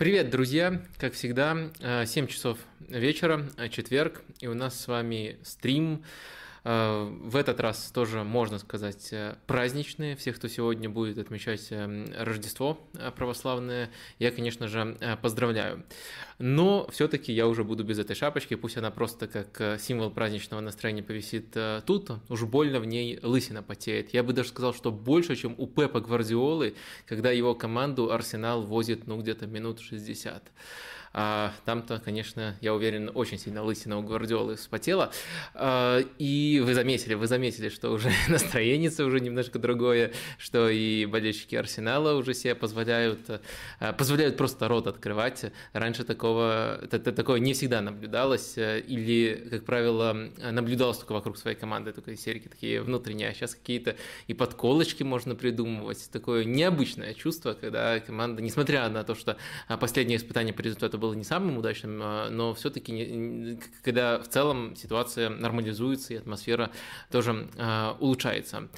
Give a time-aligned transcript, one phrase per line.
[0.00, 0.80] Привет, друзья!
[0.96, 1.68] Как всегда,
[2.06, 2.56] 7 часов
[2.88, 6.06] вечера, четверг, и у нас с вами стрим Э,
[6.64, 10.16] в этот раз тоже, можно сказать, э, праздничные.
[10.16, 12.78] Всех, кто сегодня будет отмечать э, Рождество
[13.16, 15.84] православное, я, конечно же, поздравляю.
[16.38, 21.02] Но все-таки я уже буду без этой шапочки, пусть она просто как символ праздничного настроения
[21.02, 21.56] повисит
[21.86, 24.12] тут, уж больно в ней лысина потеет.
[24.14, 26.74] Я бы даже сказал, что больше, чем у Пепа Гвардиолы,
[27.06, 30.50] когда его команду Арсенал возит, ну, где-то минут 60.
[31.12, 35.10] А там-то, конечно, я уверен, очень сильно лысина у Гвардиолы вспотела.
[35.54, 41.56] А, и вы заметили, вы заметили, что уже настроение уже немножко другое, что и болельщики
[41.56, 43.20] Арсенала уже себе позволяют,
[43.80, 45.46] а, позволяют просто рот открывать.
[45.72, 52.16] Раньше такого, такое не всегда наблюдалось, или, как правило, наблюдалось только вокруг своей команды, только
[52.16, 53.96] серии такие внутренние, а сейчас какие-то
[54.28, 56.08] и подколочки можно придумывать.
[56.12, 59.36] Такое необычное чувство, когда команда, несмотря на то, что
[59.80, 65.30] последнее испытание по результату было не самым удачным, а, но все-таки, когда в целом ситуация
[65.30, 66.70] нормализуется и атмосфера
[67.10, 68.68] тоже а, улучшается.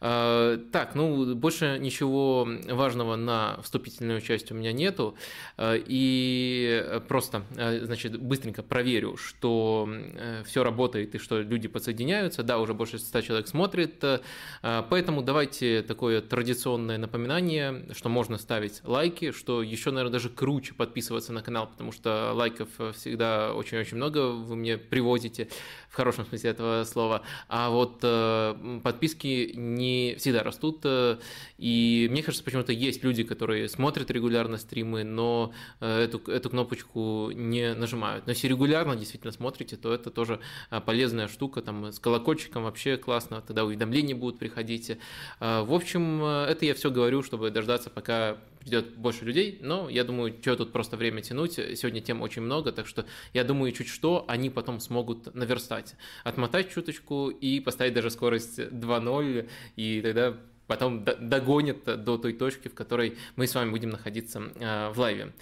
[0.00, 5.16] А, так, ну, больше ничего важного на вступительную часть у меня нету,
[5.58, 9.88] и просто, значит, быстренько проверю, что
[10.44, 12.42] все работает и что люди подсоединяются.
[12.42, 14.02] Да, уже больше 100 человек смотрит,
[14.62, 21.32] поэтому давайте такое традиционное напоминание, что можно ставить лайки, что еще, наверное, даже круче подписываться
[21.32, 25.48] на канал, потому что лайков всегда очень-очень много вы мне привозите,
[25.88, 27.22] в хорошем смысле этого слова.
[27.48, 31.16] А вот э, подписки не всегда растут, э,
[31.56, 37.30] и мне кажется, почему-то есть люди, которые смотрят регулярно стримы, но э, эту, эту кнопочку
[37.32, 38.26] не нажимают.
[38.26, 40.40] Но если регулярно действительно смотрите, то это тоже
[40.84, 44.98] полезная штука, там с колокольчиком вообще классно, тогда уведомления будут приходить.
[45.40, 50.34] В общем, это я все говорю, чтобы дождаться, пока придет больше людей, но я думаю,
[50.40, 54.24] что тут просто время тянуть, сегодня тем очень много, так что я думаю, чуть что,
[54.26, 55.94] они потом смогут наверстать,
[56.24, 60.36] отмотать чуточку и поставить даже скорость 2.0, и тогда
[60.66, 65.32] потом догонит до той точки, в которой мы с вами будем находиться а, в лайве.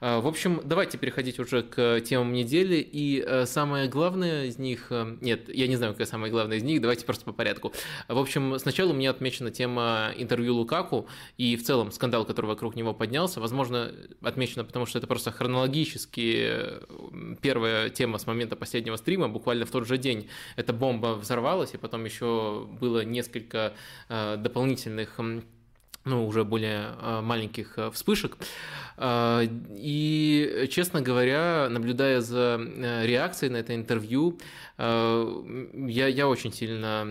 [0.00, 2.76] А, в общем, давайте переходить уже к темам недели.
[2.76, 4.92] И а, самое главное из них...
[5.20, 7.72] Нет, я не знаю, какая самая главная из них, давайте просто по порядку.
[8.08, 11.08] В общем, сначала у меня отмечена тема интервью Лукаку
[11.38, 13.40] и в целом скандал, который вокруг него поднялся.
[13.40, 13.92] Возможно,
[14.22, 16.60] отмечено, потому что это просто хронологически
[17.40, 21.78] первая тема с момента последнего стрима, буквально в тот же день эта бомба взорвалась, и
[21.78, 23.74] потом еще было несколько
[24.08, 25.20] дополнительных дополнительных
[26.06, 28.36] ну, уже более а, маленьких а, вспышек.
[28.98, 34.38] А, и, честно говоря, наблюдая за э, реакцией на это интервью,
[34.76, 37.06] я, я очень сильно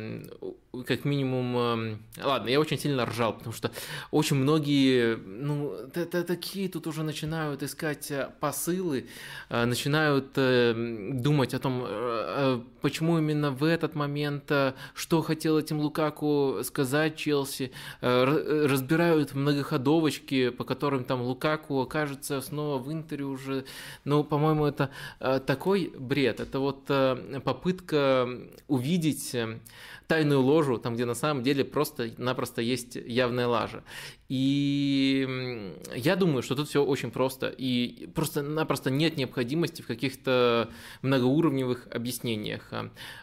[0.87, 3.69] как минимум, эм, ладно, я очень сильно ржал, потому что
[4.09, 9.05] очень многие, ну, такие тут уже начинают искать э, посылы,
[9.49, 10.73] э, начинают э,
[11.13, 14.51] думать о том, почему именно в этот момент,
[14.95, 17.71] что хотел этим Лукаку сказать Челси,
[18.01, 23.65] разбирают многоходовочки, по которым там Лукаку окажется снова в Интере уже,
[24.05, 24.89] ну, по-моему, это
[25.45, 26.85] такой бред, это вот
[27.53, 28.27] попытка
[28.67, 29.35] увидеть
[30.13, 33.83] тайную ложу, там, где на самом деле просто-напросто есть явная лажа.
[34.29, 37.49] И я думаю, что тут все очень просто.
[37.49, 40.69] И просто-напросто нет необходимости в каких-то
[41.01, 42.71] многоуровневых объяснениях.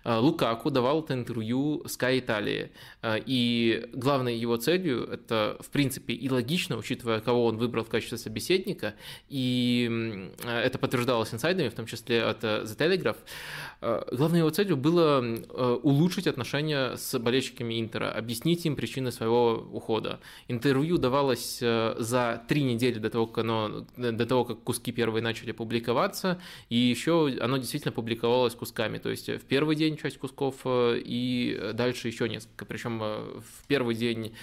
[0.05, 2.71] А, Лукаку давал это интервью Sky Italia.
[3.03, 7.89] А, и главной его целью, это в принципе и логично, учитывая, кого он выбрал в
[7.89, 8.95] качестве собеседника,
[9.29, 13.17] и это подтверждалось инсайдами, в том числе от э, The Telegraph,
[13.81, 15.21] а, главной его целью было
[15.83, 20.21] улучшить отношения с болельщиками Интера, объяснить им причины своего ухода.
[20.49, 25.23] Интервью давалось э, за три недели до того, как, оно, до того, как куски первые
[25.23, 30.57] начали публиковаться, и еще оно действительно публиковалось кусками, то есть в первый день часть кусков
[30.65, 32.65] э, и дальше еще несколько.
[32.65, 34.35] Причем э, в первый день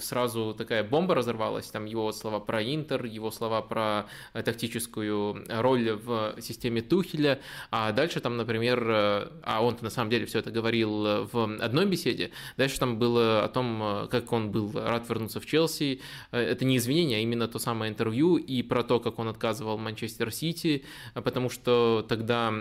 [0.00, 6.36] сразу такая бомба разорвалась, там его слова про Интер, его слова про тактическую роль в
[6.40, 7.40] системе Тухеля,
[7.70, 12.30] а дальше там, например, а он на самом деле все это говорил в одной беседе,
[12.56, 16.00] дальше там было о том, как он был рад вернуться в Челси.
[16.32, 19.78] Э, это не извинение, а именно то самое интервью и про то, как он отказывал
[19.78, 20.84] Манчестер Сити,
[21.14, 22.52] э, потому что тогда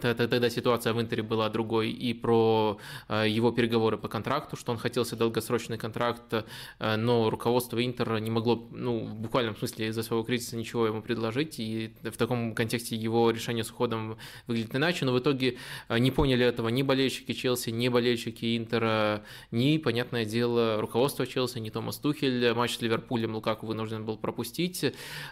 [0.00, 4.78] Тогда ситуация в Интере была другой, и про э, его переговоры по контракту, что он
[4.78, 6.34] хотел себе долгосрочный контракт,
[6.80, 11.00] э, но руководство Интера не могло, ну, в буквальном смысле из-за своего кризиса ничего ему
[11.00, 15.58] предложить, и в таком контексте его решение с уходом выглядит иначе, но в итоге
[15.88, 21.58] э, не поняли этого ни болельщики Челси, ни болельщики Интера, ни, понятное дело, руководство Челси,
[21.58, 22.52] ни Томас Тухель.
[22.54, 24.84] Матч с Ливерпулем Лукаку вынужден был пропустить,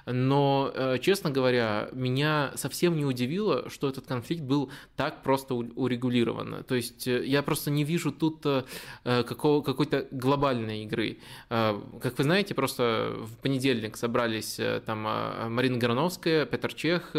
[0.06, 4.51] но, честно говоря, меня совсем не удивило, что этот конфликт был
[4.96, 6.64] так просто урегулирован.
[6.64, 8.62] То есть э, я просто не вижу тут э,
[9.04, 11.18] какого, какой-то глобальной игры.
[11.50, 15.02] Э, как вы знаете, просто в понедельник собрались там
[15.52, 17.12] Марина Грановская, Петр Чех,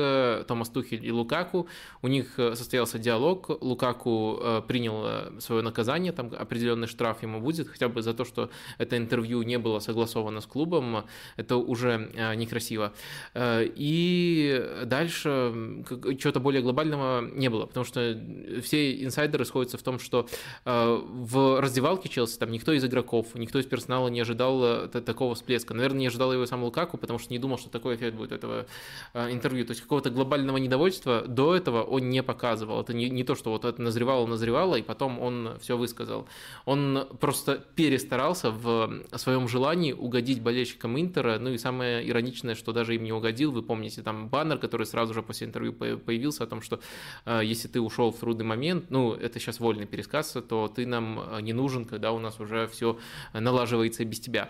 [0.48, 1.68] Томас Тухель и Лукаку.
[2.02, 3.50] У них состоялся диалог.
[3.62, 8.98] Лукаку принял свое наказание, там определенный штраф ему будет, хотя бы за то, что это
[8.98, 11.06] интервью не было согласовано с клубом.
[11.38, 12.94] Это уже некрасиво.
[13.36, 15.84] И дальше
[16.20, 18.20] чего-то более глобального не было, потому что
[18.62, 20.28] все инсайдеры сходятся в том, что
[20.66, 25.36] э, в раздевалке Челси там никто из игроков, никто из персонала не ожидал э, такого
[25.36, 25.74] всплеска.
[25.74, 28.66] Наверное, не ожидал его сам Лукаку, потому что не думал, что такой эффект будет этого
[29.14, 29.66] э, интервью.
[29.66, 32.82] То есть какого-то глобального недовольства до этого он не показывал.
[32.82, 36.28] Это не, не то, что вот это назревало, назревало, и потом он все высказал.
[36.66, 41.40] Он просто перестарался в своем желании угодить болельщикам Интера.
[41.40, 43.52] Ну и самое ироничное, что даже им не угодил.
[43.52, 46.80] Вы помните там баннер, который сразу же после интервью появился о том, что
[47.26, 51.40] если ты ушел в трудный момент, ну, это сейчас вольный пересказ, то ты нам а,
[51.40, 52.98] не нужен, когда у нас уже все
[53.34, 54.50] налаживается без тебя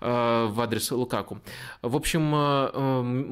[0.00, 1.40] а, в адрес Лукаку.
[1.82, 2.28] В общем,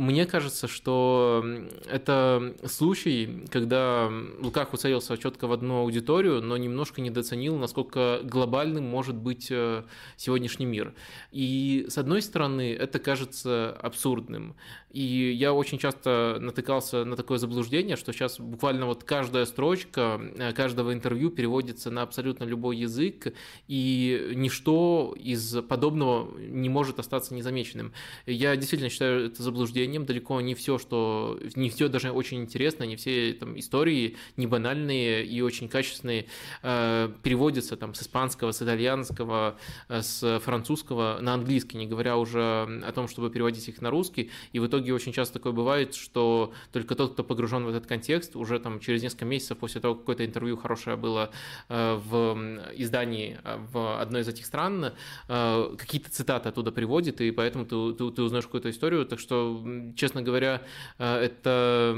[0.07, 1.45] мне кажется, что
[1.91, 4.11] это случай, когда
[4.41, 9.83] Лукаку целился четко в одну аудиторию, но немножко недооценил, насколько глобальным может быть э,
[10.17, 10.95] сегодняшний мир.
[11.33, 14.55] И, с одной стороны, это кажется абсурдным.
[14.91, 20.93] И я очень часто натыкался на такое заблуждение, что сейчас вот каждая строчка э, каждого
[20.93, 23.33] интервью переводится на абсолютно любой язык,
[23.69, 27.93] и ничто из подобного не может остаться незамеченным.
[28.27, 30.05] Я действительно считаю это заблуждением.
[30.07, 35.25] Далеко не все, что не все даже очень интересно, не все там истории не банальные
[35.25, 36.27] и очень качественные
[36.63, 39.57] э, переводятся там с испанского, с итальянского,
[39.89, 42.41] э, с французского на английский, не говоря уже
[42.85, 44.31] о том, чтобы переводить их на русский.
[44.53, 48.37] И в итоге очень часто такое бывает, что только тот, кто погружен в этот контекст,
[48.47, 51.31] уже там через несколько месяцев после того, какое-то интервью хорошее было
[51.69, 52.39] э, в
[52.77, 54.93] издании э, в одной из этих стран,
[55.29, 59.05] э, какие-то цитаты оттуда приводит, и поэтому ты, ты, ты узнаешь какую-то историю.
[59.07, 59.65] Так что,
[59.97, 60.63] честно говоря,
[60.99, 61.97] это,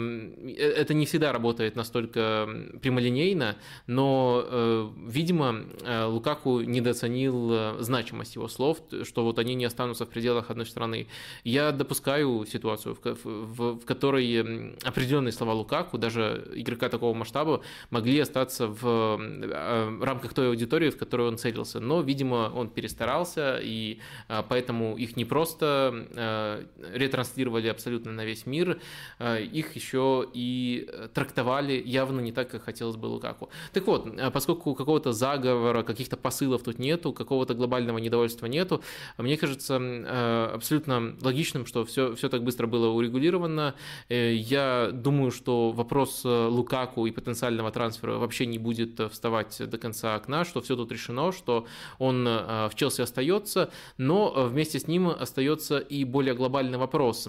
[0.56, 2.48] это не всегда работает настолько
[2.82, 5.64] прямолинейно, но, видимо,
[6.06, 11.06] Лукаку недооценил значимость его слов, что вот они не останутся в пределах одной страны.
[11.44, 18.20] Я допускаю ситуацию, в, в, в которой определенные слова Лукаку, даже игрока такого масштаба, могли
[18.20, 21.80] остаться в э, рамках той аудитории, в которую он целился.
[21.80, 26.64] Но, видимо, он перестарался, и э, поэтому их не просто э,
[26.94, 28.80] ретранслировали абсолютно на весь мир,
[29.20, 33.50] их еще и трактовали явно не так, как хотелось бы Лукаку.
[33.72, 38.82] Так вот, поскольку какого-то заговора, каких-то посылов тут нету, какого-то глобального недовольства нету,
[39.16, 43.74] мне кажется абсолютно логичным, что все, все так быстро было урегулировано.
[44.08, 50.14] Я думаю, что вопрос Лукаку и потенциального трансфера вообще не будет э, вставать до конца
[50.14, 51.66] окна, что все тут решено, что
[51.98, 57.28] он в Челси остается, но вместе с ним остается и более глобальный вопрос.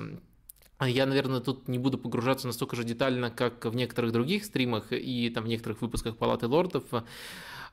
[0.82, 5.30] Я, наверное, тут не буду погружаться настолько же детально, как в некоторых других стримах и
[5.30, 6.84] там в некоторых выпусках Палаты лордов.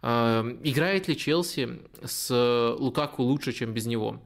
[0.02, 4.20] Играет ли Челси с Лукаку лучше, чем без него?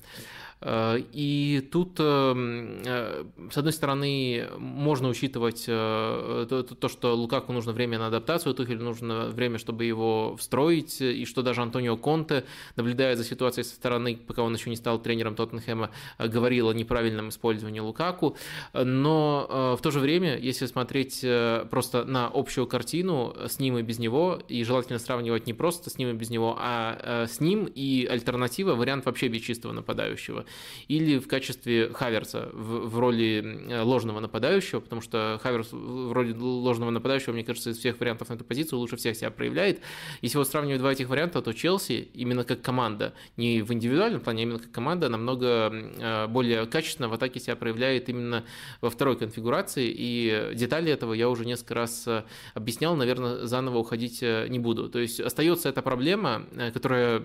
[0.63, 7.73] Э, и тут, эм, э, с одной стороны, можно учитывать э, то, что Лукаку нужно
[7.73, 12.45] время на адаптацию, Тухелю нужно время, чтобы его встроить, и что даже Антонио Конте,
[12.77, 17.31] наблюдая за ситуацией со стороны, пока он еще не стал тренером Тоттенхэма, говорил о неправильном
[17.31, 18.37] использовании Лукаку.
[18.75, 21.25] Но в то же время, если смотреть
[21.71, 25.99] просто на общую картину с ним и без него, и желательно сравнивать не просто с
[25.99, 30.45] ним и без него, а с ним и альтернатива, вариант вообще без чистого нападающего
[30.89, 36.33] или в качестве Хаверса в, в роли э, ложного нападающего, потому что Хаверс в роли
[36.33, 39.81] ложного нападающего, мне кажется, из всех вариантов на эту позицию лучше всех себя проявляет.
[40.23, 44.41] Если вот сравнивать два этих варианта, то Челси именно как команда, не в индивидуальном плане,
[44.41, 48.45] а именно как команда, намного э, более качественно в атаке себя проявляет именно
[48.81, 54.23] во второй конфигурации, и детали этого я уже несколько раз э, объяснял, наверное, заново уходить
[54.23, 54.89] не буду.
[54.89, 57.23] То есть остается эта проблема, которая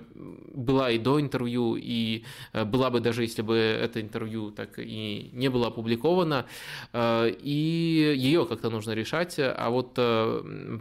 [0.53, 5.29] была и до интервью, и была бы даже даже если бы это интервью так и
[5.31, 6.45] не было опубликовано,
[6.93, 9.93] и ее как-то нужно решать, а вот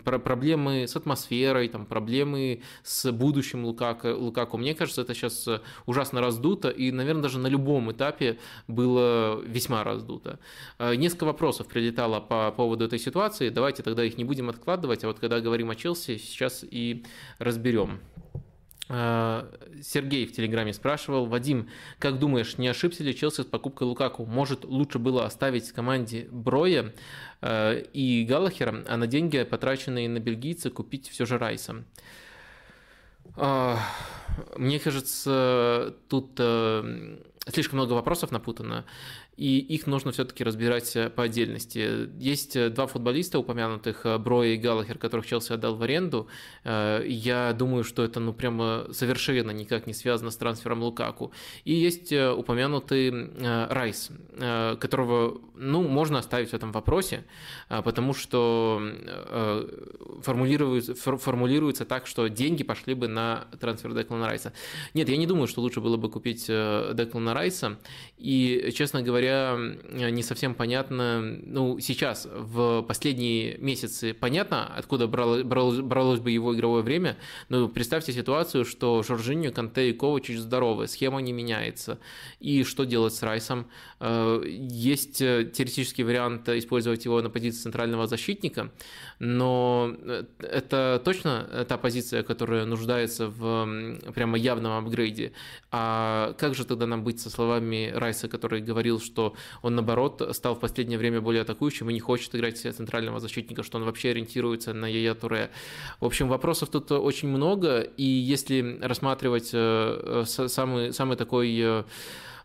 [0.03, 5.49] проблемы с атмосферой, там, проблемы с будущим Лукако, Лукаку, мне кажется, это сейчас
[5.87, 10.41] ужасно раздуто, и, наверное, даже на любом этапе было весьма раздуто.
[10.81, 15.21] Несколько вопросов прилетало по поводу этой ситуации, давайте тогда их не будем откладывать, а вот
[15.21, 17.05] когда говорим о Челси, сейчас и
[17.39, 18.01] разберем.
[18.89, 19.51] А,
[19.83, 24.27] Сергей в Телеграме спрашивал, Вадим, как думаешь, не ошибся ли Челси с покупкой Лукаку?
[24.27, 26.93] Может, лучше было оставить команде Броя
[27.41, 31.85] э, и Галлахера, а на деньги, потраченные на бельгийца, купить все же Райса?
[33.37, 33.77] Э,
[34.57, 38.85] мне кажется, тут э, слишком много вопросов напутано
[39.37, 42.09] и их нужно все-таки разбирать э, по отдельности.
[42.19, 46.29] Есть э, два футболиста упомянутых, э, Броя и Галлахер, которых Челси отдал в аренду.
[46.65, 51.33] Я думаю, что это ну прямо совершенно никак не связано с трансфером Лукаку.
[51.65, 53.13] И есть упомянутый
[53.69, 54.11] Райс,
[54.81, 57.25] которого ну, можно оставить в этом вопросе,
[57.69, 58.83] потому что
[60.23, 64.53] формулируется, формулируется так, что деньги пошли бы на трансфер Деклана Райса.
[64.95, 67.79] Нет, я не думаю, что лучше было бы купить Деклана Райса.
[68.17, 75.43] И, честно говоря, говоря, не совсем понятно, ну, сейчас, в последние месяцы, понятно, откуда бралось,
[75.43, 77.17] бралось, бралось бы его игровое время,
[77.49, 81.99] но представьте ситуацию, что Жоржиньо, Канте и Ковачич здоровы, схема не меняется.
[82.41, 83.67] И что делать с Райсом?
[84.01, 88.71] Э, есть э, теоретический вариант использовать его на позиции центрального защитника,
[89.19, 95.33] но э, это точно та позиция, которая нуждается в прямо явном апгрейде.
[95.71, 99.14] А как же тогда нам быть со словами Райса, который говорил, что
[99.63, 103.79] он, наоборот, стал в последнее время более атакующим и не хочет играть центрального защитника, что
[103.79, 105.51] он вообще ориентируется на Яя Туре.
[106.01, 111.85] В общем, вопросов тут очень много, и если рассматривать самый, самый такой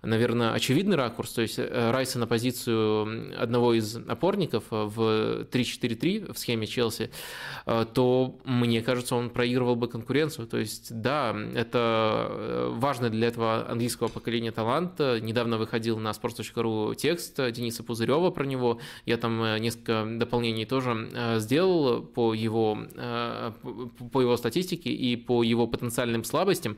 [0.02, 6.40] наверное, очевидный ракурс, то есть э, Райса на позицию одного из опорников в 3-4-3 в
[6.40, 7.12] схеме Челси,
[7.66, 10.48] э, то, мне кажется, он проигрывал бы конкуренцию.
[10.48, 15.00] То есть, да, это э, важно для этого английского поколения талант.
[15.00, 18.80] Недавно выходил на sports.ru текст Дениса Пузырева про него.
[19.06, 22.78] Я там несколько дополнений тоже сделал по его,
[24.12, 26.78] по его статистике и по его потенциальным слабостям.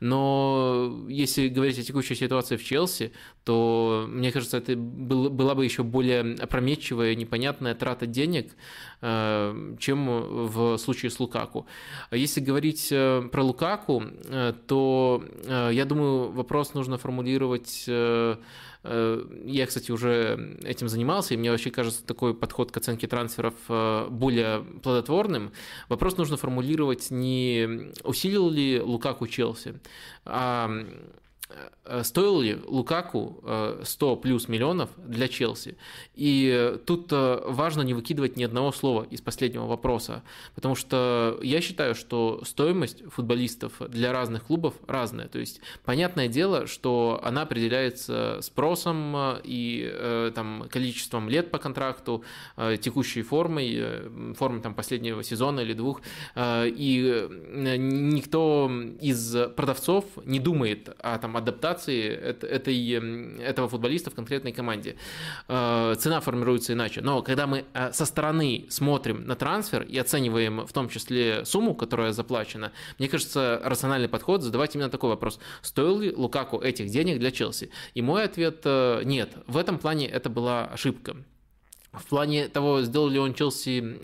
[0.00, 3.12] Но если говорить о текущей ситуации в Челси,
[3.44, 8.54] то, мне кажется, это был, была бы еще более опрометчивая, непонятная трата денег,
[9.00, 11.66] э, чем в случае с Лукаку.
[12.12, 17.88] Если говорить э, про Лукаку, э, то, я думаю, вопрос нужно формулировать
[18.84, 23.54] я, кстати, уже этим занимался, и мне вообще кажется такой подход к оценке трансферов
[24.10, 25.52] более плодотворным.
[25.88, 29.78] Вопрос нужно формулировать не усилил ли Лукаку Челси,
[30.24, 30.68] а
[32.02, 33.42] стоил ли Лукаку
[33.82, 35.76] 100 э, плюс миллионов для Челси?
[36.14, 40.22] И тут э, важно не выкидывать ни одного слова из последнего вопроса,
[40.54, 45.28] потому что я считаю, что стоимость футболистов для разных клубов разная.
[45.28, 52.24] То есть понятное дело, что она определяется спросом и там, количеством лет по контракту,
[52.80, 56.00] текущей формой, формой там, последнего сезона или двух.
[56.36, 58.70] И никто
[59.00, 64.96] из продавцов не думает о там, адаптации этой, этого футболиста в конкретной команде.
[65.48, 67.00] Э, цена формируется иначе.
[67.00, 71.74] Но когда мы э, со стороны смотрим на трансфер и оцениваем в том числе сумму,
[71.74, 75.38] которая заплачена, мне кажется, рациональный подход задавать именно такой вопрос.
[75.62, 77.70] Стоил ли Лукаку этих денег для Челси?
[77.94, 79.30] И мой ответ э,– нет.
[79.46, 81.16] В этом плане это была ошибка.
[81.92, 84.00] В плане того, сделал ли он Челси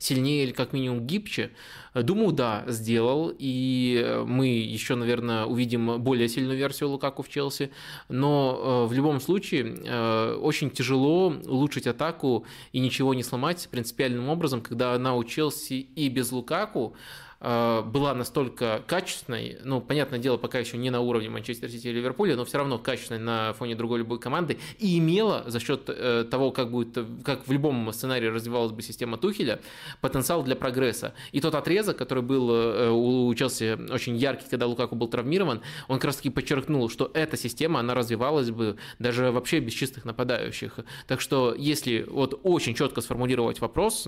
[0.00, 1.52] сильнее или как минимум гибче,
[1.94, 7.70] Думаю, да, сделал, и мы еще, наверное, увидим более сильную версию Лукаку в Челси,
[8.08, 14.30] но э, в любом случае э, очень тяжело улучшить атаку и ничего не сломать принципиальным
[14.30, 16.96] образом, когда она у Челси и без Лукаку.
[16.96, 21.92] Э, была настолько качественной, ну, понятное дело, пока еще не на уровне Манчестер Сити и
[21.92, 26.24] Ливерпуля, но все равно качественной на фоне другой любой команды, и имела за счет э,
[26.30, 29.60] того, как будет, как в любом сценарии развивалась бы система Тухеля,
[30.00, 31.14] потенциал для прогресса.
[31.32, 35.96] И тот отрезок, который был э, у Челси очень яркий, когда Лукаку был травмирован, он
[35.96, 40.78] как раз таки подчеркнул, что эта система, она развивалась бы даже вообще без чистых нападающих.
[41.08, 44.06] Так что, если вот очень четко сформулировать вопрос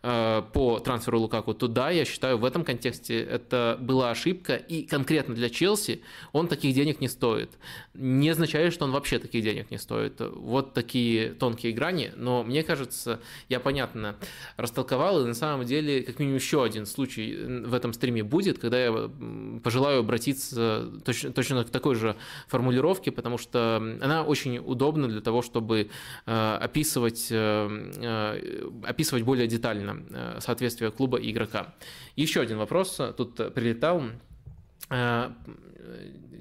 [0.00, 4.82] по трансферу Лукаку, то да, я считаю, в этом этом контексте это была ошибка, и
[4.82, 6.02] конкретно для Челси
[6.32, 7.50] он таких денег не стоит.
[7.94, 10.20] Не означает, что он вообще таких денег не стоит.
[10.20, 14.16] Вот такие тонкие грани, но мне кажется, я понятно
[14.56, 17.34] растолковал, и на самом деле как минимум еще один случай
[17.66, 19.10] в этом стриме будет, когда я
[19.62, 22.16] пожелаю обратиться точно, точно к такой же
[22.48, 25.90] формулировке, потому что она очень удобна для того, чтобы
[26.26, 31.74] э, описывать, э, э, описывать более детально соответствие клуба и игрока.
[32.16, 34.02] Еще один вопрос тут прилетал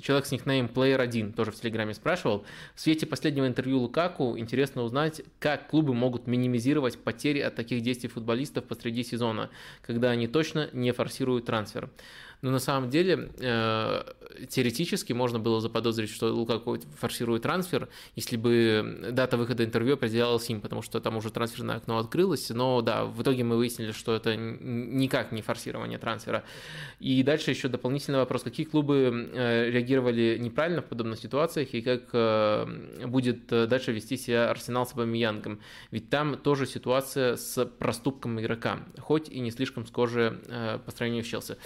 [0.02, 2.46] человек с никнейм Player1 тоже в Телеграме спрашивал.
[2.76, 8.10] В свете последнего интервью Лукаку интересно узнать, как клубы могут минимизировать потери от таких действий
[8.10, 9.50] футболистов посреди сезона,
[9.82, 11.90] когда они точно не форсируют трансфер.
[12.42, 14.04] Но на самом деле э,
[14.50, 20.62] теоретически можно было заподозрить, что Лукаку форсирует трансфер, если бы дата выхода интервью определялась им,
[20.62, 22.50] потому что там уже трансферное окно открылось.
[22.50, 26.44] Но да, в итоге мы выяснили, что это никак не форсирование трансфера.
[27.00, 32.10] И дальше еще дополнительный вопрос, какие клубы э, реагировали неправильно в подобных ситуациях и как
[32.14, 35.60] э, будет дальше вести себя Арсенал с Абамиянгом.
[35.92, 40.32] Ведь там тоже ситуация с проступком игрока, хоть и не слишком схожая
[40.86, 41.58] по сравнению с Челси.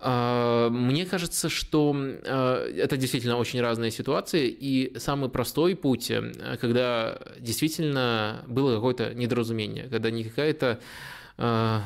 [0.00, 6.56] А, мне кажется, что а, это действительно очень разные ситуации, и самый простой путь, э,
[6.60, 10.78] когда действительно было какое-то недоразумение, когда не какая-то
[11.40, 11.84] а,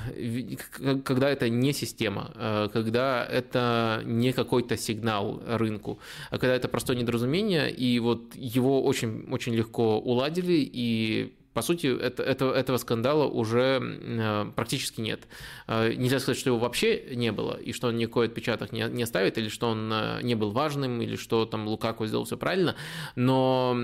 [1.04, 5.98] когда это не система, когда это не какой-то сигнал рынку,
[6.30, 11.86] а когда это простое недоразумение, и вот его очень, очень легко уладили, и по сути,
[11.86, 15.28] это, это, этого скандала уже э, практически нет.
[15.66, 19.04] Э, нельзя сказать, что его вообще не было, и что он никакой отпечаток не, не
[19.06, 22.74] ставит, или что он э, не был важным, или что там Лукаку сделал все правильно.
[23.16, 23.76] Но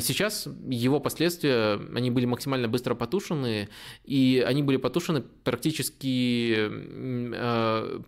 [0.00, 3.68] сейчас его последствия, они были максимально быстро потушены,
[4.04, 6.70] и они были потушены практически,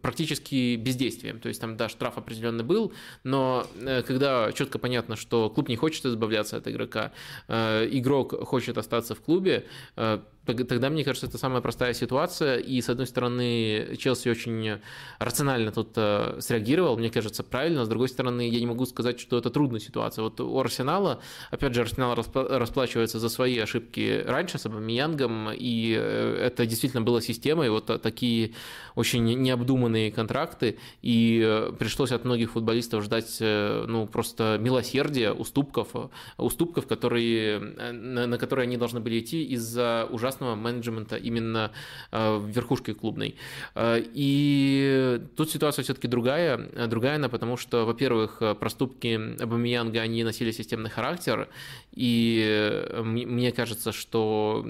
[0.01, 1.39] практически бездействием.
[1.41, 3.67] То есть там, да, штраф определенный был, но
[4.07, 7.13] когда четко понятно, что клуб не хочет избавляться от игрока,
[7.49, 9.65] игрок хочет остаться остаться в клубе,
[9.97, 12.59] э, тогда, мне кажется, это самая простая ситуация.
[12.59, 14.81] И, с одной стороны, Челси очень
[15.19, 17.85] рационально тут э, среагировал, мне кажется, правильно.
[17.85, 20.23] С другой стороны, я не могу сказать, что это трудная ситуация.
[20.23, 26.39] Вот у Арсенала, опять же, Арсенал расплачивается за свои ошибки раньше с Абамиянгом, и э,
[26.47, 28.53] это действительно была система, и вот такие
[28.95, 35.89] очень необдуманные контракты, и пришлось от многих футболистов ждать, ну, просто милосердия, уступков,
[36.37, 41.73] уступков, которые, на которые они должны были идти из-за ужасного менеджмента именно
[42.11, 43.37] э, в верхушке клубной.
[43.75, 46.59] Э, и тут ситуация все-таки другая.
[46.87, 51.49] Другая она, потому что, во-первых, проступки Абамиянга, они носили системный характер,
[51.93, 54.67] и мне кажется, что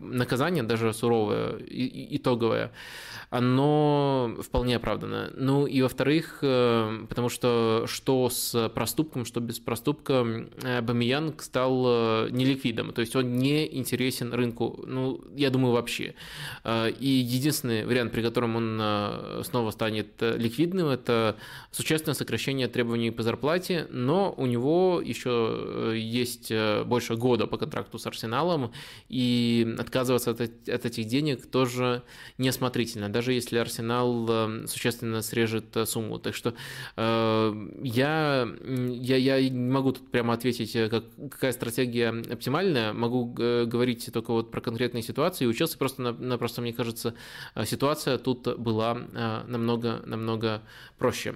[0.00, 2.72] наказание, даже суровое, итоговое,
[3.30, 5.32] оно вполне оправдано.
[5.34, 10.24] Ну и во-вторых, э, потому что что с проступком, что без проступка,
[10.82, 16.14] Бамиянг стал неликвидом, то есть он не интересен рынку, ну, я думаю, вообще.
[16.64, 21.36] Э, и единственный вариант, при котором он э, снова станет ликвидным, это
[21.70, 26.52] существенное сокращение требований по зарплате, но у него еще есть
[26.84, 28.72] больше года по контракту с Арсеналом,
[29.08, 32.02] и отказываться от, этих денег тоже
[32.38, 33.08] неосмотрительно.
[33.08, 34.26] Даже если Арсенал
[34.66, 36.18] существенно срежет э, сумму.
[36.18, 36.54] Так что
[36.96, 42.92] э, я, я, я не могу тут прямо ответить, э, как, какая стратегия оптимальная.
[42.92, 45.46] Могу говорить только вот про конкретные ситуации.
[45.46, 47.14] У Челси просто, просто мне кажется,
[47.64, 48.94] ситуация тут была
[49.46, 50.62] намного, намного
[50.98, 51.34] проще.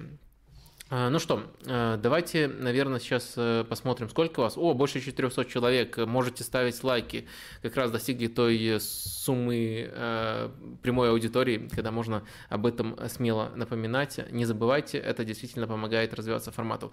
[0.91, 4.57] А, ну что, а, давайте, наверное, сейчас э, посмотрим, сколько у вас.
[4.57, 5.97] О, больше 400 человек.
[5.97, 7.27] Можете ставить лайки.
[7.61, 10.49] Как раз достигли той суммы э,
[10.81, 14.19] прямой аудитории, когда можно об этом смело напоминать.
[14.31, 16.91] Не забывайте, это действительно помогает развиваться формату.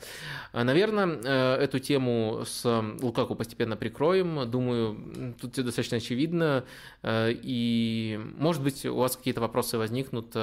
[0.53, 2.67] А, наверное, э, эту тему с
[3.01, 4.51] Лукаку постепенно прикроем.
[4.51, 6.65] Думаю, тут все достаточно очевидно.
[7.03, 10.37] И, может быть, у вас какие-то вопросы возникнут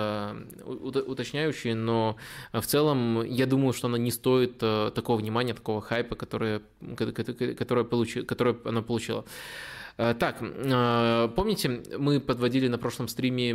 [0.65, 2.15] уточняющие, но
[2.51, 6.61] в целом я я думаю, что она не стоит э, такого внимания, такого хайпа, которое,
[6.95, 9.25] которое, получи, которое она получила.
[9.97, 13.51] Э, так, э, помните, мы подводили на прошлом стриме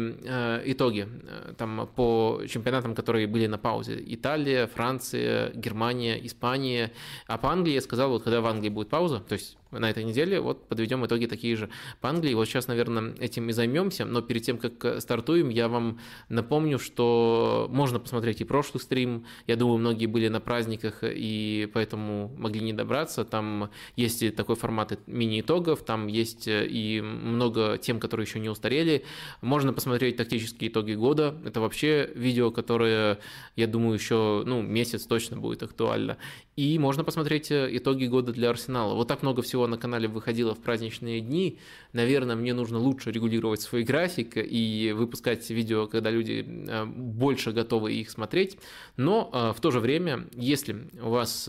[0.67, 1.09] итоги
[1.57, 4.03] там по чемпионатам, которые были на паузе.
[4.15, 6.93] Италия, Франция, Германия, Испания.
[7.27, 10.05] А по Англии я сказал, вот когда в Англии будет пауза, то есть на этой
[10.05, 10.41] неделе.
[10.41, 11.69] Вот подведем итоги такие же
[12.01, 12.35] по Англии.
[12.35, 14.05] Вот сейчас, наверное, этим и займемся.
[14.05, 19.27] Но перед тем, как стартуем, я вам напомню, что можно посмотреть и прошлый стрим.
[19.47, 23.25] Я думаю, многие были на праздниках и поэтому могли не добраться.
[23.25, 29.05] Там есть и такой формат мини-итогов, там есть и много тем, которые еще не устарели.
[29.41, 31.35] Можно посмотреть тактические итоги года.
[31.45, 33.19] Это вообще видео, которое,
[33.57, 36.17] я думаю, еще ну, месяц точно будет актуально.
[36.59, 38.95] И можно посмотреть э, итоги года для Арсенала.
[38.95, 41.61] Вот так много всего на канале выходило в праздничные дни.
[41.93, 47.93] Наверное, мне нужно лучше регулировать свой график и выпускать видео, когда люди э, больше готовы
[47.93, 48.59] их смотреть.
[48.97, 51.49] Но э, в то же время, если у вас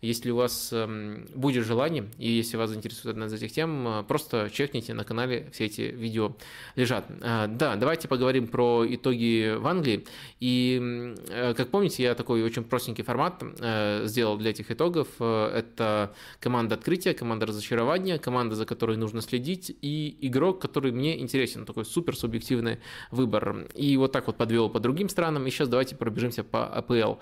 [0.00, 4.02] если у вас эм, будет желание, и если вас заинтересует одна из этих тем, э,
[4.04, 6.36] просто чекните на канале, все эти видео
[6.76, 7.06] лежат.
[7.20, 10.06] А, да, давайте поговорим про итоги в Англии.
[10.38, 15.08] И, э, как помните, я такой очень простенький формат э, сделал для этих итогов.
[15.18, 21.64] Это команда открытия, команда разочарования, команда, за которой нужно следить, и игрок, который мне интересен,
[21.64, 22.78] такой супер субъективный
[23.10, 23.66] выбор.
[23.74, 25.46] И вот так вот подвел по другим странам.
[25.46, 27.14] И сейчас давайте пробежимся по АПЛ.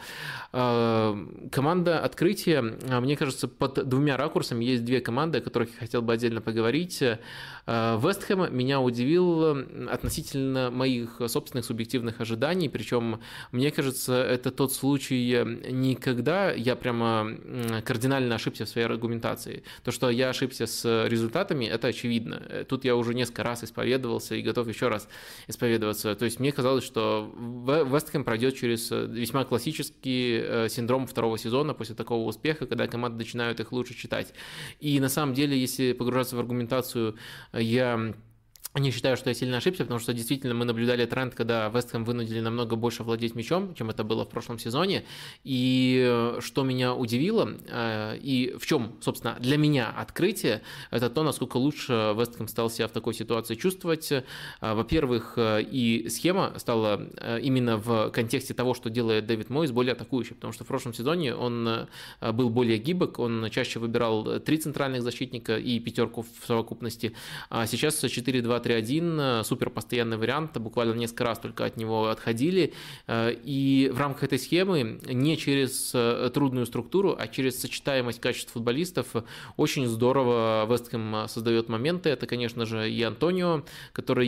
[0.53, 2.66] Команда открытия
[3.01, 7.03] мне кажется, под двумя ракурсами есть две команды, о которых я хотел бы отдельно поговорить.
[7.03, 7.19] Э,
[7.67, 9.57] Вестхэм меня удивил
[9.91, 13.21] относительно моих собственных субъективных ожиданий, причем,
[13.53, 17.37] мне кажется, это тот случай не когда я прямо
[17.85, 19.63] кардинально ошибся в своей аргументации.
[19.85, 22.43] То, что я ошибся с результатами, это очевидно.
[22.49, 25.09] Э, тут я уже несколько раз исповедовался и готов еще раз
[25.49, 26.15] исповедоваться.
[26.15, 31.95] То есть мне казалось, что Вестхэм пройдет через весьма классический э, синдром второго сезона после
[31.95, 34.33] такого успеха, успеха, когда команды начинают их лучше читать.
[34.81, 37.17] И на самом деле, если погружаться в аргументацию,
[37.53, 38.15] я
[38.81, 42.41] не считаю, что я сильно ошибся, потому что действительно мы наблюдали тренд, когда Вестхэм вынудили
[42.41, 45.05] намного больше владеть мячом, чем это было в прошлом сезоне.
[45.45, 51.23] И э, что меня удивило, э, и в чем, собственно, для меня открытие, это то,
[51.23, 54.13] насколько лучше Вестхэм стал себя в такой ситуации чувствовать.
[54.13, 54.25] Э,
[54.61, 57.01] во-первых, и схема стала
[57.41, 61.35] именно в контексте того, что делает Дэвид Мойс, более атакующей, потому что в прошлом сезоне
[61.35, 61.89] он
[62.21, 67.15] был более гибок, он чаще выбирал три центральных защитника и пятерку в совокупности,
[67.49, 72.73] а сейчас 4-2 3-1, э, супер постоянный вариант, буквально несколько раз только от него отходили.
[73.07, 78.53] Э, и в рамках этой схемы не через э, трудную структуру, а через сочетаемость качеств
[78.53, 79.07] футболистов
[79.57, 82.11] очень здорово Вестхэм создает моменты.
[82.11, 84.27] Это, конечно же, и Антонио, который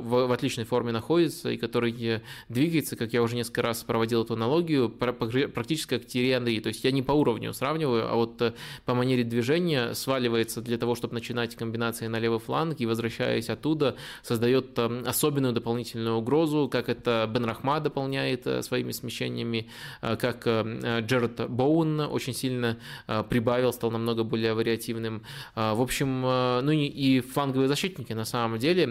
[0.00, 4.90] в отличной форме находится и который двигается, как я уже несколько раз проводил эту аналогию,
[4.90, 6.60] практически как Тири Анри.
[6.60, 10.94] То есть я не по уровню сравниваю, а вот по манере движения сваливается для того,
[10.94, 16.88] чтобы начинать комбинации на левый фланг и возвращаясь оттуда оттуда создает особенную дополнительную угрозу, как
[16.88, 19.68] это Бен Рахма дополняет э, своими смещениями,
[20.02, 22.78] э, как э, Джеред Боун очень сильно
[23.28, 25.22] прибавил, стал намного более вариативным.
[25.54, 28.86] В общем, ну и фланговые защитники на самом деле,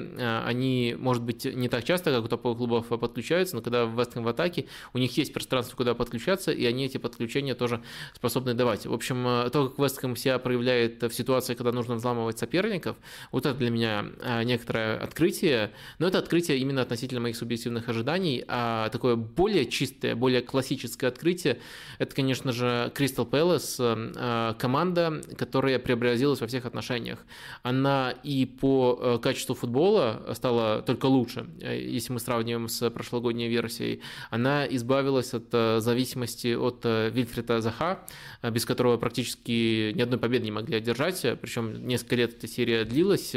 [0.45, 4.23] они, может быть, не так часто, как у топовых клубов подключаются, но когда в Вестхэм
[4.23, 7.81] в атаке, у них есть пространство, куда подключаться, и они эти подключения тоже
[8.13, 8.85] способны давать.
[8.85, 12.97] В общем, то, как Вестхэм себя проявляет в ситуации, когда нужно взламывать соперников,
[13.31, 14.05] вот это для меня
[14.43, 20.15] некоторое некоторое открытие, но это открытие именно относительно моих субъективных ожиданий, а такое более чистое,
[20.15, 21.59] более классическое открытие,
[21.99, 23.77] это, конечно же, Crystal Palace,
[24.15, 27.19] э, команда, которая преобразилась во всех отношениях.
[27.63, 33.49] Она и по э, качеству футбола стала только лучше, э, если мы сравниваем с прошлогодней
[33.49, 34.01] версией.
[34.29, 38.05] Она избавилась от зависимости от Вильфрита Заха,
[38.43, 43.35] без которого практически ни одной победы не могли одержать, причем несколько лет эта серия длилась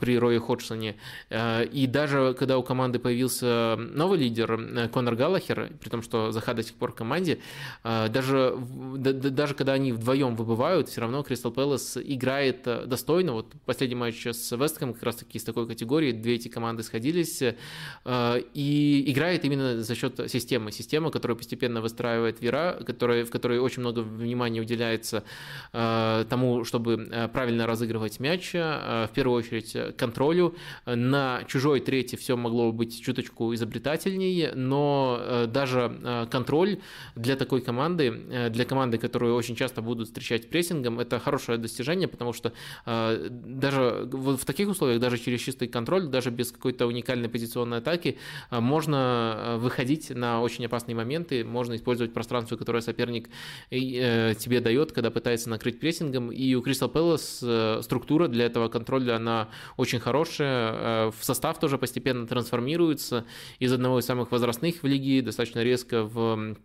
[0.00, 0.96] при Рое Ходж Ходжсоне.
[1.30, 6.32] Э, и даже когда у команды появился новый лидер э, Конор Галлахер, при том, что
[6.32, 7.38] Заха до сих пор в команде,
[7.84, 8.56] э, даже,
[8.96, 13.32] даже когда они вдвоем выбывают, все равно Кристал Пэлас играет достойно.
[13.32, 19.04] Вот последний матч с Вестком как раз-таки из такой категории, две эти команды сходились, и
[19.06, 20.72] играет именно за счет системы.
[20.72, 25.24] Система, которая постепенно выстраивает Вера, которая, в которой очень много внимания уделяется
[25.72, 30.49] тому, чтобы правильно разыгрывать мяч, в первую очередь контролю,
[30.86, 36.78] на чужой трети все могло быть чуточку изобретательнее, но э, даже э, контроль
[37.16, 42.08] для такой команды, э, для команды, которую очень часто будут встречать прессингом, это хорошее достижение,
[42.08, 42.52] потому что
[42.84, 48.18] даже в таких условиях, даже через чистый контроль, даже без какой-то уникальной позиционной атаки,
[48.50, 53.28] можно выходить на очень опасные моменты, можно использовать пространство, которое соперник
[53.70, 59.48] тебе дает, когда пытается накрыть прессингом, и у Crystal Palace структура для этого контроля, она
[59.76, 63.24] очень хорошая, Э, в состав тоже постепенно трансформируется
[63.58, 66.56] из одного из самых возрастных в лиге достаточно резко в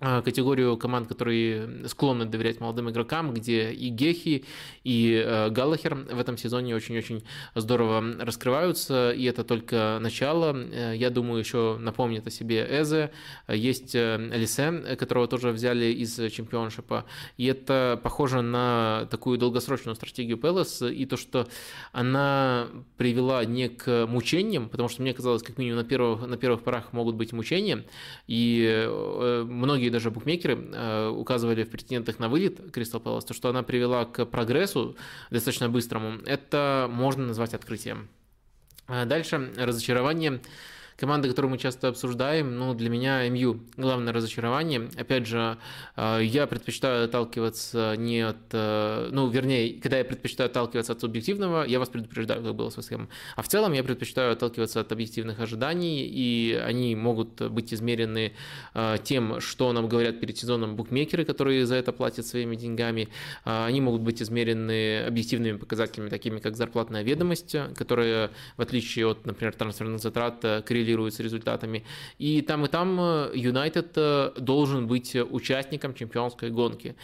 [0.00, 4.44] категорию команд, которые склонны доверять молодым игрокам, где и Гехи,
[4.82, 7.22] и э, Галлахер в этом сезоне очень-очень
[7.54, 10.52] здорово раскрываются, и это только начало.
[10.56, 13.12] Э, я думаю, еще напомнит о себе Эзе,
[13.48, 17.04] есть э, Лисе, которого тоже взяли из чемпионшипа,
[17.36, 21.46] и это похоже на такую долгосрочную стратегию Пелос, и то, что
[21.92, 26.62] она привела не к мучениям, потому что мне казалось, как минимум на первых, на первых
[26.62, 27.84] порах могут быть мучения,
[28.26, 28.88] и
[29.46, 33.62] многие многие даже букмекеры э, указывали в претендентах на вылет Кристал Пэлас, то, что она
[33.62, 34.96] привела к прогрессу
[35.30, 38.08] достаточно быстрому, это можно назвать открытием.
[38.86, 40.40] А дальше разочарование
[40.96, 44.88] Команда, которую мы часто обсуждаем, ну, для меня МЮ главное разочарование.
[44.96, 45.58] Опять же,
[45.96, 48.36] э, я предпочитаю отталкиваться не от...
[48.52, 52.76] Э, ну, вернее, когда я предпочитаю отталкиваться от субъективного, я вас предупреждаю, как было с
[52.76, 53.08] Вестхэмом.
[53.34, 58.32] А в целом я предпочитаю отталкиваться от объективных ожиданий, и они могут быть измерены
[58.74, 63.08] э, тем, что нам говорят перед сезоном букмекеры, которые за это платят своими деньгами.
[63.42, 69.54] Они могут быть измерены объективными показателями, такими как зарплатная ведомость, которая, в отличие от, например,
[69.54, 71.82] трансферных затрат, коррелирует коррелирует с результатами.
[72.18, 76.94] И там и там э, Юнайтед э, должен быть участником чемпионской гонки.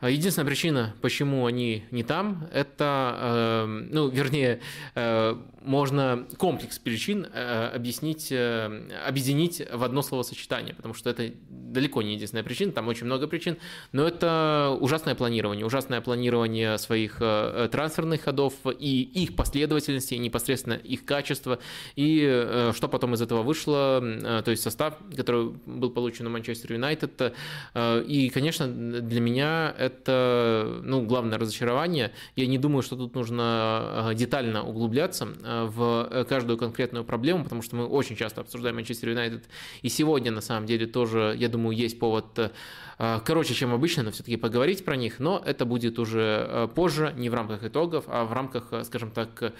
[0.00, 4.60] А единственная причина, почему они не там, это, э, ну, вернее,
[4.94, 12.00] э, можно комплекс причин э, объяснить, э, объединить в одно словосочетание, потому что это далеко
[12.00, 13.58] не единственная причина, там очень много причин,
[13.92, 21.58] но это ужасное планирование, ужасное планирование своих трансферных ходов и их последовательности, непосредственно их качества,
[21.94, 24.00] и что потом из этого вышло,
[24.44, 27.34] то есть состав, который был получен у Манчестер Юнайтед,
[27.76, 32.12] и, конечно, для меня это это ну, главное разочарование.
[32.36, 37.62] Я не думаю, что тут нужно э, детально углубляться э, в каждую конкретную проблему, потому
[37.62, 39.44] что мы очень часто обсуждаем Манчестер Юнайтед.
[39.82, 44.10] И сегодня, на самом деле, тоже, я думаю, есть повод э, короче, чем обычно, но
[44.10, 45.18] все-таки поговорить про них.
[45.18, 49.52] Но это будет уже позже, не в рамках итогов, а в рамках, скажем так,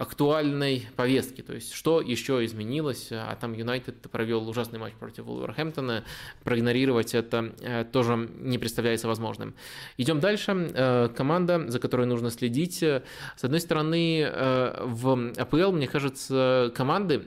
[0.00, 1.42] актуальной повестки.
[1.42, 6.04] То есть, что еще изменилось, а там Юнайтед провел ужасный матч против Вулверхэмптона,
[6.42, 9.52] проигнорировать это э, тоже не представляется возможным.
[9.98, 10.70] Идем дальше.
[10.74, 12.78] Э, команда, за которой нужно следить.
[12.78, 17.22] С одной стороны, э, в АПЛ, мне кажется, команды,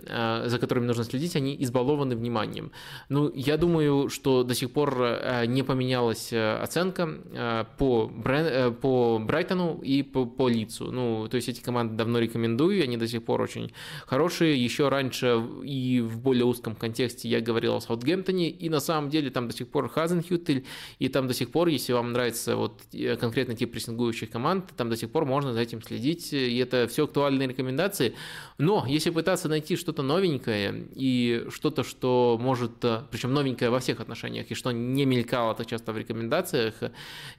[0.45, 2.71] за которыми нужно следить, они избалованы вниманием.
[3.07, 10.01] Ну, я думаю, что до сих пор не поменялась оценка по, Брэн, по Брайтону и
[10.01, 10.91] по, по Лицу.
[10.91, 13.71] Ну, то есть эти команды давно рекомендуют рекомендую, они до сих пор очень
[14.05, 14.63] хорошие.
[14.63, 19.29] Еще раньше и в более узком контексте я говорил о Саутгемптоне, и на самом деле
[19.29, 20.63] там до сих пор Хазенхютель,
[20.99, 24.89] и там до сих пор, если вам нравится вот э, конкретный тип прессингующих команд, там
[24.89, 28.13] до сих пор можно за этим следить, и это все актуальные рекомендации.
[28.57, 33.99] Но если пытаться найти что-то новенькое и что-то, что может, э, причем новенькое во всех
[33.99, 36.75] отношениях, и что не мелькало так часто в рекомендациях,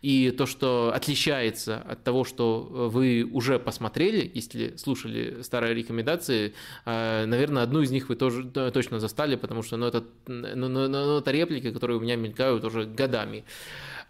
[0.03, 2.61] и то, что отличается от того, что
[2.93, 8.45] вы уже посмотрели, если слушали слушали старые рекомендации, а, наверное, одну из них вы тоже
[8.45, 12.65] точно застали, потому что ну, это, ну, ну, ну, это реплики, которые у меня мелькают
[12.65, 13.45] уже годами.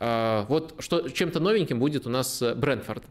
[0.00, 3.04] А, вот что, чем-то новеньким будет у нас э, Брэнфорд.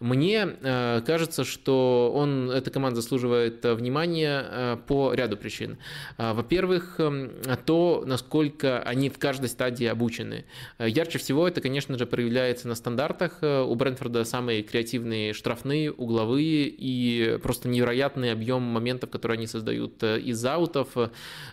[0.00, 5.78] Мне э, кажется, что он, эта команда заслуживает э, внимания по ряду причин.
[6.16, 7.32] А, во-первых, эм,
[7.66, 10.44] то, насколько они в каждой стадии обучены.
[10.78, 13.38] Ярче всего это, конечно же, проявляется на стандартах.
[13.42, 20.44] У Брэнфорда самые креативные штрафные, угловые и просто невероятный объем моментов, которые они создают из
[20.44, 20.88] аутов.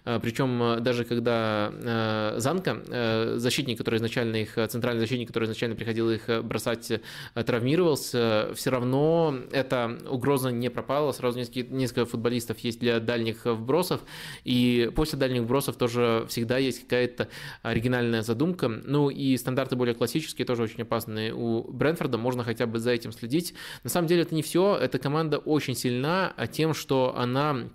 [0.04, 6.42] Причем даже когда Занка, защитник, который изначально их центральный защитник, который изначально приходил их э,
[6.42, 7.00] бросать, э,
[7.44, 11.12] травмировался, все равно эта угроза не пропала.
[11.12, 14.02] Сразу несколько, несколько футболистов есть для дальних вбросов,
[14.44, 17.28] и после дальних вбросов тоже всегда есть какая-то
[17.62, 18.68] оригинальная задумка.
[18.68, 23.12] Ну и стандарты более классические, тоже очень опасные у Брэнфорда, можно хотя бы за этим
[23.12, 23.54] следить.
[23.84, 27.70] На самом деле это не все, эта команда очень сильна тем, что она а,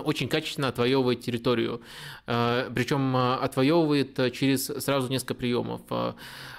[0.00, 1.82] очень качественно отвоевывает территорию.
[2.26, 5.82] А, Причем а, отвоевывает через сразу несколько приемов.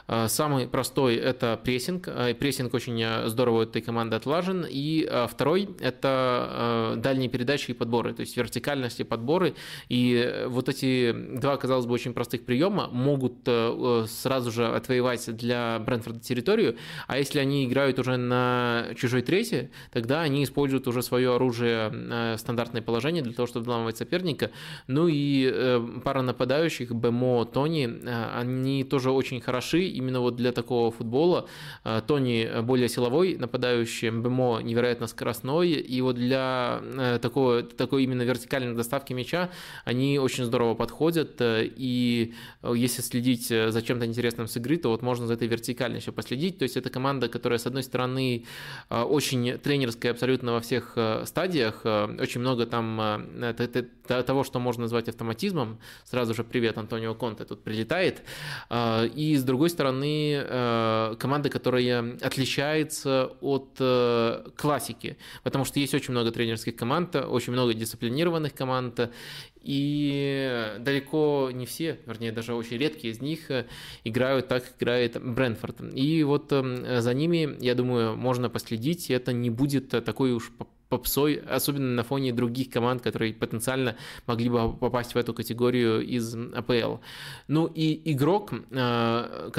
[0.08, 2.08] А, самый простой– это прессинг.
[2.08, 4.66] А, прессинг очень а, здорово у этой команды отлажен.
[4.70, 9.56] И второй– это дальние передачи и подборы, то есть вертикальность и подборы.
[9.90, 13.48] И вот эти два, казалось бы, очень простых приема могут
[14.08, 16.78] сразу же отвоевать для Брэнфорда территорию.
[17.08, 22.82] А если они играют уже на чужой трети, тогда они используют уже свое оружие стандартное
[22.82, 24.52] положение для того, чтобы взламывать соперника.
[24.88, 30.52] Ну и э, пара нападающих, Бемо, Тони, э, они тоже очень хороши именно вот для
[30.52, 31.48] такого футбола.
[31.84, 38.24] Э, Тони более силовой нападающий, Бемо невероятно скоростной, и вот для э, такого, такой именно
[38.24, 39.50] вертикальной доставки мяча
[39.86, 45.02] они очень здорово подходят, э, и если следить за чем-то интересным с игры, то вот
[45.02, 48.46] можно за этой вертикальностью последить, то есть это команда, которая, с одной стороны,
[48.90, 53.24] очень тренерская абсолютно во всех стадиях, очень много там
[54.08, 58.22] того, что можно назвать автоматизмом, сразу же привет, Антонио Конте тут прилетает,
[59.16, 59.83] и с другой стороны,
[61.20, 67.74] команда, которая отличается от э, классики, потому что есть очень много тренерских команд, очень много
[67.74, 69.10] дисциплинированных команд,
[69.62, 73.66] и далеко не все, вернее, даже очень редкие из них э,
[74.04, 75.78] играют так, как играет Брэнфорд.
[75.94, 80.52] И вот э, за ними, я думаю, можно последить, это не будет такой уж
[80.98, 83.96] попсой, особенно на фоне других команд, которые потенциально
[84.28, 86.98] могли бы попасть в эту категорию из АПЛ.
[87.48, 89.52] Ну и игрок, э,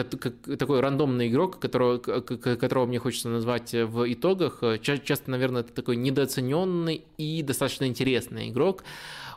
[0.59, 7.05] такой рандомный игрок, которого, которого мне хочется назвать в итогах, часто, наверное, это такой недооцененный
[7.19, 8.85] и достаточно интересный игрок,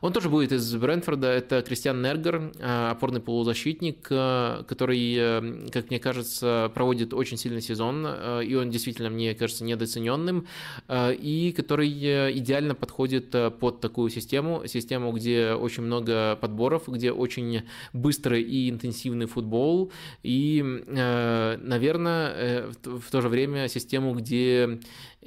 [0.01, 1.27] он тоже будет из Брэнфорда.
[1.27, 7.61] Это Кристиан Нергер, э, опорный полузащитник, э, который, э, как мне кажется, проводит очень сильный
[7.61, 8.07] сезон,
[8.43, 10.47] и он действительно, мне кажется, недооцененным,
[10.89, 18.41] и который идеально подходит под такую систему, систему, где очень много подборов, где очень быстрый
[18.43, 19.91] и интенсивный футбол,
[20.23, 24.79] и, наверное, в то же время систему, где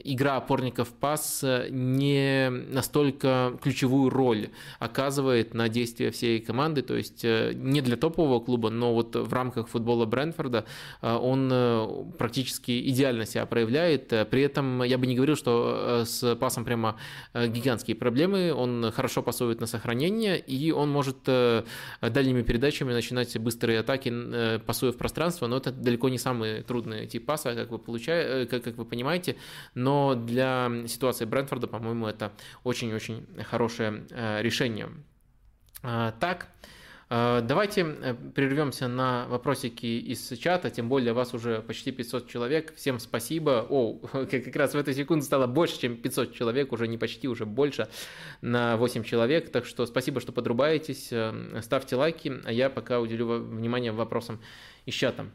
[0.04, 7.52] игра опорников пас не настолько ключевую роль оказывает на действия всей команды, то есть э,
[7.54, 10.64] не для топового клуба, но вот в рамках футбола Брэнфорда
[11.02, 14.08] э, он э, практически идеально себя проявляет.
[14.30, 16.96] При этом я бы не говорил, что с пасом прямо
[17.34, 24.58] гигантские проблемы, он хорошо пасует на сохранение, и он может дальними передачами начинать быстрые атаки,
[24.66, 28.62] пасуя в пространство, но это далеко не самый трудный тип паса, как вы, получаете, как,
[28.64, 29.36] как вы понимаете,
[29.74, 32.32] но для ситуации Брэнфорда, по-моему, это
[32.64, 34.04] очень-очень хорошее
[34.40, 34.88] решение.
[35.82, 36.48] А, так,
[37.12, 42.72] а, Давайте э, прервемся на вопросики из чата, тем более вас уже почти 500 человек.
[42.76, 43.66] Всем спасибо.
[43.68, 43.94] О,
[44.30, 47.88] как раз в эту секунду стало больше, чем 500 человек, уже не почти, уже больше
[48.42, 49.50] на 8 человек.
[49.50, 51.08] Так что спасибо, что подрубаетесь.
[51.10, 54.40] Э, ставьте лайки, а я пока уделю внимание вопросам
[54.86, 55.26] из чата.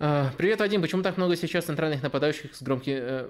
[0.00, 0.80] А, привет, Вадим.
[0.80, 2.94] Почему так много сейчас центральных нападающих с громким...
[2.96, 3.28] Э,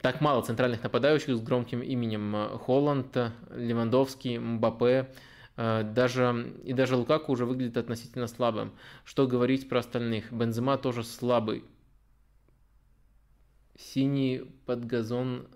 [0.00, 3.16] так мало центральных нападающих с громким именем Холланд,
[3.50, 5.10] Левандовский, Мбаппе,
[5.56, 8.74] э, даже, и даже Лукаку уже выглядит относительно слабым.
[9.04, 10.32] Что говорить про остальных?
[10.32, 11.64] Бензема тоже слабый.
[13.76, 15.48] Синий под газон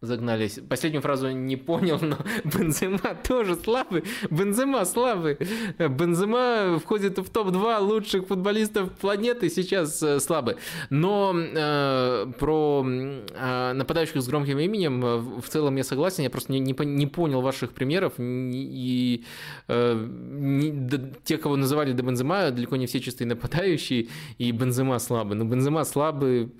[0.00, 0.58] загнались.
[0.68, 4.04] Последнюю фразу не понял, но Бензема тоже слабый.
[4.30, 5.36] Бензема слабый.
[5.78, 10.56] Бензема входит в топ-2 лучших футболистов планеты, сейчас э, слабый.
[10.88, 16.22] Но э, про э, нападающих с громким именем э, в целом я согласен.
[16.22, 18.14] Я просто не, не, не понял ваших примеров.
[18.18, 19.24] И
[19.68, 24.08] э, не, да, те, кого называли до Бензема, далеко не все чистые нападающие.
[24.38, 25.36] И Бензема слабый.
[25.36, 26.50] Но Бензема слабый.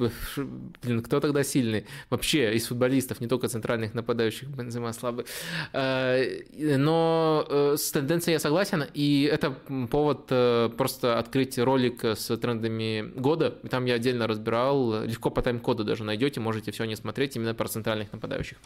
[0.83, 1.87] Блин, кто тогда сильный?
[2.11, 5.25] Вообще из футболистов, не только центральных нападающих Бензема слабый.
[5.73, 9.53] Э, но э, с тенденцией я согласен, и это
[9.91, 13.51] повод э, просто открыть ролик с трендами года.
[13.71, 17.69] Там я отдельно разбирал, легко по тайм-коду даже найдете, можете все не смотреть именно про
[17.69, 18.59] центральных нападающих.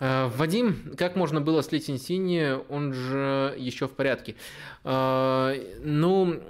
[0.00, 4.34] Вадим, как можно было слить Инсини, он же еще в порядке.
[4.82, 6.40] Ну,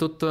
[0.00, 0.24] тут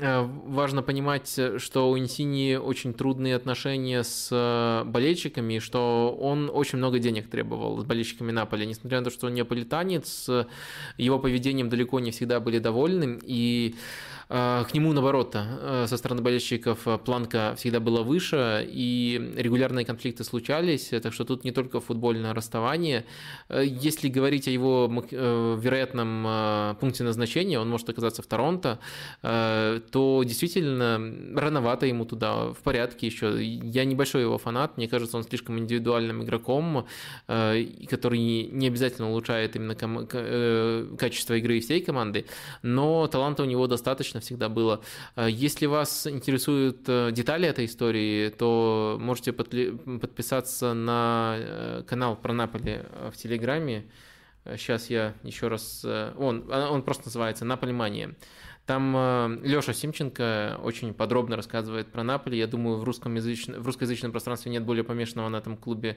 [0.00, 6.98] важно понимать, что у Инсини очень трудные отношения с э, болельщиками, что он очень много
[6.98, 8.66] денег требовал с болельщиками Наполи.
[8.66, 10.28] Несмотря на то, что он неаполитанец,
[10.96, 13.18] его поведением далеко не всегда были довольны.
[13.22, 13.74] И
[14.30, 19.86] а, к нему, наоборот, э, со стороны болельщиков э, планка всегда была выше, и регулярные
[19.86, 23.06] конфликты случались, так что тут не только футбольное расставание.
[23.48, 28.78] Э, если говорить о его вероятном пункте назначения, он может оказаться в Торонто,
[29.90, 30.98] то действительно
[31.38, 33.42] рановато ему туда, в порядке еще.
[33.42, 36.86] Я небольшой его фанат, мне кажется, он слишком индивидуальным игроком,
[37.26, 39.74] который не обязательно улучшает именно
[40.96, 42.26] качество игры всей команды,
[42.62, 44.80] но таланта у него достаточно всегда было.
[45.16, 52.32] Э, если вас интересуют э, детали этой истории, то можете подписаться на э, канал про
[52.32, 52.80] Наполи
[53.12, 53.84] в Телеграме.
[54.56, 55.84] Сейчас я еще раз...
[55.84, 58.14] Он, он просто называется «Наполимания».
[58.68, 62.36] Там э, Леша Симченко очень подробно рассказывает про Наполи.
[62.36, 65.96] Я думаю, в, русском язычном, в русскоязычном пространстве нет более помешанного на этом клубе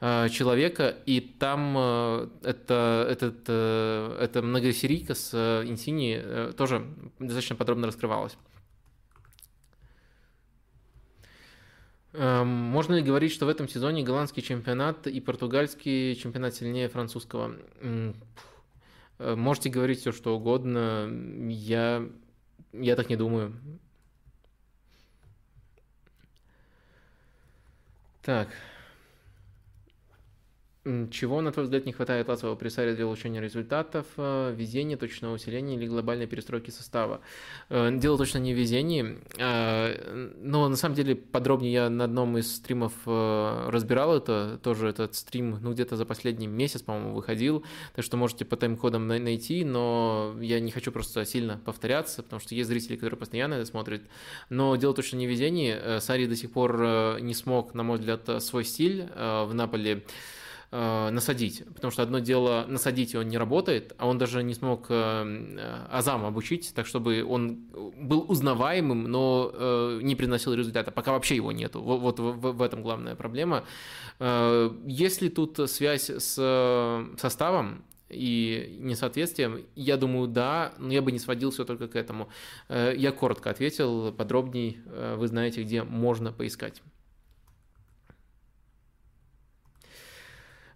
[0.00, 0.94] э, человека.
[1.04, 5.34] И там э, это, этот, это многосерийка с
[5.66, 6.86] Инсини тоже
[7.18, 8.36] достаточно подробно раскрывалась.
[12.12, 17.56] Эм, можно ли говорить, что в этом сезоне голландский чемпионат и португальский чемпионат сильнее французского?
[19.22, 21.08] Э, можете говорить все, что угодно.
[21.48, 22.08] Я,
[22.72, 23.54] я так не думаю.
[28.22, 28.48] Так.
[30.84, 34.04] Чего, на твой взгляд, не хватает Лацева Пресаре для улучшения результатов?
[34.16, 37.20] Э, везение, точного усиления или глобальной перестройки состава?
[37.68, 42.36] Э, дело точно не в везении, э, но на самом деле подробнее я на одном
[42.36, 47.64] из стримов разбирал это, тоже этот стрим, ну где-то за последний месяц, по-моему, выходил,
[47.94, 52.56] так что можете по тайм-кодам найти, но я не хочу просто сильно повторяться, потому что
[52.56, 54.02] есть зрители, которые постоянно это смотрят,
[54.50, 58.42] но дело точно не в везении, Сари до сих пор не смог, на мой взгляд,
[58.42, 60.02] свой стиль в Наполе
[60.74, 61.62] Э, насадить.
[61.74, 65.86] Потому что одно дело насадить, и он не работает, а он даже не смог э,
[65.90, 67.58] Азам обучить, так чтобы он
[67.94, 70.90] был узнаваемым, но э, не приносил результата.
[70.90, 71.82] Пока вообще его нету.
[71.82, 73.64] Вот, в, в этом главная проблема.
[74.18, 77.84] Есть ли тут связь с составом?
[78.14, 82.28] и несоответствием, я думаю, да, но я бы не сводил все только к этому.
[82.68, 84.80] Я коротко ответил, подробней
[85.16, 86.82] вы знаете, где можно поискать.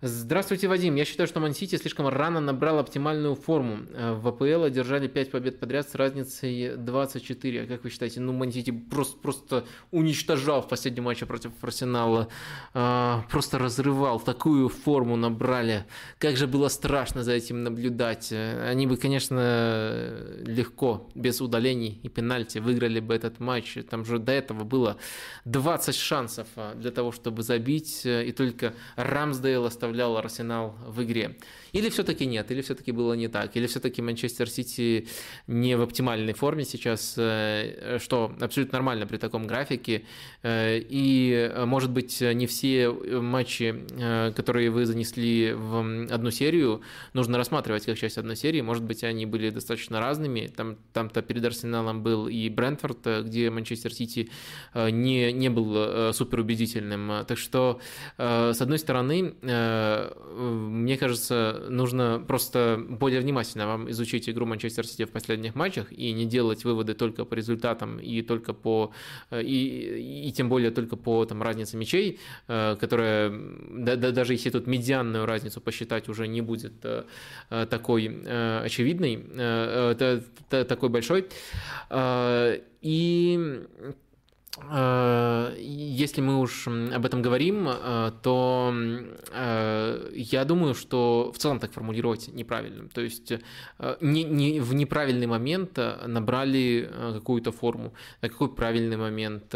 [0.09, 0.94] Здравствуйте, Вадим.
[0.94, 3.78] Я считаю, что Мансити слишком рано набрал оптимальную форму.
[3.92, 7.62] Э, в АПЛ одержали 5 побед подряд с разницей 24.
[7.62, 12.28] А как вы считаете, ну Мансити просто, просто уничтожал в последнем матче против Арсенала.
[12.72, 14.20] А, просто разрывал.
[14.20, 15.86] Такую форму набрали.
[16.18, 18.28] Как же было страшно за этим наблюдать.
[18.30, 20.14] Э, они бы, конечно,
[20.46, 23.76] легко, без удалений и пенальти выиграли бы этот матч.
[23.90, 24.98] Там же до этого было
[25.46, 26.46] 20 шансов
[26.76, 28.07] для того, чтобы забить.
[28.07, 31.36] Э, и только Рамсдейл оставил оставлял Арсенал в игре.
[31.77, 35.09] Или все-таки нет, или все-таки было не так, или все-таки Манчестер Сити
[35.47, 40.05] не в оптимальной форме сейчас, э, что абсолютно нормально при таком графике.
[40.43, 46.81] Э, и, может быть, не все матчи, э, которые вы занесли в одну серию,
[47.12, 48.62] нужно рассматривать как часть одной серии.
[48.62, 50.51] Может быть, они были достаточно разными.
[50.57, 54.31] Там, там-то перед Арсеналом был и Брентфорд, где Манчестер Сити
[54.74, 57.27] не, не был супер убедительным.
[57.27, 57.81] Так что,
[58.16, 65.11] с одной стороны, мне кажется, нужно просто более внимательно вам изучить игру Манчестер Сити в
[65.11, 68.93] последних матчах и не делать выводы только по результатам и только по
[69.31, 73.31] э, и, и тем более только по там, разнице мячей, э, которая
[73.71, 77.05] да, да, даже если тут медианную разницу посчитать уже не будет э,
[77.49, 78.07] такой
[78.64, 79.97] очевидной,
[80.49, 81.27] такой большой.
[82.83, 83.67] И
[84.59, 88.74] если мы уж об этом говорим, э, то
[89.32, 92.88] э, я думаю, что в целом так формулировать неправильно.
[92.88, 93.32] То есть
[94.00, 97.92] не, не в неправильный момент набрали какую-то форму,
[98.22, 99.54] на какой правильный момент,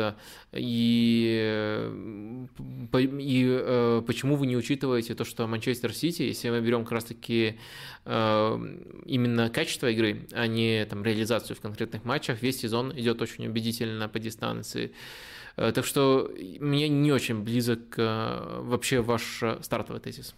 [0.52, 1.90] и,
[3.02, 7.58] и почему вы не учитываете то, что Манчестер Сити, если мы берем как раз-таки
[8.04, 14.08] именно качество игры, а не там, реализацию в конкретных матчах, весь сезон идет очень убедительно
[14.08, 14.89] по дистанции,
[15.56, 16.30] Э, так что
[16.60, 20.34] мне не очень близок э, вообще ваш э, стартовый тезис.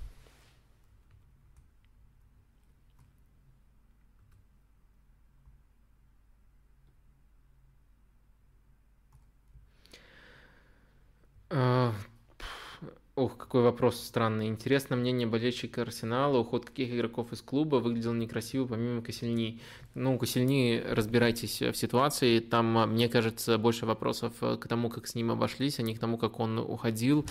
[13.14, 14.48] Ох, какой вопрос странный.
[14.48, 16.38] Интересно мнение болельщика Арсенала.
[16.38, 19.60] Уход каких игроков из клуба выглядел некрасиво, помимо Косельни.
[19.94, 22.40] Ну, Косельни, разбирайтесь в ситуации.
[22.40, 26.18] Там, мне кажется, больше вопросов к тому, как с ним обошлись, а не к тому,
[26.18, 27.26] как он уходил.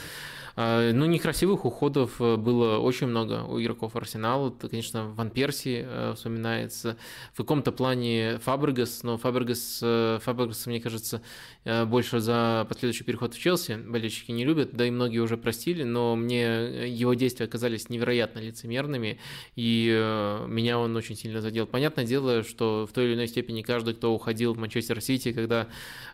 [0.55, 4.49] А, ну, некрасивых уходов было очень много у игроков Арсенала.
[4.49, 6.97] Это, конечно, Ван Перси э, вспоминается.
[7.34, 11.22] В каком-то плане Фабрегас, но Фабрегас, э, Фабрегас, мне кажется,
[11.64, 15.84] э, больше за последующий переход в Челси болельщики не любят, да и многие уже простили
[15.91, 19.20] но мне э, его действия оказались невероятно лицемерными,
[19.55, 21.68] и э, меня он очень сильно задел.
[21.68, 25.68] Понятное дело, что в той или иной степени каждый, кто уходил в Манчестер Сити, когда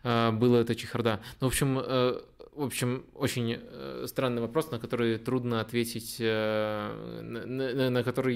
[0.03, 1.19] э, было это чехарда.
[1.41, 3.59] Ну, в общем, в общем, очень
[4.07, 8.35] странный вопрос, на который трудно ответить, на, на, на который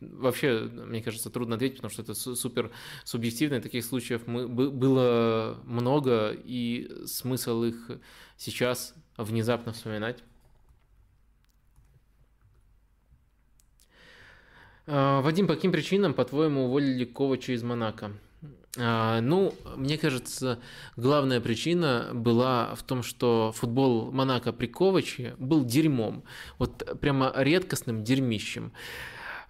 [0.00, 2.70] вообще, мне кажется, трудно ответить, потому что это супер
[3.04, 3.62] субъективно.
[3.62, 7.90] Таких случаев мы, было много, и смысл их
[8.36, 10.22] сейчас внезапно вспоминать.
[14.86, 18.12] Вадим, по каким причинам, по-твоему, уволили Ковача из Монако?
[18.78, 20.60] А, ну, мне кажется,
[20.96, 26.22] главная причина была в том, что футбол Монако при Коваче был дерьмом.
[26.58, 28.72] Вот прямо редкостным дерьмищем.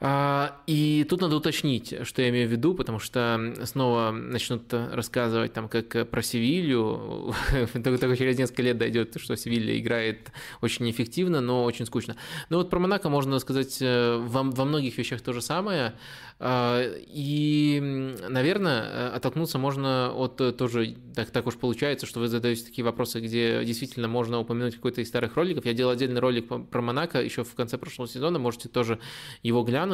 [0.03, 5.53] А, и тут надо уточнить, что я имею в виду, потому что снова начнут рассказывать
[5.53, 7.34] там как про Севилью,
[7.74, 10.32] только через несколько лет дойдет, что Севилья играет
[10.62, 12.16] очень эффективно, но очень скучно.
[12.48, 15.92] Но вот про Монако можно сказать э, во, во многих вещах то же самое.
[16.42, 17.78] А, и,
[18.26, 23.62] наверное, оттолкнуться можно от тоже, так, так уж получается, что вы задаете такие вопросы, где
[23.62, 25.66] действительно можно упомянуть какой-то из старых роликов.
[25.66, 28.98] Я делал отдельный ролик про Монако еще в конце прошлого сезона, можете тоже
[29.42, 29.89] его глянуть.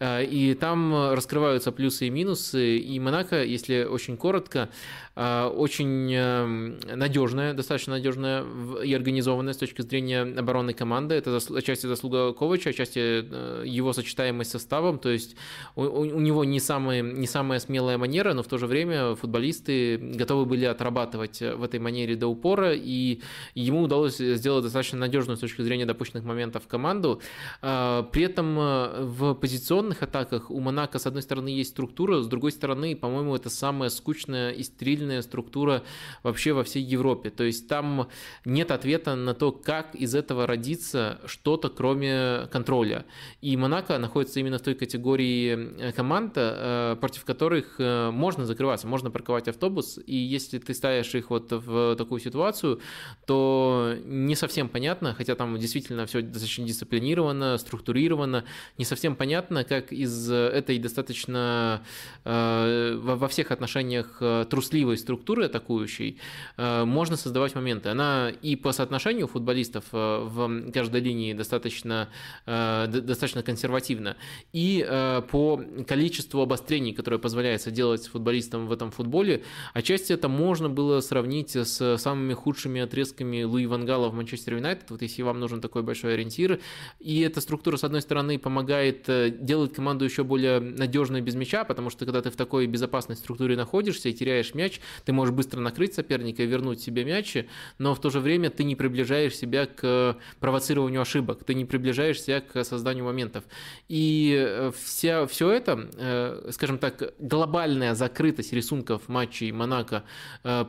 [0.00, 2.78] А, и там раскрываются плюсы и минусы.
[2.78, 4.70] И Монако, если очень коротко,
[5.16, 8.44] очень эм, надежная, достаточно надежная
[8.82, 11.14] и организованная с точки зрения оборонной команды.
[11.14, 14.98] Это отчасти заслуга Ковача, отчасти э, его сочетаемость с составом.
[14.98, 15.36] То есть
[15.76, 19.98] у, у него не, самые, не самая смелая манера, но в то же время футболисты
[19.98, 23.20] готовы были отрабатывать в этой манере до упора, и
[23.54, 27.20] ему удалось сделать достаточно надежную с точки зрения допущенных моментов команду.
[27.60, 32.50] При этом э, в позиционных атаках у Монако, с одной стороны, есть структура, с другой
[32.50, 34.64] стороны, по-моему, это самая скучная и
[35.04, 35.82] стерильная структура
[36.22, 37.30] вообще во всей Европе.
[37.30, 38.08] То есть там
[38.44, 43.04] нет ответа на то, как из этого родится что-то, кроме контроля.
[43.42, 48.86] И Монако находится именно в той категории Э, команда, э, против которых э, можно закрываться,
[48.86, 52.80] можно парковать автобус, и если ты ставишь их вот в такую ситуацию,
[53.26, 58.44] то не совсем понятно, хотя там действительно все достаточно дисциплинировано, структурировано,
[58.78, 61.82] не совсем понятно, как из этой достаточно
[62.24, 66.18] во всех отношениях трусливой структуры атакующей
[66.56, 67.88] можно создавать моменты.
[67.88, 72.08] Она и по соотношению футболистов в каждой линии достаточно,
[72.46, 74.16] достаточно консервативна,
[74.52, 74.86] и
[75.30, 79.42] по количеству обострений, которое позволяется делать футболистам в этом футболе,
[79.72, 85.02] отчасти это можно было сравнить с самыми худшими отрезками Луи Вангала в Манчестер Юнайтед, вот
[85.02, 86.60] если вам нужен такой большой ориентир.
[87.00, 91.64] И эта структура, с одной стороны, помогает э, делать команду еще более надежной без мяча,
[91.64, 95.60] потому что когда ты в такой безопасной структуре находишься и теряешь мяч, ты можешь быстро
[95.60, 97.36] накрыть соперника и вернуть себе мяч,
[97.78, 102.20] но в то же время ты не приближаешь себя к провоцированию ошибок, ты не приближаешь
[102.20, 103.44] себя к созданию моментов.
[103.88, 110.04] И э, вся, все это, э, скажем так, глобальная закрытость рисунков матчей Монако
[110.42, 110.64] э,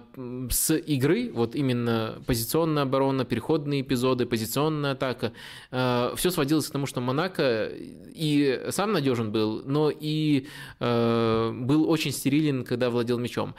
[0.49, 5.33] с игры, вот именно позиционная оборона, переходные эпизоды, позиционная атака,
[5.71, 10.47] э, все сводилось к тому, что Монако и сам надежен был, но и
[10.79, 13.55] был очень стерилен, когда владел мячом.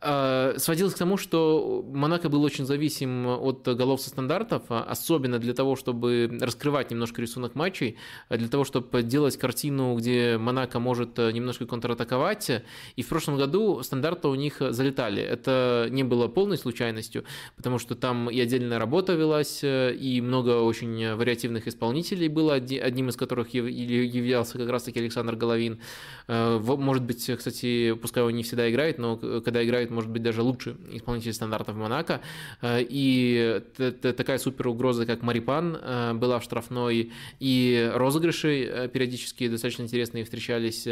[0.00, 5.40] А, сводилось к тому, что Монако был очень зависим от голов со стандартов, а особенно
[5.40, 7.96] для того, чтобы раскрывать немножко рисунок матчей,
[8.28, 12.62] а для того, чтобы делать картину, где Монако может э, немножко контратаковать.
[12.94, 15.20] И в прошлом году стандарты у них залетали.
[15.20, 17.24] Это не было полной случайностью,
[17.56, 23.08] потому что там и отдельная работа велась, э, и много очень вариативных исполнителей было, одним
[23.08, 25.80] из которых являлся как раз-таки Александр Головин.
[26.28, 30.22] Э, может быть, кстати, пускай он не всегда играет, но когда играет играет, может быть,
[30.22, 32.20] даже лучше исполнитель стандартов Монако.
[32.62, 33.62] Э, и
[34.00, 40.24] такая супер угроза, как Марипан, э, была в штрафной, и розыгрыши э, периодически достаточно интересные
[40.24, 40.88] встречались.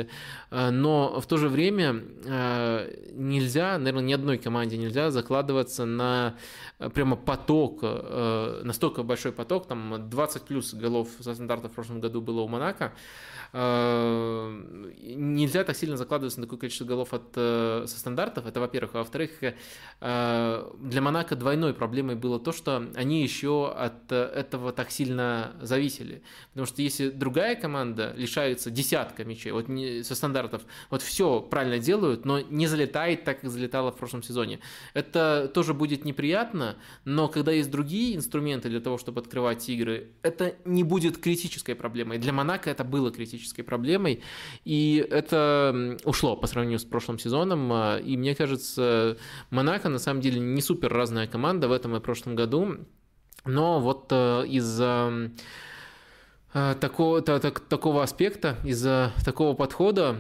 [0.51, 2.03] Но в то же время
[3.13, 6.37] нельзя, наверное, ни одной команде нельзя закладываться на
[6.95, 12.41] прямо поток, настолько большой поток, там 20 плюс голов со стандартов в прошлом году было
[12.43, 12.93] у Монако,
[13.53, 18.95] нельзя так сильно закладываться на такое количество голов от, э, со стандартов, это во-первых.
[18.95, 24.91] А во-вторых, э, для Монако двойной проблемой было то, что они еще от этого так
[24.91, 26.23] сильно зависели.
[26.51, 31.79] Потому что если другая команда лишается десятка мячей вот не, со стандартов, вот все правильно
[31.79, 34.61] делают, но не залетает так, как залетало в прошлом сезоне,
[34.95, 40.55] это тоже будет неприятно, но когда есть другие инструменты для того, чтобы открывать игры, это
[40.65, 42.19] не будет критической проблемой.
[42.19, 44.23] Для Монако это было критической критической проблемой.
[44.65, 47.73] И это ушло по сравнению с прошлым сезоном.
[47.73, 49.17] А, и мне кажется,
[49.51, 52.79] Монако на самом деле не супер разная команда в этом и прошлом году.
[53.45, 55.31] Но вот э, из-за
[56.53, 60.17] э, такого, так, такого аспекта, из-за такого подхода,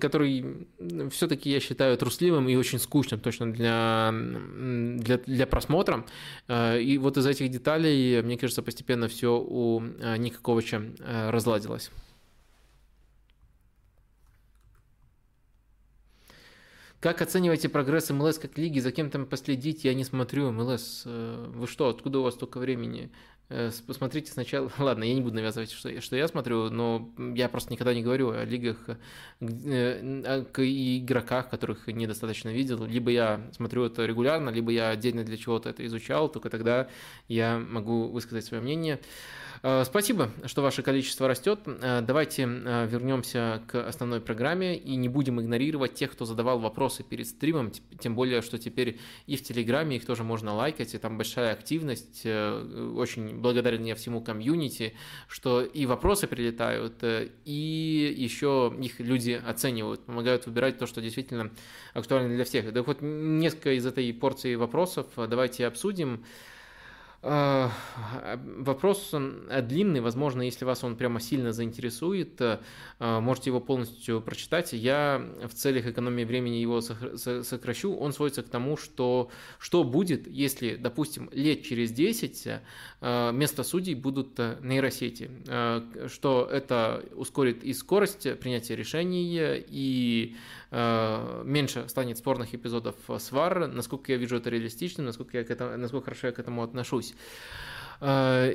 [0.00, 0.68] который
[1.10, 6.04] все-таки я считаю трусливым и очень скучным точно для, для, для просмотра.
[6.46, 9.80] Э, и вот из этих деталей, мне кажется, постепенно все у
[10.18, 10.82] Ника Ковача
[11.30, 11.90] разладилось.
[17.00, 18.80] Как оцениваете прогресс МЛС как лиги?
[18.80, 19.84] За кем там последить?
[19.84, 21.02] Я не смотрю МЛС.
[21.06, 23.12] Э, вы что, откуда у вас столько времени?
[23.50, 27.72] Э, посмотрите сначала, ладно, я не буду навязывать, что, что я смотрю, но я просто
[27.72, 28.76] никогда не говорю о лигах,
[29.40, 32.84] э, о игроках, которых недостаточно видел.
[32.84, 36.88] Либо я смотрю это регулярно, либо я отдельно для чего-то это изучал, только тогда
[37.26, 39.00] я могу высказать свое мнение.
[39.62, 41.60] Э, спасибо, что ваше количество растет.
[41.66, 47.02] Э, давайте э, вернемся к основной программе и не будем игнорировать тех, кто задавал вопросы
[47.02, 51.18] перед стримом, тем более, что теперь и в Телеграме их тоже можно лайкать, и там
[51.18, 52.24] большая активность.
[52.24, 54.94] Очень благодарен я всему комьюнити,
[55.28, 57.02] что и вопросы прилетают,
[57.44, 61.50] и еще их люди оценивают, помогают выбирать то, что действительно
[61.94, 62.72] актуально для всех.
[62.72, 66.24] Да вот несколько из этой порции вопросов давайте обсудим.
[67.20, 67.68] Э,
[68.58, 69.12] вопрос
[69.62, 72.58] длинный, возможно, если вас он прямо сильно заинтересует, э,
[73.00, 74.72] можете его полностью прочитать.
[74.72, 77.96] Я в целях экономии времени его сокращу.
[77.96, 82.46] Он сводится к тому, что что будет, если, допустим, лет через 10
[83.00, 85.30] э, вместо судей будут нейросети,
[86.08, 90.36] что это ускорит и скорость принятия решений, и
[90.70, 96.06] меньше станет спорных эпизодов свар, насколько я вижу это реалистично, насколько, я к этому, насколько
[96.06, 97.07] хорошо я к этому отношусь.
[98.00, 98.54] А,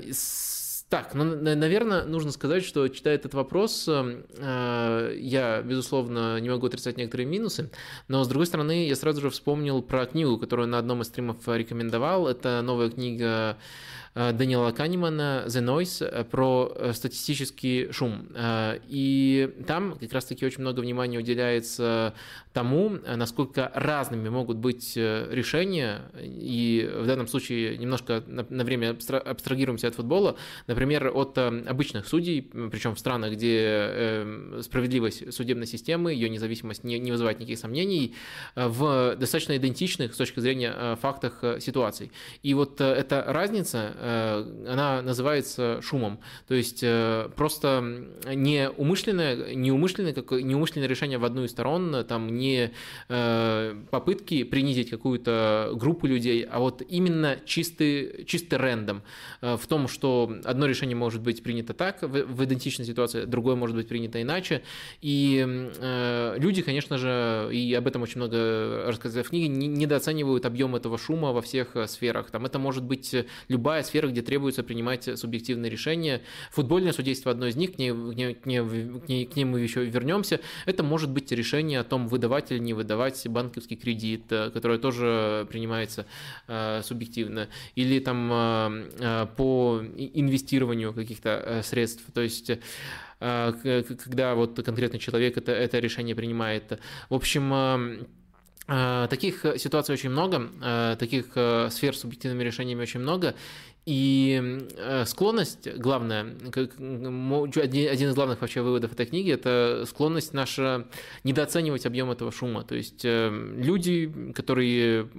[0.94, 6.98] так, ну, наверное, нужно сказать, что читая этот вопрос, э, я, безусловно, не могу отрицать
[6.98, 7.72] некоторые минусы,
[8.08, 11.38] но, с другой стороны, я сразу же вспомнил про книгу, которую на одном из стримов
[11.48, 12.28] рекомендовал.
[12.28, 13.58] Это новая книга
[14.16, 18.28] Даниэла Канемана «The Noise» э, про э, статистический шум.
[18.88, 22.14] И там как раз-таки очень много внимания уделяется
[22.54, 28.96] тому, насколько разными могут быть решения, и в данном случае немножко на время
[29.26, 30.36] абстрагируемся от футбола,
[30.68, 34.26] например, от обычных судей, причем в странах, где
[34.62, 38.16] справедливость судебной системы, ее независимость не, вызывает никаких сомнений,
[38.56, 42.12] в достаточно идентичных с точки зрения фактах ситуаций.
[42.44, 46.20] И вот эта разница Э, она называется шумом.
[46.48, 51.52] То есть э, просто не умышленное, не умышленное, как, не умышленное решение в одну из
[51.52, 52.72] сторон, там не
[53.08, 59.04] э, попытки принизить какую-то группу людей, а вот именно чистый, чистый рендом
[59.42, 63.76] в том, что одно решение может быть принято так в, в идентичной ситуации, другое может
[63.76, 64.64] быть принято иначе.
[65.02, 65.72] И
[66.38, 71.32] люди, конечно же, и об этом очень много рассказали в книге, недооценивают объем этого шума
[71.32, 72.32] во всех сферах.
[72.32, 73.16] Там это может быть
[73.48, 76.22] любая сфера, где требуется принимать субъективные решения.
[76.52, 79.86] Футбольное судейство одно из них, к, ней, к, ней, к, ней, к ней мы еще
[79.86, 80.40] вернемся.
[80.66, 85.48] Это может быть решение о том, выдавать или не выдавать банковский кредит, э, которое тоже
[85.50, 86.06] принимается
[86.48, 87.48] э, субъективно.
[87.76, 92.04] Или там э, э, по инвестированию каких-то э, средств.
[92.14, 92.52] То есть
[93.20, 96.78] когда вот конкретный человек это, это решение принимает.
[97.10, 98.06] В общем,
[98.66, 101.26] Таких ситуаций очень много, таких
[101.74, 103.36] сфер с субъективными решениями очень много,
[103.86, 110.88] и э, склонность, главное, один из главных вообще выводов этой книги, это склонность наша
[111.26, 112.64] недооценивать объем этого шума.
[112.64, 115.10] То есть э, люди, которые,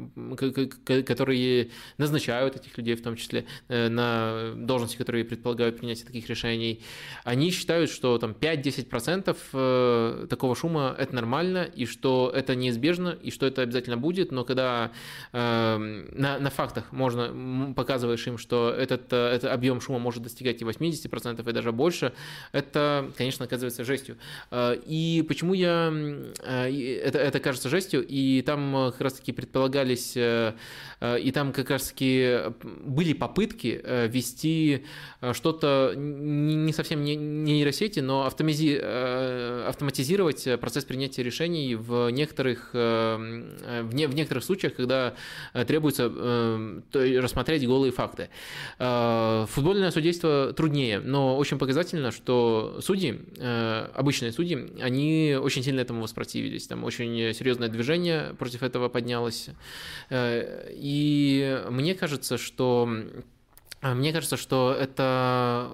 [1.04, 6.80] которые назначают этих людей, в том числе э, на должности, которые предполагают принятие таких решений,
[7.24, 13.44] они считают, что там 5-10% такого шума это нормально, и что это неизбежно, и что
[13.44, 14.90] это обязательно будет, но когда
[15.32, 15.78] на,
[16.16, 20.64] на фактах можно показываешь им, что что этот, э, этот объем шума может достигать и
[20.64, 22.12] 80%, и даже больше,
[22.52, 24.16] это, конечно, оказывается жестью.
[24.52, 25.92] Э, и почему я...
[26.44, 26.70] Э,
[27.04, 30.52] это, это кажется жестью, и там как раз-таки предполагались, и
[31.34, 34.84] там как раз-таки были попытки вести
[35.32, 44.44] что-то не совсем не нейросети, но автоматизировать процесс принятия решений в некоторых, в, в некоторых
[44.44, 45.14] случаях, когда
[45.52, 46.08] требуется
[46.92, 48.28] рассмотреть голые факты.
[48.78, 55.80] Э, футбольное судейство труднее, но очень показательно, что судьи, э, обычные судьи, они очень сильно
[55.80, 56.66] этому воспротивились.
[56.66, 59.48] Там очень серьезное движение против этого поднялось.
[60.10, 62.88] Э, и мне кажется, что
[63.92, 65.70] мне кажется, что это,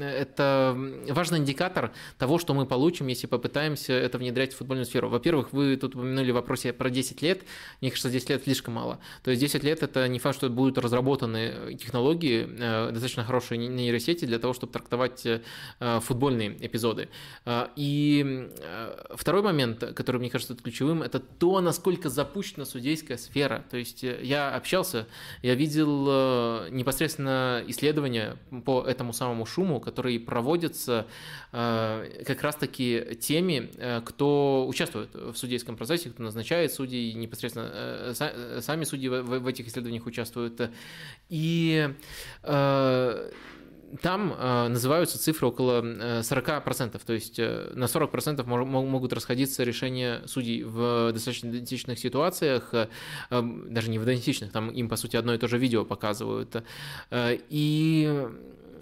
[0.00, 0.74] это
[1.10, 5.10] важный индикатор того, что мы получим, если попытаемся это внедрять в футбольную сферу.
[5.10, 7.42] Во-первых, вы тут упомянули в вопросе про 10 лет.
[7.82, 9.00] Мне кажется, 10 лет слишком мало.
[9.22, 14.24] То есть 10 лет– это не факт, что будут разработаны технологии, э, достаточно хорошие нейросети
[14.24, 15.40] для того, чтобы трактовать э,
[16.00, 17.10] футбольные эпизоды.
[17.44, 23.62] А, и э, второй момент, который мне кажется ключевым, это то, насколько запущена судейская сфера.
[23.70, 25.06] То есть я общался,
[25.42, 31.06] я видел непосредственно на исследования по этому самому шуму, которые проводятся
[31.50, 33.70] как раз-таки теми,
[34.04, 38.14] кто участвует в судейском процессе, кто назначает судей, непосредственно
[38.60, 40.70] сами судьи в этих исследованиях участвуют.
[41.28, 41.88] И
[44.00, 50.22] там э, называются цифры около 40%, то есть э, на 40% мог, могут расходиться решения
[50.26, 52.88] судей в достаточно идентичных ситуациях, э,
[53.30, 56.64] даже не в идентичных, там им, по сути, одно и то же видео показывают.
[57.10, 58.28] Э, и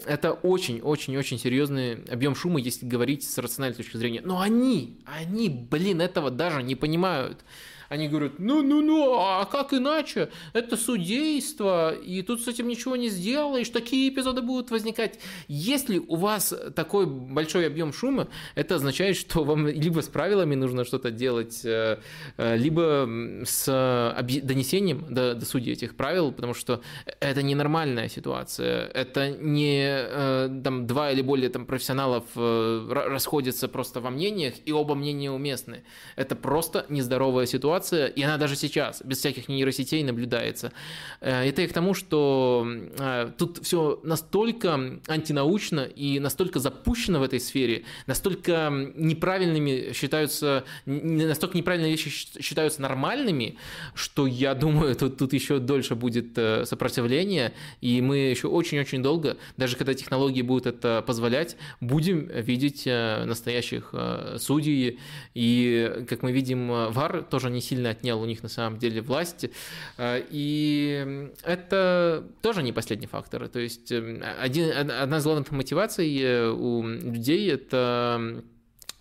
[0.05, 4.21] это очень-очень-очень серьезный объем шума, если говорить с рациональной точки зрения.
[4.23, 7.43] Но они, они, блин, этого даже не понимают
[7.91, 10.29] они говорят, ну-ну-ну, а как иначе?
[10.53, 15.19] Это судейство, и тут с этим ничего не сделаешь, такие эпизоды будут возникать.
[15.49, 20.85] Если у вас такой большой объем шума, это означает, что вам либо с правилами нужно
[20.85, 21.99] что-то делать, э,
[22.37, 23.09] э, либо
[23.43, 26.81] с донесением до, до судей этих правил, потому что
[27.19, 28.85] это ненормальная ситуация.
[28.87, 34.95] Это не э, там, два или более там, профессионалов расходятся просто во мнениях, и оба
[34.95, 35.83] мнения уместны.
[36.15, 40.71] Это просто нездоровая ситуация, ситуация, и она даже сейчас, без всяких нейросетей, наблюдается.
[41.21, 42.65] Э, это и к тому, что
[42.99, 51.57] э, тут все настолько антинаучно и настолько запущено в этой сфере, настолько неправильными считаются, настолько
[51.57, 52.09] неправильные вещи
[52.41, 53.57] считаются нормальными,
[53.95, 59.37] что я думаю, тут, тут еще дольше будет э, сопротивление, и мы еще очень-очень долго,
[59.57, 63.93] даже когда технологии будут это позволять, будем видеть настоящих
[64.37, 64.99] судей,
[65.33, 69.49] и, как мы видим, ВАР тоже не сильно отнял у них на самом деле власть.
[69.97, 73.47] Э, и это тоже не последний фактор.
[73.47, 78.43] То есть один, одна из главных мотиваций э, у людей– это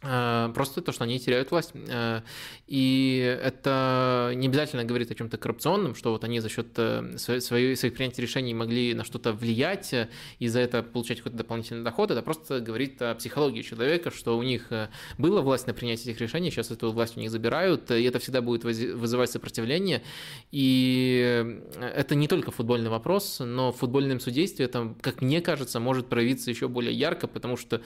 [0.01, 1.73] просто то, что они теряют власть.
[1.75, 2.23] Э,
[2.67, 7.79] и это не обязательно говорит о чем-то коррупционном, что вот они за счет э, своих,
[7.79, 9.95] своих принятия решений могли на что-то влиять
[10.39, 12.11] и за это получать какой-то дополнительный доход.
[12.11, 14.73] Это просто говорит о психологии человека, что у них
[15.19, 18.41] была власть на принятие этих решений, сейчас эту власть у них забирают, и это всегда
[18.41, 20.03] будет вызывать сопротивление.
[20.51, 26.09] И это не только футбольный вопрос, но в футбольном судействе это, как мне кажется, может
[26.09, 27.83] проявиться еще более ярко, потому что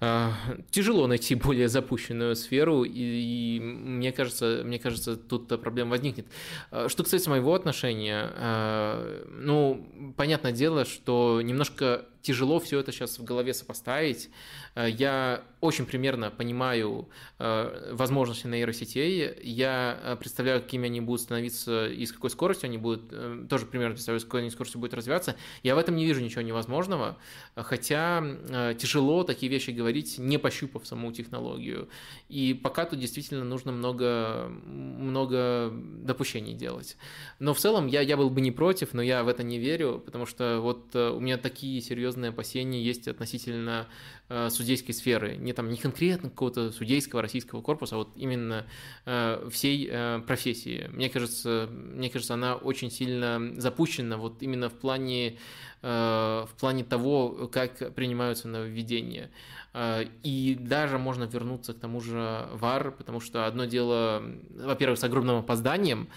[0.00, 0.30] э,
[0.70, 6.26] тяжело найти более более запущенную сферу, и, и мне кажется, мне кажется, тут проблема возникнет.
[6.70, 13.18] А, что касается моего отношения, а, ну, понятное дело, что немножко тяжело все это сейчас
[13.18, 14.30] в голове сопоставить.
[14.74, 17.08] Э, я очень примерно понимаю
[17.38, 19.34] э, возможности нейросетей.
[19.42, 23.94] Я э, представляю, какими они будут становиться и с какой скоростью они будут, тоже примерно
[23.94, 25.36] представляю, с какой они скоростью будут развиваться.
[25.62, 27.16] Я в этом не вижу ничего невозможного,
[27.56, 28.24] хотя
[28.78, 31.88] тяжело такие вещи говорить, не пощупав саму технологию.
[32.28, 36.96] И пока тут действительно нужно много, много допущений делать.
[37.38, 40.02] Но в целом я, я был бы не против, но я в это не верю,
[40.04, 43.86] потому что вот у меня такие серьезные серьезные опасения есть относительно
[44.28, 45.36] э, судейской сферы.
[45.36, 48.64] Не, там, не конкретно какого-то судейского российского корпуса, а вот именно
[49.04, 50.88] э, всей э, профессии.
[50.92, 55.38] Мне кажется, мне кажется, она очень сильно запущена вот именно в плане,
[55.80, 59.30] в плане того, как принимаются нововведения.
[60.24, 65.36] И даже можно вернуться к тому же ВАР, потому что одно дело, во-первых, с огромным
[65.36, 66.08] опозданием,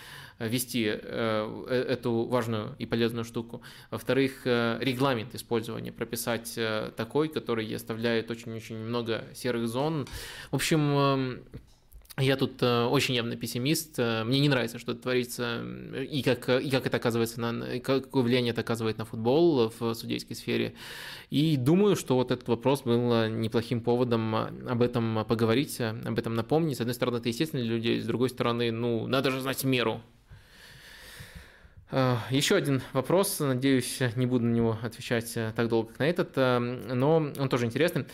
[0.48, 3.62] вести э, э, эту важную и полезную штуку.
[3.89, 6.58] Во-вторых, э, регламент использования прописать
[6.96, 10.08] такой, который оставляет очень-очень много серых зон.
[10.52, 11.44] В общем, эм,
[12.18, 13.98] я тут очень явно пессимист.
[13.98, 15.64] Мне не нравится, что это творится
[15.98, 20.36] и как, и как это оказывается на какое влияние это оказывает на футбол в судейской
[20.36, 20.76] сфере.
[21.30, 26.78] И думаю, что вот этот вопрос был неплохим поводом об этом поговорить, об этом напомнить.
[26.78, 30.02] С одной стороны, это естественно для людей, с другой стороны, ну, надо же знать меру
[30.02, 30.20] Э,
[31.92, 36.32] Еще один вопрос, надеюсь, не буду на него отвечать э, так долго, как на этот,
[36.38, 38.06] э, но он тоже интересный.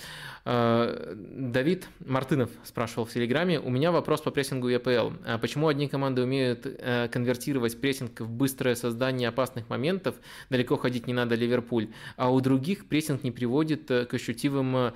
[0.45, 5.11] Давид Мартынов спрашивал в Телеграме, у меня вопрос по прессингу ЕПЛ.
[5.25, 6.65] А почему одни команды умеют
[7.11, 10.15] конвертировать прессинг в быстрое создание опасных моментов,
[10.49, 14.93] далеко ходить не надо Ливерпуль, а у других прессинг не приводит к ощутимым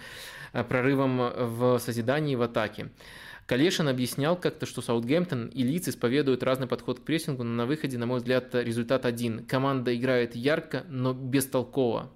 [0.53, 2.89] прорывам в созидании в атаке?
[3.51, 7.97] Калешин объяснял как-то, что Саутгемптон и Лиц исповедуют разный подход к прессингу, но на выходе,
[7.97, 9.45] на мой взгляд, результат один.
[9.45, 12.09] Команда играет ярко, но бестолково.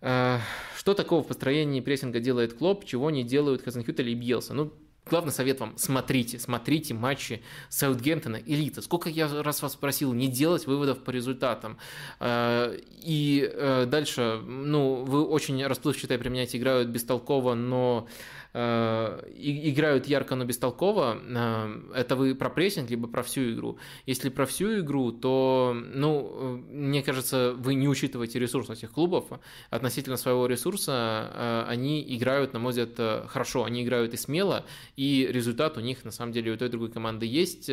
[0.00, 0.40] А,
[0.76, 4.54] что такого в построении прессинга делает Клоп, чего не делают Хазенхютель и Бьелса?
[4.54, 4.72] Ну,
[5.08, 8.82] главный совет вам, смотрите, смотрите матчи Саутгемптона, элита.
[8.82, 11.78] Сколько я раз вас просил не делать выводов по результатам.
[12.20, 21.18] И дальше, ну, вы очень расплывчатое применяете, играют бестолково, но Э, играют ярко, но бестолково,
[21.22, 23.78] э, это вы про прессинг, либо про всю игру.
[24.06, 29.26] Если про всю игру, то, ну, э, мне кажется, вы не учитываете ресурс этих клубов.
[29.70, 33.64] Относительно своего ресурса они играют, на мой взгляд, хорошо.
[33.64, 34.64] Они играют и смело,
[34.96, 37.70] и результат у них, на самом деле, у той и другой команды есть,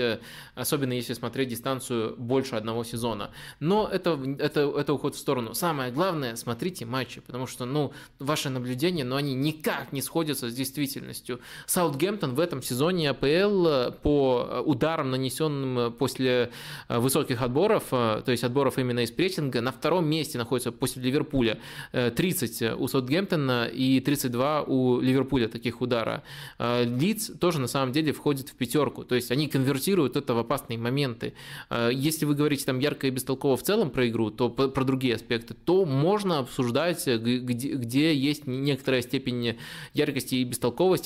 [0.55, 3.32] особенно если смотреть дистанцию больше одного сезона.
[3.59, 5.53] Но это, это, это уход в сторону.
[5.53, 10.53] Самое главное, смотрите матчи, потому что, ну, ваши наблюдения, но они никак не сходятся с
[10.66, 11.39] действительностью.
[11.68, 16.51] Саутгемптон в этом сезоне АПЛ э, по ударам, нанесенным э, после
[16.89, 21.59] э, высоких отборов, то есть отборов именно из прессинга, на втором месте находится после Ливерпуля.
[21.91, 26.24] 30 у Саутгемптона и 32 у Ливерпуля таких удара.
[26.59, 30.78] Лидс тоже на самом деле входит в пятерку, то есть они конвертируют это в опасные
[30.78, 31.34] моменты.
[31.91, 35.53] Если вы говорите там ярко и бестолково в целом про игру, то про другие аспекты,
[35.53, 39.57] то можно обсуждать, где, где есть некоторая степень
[39.93, 40.43] яркости и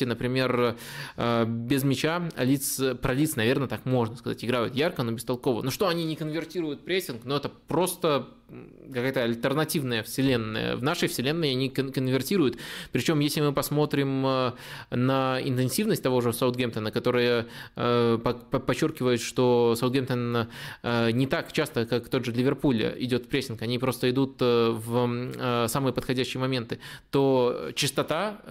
[0.05, 0.77] например,
[1.17, 5.61] э, без мяча лиц, про лиц, наверное, так можно сказать, играют ярко, но бестолково.
[5.61, 8.29] Ну что, они не конвертируют прессинг, но это просто
[8.87, 10.75] какая-то альтернативная вселенная.
[10.75, 12.57] В нашей вселенной они конвертируют.
[12.91, 14.51] Причем, если мы посмотрим э,
[14.91, 18.17] на интенсивность того же Саутгемптона, которая э,
[18.51, 20.47] подчеркивает, что Саутгемптон
[20.83, 25.93] не так часто, как тот же Ливерпуль, идет в прессинг, они просто идут в самые
[25.93, 26.79] подходящие моменты,
[27.11, 28.41] то частота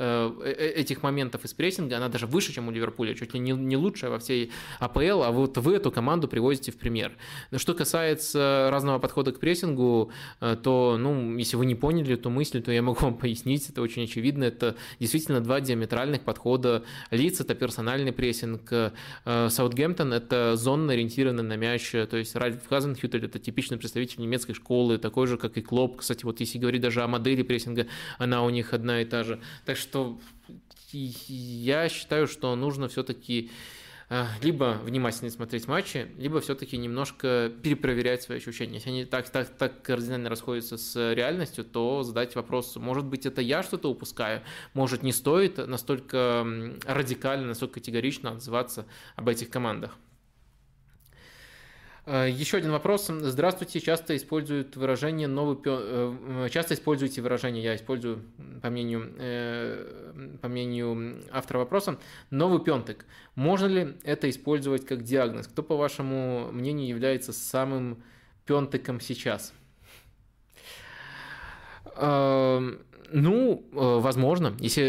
[0.44, 4.18] этих моментов из прессинга, она даже выше, чем у Ливерпуля, чуть ли не, лучшая во
[4.18, 7.12] всей АПЛ, а вот вы эту команду приводите в пример.
[7.56, 9.87] Что касается разного подхода к прессингу,
[10.40, 13.82] э, то, ну, если вы не поняли эту мысль, то я могу вам пояснить, это
[13.82, 16.84] очень очевидно, это действительно два диаметральных подхода.
[17.10, 18.90] Лиц– это персональный прессинг, э,
[19.24, 24.98] Саутгемптон– это зонно ориентированный на мяч, то есть Ральф Хазенхютель– это типичный представитель немецкой школы,
[24.98, 25.98] такой же, как и Клоп.
[25.98, 27.86] Кстати, вот если говорить даже о модели прессинга,
[28.18, 29.40] она у них одна и та же.
[29.64, 30.18] Так что
[30.92, 33.50] я считаю, что нужно все-таки
[34.42, 38.74] либо внимательно смотреть матчи, либо все-таки немножко перепроверять свои ощущения.
[38.74, 43.42] Если они так, так, так кардинально расходятся с реальностью, то задать вопрос, может быть, это
[43.42, 44.42] я что-то упускаю,
[44.72, 46.46] может, не стоит настолько
[46.86, 48.86] радикально, настолько категорично отзываться
[49.16, 49.96] об этих командах.
[52.10, 53.06] Э, Еще один вопрос.
[53.08, 53.80] Здравствуйте.
[53.80, 55.78] Часто используют выражение новый пен...
[55.78, 58.24] Э, часто используете выражение, я использую
[58.62, 61.98] по мнению, э, по мнению автора вопроса,
[62.30, 63.04] новый пентек.
[63.34, 65.48] Можно ли это использовать как диагноз?
[65.48, 68.02] Кто, по вашему мнению, является самым
[68.46, 69.52] пентеком сейчас?
[73.10, 74.54] Ну, э, возможно.
[74.60, 74.82] Если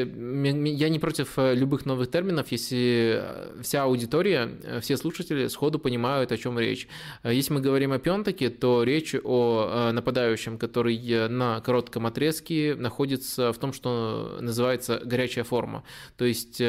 [0.69, 4.49] я не против э, любых новых терминов, если э, вся аудитория,
[4.81, 6.87] все слушатели сходу понимают, о чем речь.
[7.23, 13.57] Если мы говорим о пентаке, то речь о нападающем, который на коротком отрезке находится в
[13.57, 15.83] том, что называется горячая форма.
[16.17, 16.65] То есть у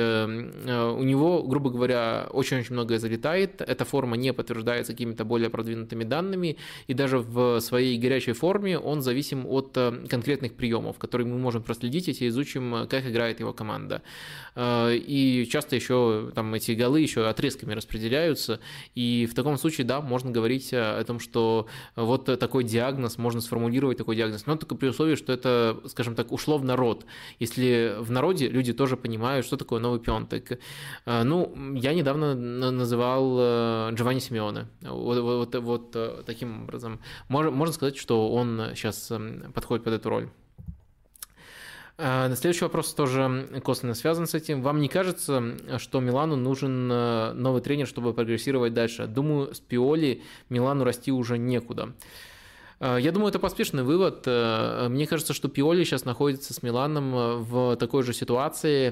[1.03, 3.61] него, грубо говоря, очень-очень многое залетает.
[3.61, 9.03] Эта форма не подтверждается какими-то более продвинутыми данными, и даже в своей горячей форме он
[9.03, 9.77] зависим от
[10.09, 14.03] конкретных приемов, которые мы можем проследить, если изучим, э, как играет его команда.
[14.55, 18.61] Э, и часто еще там эти голы еще отрезками распределяются,
[18.95, 21.67] и в таком случае, да, можно говорить о том, что
[21.97, 26.33] вот такой диагноз, можно сформулировать такой диагноз, но только при условии, что это, скажем так,
[26.33, 27.05] ушло в народ.
[27.39, 30.59] Если в народе люди тоже понимают, что такое новый пионтек.
[31.07, 34.67] Э, ну, я недавно называл Джованни Симеоне.
[34.83, 37.01] Вот, вот, вот таким образом.
[37.29, 40.29] Можно сказать, что он сейчас эм, подходит под эту роль.
[42.03, 44.63] А, следующий вопрос тоже косвенно связан с этим.
[44.63, 49.07] Вам не кажется, что Милану нужен э, новый тренер, чтобы прогрессировать дальше?
[49.07, 51.93] Думаю, с Пиоли Милану расти уже некуда.
[52.81, 54.23] Э, я думаю, это поспешный вывод.
[54.27, 58.91] Э, мне кажется, что Пиоли сейчас находится с Миланом э, в такой же ситуации,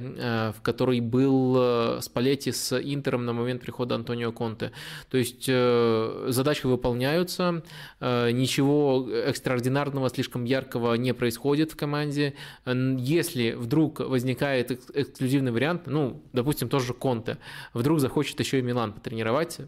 [0.52, 4.72] в которой был Спалетти с Интером на момент прихода Антонио Конте.
[5.10, 7.62] То есть задачи выполняются,
[8.00, 12.34] ничего экстраординарного, слишком яркого не происходит в команде.
[12.66, 17.38] Если вдруг возникает эксклюзивный вариант, ну, допустим, тоже Конте,
[17.72, 19.58] вдруг захочет еще и Милан потренировать,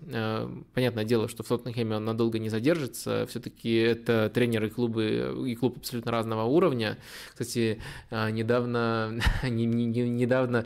[0.74, 5.54] понятное дело, что в Тоттенхэме он надолго не задержится, все-таки это это тренеры клубы и
[5.54, 6.98] клуб абсолютно разного уровня.
[7.30, 7.80] Кстати,
[8.11, 10.64] недавно, не, не, недавно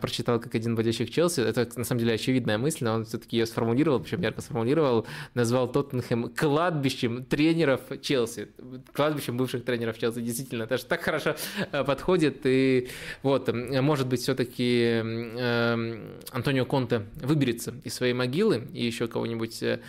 [0.00, 3.46] прочитал, как один болельщик Челси, это на самом деле очевидная мысль, но он все-таки ее
[3.46, 8.48] сформулировал, причем ярко сформулировал, назвал Тоттенхэм кладбищем тренеров Челси,
[8.92, 11.36] кладбищем бывших тренеров Челси, действительно, это же так хорошо
[11.70, 12.88] подходит, и
[13.22, 19.80] вот, может быть, все-таки эм, Антонио Конте выберется из своей могилы и еще кого-нибудь э,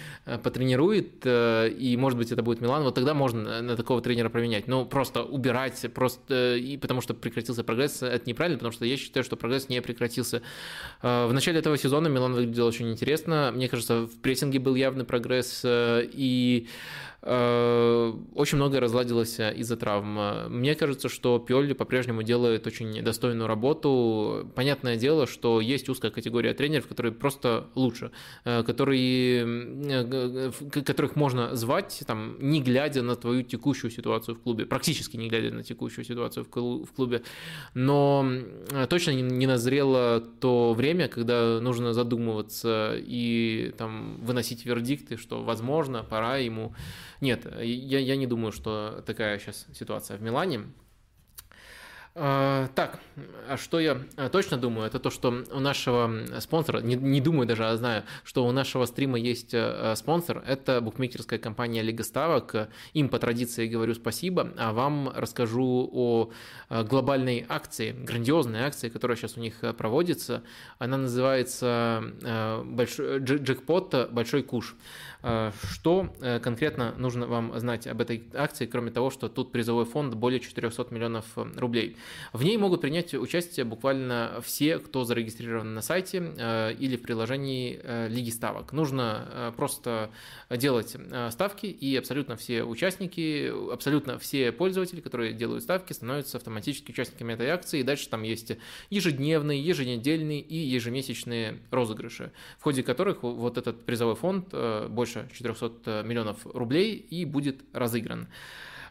[0.44, 4.68] потренирует, э, и, может быть, это будет Милан, вот тогда можно на такого тренера променять.
[4.68, 9.24] Но просто убирать, просто и потому что прекратился прогресс, это неправильно, потому что я считаю,
[9.24, 10.42] что прогресс не прекратился.
[11.02, 13.52] Э, в начале этого сезона Милан выглядел очень интересно.
[13.54, 16.68] Мне кажется, в прессинге был явный прогресс, и Э,
[17.26, 20.20] очень многое разладилось э, из-за травм.
[20.50, 24.52] Мне кажется, что Пиолли по-прежнему делает очень достойную работу.
[24.56, 28.12] Понятное дело, что есть узкая категория тренеров, которые просто лучше,
[28.44, 35.16] э, которые, которых можно звать, там, не глядя на твою текущую ситуацию в клубе, практически
[35.16, 37.24] не глядя на текущую ситуацию в клубе.
[37.74, 38.28] Но
[38.90, 46.38] точно не назрело то время, когда нужно задумываться и там, выносить вердикты, что, возможно, пора
[46.38, 46.74] ему
[47.24, 50.66] нет, я, я не думаю, что такая сейчас ситуация в Милане.
[52.16, 53.00] А, так,
[53.50, 56.12] а что я а, точно думаю, это то, что у нашего
[56.42, 60.80] спонсора, не, не думаю даже, а знаю, что у нашего стрима есть э, спонсор, это
[60.80, 62.70] букмекерская компания Лига Ставок.
[62.94, 66.30] Им по традиции говорю спасибо, а вам расскажу о
[66.70, 70.44] э, глобальной акции, грандиозной акции, которая сейчас у них э, проводится.
[70.78, 72.04] Она называется
[72.64, 74.76] большой, джекпот «Большой куш».
[75.22, 80.42] Что конкретно нужно вам знать об этой акции, кроме того, что тут призовой фонд более
[80.42, 81.98] 400 миллионов рублей?
[82.34, 87.80] В ней могут принять участие буквально все, кто зарегистрирован на сайте э, или в приложении
[87.84, 88.74] э, Лиги Ставок.
[88.74, 90.10] Нужно э, просто
[90.50, 90.96] делать
[91.32, 97.50] ставки, и абсолютно все участники, абсолютно все пользователи, которые делают ставки, становятся автоматически участниками этой
[97.50, 97.80] акции.
[97.80, 98.54] И дальше там есть
[98.90, 104.54] ежедневные, еженедельные и ежемесячные розыгрыши, в ходе которых вот этот призовой фонд
[104.90, 108.28] больше 400 миллионов рублей и будет разыгран.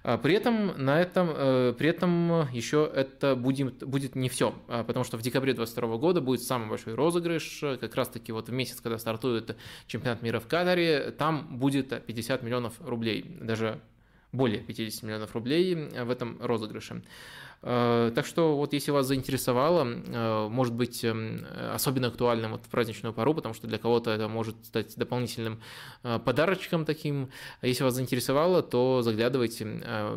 [0.02, 4.82] А при этом на этом, э, при этом еще это будет, будет не все, а
[4.82, 8.52] потому что в декабре 2022 года будет самый большой розыгрыш, как раз таки вот в
[8.52, 13.80] месяц, когда стартует чемпионат мира в Катаре, там будет 50 миллионов рублей, даже
[14.32, 17.02] более 50 миллионов рублей в этом розыгрыше.
[17.62, 22.68] Э, так что вот если вас заинтересовало, э, может быть эм, особенно актуальным вот в
[22.68, 25.60] праздничную пару, потому что для кого-то это может стать дополнительным
[26.02, 27.30] э, подарочком таким.
[27.62, 29.62] Если вас заинтересовало, то заглядывайте.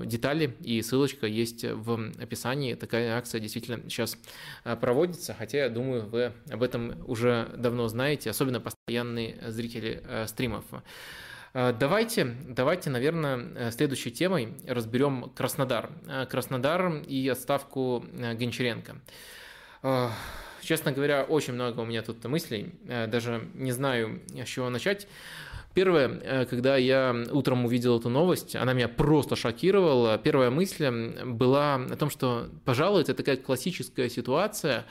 [0.05, 2.73] Детали и ссылочка есть в описании.
[2.73, 4.17] Такая акция действительно сейчас
[4.81, 10.65] проводится, хотя я думаю, вы об этом уже давно знаете, особенно постоянные зрители стримов.
[11.55, 15.89] Э, давайте, давайте, наверное, э, следующей темой разберем Краснодар.
[16.05, 18.97] Э, Краснодар и отставку Гончаренко.
[20.61, 25.07] Честно говоря, очень много у меня тут мыслей, даже не знаю, с чего начать.
[25.75, 30.17] Первое, когда я утром увидел эту новость, она меня просто шокировала.
[30.17, 30.89] Первая мысль
[31.23, 34.85] была о том, что, пожалуй, это такая классическая ситуация,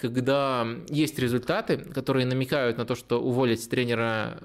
[0.00, 4.38] когда есть результаты, которые намекают на то, что уволить тренера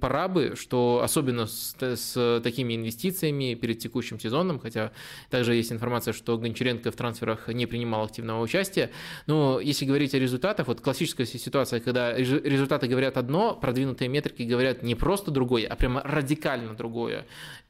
[0.00, 4.92] пора бы, что особенно с, с такими инвестициями перед текущим сезоном, хотя
[5.30, 8.90] также есть информация, что Гончаренко в трансферах не принимал активного участия.
[9.26, 14.82] Но если говорить о результатах, вот классическая ситуация, когда результаты говорят одно, продвинутые метрики говорят
[14.82, 17.26] не просто другое, а прямо радикально другое.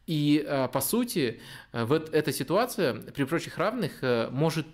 [0.07, 1.41] И э, по сути,
[1.73, 4.67] э, вот эта ситуация при прочих равных э, может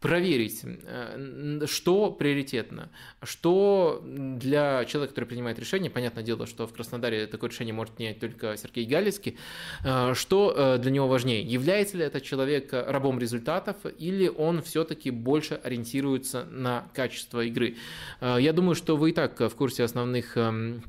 [0.00, 2.90] проверить, э, что приоритетно,
[3.22, 8.20] что для человека, который принимает решение, понятное дело, что в Краснодаре такое решение может принять
[8.20, 9.36] только Сергей Галицкий,
[9.84, 15.10] э, что э, для него важнее, является ли этот человек рабом результатов или он все-таки
[15.10, 17.76] больше ориентируется на качество игры.
[18.20, 20.82] Я думаю, что вы и так в курсе основных эм,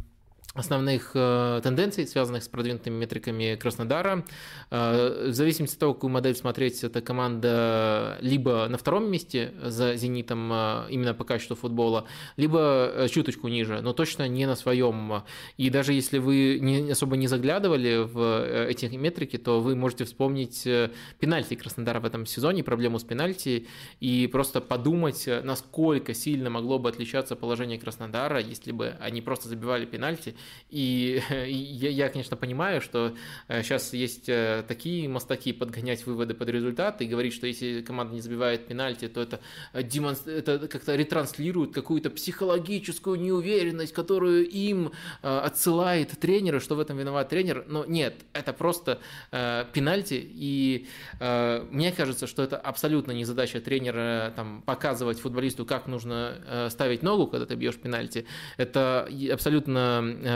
[0.60, 4.26] основных э, тенденций, связанных с продвинутыми метриками Краснодара.
[4.70, 9.96] Э, в зависимости от того, какую модель смотреть, эта команда либо на втором месте за
[9.96, 12.06] «Зенитом» э, именно по качеству футбола,
[12.38, 15.24] либо чуточку ниже, но точно не на своем.
[15.58, 20.68] И даже если вы не, особо не заглядывали в эти метрики, то вы можете вспомнить
[21.20, 23.68] пенальти Краснодара в этом сезоне, проблему с пенальти,
[24.00, 29.86] и просто подумать, насколько сильно могло бы отличаться положение Краснодара, если бы они просто забивали
[29.86, 30.36] пенальти,
[30.70, 33.16] И я, я, конечно, понимаю, что
[33.48, 34.30] сейчас есть
[34.68, 39.22] такие мостаки подгонять выводы под результат и говорить, что если команда не забивает пенальти, то
[39.22, 39.40] это,
[39.74, 40.30] демонстр...
[40.30, 44.92] это как-то ретранслирует какую-то психологическую неуверенность, которую им
[45.22, 47.66] отсылает тренер, что в этом виноват тренер.
[47.68, 49.00] Но нет, это просто
[49.32, 50.88] пенальти, и
[51.20, 57.04] мне кажется, что это абсолютно не задача тренера там, показывать футболисту, как нужно э, ставить
[57.04, 58.26] ногу, когда ты бьешь пенальти.
[58.58, 60.29] Это абсолютно э,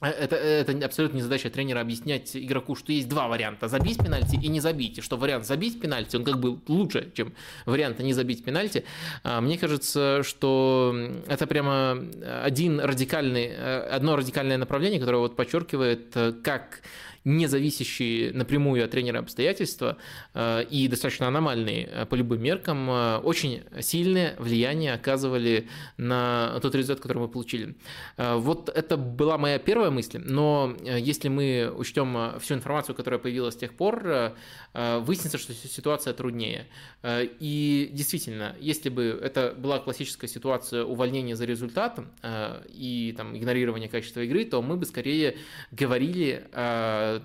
[0.00, 4.48] это, это абсолютно не задача тренера объяснять игроку, что есть два варианта– забить пенальти и
[4.48, 4.98] не забить.
[4.98, 7.32] И что вариант забить пенальти, он как бы лучше, чем
[7.66, 8.84] вариант не забить пенальти.
[9.22, 10.94] А, мне кажется, что
[11.26, 11.98] это прямо
[12.42, 16.82] один радикальный, э, одно радикальное направление, которое вот подчеркивает, как
[17.24, 19.96] не зависящие напрямую от тренера обстоятельства
[20.34, 26.74] э, и достаточно аномальные э, по любым меркам, э, очень сильное влияние оказывали на тот
[26.74, 27.76] результат, который мы получили.
[28.16, 33.56] Вот это была моя первая мысль, но если мы учтем всю информацию, которая появилась с
[33.56, 34.34] тех пор,
[34.72, 36.66] выяснится, что ситуация труднее.
[37.04, 42.10] И действительно, если бы это была классическая ситуация увольнения за результатом
[42.68, 45.36] и там, игнорирования качества игры, то мы бы скорее
[45.70, 46.46] говорили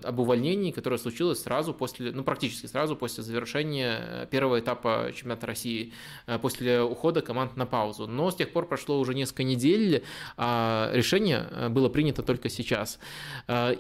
[0.03, 5.47] об увольнении, которое случилось сразу после, ну практически сразу после завершения э, первого этапа чемпионата
[5.47, 5.93] России,
[6.27, 8.07] э, после ухода команд на паузу.
[8.07, 10.03] Но с тех пор прошло уже несколько недель,
[10.37, 12.99] а решение э, было принято только сейчас.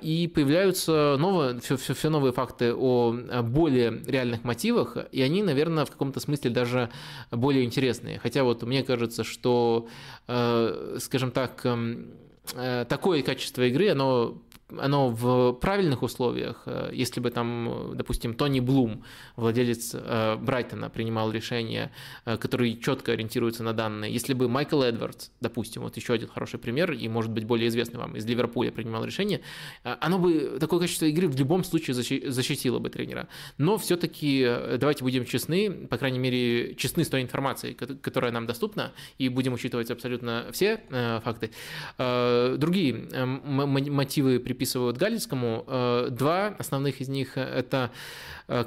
[0.01, 5.85] И появляются новые, все, все, все новые факты о более реальных мотивах, и они, наверное,
[5.85, 6.89] в каком-то смысле даже
[7.31, 8.19] более интересные.
[8.19, 9.87] Хотя вот мне кажется, что,
[10.25, 12.11] скажем так, эм,
[12.87, 14.41] такое качество игры, оно
[14.77, 19.03] оно в правильных условиях, э, если бы там, допустим, Тони Блум,
[19.35, 21.91] владелец э, Брайтона, принимал решение,
[22.25, 26.59] э, который четко ориентируется на данные, если бы Майкл Эдвардс, допустим, вот еще один хороший
[26.59, 29.41] пример, и может быть более известный вам, из Ливерпуля принимал решение,
[29.83, 33.27] оно бы, такое качество игры в любом случае защитило бы тренера.
[33.57, 34.47] Но все-таки
[34.77, 39.53] давайте будем честны, по крайней мере, честны с той информацией, которая нам доступна, и будем
[39.53, 40.81] учитывать абсолютно все
[41.23, 41.51] факты.
[41.97, 42.93] Другие
[43.45, 45.63] мотивы при приписывают Галицкому.
[45.67, 47.91] Э, два основных из них– это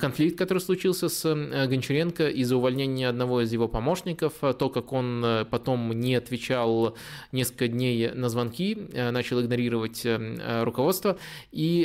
[0.00, 4.92] конфликт, который случился с э, Гончаренко из-за увольнения одного из его помощников, э, то, как
[4.92, 6.96] он потом не отвечал
[7.32, 10.06] несколько дней на звонки, начал игнорировать
[10.62, 11.18] руководство.
[11.50, 11.84] И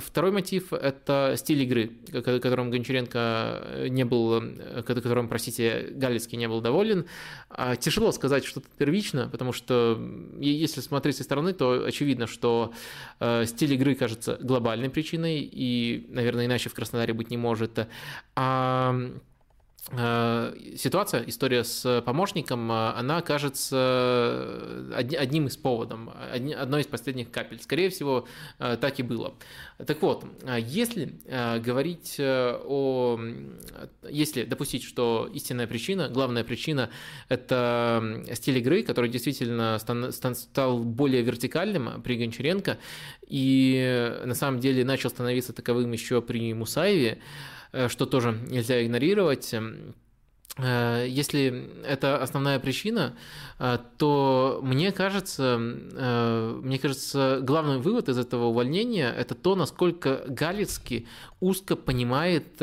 [0.00, 1.90] второй мотив– это стиль игры,
[2.22, 4.42] которым Гончаренко не был,
[4.84, 7.06] которым, простите, Галицкий не был доволен.
[7.48, 10.00] А тяжело сказать что-то первично, потому что
[10.38, 12.72] если смотреть со стороны, то очевидно, что
[13.20, 17.86] стиль игры кажется глобальной причиной, и, наверное, иначе в Краснодаре быть не может.
[18.34, 18.94] А
[20.76, 26.00] ситуация, история с помощником, она кажется одним из поводов,
[26.32, 27.60] одной из последних капель.
[27.60, 28.26] Скорее всего,
[28.58, 29.34] э, так и было.
[29.84, 30.24] Так вот,
[30.58, 33.18] если э, говорить о...
[34.08, 36.90] Если допустить, что истинная причина, главная причина–
[37.28, 42.78] это стиль игры, который действительно стал более вертикальным при Гончаренко,
[43.26, 47.18] и на самом деле начал становиться таковым еще при Мусаеве, э,
[47.88, 49.54] что тоже нельзя игнорировать.
[50.56, 53.14] Э, если это основная причина,
[53.58, 61.06] э, то мне кажется, мне кажется, главный вывод из этого увольнения– это то, насколько Галицкий
[61.40, 62.56] узко понимает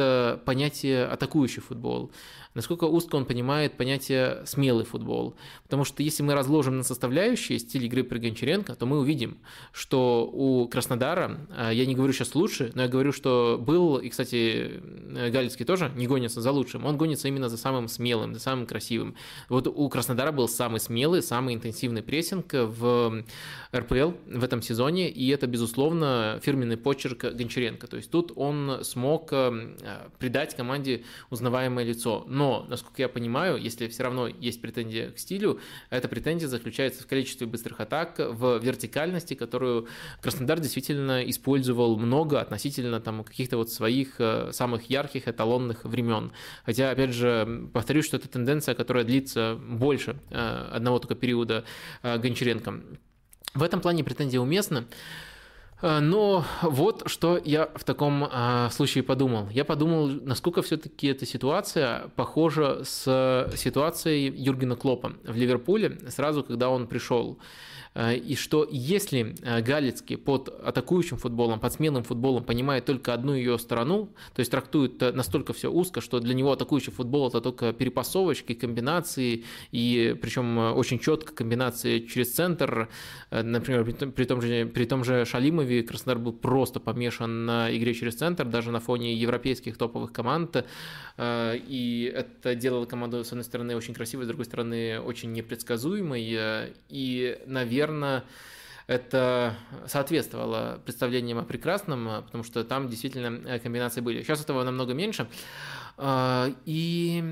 [0.45, 2.11] понятие атакующий футбол
[2.57, 5.35] насколько узко он понимает понятие смелый футбол.
[5.61, 9.37] Потому что если мы разложим на составляющие стиль игры при Гончаренко, то мы увидим,
[9.71, 14.09] что у Краснодара, а, я не говорю сейчас лучше, но я говорю, что был, и,
[14.09, 14.81] кстати,
[15.29, 19.13] Галицкий тоже не гонится за лучшим, он гонится именно за самым смелым, за самым красивым.
[19.49, 23.23] Вот у Краснодара был самый смелый, самый интенсивный прессинг в
[23.75, 27.85] РПЛ в этом сезоне, и это, безусловно, фирменный почерк Гончаренко.
[27.85, 32.23] То есть тут он смог а, придать команде узнаваемое лицо.
[32.27, 37.03] Но но, насколько я понимаю, если все равно есть претензия к стилю, эта претензия заключается
[37.03, 39.87] в количестве быстрых атак, в вертикальности, которую
[40.21, 46.31] Краснодар действительно использовал много относительно там каких-то вот своих э, самых ярких эталонных времен.
[46.65, 51.65] Хотя, опять же, повторюсь, что это тенденция, которая длится больше э, одного только периода
[52.01, 52.81] э, Гончаренко.
[53.55, 54.85] В этом плане претензия уместна.
[55.81, 59.49] Э, но вот что я в таком а, случае подумал.
[59.51, 66.69] Я подумал, насколько все-таки эта ситуация похожа с ситуацией Юргена Клопа в Ливерпуле сразу, когда
[66.69, 67.37] он пришел.
[67.99, 74.09] И что если Галицкий под атакующим футболом, под смелым футболом понимает только одну ее сторону,
[74.35, 79.45] то есть трактует настолько все узко, что для него атакующий футбол это только перепасовочки, комбинации,
[79.71, 82.87] и причем очень четко комбинации через центр,
[83.31, 88.15] например, при том же, при том же Шалимове Краснодар был просто помешан на игре через
[88.15, 90.65] центр, даже на фоне европейских топовых команд,
[91.19, 97.39] и это делало команду, с одной стороны, очень красивой, с другой стороны, очень непредсказуемой, и,
[97.47, 97.86] наверное,
[98.87, 99.55] это
[99.85, 104.23] соответствовало представлениям о прекрасном, потому что там действительно комбинации были.
[104.23, 105.27] Сейчас этого намного меньше.
[105.99, 107.23] А, и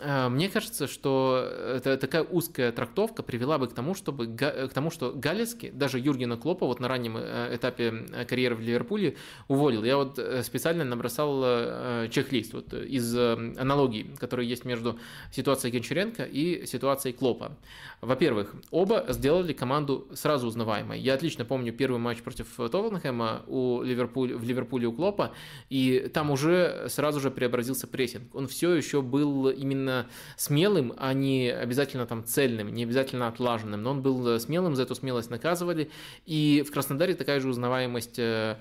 [0.00, 5.12] а, мне кажется, что такая узкая трактовка привела бы к тому, чтобы, к тому что
[5.12, 9.16] Галецкий, даже Юргена Клопа вот на раннем э, этапе э, карьеры в Ливерпуле
[9.48, 9.84] уволил.
[9.84, 14.98] Я вот э, специально набросал чек-лист вот из аналогий, которые есть между
[15.30, 17.52] ситуацией Гончаренко и ситуацией Клопа.
[18.00, 21.00] Во-первых, оба сделали команду сразу узнаваемой.
[21.00, 25.32] Я отлично помню первый матч против Тоттенхэма у Ливерпуль, в Ливерпуле у Клопа,
[25.68, 30.06] и там уже сразу же преобразился пресс прессинг, он все еще был именно
[30.36, 34.94] смелым, а не обязательно там цельным, не обязательно отлаженным, но он был смелым, за эту
[34.94, 35.90] смелость наказывали,
[36.24, 38.56] и в Краснодаре такая же узнаваемость э,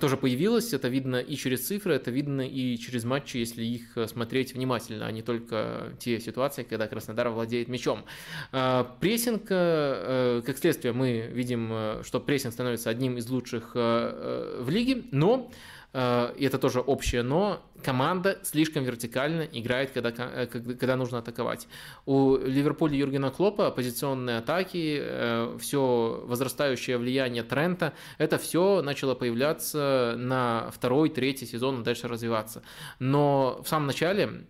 [0.00, 4.54] тоже появилась, это видно и через цифры, это видно и через матчи, если их смотреть
[4.54, 8.04] внимательно, а не только те ситуации, когда Краснодар владеет мячом.
[8.52, 15.04] Э, прессинг, э, как следствие, мы видим, что прессинг становится одним из лучших в лиге,
[15.10, 21.18] но Э, и это тоже общее, но команда слишком вертикально играет, когда, э, когда нужно
[21.18, 21.66] атаковать.
[22.06, 30.14] У Ливерпуля Юргена Клопа позиционные атаки, э, все возрастающее влияние Трента, это все начало появляться
[30.16, 32.62] на второй, третий сезон дальше развиваться.
[32.98, 34.44] Но в самом начале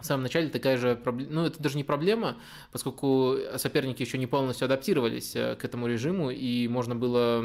[0.00, 2.36] в самом начале такая же проблема, ну это даже не проблема,
[2.72, 7.42] поскольку соперники еще не полностью адаптировались э, к этому режиму, и можно было,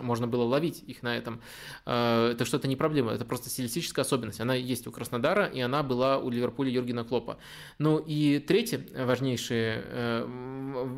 [0.00, 1.40] можно было ловить их на этом.
[1.86, 4.40] Э, это что-то не проблема, это просто стилистическая особенность.
[4.40, 7.38] Она есть у Краснодара, и она была у Ливерпуля Юргена Клопа.
[7.78, 10.24] Ну и третий важнейший, э,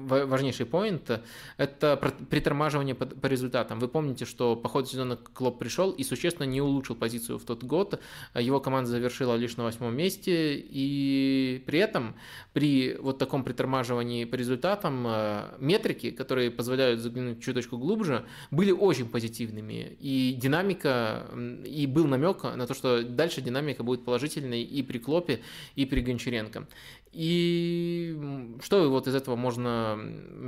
[0.09, 1.11] важнейший поинт–
[1.57, 1.97] это
[2.31, 3.79] притормаживание по, по результатам.
[3.79, 7.65] Вы помните, что по ходу сезона Клоп пришел и существенно не улучшил позицию в тот
[7.65, 8.01] год.
[8.35, 12.15] Его команда завершила лишь на восьмом месте, и и при этом
[12.53, 19.09] при вот таком притормаживании по результатам э, метрики, которые позволяют заглянуть чуточку глубже, были очень
[19.09, 19.97] позитивными.
[20.01, 21.27] И динамика,
[21.65, 25.41] и был намек на то, что дальше динамика будет положительной и при Клопе,
[25.75, 26.67] и при Гончаренко.
[27.15, 28.19] И
[28.63, 29.99] что вот из этого можно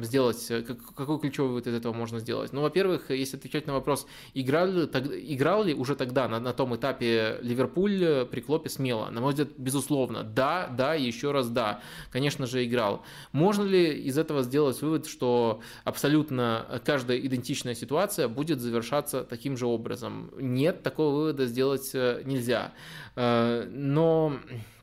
[0.03, 0.53] сделать?
[0.97, 2.53] Какой ключевой вывод из этого можно сделать?
[2.53, 6.75] Ну, во-первых, если отвечать на вопрос, играл ли, играл ли уже тогда на, на том
[6.75, 9.11] этапе Ливерпуль при Клопе смело?
[9.11, 10.25] На мой взгляд, безусловно.
[10.25, 11.81] Да, да, еще раз да.
[12.11, 13.05] Конечно же, играл.
[13.33, 19.67] Можно ли из этого сделать вывод, что абсолютно каждая идентичная ситуация будет завершаться таким же
[19.67, 20.31] образом?
[20.39, 22.73] Нет, такого вывода сделать э, нельзя.
[23.15, 24.76] Э, но Э,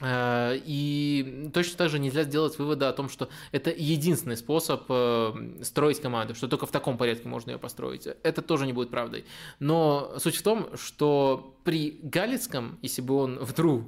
[0.00, 6.00] и точно так же нельзя сделать вывода о том, что это единственный способ э, строить
[6.00, 8.06] команду, что только в таком порядке можно ее построить.
[8.06, 9.24] Это тоже не будет правдой.
[9.58, 13.82] Но суть в том, что при Галицком, если бы он вдруг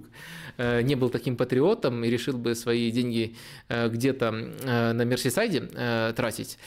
[0.58, 3.36] э, не был таким патриотом и решил бы свои деньги
[3.68, 5.60] где-то на Мерсисайде
[6.16, 6.58] тратить,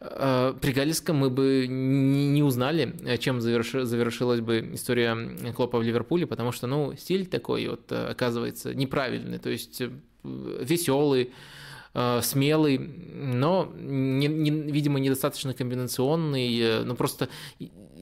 [0.00, 6.66] при Галицком мы бы не узнали, чем завершилась бы история Клопа в Ливерпуле, потому что,
[6.66, 9.90] ну, стиль такой вот, оказывается, не неправильный, то есть э,
[10.24, 11.32] веселый,
[11.94, 16.58] э, смелый, но, не, не, видимо, недостаточно комбинационный.
[16.60, 17.28] Э, ну, просто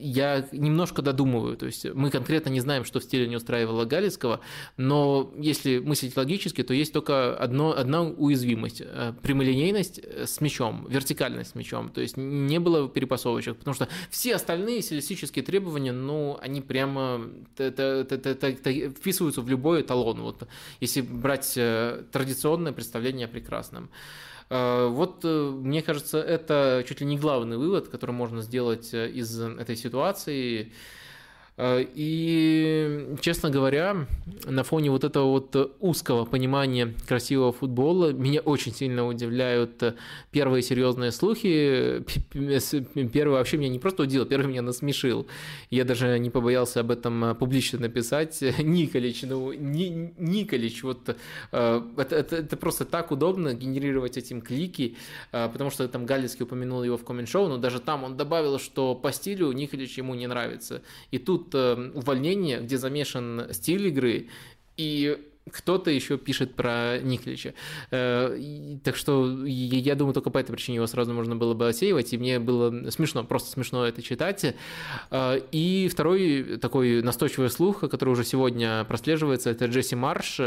[0.04, 1.56] я немножко додумываю.
[1.56, 4.40] То есть мы конкретно не знаем, что в стиле не устраивало Галицкого,
[4.76, 8.82] но если мыслить логически, то есть только одно, одна уязвимость.
[9.22, 11.88] Прямолинейность с мячом, вертикальность с мячом.
[11.88, 17.22] То есть не было перепасовочек, потому что все остальные стилистические требования, ну, они прямо
[17.56, 20.20] вписываются в любой эталон.
[20.20, 20.46] Вот
[20.80, 23.88] если брать традиционное представление о прекрасном.
[24.50, 29.08] Э, вот, э, мне кажется, это чуть ли не главный вывод, который можно сделать э,
[29.10, 30.72] из этой ситуации.
[31.56, 34.06] Э, и, честно говоря,
[34.44, 39.82] на фоне вот этого вот узкого понимания красивого футбола меня очень сильно удивляют
[40.32, 42.04] первые серьезные слухи.
[43.12, 45.26] Первый вообще меня не просто удивил, первый меня насмешил.
[45.70, 48.40] Я даже не побоялся об этом публично написать.
[48.58, 51.16] Николич, ну, Ни, Николич, вот
[51.52, 54.96] э, это, это, это просто так удобно генерировать этим клики,
[55.30, 58.94] э, потому что там Галицкий упомянул его в коммент-шоу, но даже там он добавил, что
[58.96, 60.82] по стилю Николич ему не нравится.
[61.12, 64.28] И тут тут э, увольнение, где замешан стиль игры,
[64.76, 65.18] и
[65.50, 67.52] кто-то еще пишет про Никлича.
[67.90, 68.38] Э,
[68.82, 72.18] так что я думаю, только по этой причине его сразу можно было бы отсеивать, и
[72.18, 74.54] мне было смешно, просто смешно это читать.
[75.10, 80.40] Э, и второй такой настойчивый слух, который уже сегодня прослеживается, это Джесси Марш,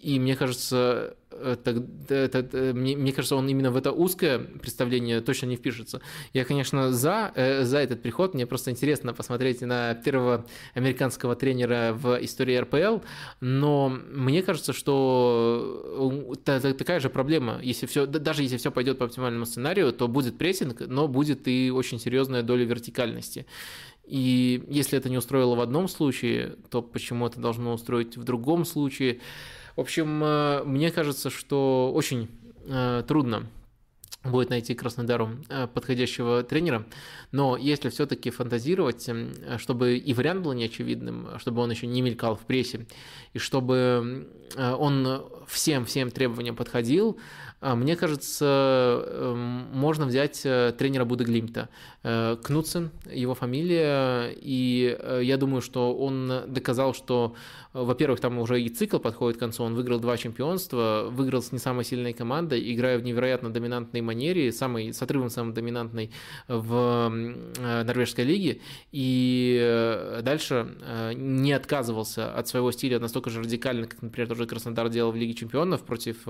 [0.00, 5.46] и мне кажется, это, это, мне, мне кажется, он именно в это узкое представление точно
[5.46, 6.00] не впишется.
[6.32, 8.34] Я, конечно, за, э, за этот приход.
[8.34, 13.04] Мне просто интересно посмотреть на первого американского тренера в истории РПЛ,
[13.40, 17.60] но мне кажется, что такая же проблема.
[17.62, 21.70] Если все, даже если все пойдет по оптимальному сценарию, то будет прессинг, но будет и
[21.70, 23.46] очень серьезная доля вертикальности.
[24.10, 28.64] И если это не устроило в одном случае, то почему это должно устроить в другом
[28.64, 29.20] случае?
[29.80, 32.28] В общем, э, мне кажется, что очень
[32.66, 33.46] э, трудно
[34.22, 36.84] будет найти Краснодару э, подходящего тренера.
[37.32, 39.08] Но если все-таки фантазировать,
[39.56, 42.86] чтобы и вариант был неочевидным, чтобы он еще не мелькал в прессе,
[43.32, 44.28] и чтобы
[44.58, 47.18] он всем-всем требованиям подходил,
[47.60, 49.34] мне кажется,
[49.72, 51.68] можно взять тренера Буда Глимта.
[52.02, 57.34] Кнутсен, его фамилия, и я думаю, что он доказал, что
[57.72, 59.62] во-первых, там уже и цикл подходит к концу.
[59.62, 64.50] Он выиграл два чемпионства, выиграл с не самой сильной командой, играя в невероятно доминантной манере,
[64.50, 66.10] самый, с отрывом самый доминантный
[66.48, 68.60] в э, норвежской лиге.
[68.90, 74.46] И э, дальше э, не отказывался от своего стиля настолько же радикально, как, например, тоже
[74.46, 76.26] Краснодар делал в Лиге чемпионов против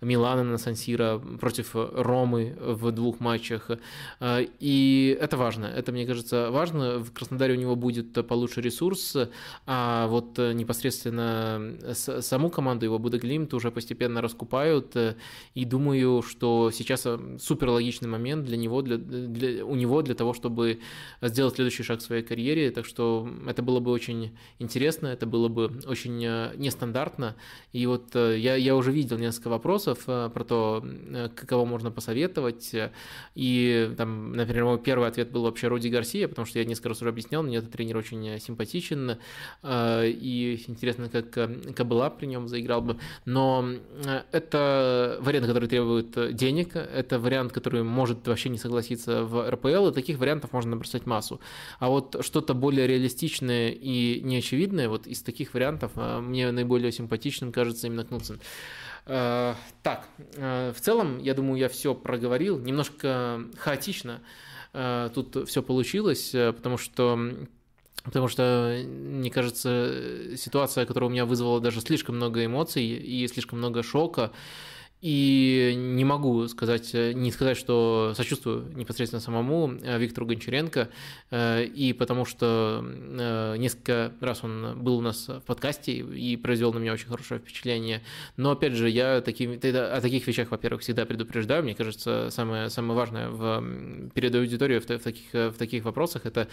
[0.00, 3.70] Милана на Сансира, против Ромы в двух матчах.
[4.60, 5.66] И это важно.
[5.66, 6.98] Это, мне кажется, важно.
[6.98, 9.16] В Краснодаре у него будет получше ресурс,
[9.66, 14.96] а вот непосредственно саму команду его Будаглимт уже постепенно раскупают,
[15.54, 20.14] и думаю, что сейчас э, супер логичный момент для него, для, для, у него для
[20.14, 20.80] того, чтобы
[21.20, 25.48] сделать следующий шаг в своей карьере, так что это было бы очень интересно, это было
[25.48, 27.36] бы очень э, нестандартно,
[27.72, 30.04] и вот я, я уже видел несколько вопросов
[30.34, 30.84] про то,
[31.34, 32.74] кого можно посоветовать,
[33.34, 37.00] и там, например, мой первый ответ был вообще Руди Гарсия, потому что я несколько раз
[37.00, 39.16] уже объяснял, мне этот тренер очень симпатичен,
[39.64, 42.98] и интересно, как э, Кабыла при нем заиграл бы.
[43.24, 43.64] Но
[44.04, 49.88] э, это вариант, который требует денег, это вариант, который может вообще не согласиться в РПЛ,
[49.88, 51.40] и таких вариантов можно набросать массу.
[51.78, 57.52] А вот что-то более реалистичное и неочевидное, вот из таких вариантов э, мне наиболее симпатичным
[57.52, 58.40] кажется именно Кнутсен.
[59.06, 62.58] Так, в целом, я думаю, я все проговорил.
[62.58, 64.20] Немножко хаотично
[64.72, 67.18] тут все получилось, потому что
[68.04, 73.58] Потому что, мне кажется, ситуация, которая у меня вызвала даже слишком много эмоций и слишком
[73.58, 74.30] много шока,
[75.04, 80.88] и не могу сказать, не сказать, что сочувствую непосредственно самому э, Виктору Гончаренко,
[81.30, 86.72] э, и потому что э, несколько раз он был у нас в подкасте и произвел
[86.72, 88.00] на меня очень хорошее впечатление.
[88.38, 91.62] Но, опять же, я такими, о таких вещах, во-первых, всегда предупреждаю.
[91.64, 96.48] Мне кажется, самое, самое важное в, перед аудиторией в, в, таких, в таких вопросах– это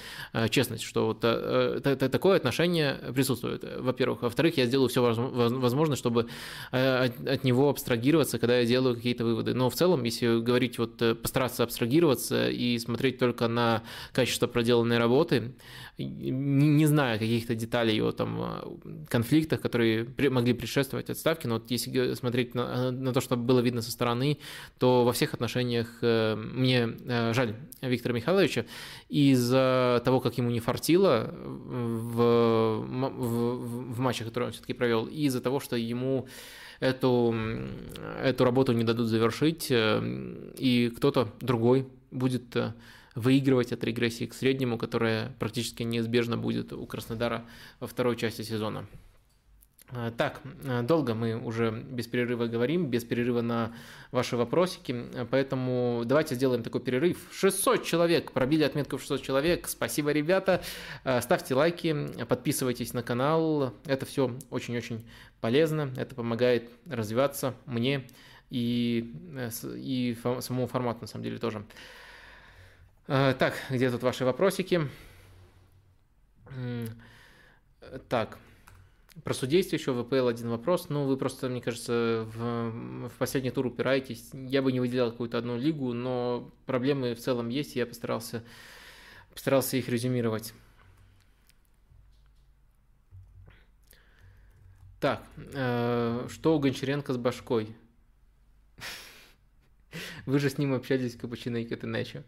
[0.49, 4.23] честность, что вот такое отношение присутствует, во-первых.
[4.23, 6.27] Во-вторых, я сделаю все возможное, чтобы
[6.71, 9.53] от него абстрагироваться, когда я делаю какие-то выводы.
[9.53, 14.97] Но в целом, если говорить, вот э, постараться абстрагироваться и смотреть только на качество проделанной
[14.97, 15.53] работы,
[15.99, 21.69] не, не зная каких-то деталей о там, э, конфликтах, которые могли предшествовать отставке, но вот
[21.69, 24.39] если смотреть на, на то, что было видно со стороны,
[24.79, 26.89] то во всех отношениях э, мне
[27.33, 28.65] жаль Виктора Михайловича
[29.07, 35.25] из-за того, как ему не фартило в, в, в матчах, которые он все-таки провел, и
[35.25, 36.27] из-за того, что ему
[36.81, 37.33] эту,
[38.21, 42.73] эту работу не дадут завершить, э, и кто-то другой будет э,
[43.15, 47.45] выигрывать от регрессии к среднему, которая практически неизбежно будет у Краснодара
[47.79, 48.87] во второй части сезона.
[49.93, 53.73] Э, так, э, долго мы уже без перерыва говорим, без перерыва на
[54.11, 57.17] ваши вопросики, поэтому давайте сделаем такой перерыв.
[57.33, 60.61] 600 человек, пробили отметку в 600 человек, спасибо, ребята.
[61.03, 65.05] Э, ставьте лайки, подписывайтесь на канал, это все очень-очень
[65.41, 68.07] полезно, это помогает развиваться мне
[68.49, 69.13] и,
[69.75, 71.63] и самому формату на самом деле тоже.
[73.07, 74.81] Так, где тут ваши вопросики?
[78.07, 78.37] Так,
[79.23, 80.89] про судейство еще ВПЛ один вопрос.
[80.89, 84.29] Ну, вы просто, мне кажется, в, в последний тур упираетесь.
[84.33, 88.43] Я бы не выделял какую-то одну лигу, но проблемы в целом есть, и я постарался,
[89.33, 90.53] постарался их резюмировать.
[95.01, 97.75] Так, э, что у Гончаренко с башкой?
[100.25, 102.23] Вы же с ним общались, Капучино и Катенечо.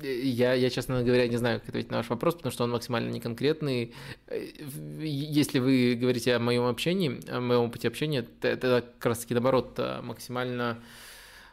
[0.00, 3.10] Я, я, честно говоря, не знаю, как ответить на ваш вопрос, потому что он максимально
[3.10, 3.94] неконкретный.
[5.00, 10.78] Если вы говорите о моем общении, о моем опыте общения, это, как раз-таки наоборот максимально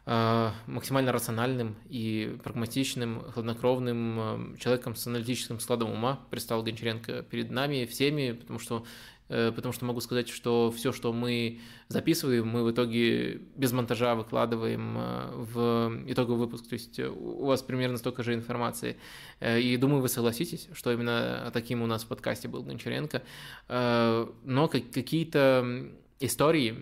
[0.08, 7.86] а, максимально рациональным и прагматичным, хладнокровным человеком с аналитическим складом ума предстал Гончаренко перед нами
[7.86, 12.72] всеми, потому что Э, потому что могу сказать, что все, что мы записываем, мы в
[12.72, 16.68] итоге без монтажа выкладываем э, в итоговый выпуск.
[16.68, 18.98] То есть э, у вас примерно столько же информации.
[19.42, 23.24] И думаю, вы согласитесь, что именно таким у нас в подкасте был Гончаренко.
[23.68, 25.88] Но какие-то
[26.20, 26.76] истории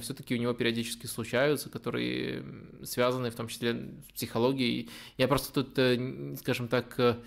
[0.00, 2.44] все-таки у него периодически случаются, которые
[2.82, 4.90] связаны в том числе с психологией.
[5.16, 7.18] Я просто тут, скажем так,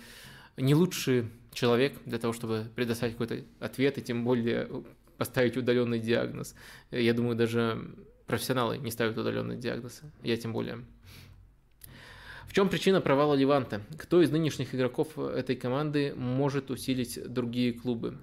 [0.56, 4.68] не лучший человек для того, чтобы предоставить какой-то ответ и тем более
[5.16, 6.54] поставить удаленный диагноз.
[6.90, 7.94] Я думаю, даже
[8.26, 10.84] профессионалы не ставят удаленный диагноз, я тем более.
[12.46, 13.80] В чем причина провала Леванта?
[13.96, 18.18] Кто из нынешних игроков этой команды может усилить другие клубы?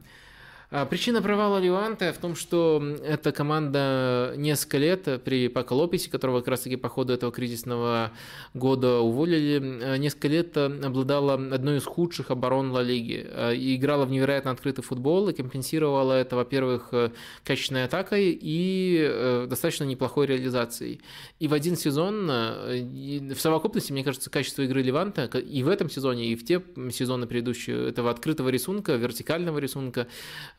[0.72, 6.42] А причина провала Леванте в том, что эта команда несколько лет при Пако Лопесе, которого
[6.42, 8.12] как раз-таки по ходу этого кризисного
[8.54, 13.26] года уволили, э, несколько лет обладала одной из худших оборон Ла Лиги.
[13.28, 17.10] Э, и играла в невероятно открытый футбол и компенсировала это, во-первых, э,
[17.44, 21.02] качественной атакой и достаточно неплохой реализацией.
[21.40, 26.28] И в один сезон, в совокупности, мне кажется, качество игры Леванта и в этом сезоне,
[26.28, 30.08] и в те сезоны предыдущие, этого открытого рисунка, вертикального рисунка,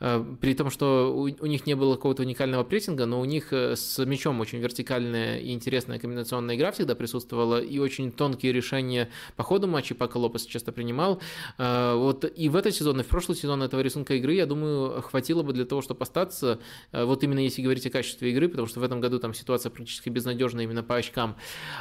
[0.01, 3.75] при том, что у, у них не было какого-то уникального прессинга, но у них э,
[3.75, 9.43] с мячом очень вертикальная и интересная комбинационная игра всегда присутствовала, и очень тонкие решения по
[9.43, 11.21] ходу матча Пако Лопес часто принимал.
[11.59, 15.03] Э, вот и в этот сезон, и в прошлый сезон этого рисунка игры, я думаю,
[15.03, 16.59] хватило бы для того, чтобы остаться,
[16.91, 20.09] вот именно если говорить о качестве игры, потому что в этом году там ситуация практически
[20.09, 21.35] безнадежная именно по очкам.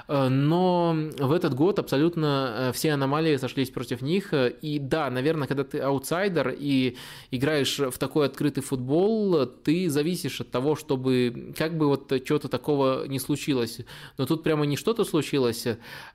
[0.09, 5.78] Но в этот год абсолютно все аномалии сошлись против них, и да, наверное, когда ты
[5.78, 6.97] аутсайдер и
[7.30, 12.48] играешь в таком такой открытый футбол, ты зависишь от того, чтобы как бы вот чего-то
[12.48, 13.82] такого не случилось.
[14.18, 15.64] Но тут прямо не что-то случилось,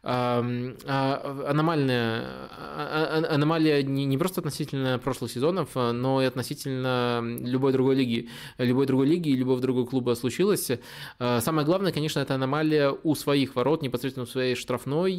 [0.04, 0.46] а,
[0.86, 7.96] а аномальная, а, а, аномалия не, просто относительно прошлых сезонов, но и относительно любой другой
[7.96, 8.30] лиги.
[8.58, 10.72] Любой другой лиги и любого другого клуба случилось.
[11.18, 15.14] Самое главное, конечно, это аномалия у своих ворот, непосредственно у своей штрафной.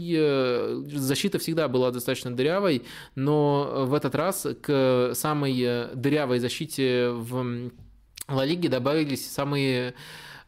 [0.93, 2.83] Защита всегда была достаточно дырявой,
[3.15, 7.71] но в этот раз к самой дырявой защите защите в
[8.29, 9.95] Ла Лиге добавились самые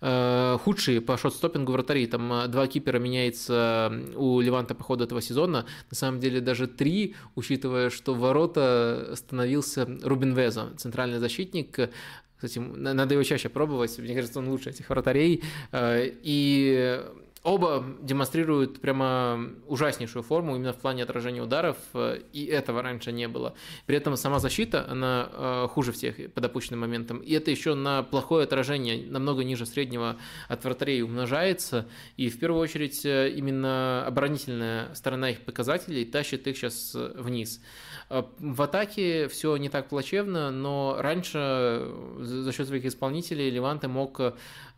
[0.01, 2.07] э, худшие по шот-стоппингу вратарей.
[2.07, 5.65] Там э, два кипера меняется у Леванта по ходу этого сезона.
[5.90, 11.90] На самом деле даже три, учитывая, что в ворота становился Рубин Везо, центральный защитник.
[12.36, 13.99] Кстати, надо его чаще пробовать.
[13.99, 15.43] Мне кажется, он лучше этих вратарей.
[15.73, 17.01] Э, и
[17.49, 23.27] Оба демонстрируют прямо ужаснейшую форму именно в плане отражения ударов, э, и этого раньше не
[23.27, 23.55] было.
[23.87, 28.03] При этом сама защита, она э, хуже всех по допущенным моментам, и это еще на
[28.03, 30.19] плохое отражение, намного ниже среднего
[30.49, 31.89] от вратарей умножается,
[32.19, 37.62] и в первую очередь э, именно оборонительная сторона их показателей тащит их сейчас вниз.
[38.11, 44.20] В атаке все не так плачевно, но раньше за счет своих исполнителей Леванте мог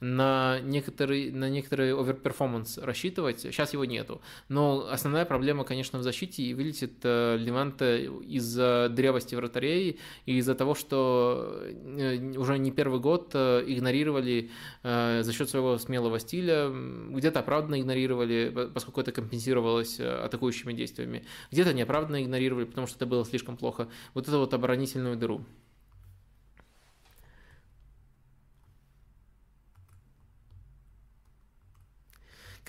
[0.01, 3.41] на некоторый, на некоторый overperformance рассчитывать.
[3.41, 4.21] Сейчас его нету.
[4.49, 10.55] Но основная проблема, конечно, в защите и вылетит э, Леванте из-за дырявости вратарей и из-за
[10.55, 14.51] того, что э, уже не первый год э, игнорировали
[14.83, 22.23] за счет своего смелого стиля, где-то оправданно игнорировали, поскольку это компенсировалось атакующими действиями, где-то неоправданно
[22.23, 23.89] игнорировали, потому что это было слишком плохо.
[24.15, 25.45] Вот это вот оборонительную дыру.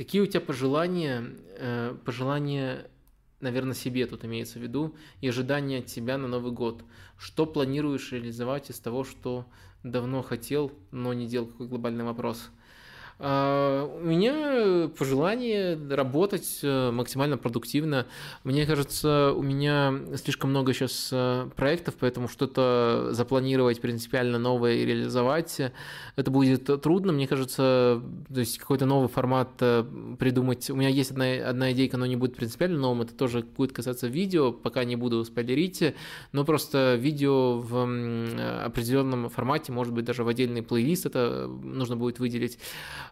[0.02, 1.24] Какие у тебя пожелания,
[1.60, 2.90] э, пожелания,
[3.40, 6.84] наверное, себе тут имеется в виду, и ожидания от тебя на Новый год?
[7.20, 9.46] Что планируешь реализовать из того, что
[9.84, 11.46] давно хотел, но не делал?
[11.46, 12.50] Какой глобальный вопрос–
[13.24, 18.08] а, у меня пожелание работать э, максимально продуктивно.
[18.44, 24.86] Мне кажется, у меня слишком много сейчас э, проектов, поэтому что-то запланировать принципиально новое и
[24.86, 25.62] реализовать,
[26.16, 27.12] это будет трудно.
[27.12, 28.02] Мне кажется,
[28.34, 29.86] то есть какой-то новый формат э,
[30.18, 30.72] придумать.
[30.72, 33.04] У меня есть одна, одна идейка, но не будет принципиально новым.
[33.04, 35.94] Это тоже будет касаться видео, пока не буду спойлерить,
[36.32, 42.18] но просто видео в определенном формате, может быть, даже в отдельный плейлист это нужно будет
[42.18, 42.58] выделить.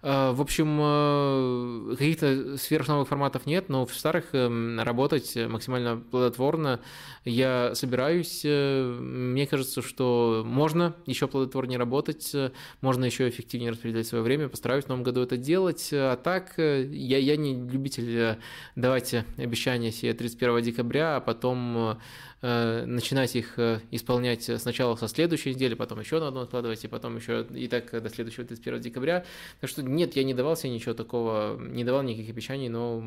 [0.01, 6.79] Э, в общем, каких-то сверхновых форматов нет, но в старых эм, работать максимально плодотворно
[7.25, 8.43] я собираюсь.
[8.43, 12.35] Мне кажется, что можно еще плодотворнее работать,
[12.81, 14.49] можно еще эффективнее распределять свое время.
[14.49, 15.89] Постараюсь в новом году это делать.
[15.91, 18.37] А так, я, я не любитель
[18.75, 21.95] давать обещания себе 31 декабря, а потом Э,
[22.41, 27.17] начинать их э, исполнять сначала со следующей недели, потом еще на одну откладывать, и потом
[27.17, 29.25] еще и так до следующего 31 декабря.
[29.59, 33.03] Так что нет, я не давал себе ничего такого, не давал никаких обещаний, но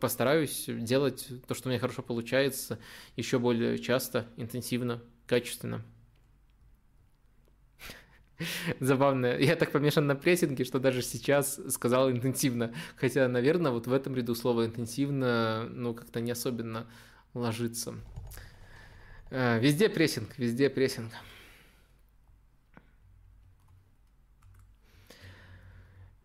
[0.00, 2.78] постараюсь делать то, что у меня хорошо получается,
[3.16, 5.84] еще более часто, интенсивно, качественно.
[8.80, 9.38] Забавно.
[9.38, 12.74] Я так помешан на прессинге, что даже сейчас сказал интенсивно.
[12.96, 16.86] Хотя, наверное, вот в этом ряду слова интенсивно, ну, как-то не особенно
[17.34, 17.94] ложится.
[19.34, 21.10] Э, везде прессинг, везде прессинг.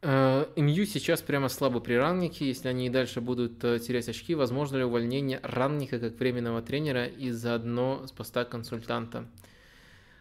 [0.01, 2.45] Э, МЮ сейчас прямо слабо при раннике.
[2.45, 7.05] Если они и дальше будут э, терять очки, возможно ли увольнение ранника как временного тренера
[7.05, 9.25] и заодно с поста консультанта?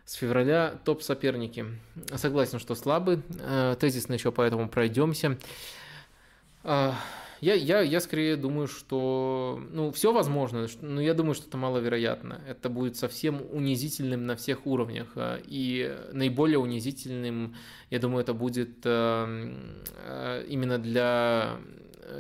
[0.05, 1.67] С февраля топ-соперники.
[2.15, 3.23] Согласен, что слабы.
[3.81, 5.37] Тезисно еще поэтому пройдемся.
[7.47, 12.41] Я, я, я скорее думаю, что ну, все возможно, но я думаю, что это маловероятно.
[12.49, 15.13] Это будет совсем унизительным на всех уровнях.
[15.15, 17.55] А, и наиболее унизительным,
[17.89, 21.59] я думаю, это будет эм, э, именно для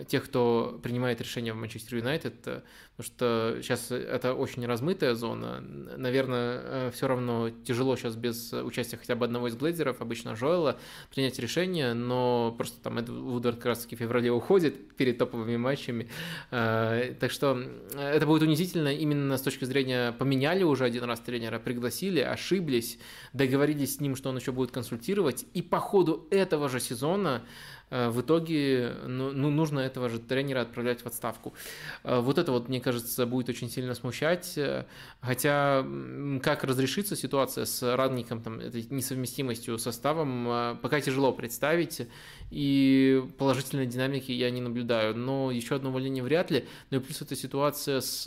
[0.08, 2.62] тех, кто принимает решения в Манчестер Юнайтед, э,
[2.96, 5.60] потому что сейчас это очень размытая зона.
[5.60, 10.78] Наверное, э, все равно тяжело сейчас без участия хотя бы одного из глейзеров, обычно Жоэла,
[11.14, 15.56] принять решение, но просто там Эд Вудвард как раз таки в феврале уходит перед топовыми
[15.56, 16.08] матчами.
[16.50, 17.60] Э, так что
[17.94, 22.98] это будет унизительно именно с точки зрения поменяли уже один раз тренера, пригласили, ошиблись,
[23.32, 27.42] договорились с ним, что он еще будет консультировать, и по ходу этого же сезона Э,
[27.90, 31.54] в итоге ну, ну, нужно этого же тренера отправлять в отставку.
[32.02, 34.58] Э, вот это вот, мне кажется, будет очень сильно смущать.
[34.58, 34.86] Э,
[35.20, 35.86] хотя
[36.42, 42.08] как разрешится ситуация с Радником, там, этой несовместимостью составом, пока тяжело представить
[42.50, 45.16] и положительной динамики я не наблюдаю.
[45.16, 46.66] Но еще одно увольнение вряд ли.
[46.90, 48.24] Ну и плюс эта ситуация с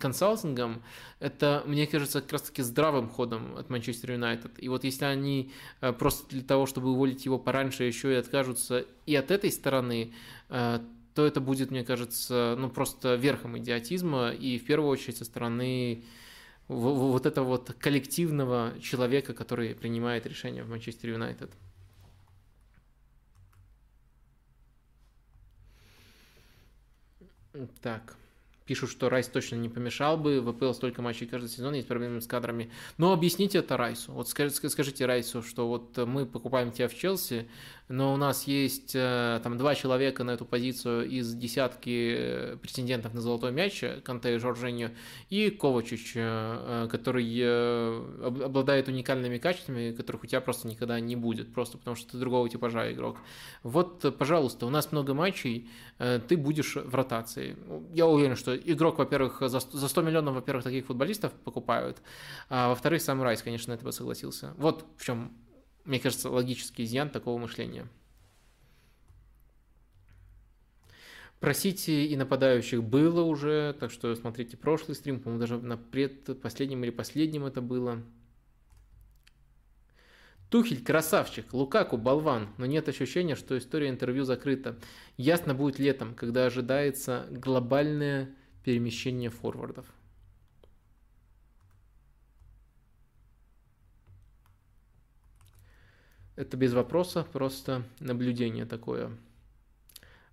[0.00, 0.82] консалтингом,
[1.20, 4.52] это, мне кажется, как раз-таки здравым ходом от Манчестер Юнайтед.
[4.56, 5.52] И вот если они
[5.82, 10.14] э, просто для того, чтобы уволить его пораньше, еще и откажутся и от этой стороны,
[10.48, 10.80] э,
[11.14, 16.04] то это будет, мне кажется, ну просто верхом идиотизма и в первую очередь со стороны
[16.68, 21.50] вот этого вот коллективного человека, который принимает решения в Манчестер Юнайтед.
[27.82, 28.16] Так.
[28.70, 30.40] Пишут, что Райс точно не помешал бы.
[30.40, 32.70] В АПЛ столько матчей каждый сезон, есть проблемы с кадрами.
[32.98, 34.12] Но объясните это Райсу.
[34.12, 37.48] Вот скажите, скажите Райсу, что вот мы покупаем тебя в Челси,
[37.90, 43.14] но у нас есть э, там два человека на эту позицию из десятки э, претендентов
[43.14, 44.90] на золотой мяч, Канте и Жоржиньо,
[45.28, 47.20] и Ковачич, э, который
[48.24, 52.48] обладает уникальными качествами, которых у тебя просто никогда не будет, просто потому что ты другого
[52.48, 53.18] типажа игрок.
[53.64, 55.68] Вот, пожалуйста, у нас много матчей,
[55.98, 57.56] ты будешь в ротации.
[57.92, 62.00] Я уверен, что игрок, во-первых, за 100 миллионов, во-первых, таких футболистов покупают,
[62.48, 64.54] а во-вторых, сам Райс, конечно, на это согласился.
[64.58, 65.32] Вот в чем
[65.84, 67.86] мне кажется, логический изъян такого мышления.
[71.40, 76.84] Про Сити и нападающих было уже, так что смотрите прошлый стрим, по-моему, даже на предпоследнем
[76.84, 78.02] или последнем это было.
[80.50, 84.76] Тухель красавчик, Лукаку болван, но нет ощущения, что история интервью закрыта.
[85.16, 88.34] Ясно будет летом, когда ожидается глобальное
[88.64, 89.86] перемещение форвардов.
[96.40, 99.10] Это без вопроса, просто наблюдение такое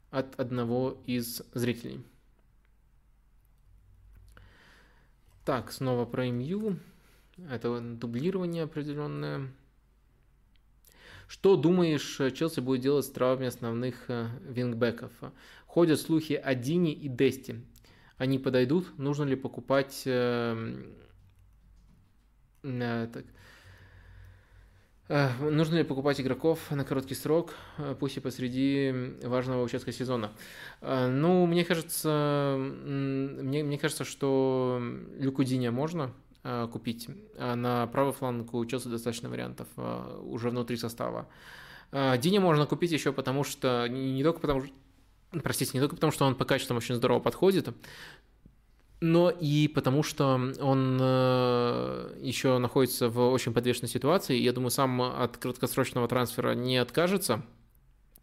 [0.10, 2.02] от одного из зрителей.
[5.44, 6.80] Так, снова про МЮ.
[7.52, 9.52] Это дублирование определенное.
[11.28, 15.12] Что думаешь, Челси будет делать с травмами основных э, вингбеков?
[15.66, 17.66] Ходят слухи о Дине и Дести.
[18.18, 18.98] Они подойдут?
[18.98, 20.86] Нужно ли покупать э,
[22.64, 23.26] э, так,
[25.10, 30.32] нужно ли покупать игроков на короткий срок, э, пусть и посреди важного участка сезона?
[30.82, 34.82] Э, ну, мне кажется, мне, мне кажется, что
[35.18, 36.14] Люку Диня можно
[36.72, 37.10] купить.
[37.38, 39.68] На правый фланг у Челси достаточно вариантов
[40.22, 41.28] уже внутри состава.
[41.92, 44.74] Диня можно купить еще потому, что не только потому, что
[45.44, 47.70] простите, не только потому, что он по качествам очень здорово подходит,
[49.00, 54.38] но и потому что он э, еще находится в очень подвешенной ситуации.
[54.38, 57.44] Я думаю, сам от краткосрочного трансфера не откажется.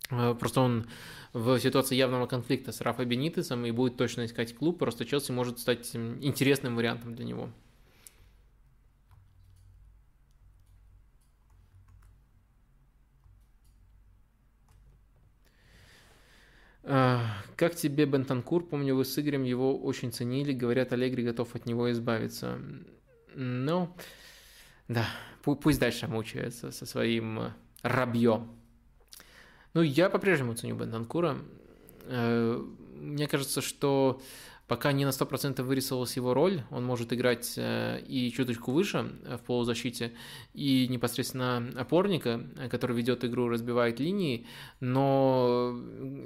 [0.09, 0.87] Просто он
[1.33, 5.59] в ситуации явного конфликта с Рафа Бенитесом и будет точно искать клуб, просто Челси может
[5.59, 7.51] стать интересным вариантом для него.
[16.85, 18.67] Как тебе Бентанкур?
[18.67, 20.53] Помню, вы с Игорем его очень ценили.
[20.53, 22.59] Говорят, Аллегри готов от него избавиться.
[23.35, 23.95] Ну,
[24.89, 25.07] да,
[25.43, 27.53] пусть дальше мучается со своим э,
[27.83, 28.51] рабьем.
[29.73, 31.39] Ну, я по-прежнему ценю Бентанкура.
[32.03, 32.63] Э,
[32.95, 34.21] мне кажется, что
[34.67, 39.37] пока не на 100% вырисовалась его роль, он может играть э, и чуточку выше э,
[39.37, 40.13] в полузащите,
[40.53, 44.47] и непосредственно опорника, который ведет игру, разбивает линии,
[44.81, 45.79] но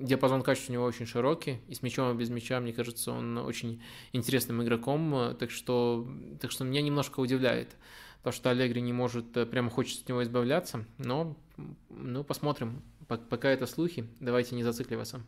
[0.03, 3.39] диапазон качества у него очень широкий, и с мячом, и без мяча, мне кажется, он
[3.39, 3.83] очень
[4.13, 6.09] интересным игроком, так что,
[6.41, 7.77] так что меня немножко удивляет
[8.23, 11.37] то, что Аллегри не может, прямо хочет от него избавляться, но
[11.89, 15.23] ну, посмотрим, Пока это слухи, давайте не зацикливаться.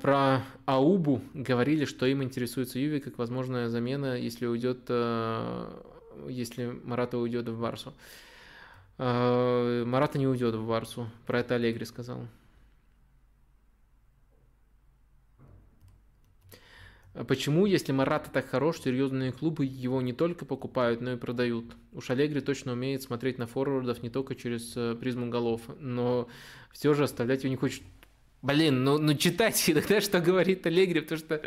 [0.00, 5.82] Про Аубу говорили, что им интересуется Юви как возможная замена, если уйдет, э,
[6.28, 7.92] если Марата уйдет в Барсу.
[8.98, 12.28] Э, Марата не уйдет в Барсу, про это Аллегри сказал.
[17.14, 21.74] А почему, если Марата так хорош, серьезные клубы его не только покупают, но и продают?
[21.92, 26.28] Уж Аллегри точно умеет смотреть на форвардов не только через э, призму голов, но
[26.70, 27.82] все же оставлять его не хочет.
[28.42, 31.40] Блин, ну, ну читайте тогда, что говорит Аллегри, потому что,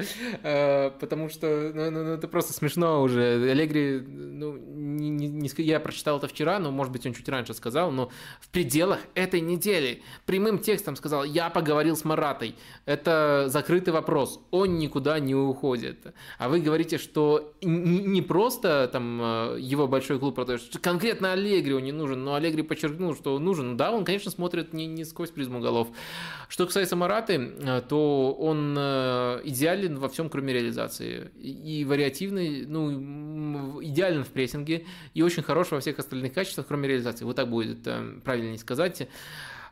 [0.43, 3.51] э, потому что ну, ну, ну, это просто смешно уже.
[3.51, 7.53] Аллегри, ну, не, не, не, я прочитал это вчера, но, может быть, он чуть раньше
[7.53, 8.09] сказал, но
[8.39, 12.55] в пределах этой недели прямым текстом сказал, я поговорил с Маратой.
[12.85, 16.13] Это закрытый вопрос, он никуда не уходит.
[16.37, 21.83] А вы говорите, что не, просто там э, его большой клуб продает, конкретно Аллегри он
[21.83, 23.75] не нужен, но Аллегри подчеркнул, что он нужен.
[23.75, 25.89] Да, он, конечно, смотрит не, не сквозь призму голов.
[26.47, 31.31] Что касается касается Мараты, э, то он э, идеален во всем, кроме реализации.
[31.41, 34.85] И вариативный, ну, идеален в прессинге,
[35.15, 37.25] и очень хорош во всех остальных качествах, кроме реализации.
[37.25, 39.07] Вот так будет э, правильнее сказать.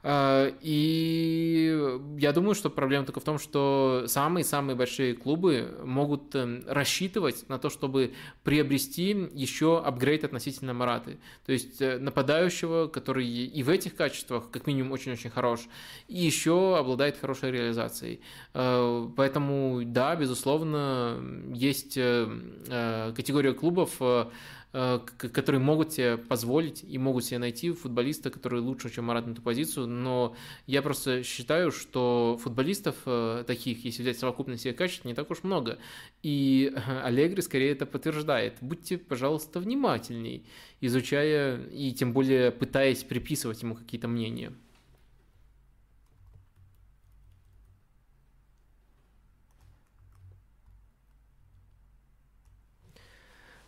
[0.06, 6.64] А, и я думаю, что проблема только в том, что самые-самые большие клубы могут эм,
[6.68, 8.14] рассчитывать на то, чтобы
[8.44, 11.20] приобрести еще апгрейд относительно Мараты.
[11.46, 15.62] То есть э, нападающего, который и в этих качествах как минимум очень-очень хорош,
[16.10, 18.20] и еще обладает хорошей реализацией.
[18.54, 21.18] Э, поэтому, да, безусловно,
[21.54, 24.26] есть э, категория клубов, Э,
[24.74, 29.42] которые могут себе позволить и могут себе найти футболиста, который лучше, чем Марат на эту
[29.44, 30.36] позицию, но
[30.66, 35.44] я просто считаю, что футболистов э, таких, если взять совокупность их качеств, не так уж
[35.44, 35.78] много.
[36.24, 36.74] И
[37.04, 38.58] Аллегри скорее это подтверждает.
[38.62, 40.48] Будьте, пожалуйста, внимательней,
[40.82, 44.54] изучая и тем более пытаясь приписывать ему какие-то мнения.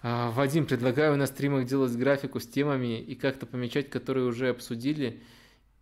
[0.07, 5.23] Вадим, предлагаю на стримах делать графику с темами и как-то помечать, которые уже обсудили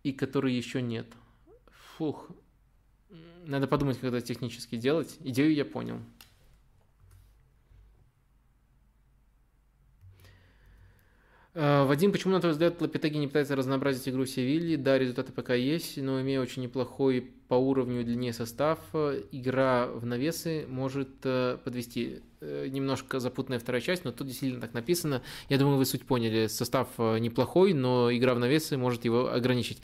[0.02, 1.06] и которые еще нет.
[1.98, 2.30] Фух.
[3.44, 5.18] Надо подумать, как это технически делать.
[5.20, 6.00] Идею я понял.
[11.52, 14.76] А, Вадим, почему, на твой взгляд, Лапитеги не пытается разнообразить игру Севильи?
[14.76, 18.80] Да, результаты пока есть, но имея очень неплохой по уровню и длине состав,
[19.30, 22.22] игра в навесы может э, подвести.
[22.46, 25.22] Э, немножко запутанная вторая часть, но тут действительно так написано.
[25.48, 26.46] Я думаю, вы суть поняли.
[26.46, 29.78] Состав э, неплохой, но игра в навесы может его ограничить.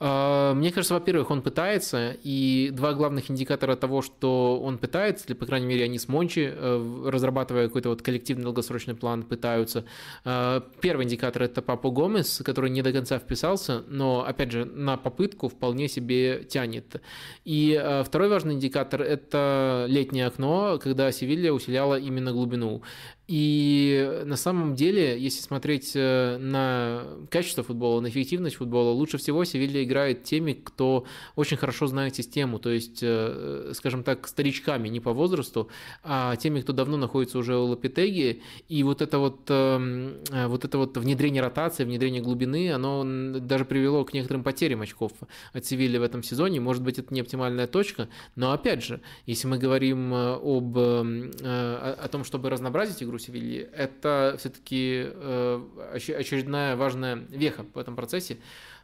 [0.00, 5.34] А, мне кажется, во-первых, он пытается, и два главных индикатора того, что он пытается, или,
[5.34, 9.84] по крайней мере, они с Мончи, э, разрабатывая какой-то вот коллективный долгосрочный план, пытаются.
[10.24, 14.96] А, первый индикатор– это Папа Гомес, который не до конца вписался, но, опять же, на
[14.96, 17.00] попытку вполне себе тянет.
[17.44, 22.82] И а, второй важный индикатор– это летнее окно, когда Севилья усиляла именно глубину.
[23.28, 29.44] И на самом деле, если смотреть э, на качество футбола, на эффективность футбола, лучше всего
[29.44, 31.04] Севилья играет теми, кто
[31.36, 35.68] очень хорошо знает систему, то есть, э, скажем так, старичками, не по возрасту,
[36.02, 38.40] а теми, кто давно находится уже у Лапитеги.
[38.66, 43.04] И вот это вот, эм, э, вот это вот внедрение ротации, внедрение глубины, оно
[43.40, 45.12] даже привело к некоторым потерям очков
[45.52, 46.60] от Севильи в этом сезоне.
[46.60, 52.24] Может быть, это не оптимальная точка, но опять же, если мы говорим об, о том,
[52.24, 55.62] чтобы разнообразить игру, Севильи, это все-таки э,
[55.92, 58.38] очередная важная веха в этом процессе.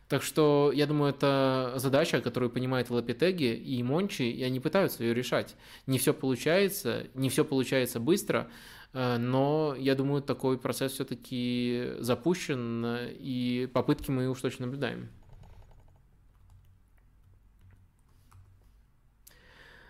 [0.08, 5.14] Так что, я думаю, это задача, которую понимает Лапитеги и Мончи, и они пытаются ее
[5.14, 5.56] решать.
[5.86, 8.48] Не все получается, не все получается быстро,
[8.92, 12.86] э, но я думаю, такой процесс все-таки запущен,
[13.18, 15.08] и попытки мы уж точно наблюдаем.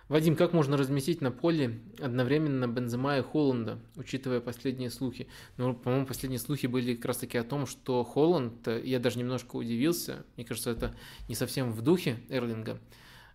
[0.09, 5.29] Вадим, как можно разместить на поле одновременно Бензема и Холланда, учитывая последние слухи?
[5.57, 10.27] Ну, по-моему, последние слухи были как раз-таки о том, что Холланд, я даже немножко удивился,
[10.37, 10.95] мне кажется, это
[11.27, 12.79] не совсем в духе Эрлинга,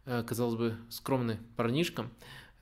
[0.06, 2.06] э, казалось бы, скромный парнишка,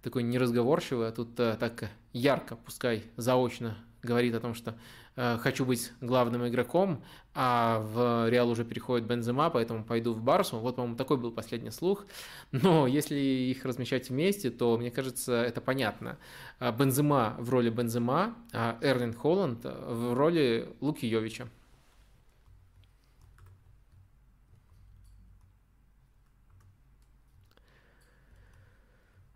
[0.02, 5.66] такой неразговорчивый, а тут э, так ярко, пускай заочно говорит о том, что Э, хочу
[5.66, 7.04] быть главным игроком,
[7.40, 10.58] а в Реал уже переходит Бензема, поэтому пойду в Барсу.
[10.58, 12.08] Вот, по-моему, такой был последний слух.
[12.52, 16.18] Но если их размещать вместе, то, мне кажется, это понятно.
[16.60, 21.48] Э, Бензема в роли Бензема, а Эрлин Холланд в роли Луки Йовича.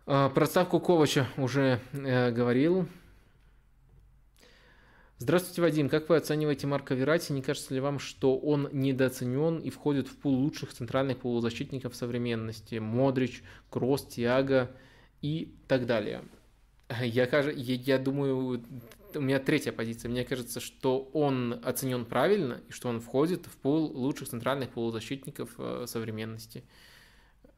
[0.06, 2.88] Э, про ставку Ковача уже э, говорил.
[5.22, 5.88] Здравствуйте, Вадим.
[5.88, 7.30] Как вы оцениваете Марка Верати?
[7.30, 12.80] Не кажется ли вам, что он недооценен и входит в пул лучших центральных полузащитников современности?
[12.80, 14.74] Модрич, Кросс, Тиаго
[15.20, 16.24] и так далее.
[17.00, 18.64] Я, я, я думаю,
[19.14, 20.08] у меня третья позиция.
[20.08, 25.50] Мне кажется, что он оценен правильно и что он входит в пул лучших центральных полузащитников
[25.56, 26.64] э, современности.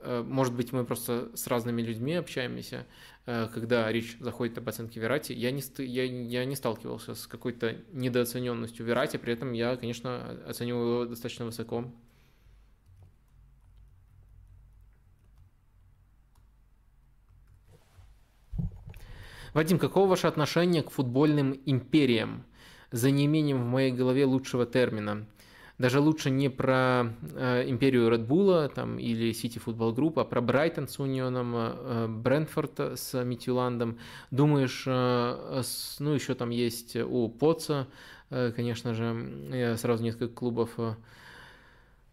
[0.00, 2.86] Э, может быть, мы просто с разными людьми общаемся,
[3.24, 5.32] когда речь заходит об оценке Верати.
[5.32, 10.88] Я не, я, я не сталкивался с какой-то недооцененностью Верати, при этом я, конечно, оцениваю
[10.88, 11.90] его достаточно высоко.
[19.54, 22.44] Вадим, каково ваше отношение к футбольным империям?
[22.90, 25.26] За неимением в моей голове лучшего термина
[25.78, 30.86] даже лучше не про э, империю Bull там, или City Football Group, а про Брайтон
[30.86, 33.98] с Унионом, э, Брентфорд с Митюландом.
[34.30, 37.88] Думаешь, э, с, ну еще там есть у Поца,
[38.30, 40.70] э, конечно же, сразу несколько клубов.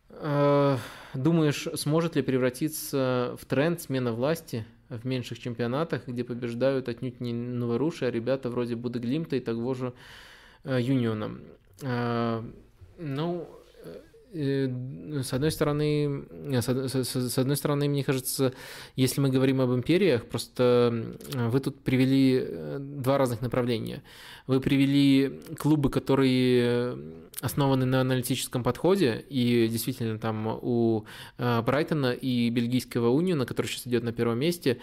[0.10, 0.78] Э,
[1.14, 7.34] думаешь, сможет ли превратиться в тренд смена власти в меньших чемпионатах, где побеждают отнюдь не
[7.34, 9.94] новоруши, а ребята вроде Будеглимта и того же
[10.64, 11.38] э, Юниона?
[11.82, 12.44] Э,
[13.02, 13.50] ну,
[14.34, 18.54] э, э, с одной стороны, э, с одной стороны, мне кажется,
[18.96, 20.94] если мы говорим об империях, просто
[21.34, 22.48] вы тут привели
[22.80, 24.04] два разных направления.
[24.48, 26.98] Вы привели клубы, которые
[27.42, 31.06] основаны на аналитическом подходе, и действительно там у
[31.38, 34.78] Брайтона и бельгийского Униона, который сейчас идет на первом месте,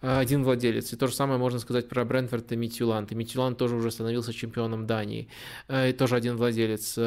[0.00, 0.92] один владелец.
[0.92, 3.12] И то же самое можно сказать про Брентфорд и Митюланд.
[3.12, 5.28] И Митюланд тоже уже становился чемпионом Дании.
[5.70, 6.98] И тоже один владелец.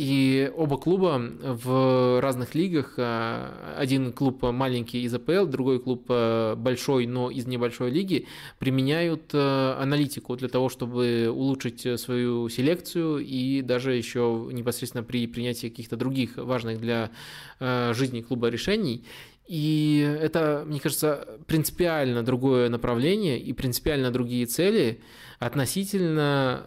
[0.00, 6.54] И оба клуба в разных лигах, а, один клуб маленький из АПЛ, другой клуб а,
[6.54, 8.28] большой, но из небольшой лиги,
[8.60, 15.66] применяют а, аналитику для того, чтобы улучшить свою селекцию и даже еще непосредственно при принятии
[15.66, 17.10] каких-то других важных для
[17.58, 19.04] жизни клуба решений.
[19.48, 25.00] И это, мне кажется, принципиально другое направление и принципиально другие цели–
[25.38, 26.62] относительно,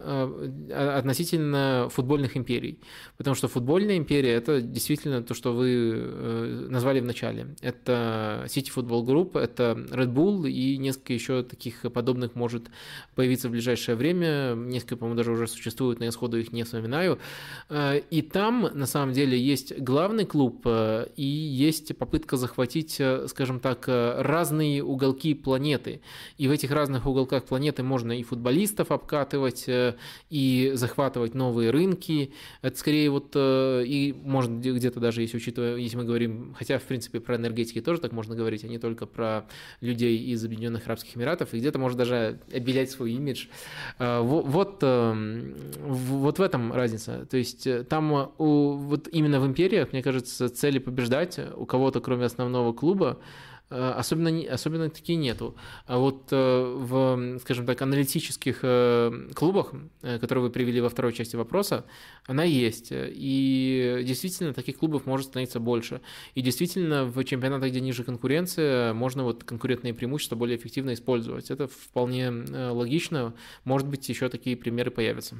[0.70, 2.78] э, относительно футбольных империй.
[3.18, 7.54] Потому что футбольная империя– это действительно то, что вы э, назвали в начале.
[7.60, 12.70] Это City Football Group, это Red Bull и несколько еще таких подобных может
[13.14, 14.54] появиться в ближайшее время.
[14.54, 17.18] Несколько, по-моему, даже уже существуют, но я сходу их не вспоминаю.
[17.68, 20.66] Э, и там, на самом деле, есть главный клуб
[21.16, 26.00] и есть попытка захватить, скажем так, разные уголки планеты.
[26.38, 29.94] И в этих разных уголках планеты можно и футболистов, монополистов обкатывать э,
[30.30, 32.32] и захватывать новые рынки.
[32.62, 36.82] Это скорее вот э, и может где-то даже если учитывая, если мы говорим, хотя в
[36.82, 39.44] принципе про энергетики тоже так можно говорить, а не только про
[39.80, 43.46] людей из Объединенных Арабских Эмиратов, и где-то может даже обелять свой имидж.
[43.98, 47.26] Э, вот, вот в этом разница.
[47.26, 52.26] То есть там у, вот именно в империях, мне кажется, цели побеждать у кого-то, кроме
[52.26, 53.18] основного клуба,
[53.72, 55.56] особенно, особенно такие нету.
[55.86, 61.36] А вот э, в, скажем так, аналитических э, клубах, которые вы привели во второй части
[61.36, 61.84] вопроса,
[62.26, 62.88] она есть.
[62.92, 66.00] И действительно, таких клубов может становиться больше.
[66.34, 71.50] И действительно, в чемпионатах, где ниже конкуренция, можно вот конкурентные преимущества более эффективно использовать.
[71.50, 73.34] Это вполне логично.
[73.64, 75.36] Может быть, еще такие примеры появятся.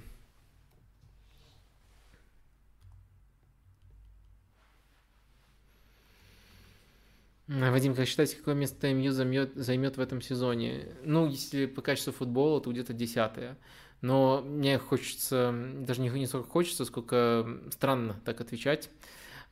[7.60, 10.88] Вадим, как считаете, какое место МЮ займет, займет в этом сезоне?
[11.04, 13.58] Ну, если по качеству футбола, то где-то десятое.
[14.00, 18.90] Но мне хочется, даже не, не столько хочется, сколько странно так отвечать.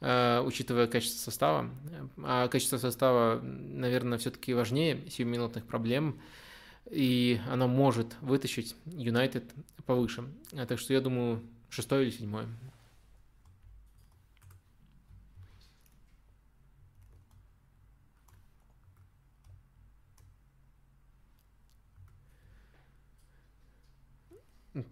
[0.01, 1.71] учитывая качество состава.
[2.23, 6.19] А качество состава, наверное, все-таки важнее сиюминутных проблем,
[6.91, 9.45] и оно может вытащить Юнайтед
[9.85, 10.25] повыше.
[10.69, 12.45] Так что я думаю, шестой или седьмой.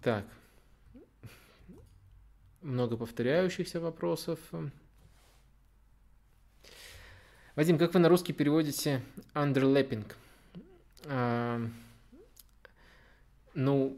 [0.03, 0.25] Так.
[2.63, 4.41] Много повторяющихся вопросов.
[7.55, 9.03] Вадим, как вы на русский переводите
[9.35, 10.05] underlapping?
[11.07, 11.61] А,
[13.55, 13.97] ну,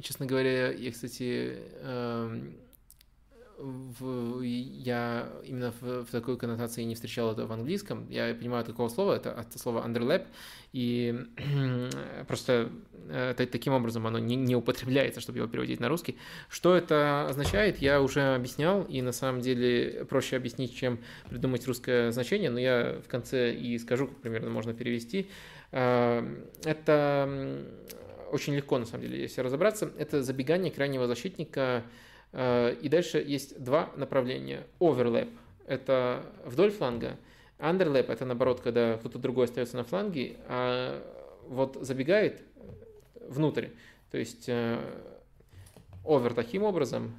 [0.00, 2.56] честно говоря, я, кстати, эм,
[3.64, 8.06] в, я именно в, в такой коннотации не встречал это в английском.
[8.10, 10.26] Я понимаю от какого слова, это от слова underlap,
[10.72, 11.26] и
[12.28, 12.70] просто
[13.10, 16.16] это, таким образом оно не, не употребляется, чтобы его переводить на русский.
[16.48, 22.12] Что это означает, я уже объяснял, и на самом деле проще объяснить, чем придумать русское
[22.12, 25.30] значение, но я в конце и скажу, как примерно можно перевести.
[25.72, 27.64] Эм, это
[28.30, 29.90] очень легко, на самом деле, если разобраться.
[29.98, 31.82] Это забегание крайнего защитника Э,
[32.34, 34.66] и дальше есть два направления.
[34.80, 35.28] Overlap–
[35.66, 37.16] это вдоль фланга,
[37.58, 41.00] underlap– это наоборот, когда кто-то другой остается на фланге, а
[41.46, 42.42] вот забегает
[43.28, 43.68] внутрь.
[44.10, 44.78] То есть э,
[46.04, 47.14] over таким образом,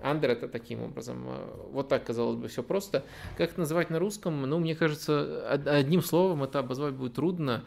[0.00, 1.26] under это таким образом.
[1.70, 3.04] Вот так, казалось бы, все просто.
[3.36, 4.42] Как это называть на русском?
[4.42, 7.64] Ну, мне кажется, одним словом это обозвать будет трудно.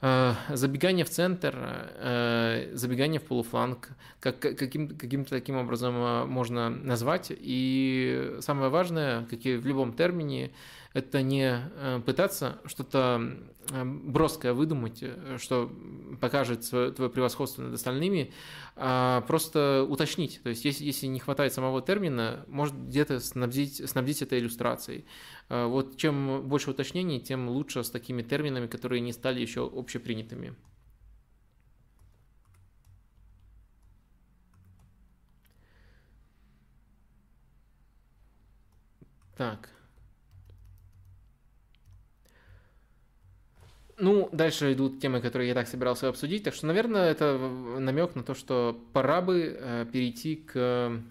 [0.00, 6.70] Э, забегание в центр, э, забегание в полуфланг, как, каким, каким-то таким образом э, можно
[6.70, 7.32] назвать.
[7.32, 10.52] И самое важное, как и в любом термине,
[10.94, 11.70] это не
[12.06, 13.20] пытаться что-то
[13.70, 15.04] броское выдумать,
[15.36, 15.70] что
[16.18, 18.32] покажет свое, твое превосходство над остальными,
[18.74, 20.40] а просто уточнить.
[20.42, 25.04] То есть, если, если не хватает самого термина, может где-то снабдить, снабдить это иллюстрацией.
[25.48, 30.54] А, вот чем больше уточнений, тем лучше с такими терминами, которые не стали еще общепринятыми.
[39.36, 39.70] Так.
[44.00, 46.44] Ну, дальше идут темы, которые я так собирался обсудить.
[46.44, 47.36] Так что, наверное, это
[47.78, 51.02] намек на то, что пора бы э, перейти к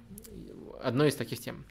[0.81, 1.65] одной из таких тем.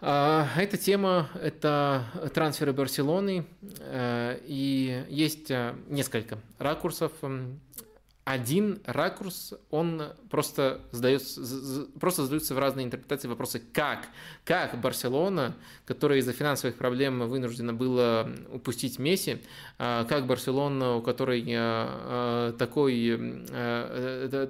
[0.00, 2.04] А, эта тема– это
[2.34, 3.46] трансферы Барселоны,
[3.80, 7.12] э, и есть э, несколько ракурсов
[8.26, 14.08] один ракурс, он просто, сдается, просто задаются в разные интерпретации вопросы, как,
[14.44, 15.54] как Барселона,
[15.84, 19.38] которая из-за финансовых проблем вынуждена была упустить Месси,
[19.78, 23.16] а, как Барселона, у которой а, такой,
[23.52, 24.48] а,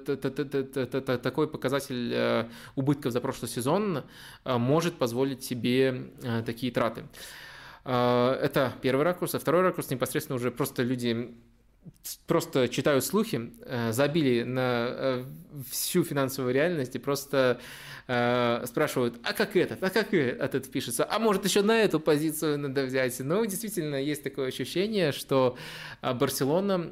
[1.21, 4.05] такой показатель убытков за прошлый сезон
[4.43, 6.09] может позволить себе
[6.47, 7.03] такие траты.
[7.85, 9.35] Это первый ракурс.
[9.35, 11.37] А второй ракурс непосредственно уже просто люди
[12.25, 15.25] просто читают слухи, э, забили на э,
[15.69, 17.59] всю финансовую реальность и просто
[18.07, 22.59] э, спрашивают, а как этот, а как этот пишется, а может еще на эту позицию
[22.59, 23.19] надо взять.
[23.19, 25.57] Но действительно есть такое ощущение, что
[26.01, 26.91] Барселона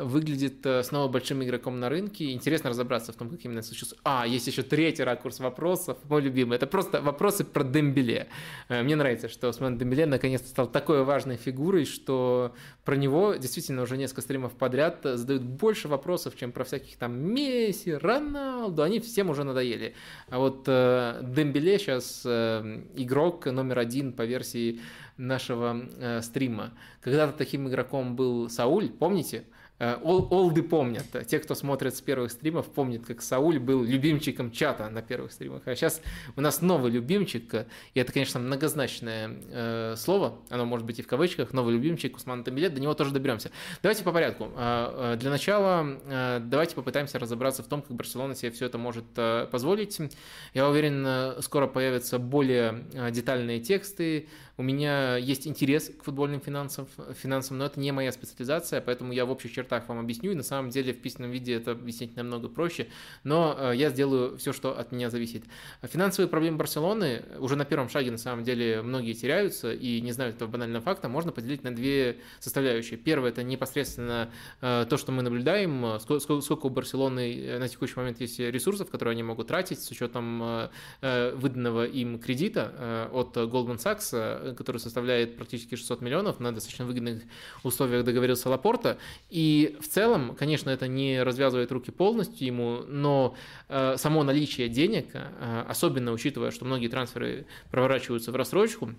[0.00, 2.32] выглядит снова большим игроком на рынке.
[2.32, 3.94] Интересно разобраться в том, как именно случилось.
[4.04, 6.56] А, есть еще третий ракурс вопросов, мой любимый.
[6.56, 8.28] Это просто вопросы про Дембеле.
[8.68, 12.54] Мне нравится, что Осман Дембеле наконец-то стал такой важной фигурой, что
[12.84, 17.94] про него действительно уже несколько стримов подряд задают больше вопросов, чем про всяких там Месси,
[17.94, 18.82] Роналду.
[18.82, 19.94] Они всем уже надоели.
[20.28, 24.80] А вот э, Дембеле сейчас э, игрок номер один по версии
[25.16, 26.72] нашего э, стрима.
[27.00, 29.44] Когда-то таким игроком был Сауль, помните?
[29.80, 34.52] Э, ол, олды помнят, те, кто смотрит с первых стримов, помнят, как Сауль был любимчиком
[34.52, 35.62] чата на первых стримах.
[35.64, 36.02] А сейчас
[36.36, 41.06] у нас новый любимчик, и это, конечно, многозначное э, слово, оно может быть и в
[41.06, 43.50] кавычках, новый любимчик Усман Тамилет, до него тоже доберемся.
[43.82, 44.50] Давайте по порядку.
[44.54, 49.06] Э, э, для начала давайте попытаемся разобраться в том, как Барселона себе все это может
[49.50, 49.98] позволить.
[50.52, 54.28] Я уверен, скоро появятся более детальные тексты,
[54.60, 59.24] у меня есть интерес к футбольным финансам, финансам, но это не моя специализация, поэтому я
[59.24, 60.32] в общих чертах вам объясню.
[60.32, 62.88] И на самом деле в письменном виде это объяснить намного проще,
[63.24, 65.44] но э, я сделаю все, что от меня зависит.
[65.80, 70.36] Финансовые проблемы Барселоны уже на первом шаге на самом деле многие теряются и не знают
[70.36, 72.98] этого банального факта, можно поделить на две составляющие.
[72.98, 74.30] Первое– это непосредственно
[74.60, 78.90] э, то, что мы наблюдаем, сколько, сколько у Барселоны э, на текущий момент есть ресурсов,
[78.90, 80.68] которые они могут тратить с учетом
[81.00, 87.22] выданного им кредита от Goldman Sachs, который составляет практически 600 миллионов, на достаточно выгодных
[87.62, 88.98] условиях договорился Лапорта.
[89.28, 93.34] И в целом, конечно, это не развязывает руки полностью ему, но
[93.68, 98.94] э, само наличие денег, э, особенно учитывая, что многие трансферы проворачиваются в рассрочку,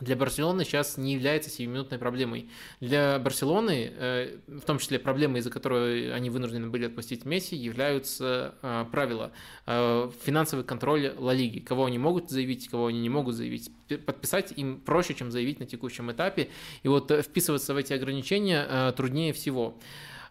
[0.00, 2.48] для Барселоны сейчас не является сиюминутной проблемой.
[2.80, 8.54] Для Барселоны, э, в том числе проблемой, из-за которой они вынуждены были отпустить Месси, являются
[8.62, 9.30] э, правила.
[9.66, 11.60] Э, финансовый контроль Ла Лиги.
[11.60, 13.70] Кого они могут заявить, кого они не могут заявить.
[14.04, 16.48] Подписать им проще, чем заявить на текущем этапе.
[16.82, 19.78] И вот вписываться в эти ограничения труднее всего.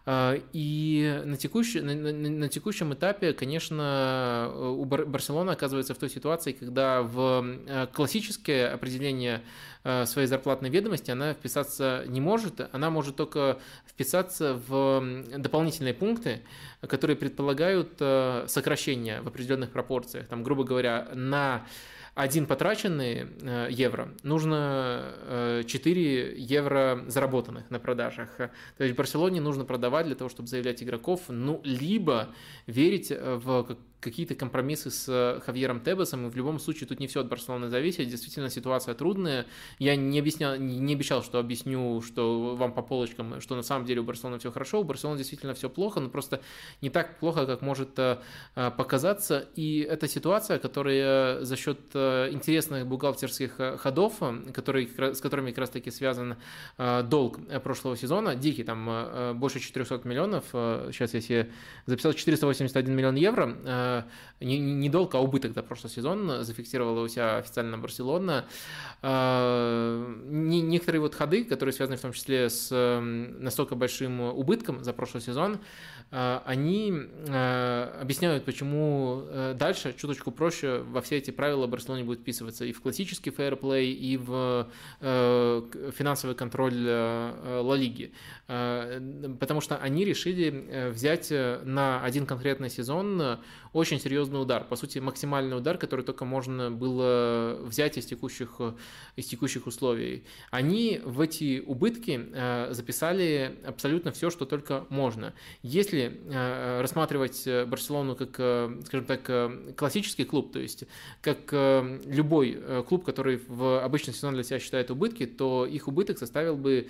[0.06, 6.10] А, и на, текущий, на, на, на текущем этапе, конечно, у Барселоны оказывается в той
[6.10, 9.42] ситуации, когда в э, классическое определение
[9.82, 16.42] э, своей зарплатной ведомости она вписаться не может, она может только вписаться в дополнительные пункты,
[16.82, 20.28] которые предполагают э, сокращение в определенных пропорциях.
[20.28, 21.66] Там, грубо говоря, на
[22.14, 28.36] один потраченный э, евро, нужно 4 э, евро заработанных на продажах.
[28.36, 32.28] То есть Барселоне нужно продавать для того, чтобы заявлять игроков, ну, либо
[32.66, 37.20] верить в какие-то компромиссы с э, Хавьером Тебесом, и в любом случае тут не все
[37.20, 39.46] от Барселоны зависит, действительно ситуация трудная.
[39.78, 44.00] Я не, объяснял, не обещал, что объясню, что вам по полочкам, что на самом деле
[44.00, 46.40] у Барселоны все хорошо, у Барселоны действительно все плохо, но просто
[46.82, 48.18] не так плохо, как может э,
[48.54, 54.20] э, показаться, и это ситуация, которая за счет интересных бухгалтерских ходов,
[54.52, 56.36] которые, с которыми как раз таки связан
[56.76, 60.44] долг прошлого сезона, дикий, там больше 400 миллионов,
[60.92, 61.50] сейчас я себе
[61.86, 63.93] записал 481 миллион евро,
[64.40, 68.46] не, не долг, а убыток за прошлый сезон зафиксировала у себя официально Барселона.
[69.02, 75.22] А, некоторые вот ходы, которые связаны в том числе с настолько большим убытком за прошлый
[75.22, 75.58] сезон,
[76.16, 76.92] а, они
[77.28, 82.72] а, объясняют, почему э, дальше чуточку проще во все эти правила Барселоне будет вписываться и
[82.72, 84.68] в классический фейерплей, и в
[85.00, 88.12] э, финансовый контроль э, Ла Лиги.
[88.46, 93.38] Потому что они решили взять на один конкретный сезон
[93.74, 98.60] очень серьезный удар, по сути максимальный удар, который только можно было взять из текущих,
[99.16, 100.24] из текущих условий.
[100.50, 105.34] Они в эти убытки записали абсолютно все, что только можно.
[105.62, 110.84] Если Э, рассматривать э, Барселону как, э, скажем так, классический клуб, то есть
[111.20, 111.52] как
[112.06, 116.88] любой клуб, который в обычный сезон для себя считает убытки, то их убыток составил бы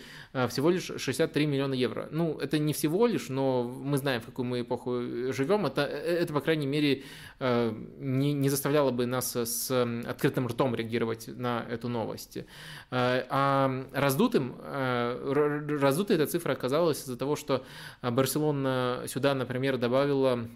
[0.48, 2.08] всего лишь 63 миллиона евро.
[2.10, 5.66] Ну, это не всего лишь, но мы знаем, в какую мы эпоху живем.
[5.66, 9.70] Это, это по крайней мере, не, не заставляло бы нас с
[10.06, 12.38] открытым ртом реагировать на эту новость.
[12.90, 17.64] А раздутым, раздутой эта цифра оказалась из-за того, что
[18.02, 20.48] Барселона сюда, например, добавила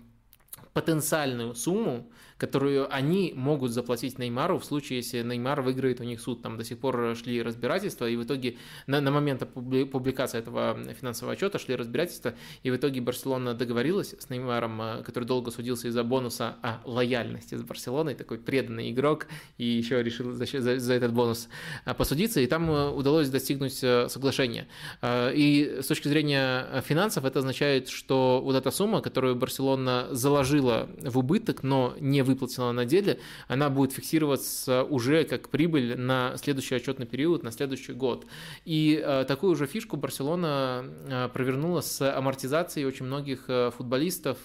[0.73, 6.41] потенциальную сумму, которую они могут заплатить Неймару в случае, если Неймар выиграет у них суд.
[6.41, 8.57] Там до сих пор шли разбирательства, и в итоге
[8.87, 14.31] на, на момент публикации этого финансового отчета шли разбирательства, и в итоге Барселона договорилась с
[14.31, 19.27] Неймаром, э, который долго судился из-за бонуса о лояльности с Барселоной, такой преданный игрок,
[19.59, 21.49] и еще решил за, за, за этот бонус
[21.85, 24.69] э, посудиться, и там э, удалось достигнуть соглашения.
[25.05, 31.19] И с точки зрения финансов это означает, что вот эта сумма, которую Барселона заложила в
[31.19, 33.19] убыток, но не выплатила на деле,
[33.49, 38.27] она будет фиксироваться уже как прибыль на следующий отчетный период, на следующий год.
[38.65, 44.39] И э, такую же фишку Барселона э, провернула с амортизацией очень многих э, футболистов,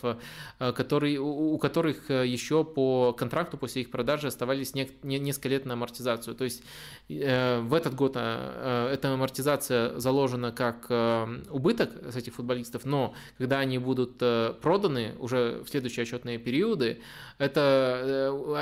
[0.60, 5.73] которые, у которых еще по контракту после их продажи оставались не, не, несколько лет на
[5.73, 6.35] амортизацию.
[6.35, 6.64] То есть
[7.10, 10.89] в этот год эта амортизация заложена как
[11.49, 14.18] убыток с этих футболистов, но когда они будут
[14.61, 17.01] проданы уже в следующие отчетные периоды,
[17.38, 17.72] это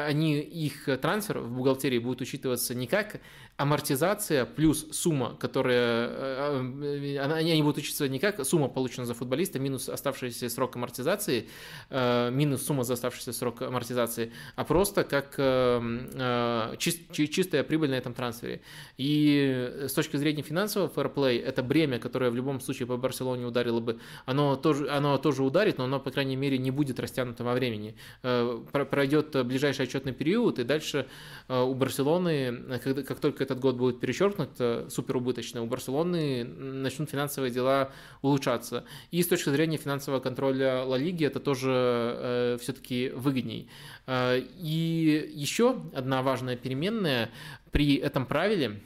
[0.06, 3.20] они, их трансфер в бухгалтерии будет учитываться не как
[3.58, 6.08] амортизация плюс сумма, которая...
[6.10, 11.48] Э, э, они будут учиться не как сумма, получена за футболиста, минус оставшийся срок амортизации,
[11.90, 15.32] минус сумма за оставшийся срок амортизации, а просто как
[16.78, 18.62] чистая прибыль на этом трансфере.
[18.98, 23.80] И с точки зрения финансового фэрплей, это бремя, которое в любом случае по Барселоне ударило
[23.80, 27.54] бы, оно тоже, оно тоже ударит, но оно, по крайней мере, не будет растянуто во
[27.54, 27.96] времени.
[28.22, 31.08] Пройдет ближайший отчетный период, и дальше
[31.48, 37.92] у Барселоны, как только этот год будет перечеркнут э, суперубыточно, у Барселоны начнут финансовые дела
[38.22, 38.86] улучшаться.
[39.12, 43.70] И с точки зрения финансового контроля Ла Лиги это тоже э, все-таки выгодней.
[44.08, 47.30] Э, и еще одна важная переменная
[47.72, 48.82] при этом правиле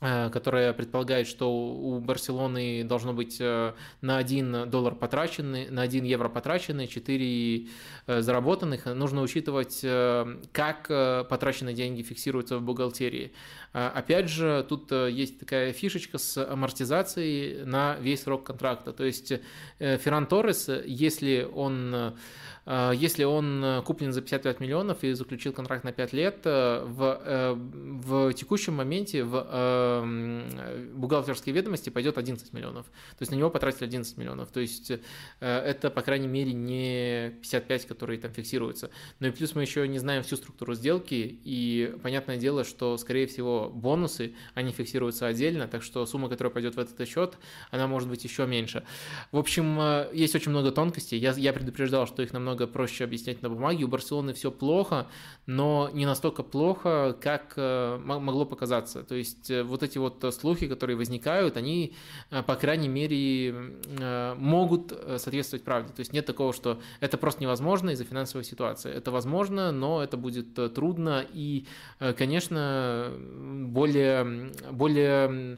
[0.00, 6.30] которая предполагает, что у Барселоны должно быть э, на 1 доллар потрачены, на 1 евро
[6.30, 7.68] потрачены, 4
[8.06, 8.86] э, заработанных.
[8.86, 9.84] Нужно учитывать,
[10.52, 10.88] как
[11.28, 13.32] потраченные деньги фиксируются в бухгалтерии.
[13.72, 18.92] Опять же, тут есть такая фишечка с амортизацией на весь срок контракта.
[18.92, 19.32] То есть
[19.78, 22.14] Ферран Торрес, если он
[22.59, 26.84] Э, если он э, куплен за 55 миллионов и заключил контракт на 5 лет, э,
[26.86, 30.06] в, в текущем моменте в
[30.94, 32.86] бухгалтерские ведомости пойдет 11 миллионов.
[32.86, 34.50] То есть на него потратили 11 миллионов.
[34.52, 34.92] То есть
[35.40, 38.90] это, по крайней мере, не 55, которые там фиксируются.
[39.18, 43.26] Но и плюс мы еще не знаем всю структуру сделки, и понятное дело, что, скорее
[43.26, 47.36] всего, бонусы, они фиксируются отдельно, так что сумма, которая пойдет в этот счет,
[47.70, 48.84] она может быть еще меньше.
[49.32, 51.18] В общем, есть очень много тонкостей.
[51.18, 53.84] Я, я предупреждал, что их намного намного проще объяснять на бумаге.
[53.84, 55.06] У Барселоны все плохо,
[55.46, 59.02] но не настолько плохо, как э, могло показаться.
[59.02, 61.92] То есть э, вот эти вот слухи, которые возникают, они,
[62.30, 63.54] э, по крайней мере,
[64.36, 65.92] могут соответствовать правде.
[65.92, 68.92] То есть нет такого, что это просто невозможно из-за финансовой ситуации.
[68.92, 71.66] Это возможно, но это будет трудно и,
[72.16, 73.12] конечно,
[73.68, 75.56] более, более Э,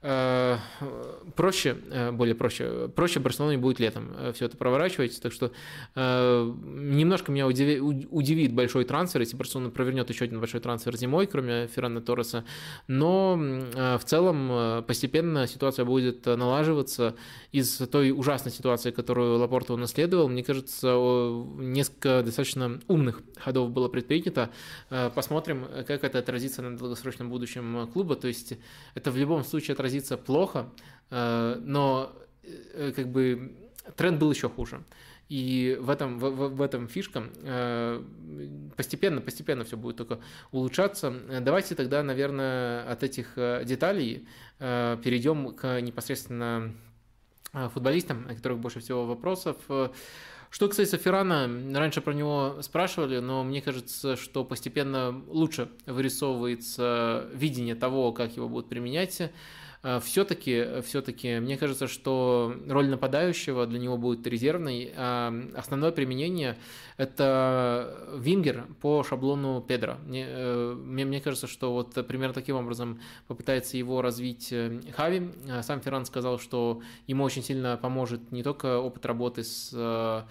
[0.00, 5.52] проще, э, более проще, проще Барселоне будет летом э, все это проворачивать, так что
[5.94, 12.00] немножко меня удивит большой трансфер, если Барселона провернет еще один большой трансфер зимой, кроме Феррана
[12.00, 12.44] Торреса,
[12.86, 17.14] но в целом постепенно ситуация будет налаживаться.
[17.52, 20.94] Из той ужасной ситуации, которую Лапорто унаследовал, мне кажется,
[21.58, 24.50] несколько достаточно умных ходов было предпринято.
[25.14, 28.54] Посмотрим, как это отразится на долгосрочном будущем клуба, то есть
[28.94, 30.68] это в любом случае отразится отразится плохо,
[31.10, 32.12] э, но
[32.42, 33.52] э, как бы
[33.96, 34.82] тренд был еще хуже.
[35.28, 37.24] И в этом, в, в этом фишка.
[37.42, 38.02] Э,
[38.76, 40.18] постепенно, постепенно все будет только
[40.52, 41.12] улучшаться.
[41.40, 43.34] Давайте тогда, наверное, от этих
[43.64, 44.26] деталей
[44.58, 46.72] перейдем к непосредственно
[47.52, 49.56] футболистам, о которых больше всего вопросов.
[50.50, 51.48] Что касается Феррана,
[51.78, 58.48] раньше про него спрашивали, но мне кажется, что постепенно лучше вырисовывается видение того, как его
[58.48, 59.30] будут применять.
[60.02, 64.92] Все-таки, все-таки, мне кажется, что роль нападающего для него будет резервной.
[64.94, 66.58] А основное применение–
[66.98, 69.96] это вингер по шаблону Педро.
[70.04, 75.30] Мне, э, мне, мне кажется, что вот примерно таким образом попытается его развить э, Хави.
[75.62, 80.22] Сам Ферран сказал, что ему очень сильно поможет не только опыт работы с э,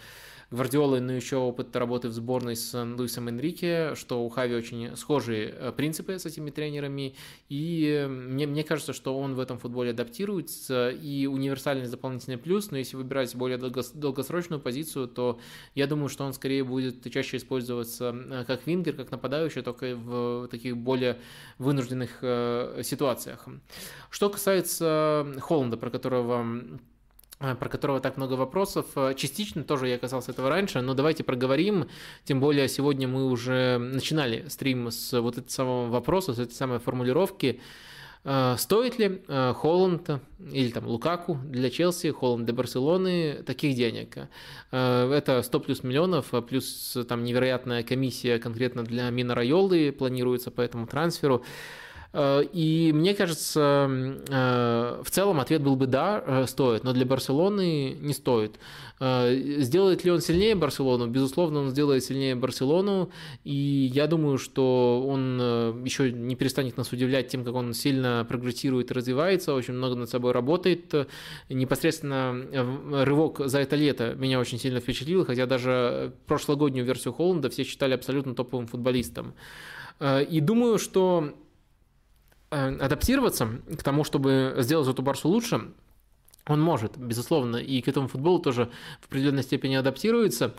[0.52, 5.50] Гвардиолы, но еще опыт работы в сборной с Луисом Энрике, что у Хави очень схожие
[5.50, 7.14] э, принципы с этими тренерами,
[7.50, 12.78] и мне, мне кажется, что он в этом футболе адаптируется, и универсальный дополнительный плюс, но
[12.78, 15.40] если выбирать более долгосрочную позицию, то
[15.76, 20.48] я думаю, что он скорее будет чаще использоваться э, как вингер, как нападающий, только в
[20.48, 21.20] таких более
[21.60, 23.48] вынужденных э, ситуациях.
[24.10, 26.44] Что касается Холланда, про которого
[27.40, 28.86] про которого так много вопросов.
[28.96, 31.88] Э, частично тоже я касался этого раньше, но давайте проговорим.
[32.26, 36.80] Тем более сегодня мы уже начинали стрим с вот этого самого вопроса, с этой самой
[36.80, 37.62] формулировки.
[38.26, 40.10] Э, стоит ли Холланд
[40.52, 44.18] или там Лукаку для Челси, Холланд для Барселоны таких денег?
[44.72, 50.88] Это 100 плюс миллионов, плюс там невероятная комиссия конкретно для Мина Райолы планируется по этому
[50.88, 51.46] трансферу.
[52.12, 53.88] Э, и мне кажется,
[54.28, 58.60] э, в целом ответ был бы да, э, стоит, но для Барселоны не стоит.
[59.00, 61.08] Сделает ли он сильнее Барселону?
[61.08, 63.12] Безусловно, он сделает сильнее Барселону,
[63.46, 65.40] и я думаю, что он
[65.86, 70.10] еще не перестанет нас удивлять тем, как он сильно прогрессирует и развивается, очень много над
[70.10, 70.94] собой работает.
[71.48, 72.46] Непосредственно
[73.06, 77.94] рывок за это лето меня очень сильно впечатлил, хотя даже прошлогоднюю версию Холланда все считали
[77.94, 79.34] абсолютно топовым футболистом.
[80.02, 81.36] И думаю, что
[82.50, 83.48] адаптироваться
[83.78, 85.72] к тому, чтобы сделать эту Барсу лучше,
[86.46, 88.70] он может, безусловно, и к этому футболу тоже
[89.02, 90.56] в определенной степени адаптируется.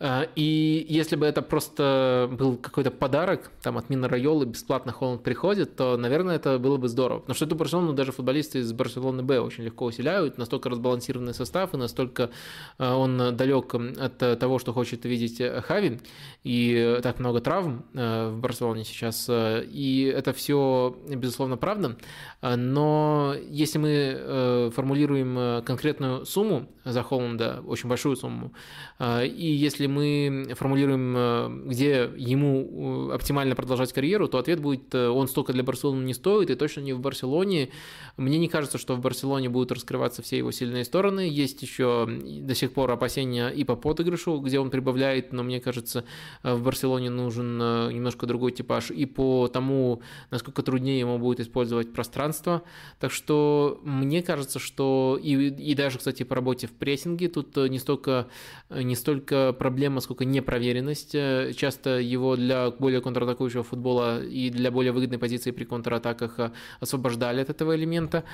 [0.00, 5.22] Э, и если бы это просто был какой-то подарок там, от Мина Райолы, бесплатно Холланд
[5.22, 7.20] приходит, то, наверное, это было бы здорово.
[7.20, 11.74] Потому что эту Барселону даже футболисты из Барселоны Б очень легко усиляют, настолько разбалансированный состав,
[11.74, 12.30] и настолько
[12.78, 16.00] э, он далек от того, что хочет видеть Хави,
[16.44, 21.96] и так много травм э, в Барселоне сейчас, и это все, безусловно, правда.
[22.42, 28.52] Но если мы формулируем конкретную сумму за Холланда, очень большую сумму,
[29.00, 35.62] и если мы формулируем, где ему оптимально продолжать карьеру, то ответ будет, он столько для
[35.62, 37.70] Барселоны не стоит, и точно не в Барселоне.
[38.16, 41.28] Мне не кажется, что в Барселоне будут раскрываться все его сильные стороны.
[41.28, 46.04] Есть еще до сих пор опасения и по подыгрышу, где он прибавляет, но мне кажется,
[46.42, 48.90] в Барселоне нужен немножко другой типаж.
[48.90, 52.62] И по тому, насколько труднее ему будет использовать пространство.
[53.00, 57.78] Так что мне кажется, что и, и даже, кстати, по работе в прессинге тут не
[57.78, 58.28] столько,
[58.70, 61.12] не столько проблема, сколько непроверенность.
[61.56, 66.50] Часто его для более контратакующего футбола и для более выгодной позиции при контратаках
[66.80, 68.24] освобождали от этого элемента.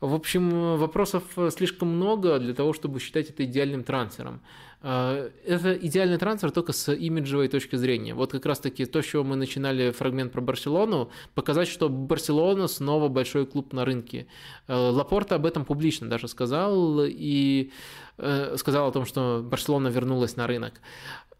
[0.00, 4.40] В общем, вопросов слишком много для того, чтобы считать это идеальным трансфером.
[4.82, 8.14] А, это идеальный трансфер только с имиджевой точки зрения.
[8.14, 13.08] Вот как раз-таки то, с чего мы начинали фрагмент про Барселону, показать, что Барселона снова
[13.08, 14.26] большой клуб на рынке.
[14.68, 17.72] А, Лапорта об этом публично даже сказал и
[18.18, 20.74] э, сказал о том, что Барселона вернулась на рынок.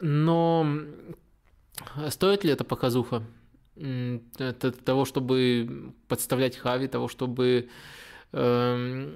[0.00, 0.66] Но
[2.08, 3.22] стоит ли это показуха?
[3.76, 7.68] Это того, чтобы подставлять Хави, того, чтобы
[8.32, 9.14] эм,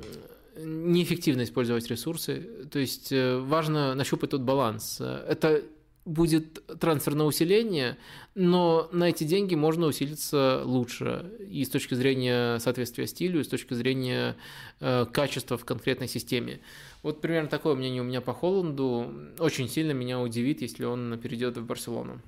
[0.65, 2.67] неэффективно использовать ресурсы.
[2.71, 5.01] То есть э, важно нащупать тот баланс.
[5.01, 5.63] Это
[6.05, 7.99] будет трансферное усиление,
[8.35, 13.49] но на эти деньги можно усилиться лучше и с точки зрения соответствия стилю, и с
[13.49, 14.37] точки зрения
[14.81, 16.61] э, качества в конкретной системе.
[17.03, 19.13] Вот примерно такое мнение у меня по Холланду.
[19.39, 22.21] Очень сильно меня удивит, если он перейдет в Барселону.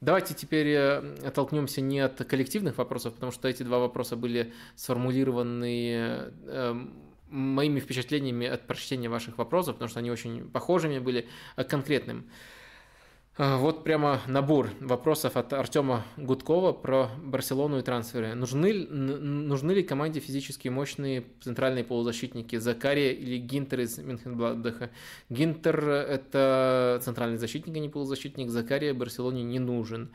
[0.00, 6.32] Давайте теперь э, оттолкнемся не от коллективных вопросов, потому что эти два вопроса были сформулированы
[6.46, 6.94] эм,
[7.28, 12.30] моими впечатлениями от прочтения ваших вопросов, потому что они очень похожими были, а конкретным.
[13.38, 18.34] А, вот прямо набор вопросов от Артема Гудкова про Барселону и трансферы.
[18.34, 24.88] Нужны, нужны ли команде физически мощные центральные полузащитники Закария или Гинтер из Мюнхенбладбаха?
[25.28, 28.48] Гинтер– это центральный защитник, а не полузащитник.
[28.48, 30.08] Закария Барселоне не нужен.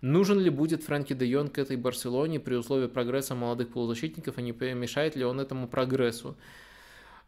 [0.00, 4.50] Нужен ли будет Фрэнки де Йонг этой Барселоне при условии прогресса молодых полузащитников, а не
[4.50, 6.36] мешает ли он этому прогрессу?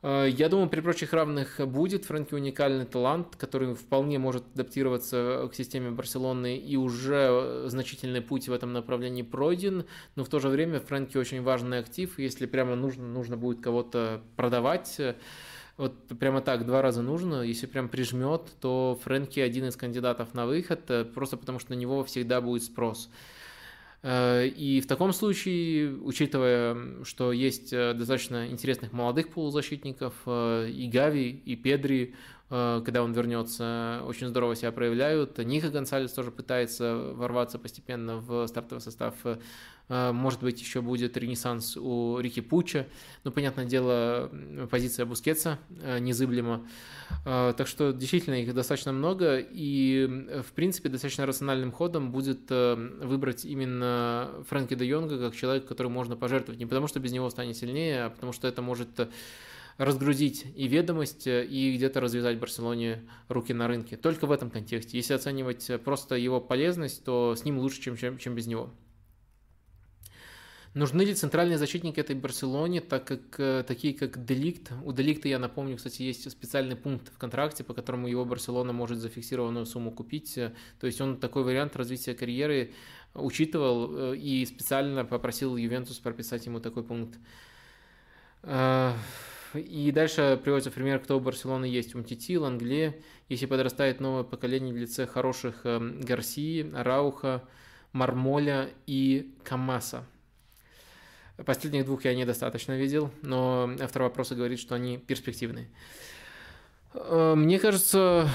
[0.07, 2.05] Э, я думаю, при прочих равных будет.
[2.05, 8.53] Фрэнки уникальный талант, который вполне может адаптироваться к системе Барселоны, и уже значительный путь в
[8.53, 9.85] этом направлении пройден,
[10.15, 14.23] но в то же время Фрэнки очень важный актив, если прямо нужно, нужно будет кого-то
[14.37, 15.01] продавать,
[15.77, 20.47] вот прямо так два раза нужно, если прям прижмет, то Фрэнки один из кандидатов на
[20.47, 23.11] выход, э, просто потому что на него всегда будет спрос.
[24.09, 30.87] Э, и в таком случае, учитывая, что есть э, достаточно интересных молодых полузащитников, э, и
[30.87, 32.15] Гави, и Педри,
[32.49, 35.39] когда он вернется, очень здорово себя проявляют.
[35.39, 39.15] Ника Гонсалес тоже пытается ворваться постепенно в стартовый состав
[39.89, 42.87] а, может быть, еще будет ренессанс у Рики Пуча.
[43.25, 44.31] Ну, понятное дело,
[44.71, 46.67] позиция Бускетса а, незыблема.
[47.25, 49.39] Так что действительно их достаточно много.
[49.39, 50.07] И,
[50.43, 56.17] в принципе, достаточно рациональным ходом будет выбрать именно Фрэнки де Йонга как человека, который можно
[56.17, 56.59] пожертвовать.
[56.59, 59.09] Не потому, что без него станет сильнее, а потому что это может
[59.79, 63.97] разгрузить и ведомость, и где-то развязать Барселоне руки на рынке.
[63.97, 64.97] Только в этом контексте.
[64.97, 68.73] Если оценивать просто его полезность, то с ним лучше, чем, чем, чем без него.
[70.77, 75.39] Нужны ли центральные защитники этой Барселоне, так как э, такие как Деликт, у Деликта, я
[75.39, 80.35] напомню, кстати, есть специальный пункт в контракте, по которому его Барселона может зафиксированную сумму купить,
[80.35, 82.75] то есть он такой вариант развития карьеры
[83.15, 87.19] учитывал э, и специально попросил Ювентус прописать ему такой пункт.
[89.57, 91.95] Э, и дальше приводится пример, кто у Барселоны есть.
[91.95, 97.43] Умтити, Лангле, если подрастает новое поколение в лице хороших Гарсии, Рауха,
[97.93, 100.05] Мармоля и Камаса–
[101.45, 105.69] Последних двух я недостаточно видел, но автор вопроса говорит, что они перспективные.
[106.95, 108.27] Э, мне кажется,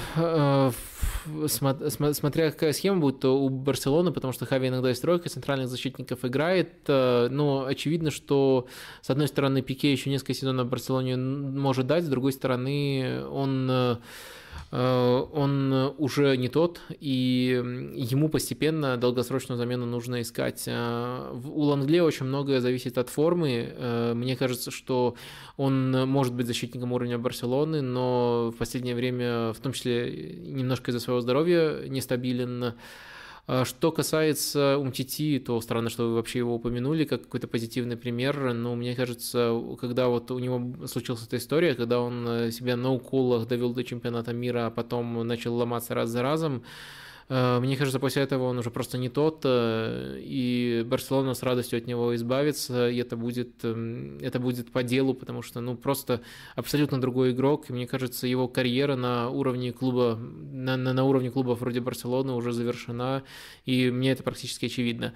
[1.46, 6.24] смотря какая схема будет, то у Барселоны, потому что Хави иногда из тройка центральных защитников
[6.24, 8.66] играет, э, но очевидно, что
[9.00, 13.96] с одной стороны Пике еще несколько сезонов Барселоне может дать, с другой стороны он Э,
[14.72, 17.62] он уже не тот, и
[17.94, 20.64] ему постепенно долгосрочную замену нужно искать.
[20.66, 23.74] Э, у Лангле очень многое зависит от формы.
[23.76, 25.14] Э, мне кажется, что
[25.58, 31.00] он может быть защитником уровня Барселоны, но в последнее время, в том числе немножко из-за
[31.00, 32.72] своего здоровья, нестабилен.
[33.54, 38.54] А что касается Умтити, то странно, что вы вообще его упомянули как какой-то позитивный пример,
[38.54, 42.90] но мне кажется, когда вот у него случилась эта история, когда он э, себя на
[42.90, 46.62] уколах довел до чемпионата мира, а потом начал ломаться раз за разом,
[47.28, 51.86] мне кажется, после этого он уже просто не тот, э, и Барселона с радостью от
[51.86, 56.20] него избавится, и это будет, эм, это будет по делу, потому что, ну, просто
[56.56, 61.30] абсолютно другой игрок, и мне кажется, его карьера на уровне клуба, на, на, на уровне
[61.30, 63.22] клубов вроде Барселоны уже завершена,
[63.64, 65.14] и мне это практически очевидно.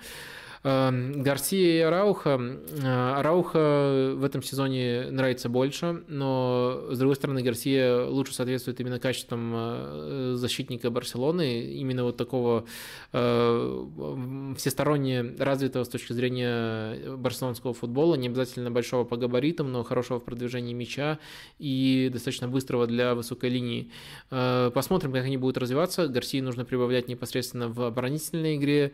[0.67, 2.41] Эм, Гарсия и Арауха.
[2.83, 8.99] Э, Арауха в этом сезоне нравится больше, но, с другой стороны, Гарсия лучше соответствует именно
[8.99, 12.65] качествам э, защитника Барселоны, именно вот такого
[13.13, 20.19] э, всесторонне развитого с точки зрения барселонского футбола, не обязательно большого по габаритам, но хорошего
[20.19, 21.21] в продвижении мяча
[21.61, 23.93] и достаточно быстрого для высокой линии.
[24.31, 26.09] Посмотрим, как они будут развиваться.
[26.09, 28.93] Гарсии нужно прибавлять непосредственно в оборонительной игре.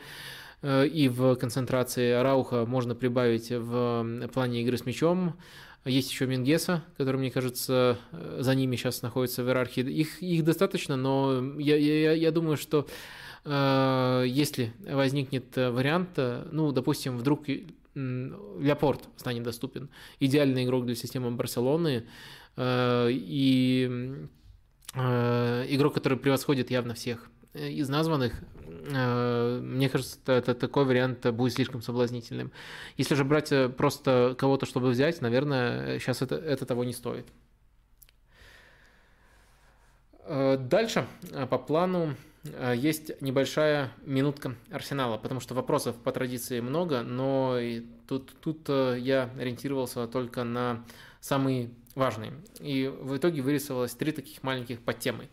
[0.62, 5.34] Э, и в концентрации Рауха можно прибавить в плане игры с мячом.
[5.84, 9.82] Есть еще Мингеса, который, мне кажется, э, за ними сейчас находится в иерархии.
[9.82, 12.86] Их, их достаточно, но я, я, я думаю, что
[13.44, 17.46] э, если возникнет вариант, э, ну, допустим, вдруг
[17.94, 19.90] Ляпорт станет доступен,
[20.20, 22.04] идеальный игрок для системы Барселоны,
[22.56, 24.28] э, и
[24.94, 28.40] э, игрок, который превосходит явно всех из названных,
[28.88, 32.52] мне кажется, это такой вариант будет слишком соблазнительным.
[32.96, 37.26] Если же брать э, просто кого-то, чтобы взять, наверное, сейчас это, это того не стоит.
[40.24, 41.06] Э, дальше
[41.50, 42.14] по плану
[42.74, 47.56] есть небольшая минутка Арсенала, потому что вопросов по традиции много, но
[48.08, 50.84] тут, тут я ориентировался только на
[51.20, 52.32] самые важные.
[52.60, 55.28] И в итоге вырисовалось три таких маленьких подтемы.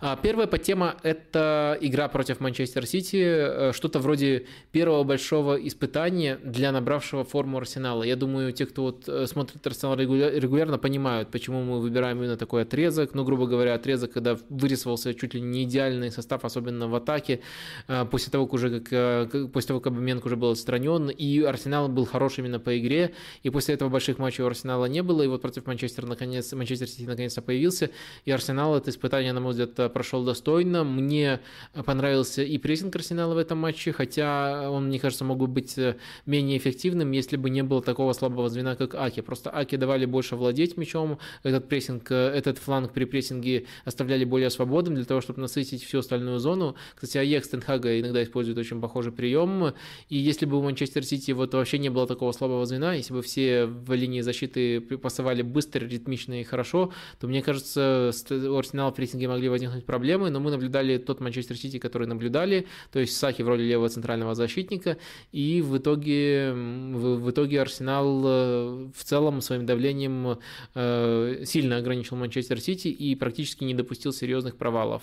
[0.00, 6.72] А, первая подтема– это игра против Манчестер Сити, э, что-то вроде первого большого испытания для
[6.72, 8.02] набравшего форму Арсенала.
[8.02, 12.62] Я думаю, те, кто вот э, смотрит Арсенал регулярно, понимают, почему мы выбираем именно такой
[12.62, 13.14] отрезок.
[13.14, 17.40] Ну, грубо говоря, отрезок, когда вырисовался чуть ли не идеальный состав, особенно в атаке,
[17.88, 21.88] э, после того, как уже как, после того, как Баменко уже был отстранен, и Арсенал
[21.88, 25.26] был хорош именно по игре, и после этого больших матчей у Арсенала не было, и
[25.28, 27.90] вот против Манчестера наконец, Манчестер Сити наконец-то появился,
[28.24, 30.84] и Арсенал это испытание, на мой взгляд, прошел достойно.
[30.84, 31.40] Мне
[31.84, 35.96] понравился и прессинг Арсенала в этом матче, хотя он, мне кажется, мог бы быть э,
[36.26, 39.20] менее эффективным, если бы не было такого слабого звена, как Аки.
[39.20, 44.50] Просто Аки давали больше владеть мячом, этот прессинг, э, этот фланг при прессинге оставляли более
[44.50, 46.74] свободным для того, чтобы насытить всю остальную зону.
[46.94, 49.74] Кстати, Аекс Тенхага иногда использует очень похожий прием,
[50.08, 53.22] и если бы у Манчестер Сити вот вообще не было такого слабого звена, если бы
[53.22, 58.94] все в линии защиты пасовали быстро, ритмично и хорошо, то, мне кажется, у Арсенала в
[58.94, 63.42] прессинге могли возникнуть проблемы, но мы наблюдали тот Манчестер Сити, который наблюдали, то есть Сахи
[63.42, 64.96] в роли левого центрального защитника,
[65.32, 70.38] и в итоге, в, в итоге Арсенал э, в целом своим давлением
[70.74, 75.02] э, сильно ограничил Манчестер Сити и практически не допустил серьезных провалов.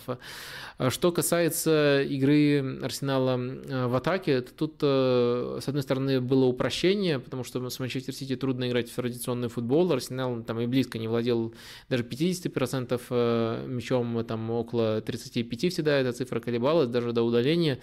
[0.90, 7.44] Что касается игры Арсенала э, в атаке, то тут, с одной стороны, было упрощение, потому
[7.44, 11.54] что с Манчестер Сити трудно играть в традиционный футбол, Арсенал там и близко не владел
[11.90, 17.80] даже 50% мячом, там около 35 всегда эта цифра колебалась, даже до удаления.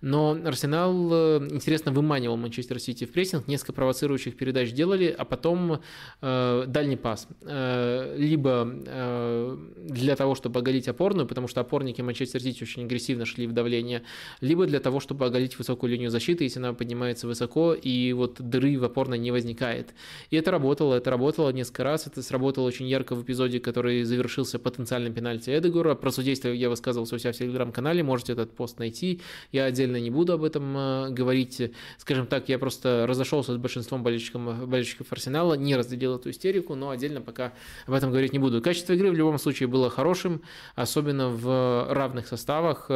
[0.00, 5.80] Но Арсенал, э, интересно, выманивал Манчестер Сити в прессинг, несколько провоцирующих передач делали, а потом
[6.20, 7.26] э, дальний пас.
[7.42, 13.24] Э, либо э, для того, чтобы оголить опорную, потому что опорники Манчестер Сити очень агрессивно
[13.24, 14.02] шли в давление,
[14.40, 18.78] либо для того, чтобы оголить высокую линию защиты, если она поднимается высоко, и вот дыры
[18.78, 19.94] в опорной не возникает.
[20.30, 24.58] И это работало, это работало несколько раз, это сработало очень ярко в эпизоде, который завершился
[24.58, 25.94] потенциальным пенальти Эдегора.
[25.94, 29.20] Про судейство я высказывался у себя в телеграм-канале, можете этот пост найти.
[29.50, 31.72] Я отдельно не буду об этом э, говорить.
[31.96, 36.90] Скажем так, я просто разошелся с большинством болельщиков, болельщиков Арсенала, не разделил эту истерику, но
[36.90, 37.54] отдельно пока
[37.86, 38.60] об этом говорить не буду.
[38.60, 40.42] Качество игры в любом случае было хорошим,
[40.74, 42.90] особенно в равных составах.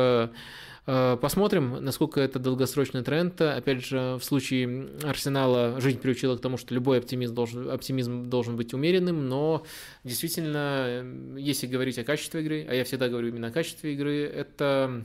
[0.87, 3.41] Э, э, посмотрим, насколько это долгосрочный тренд.
[3.41, 8.57] Опять же, в случае Арсенала жизнь приучила к тому, что любой оптимизм должен, оптимизм должен
[8.57, 9.65] быть умеренным, но
[10.05, 11.05] действительно,
[11.37, 15.05] если говорить о качестве игры, а я всегда говорю именно о качестве игры, это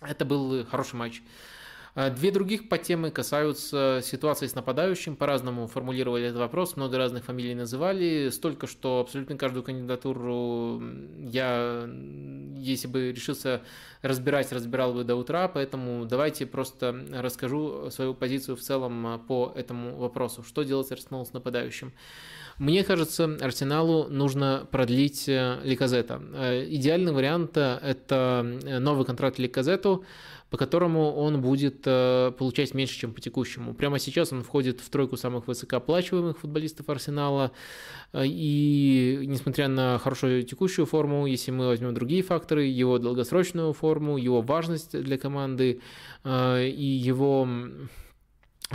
[0.00, 1.22] это был хороший матч.
[1.96, 5.14] А, две других подтемы касаются ситуации с нападающим.
[5.14, 8.30] По-разному формулировали этот вопрос, много разных фамилий называли.
[8.30, 10.82] Столько, что абсолютно каждую кандидатуру
[11.18, 11.88] я,
[12.56, 13.62] если бы решился
[14.02, 15.46] разбирать, разбирал бы до утра.
[15.46, 20.42] Поэтому давайте просто расскажу свою позицию в целом по этому вопросу.
[20.42, 21.92] Что делать Арсенал с нападающим?
[22.58, 26.22] Мне кажется, Арсеналу нужно продлить э, Ликазета.
[26.34, 28.46] Э, идеальный вариант– это
[28.78, 30.04] новый контракт Ликазету,
[30.54, 33.74] по которому он будет получать меньше, чем по текущему.
[33.74, 37.50] Прямо сейчас он входит в тройку самых высокооплачиваемых футболистов Арсенала,
[38.16, 44.42] и несмотря на хорошую текущую форму, если мы возьмем другие факторы, его долгосрочную форму, его
[44.42, 45.80] важность для команды
[46.24, 48.03] и его Э,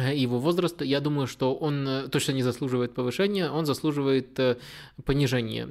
[0.02, 4.58] его возраст, я думаю, что он э, точно не заслуживает повышения, он заслуживает э,
[5.06, 5.68] понижения.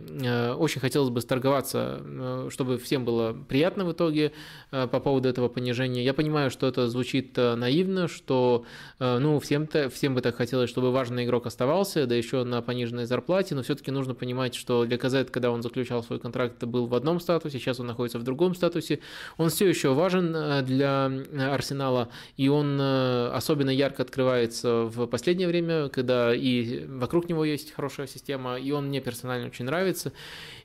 [0.55, 4.33] Очень хотелось бы сторговаться, чтобы всем было приятно в итоге
[4.71, 6.03] по поводу этого понижения.
[6.03, 8.65] Я понимаю, что это звучит наивно, что
[8.99, 13.55] ну, всем-то, всем бы так хотелось, чтобы важный игрок оставался, да еще на пониженной зарплате,
[13.55, 17.21] но все-таки нужно понимать, что для КЗ, когда он заключал свой контракт, был в одном
[17.21, 19.01] статусе, сейчас он находится в другом статусе.
[19.37, 21.11] Он все еще важен для
[21.53, 28.09] Арсенала, и он особенно ярко открывается в последнее время, когда и вокруг него есть хорошая
[28.09, 30.13] система, и он мне персонально очень нравится.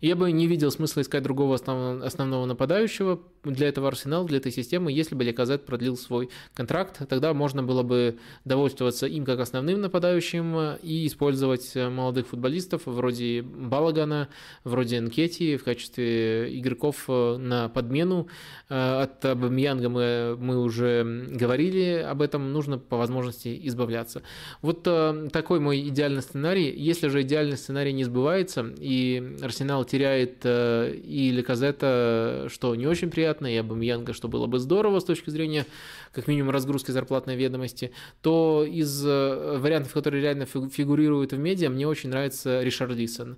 [0.04, 4.52] Я бы не видел смысла искать другого основного, основного нападающего для этого арсенала, для этой
[4.52, 9.82] системы, если бы Леказет продлил свой контракт, тогда можно было бы довольствоваться им как основным
[9.82, 14.30] нападающим и использовать молодых футболистов вроде Балагана,
[14.64, 18.28] вроде Нкети в качестве игроков на подмену.
[18.70, 24.22] От Абамьянга мы, мы уже говорили об этом, нужно по возможности возможности избавляться.
[24.62, 26.74] Вот э, такой мой идеальный сценарий.
[26.76, 33.12] Если же идеальный сценарий не сбывается, и Арсенал теряет э, и Леказета, что не очень
[33.12, 35.68] приятно, и Абамьянга, что было бы здорово с точки зрения
[36.12, 37.92] как минимум разгрузки зарплатной ведомости,
[38.24, 43.38] то из э, вариантов, которые реально фигурируют в медиа, мне очень нравится Ришард Лисон.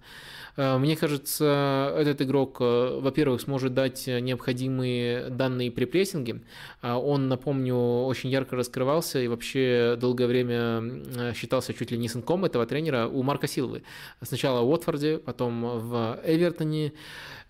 [0.57, 6.41] Э, мне кажется, этот игрок, э, во-первых, сможет дать необходимые данные при прессинге.
[6.81, 12.65] Он, напомню, очень ярко раскрывался и вообще долгое время считался чуть ли не сынком этого
[12.65, 13.83] тренера у Марка Силвы.
[14.21, 16.93] Сначала в Уотфорде, потом в Эвертоне.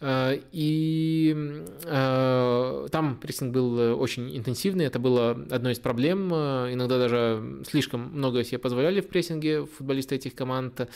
[0.02, 1.36] Э, и
[1.86, 6.34] э, там прессинг был очень интенсивный, это было одной из проблем.
[6.34, 10.88] Э, иногда даже слишком много себе позволяли в прессинге футболисты этих команд,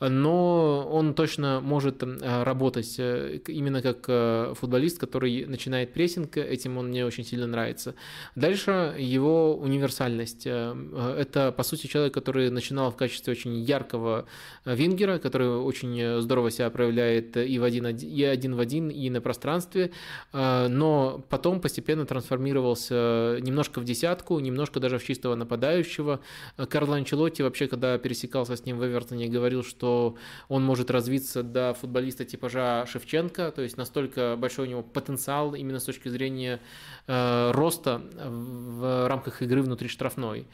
[0.00, 7.24] но он точно может работать именно как футболист, который начинает прессинг, этим он мне очень
[7.24, 7.94] сильно нравится.
[8.34, 10.46] Дальше его универсальность.
[10.46, 14.26] Это, по сути, человек, который начинал в качестве очень яркого
[14.64, 19.20] вингера, который очень здорово себя проявляет и в один, и один в один и на
[19.20, 19.90] пространстве,
[20.32, 26.20] э, но потом постепенно трансформировался немножко в десятку, немножко даже в чистого нападающего.
[26.56, 30.16] Карло Анчелотти вообще, когда пересекался с ним в Эвертоне, говорил, что
[30.48, 35.78] он может развиться до футболиста типажа Шевченко, то есть настолько большой у него потенциал именно
[35.78, 36.60] с точки зрения
[37.06, 40.46] э, роста в рамках игры внутри штрафной.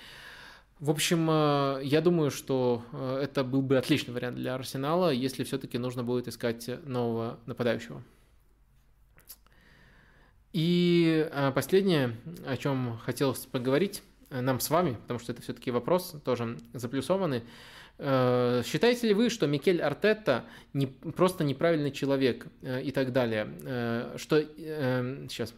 [0.79, 5.43] В общем, э, я думаю, что э, это был бы отличный вариант для Арсенала, если
[5.43, 8.03] все-таки нужно будет искать нового нападающего.
[10.53, 12.17] И э, последнее,
[12.47, 17.43] о чем хотелось поговорить нам с вами, потому что это все-таки вопрос тоже заплюсованный.
[17.99, 20.45] Э, считаете ли вы, что Микель Артетта
[20.75, 23.49] не, просто неправильный человек э, и так далее?
[23.63, 25.55] Э, что, сейчас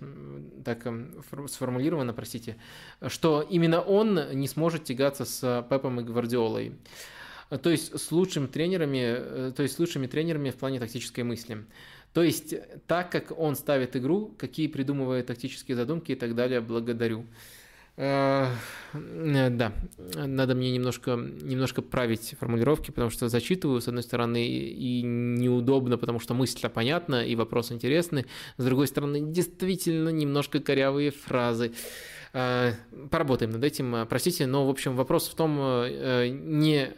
[0.64, 0.86] так
[1.48, 2.56] сформулировано, простите,
[3.08, 6.74] что именно он не сможет тягаться с Пепом и Гвардиолой?
[7.62, 11.64] То есть с лучшими тренерами, то есть с лучшими тренерами в плане тактической мысли.
[12.12, 12.54] То есть
[12.86, 17.24] так, как он ставит игру, какие придумывает тактические задумки и так далее, благодарю.
[17.98, 18.46] Э,
[18.92, 19.72] да,
[20.14, 26.20] надо мне немножко, немножко править формулировки, потому что зачитываю, с одной стороны, и неудобно, потому
[26.20, 28.26] что мысль-то понятна, и вопрос интересный,
[28.56, 31.72] с другой стороны, действительно немножко корявые фразы.
[32.32, 32.74] Э,
[33.10, 36.92] поработаем над этим, простите, но, в общем, вопрос в том, э, не,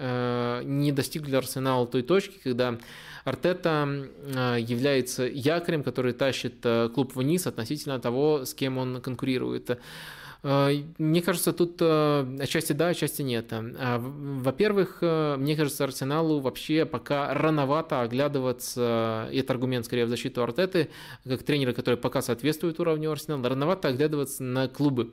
[0.64, 2.78] не достиг ли Арсенал той точки, когда
[3.24, 4.06] Артета
[4.58, 9.78] является якорем, который тащит клуб вниз относительно того, с кем он конкурирует.
[10.42, 13.52] Э, мне кажется, тут э, отчасти да, отчасти нет.
[13.52, 20.08] А, во-первых, э, мне кажется, Арсеналу вообще пока рановато оглядываться, и это аргумент скорее в
[20.08, 20.90] защиту Артеты,
[21.24, 25.12] как тренера, который пока соответствует уровню Арсенала, рановато оглядываться на клубы.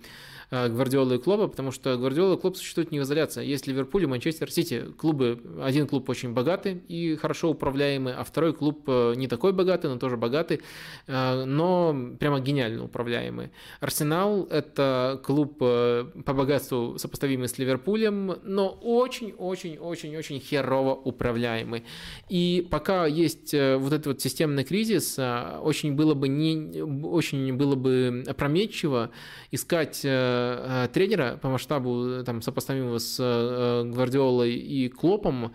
[0.50, 3.46] Э, Гвардиолы и Клопа, потому что Гвардиола и Клоп существуют не в изоляции.
[3.46, 4.86] Есть Ливерпуль и Манчестер Сити.
[4.98, 9.88] Клубы, один клуб очень богатый и хорошо управляемый, а второй клуб э, не такой богатый,
[9.88, 10.62] но тоже богатый,
[11.08, 13.52] э, но прямо гениально управляемый.
[13.82, 21.84] Арсенал– это клуб по богатству сопоставимый с Ливерпулем, но очень-очень-очень-очень херово управляемый.
[22.30, 28.24] И пока есть вот этот вот системный кризис, очень было бы, не, очень было бы
[28.28, 29.12] опрометчиво
[29.52, 35.54] искать Э, тренера по масштабу там, сопоставимого с э, Гвардиолой и Клопом,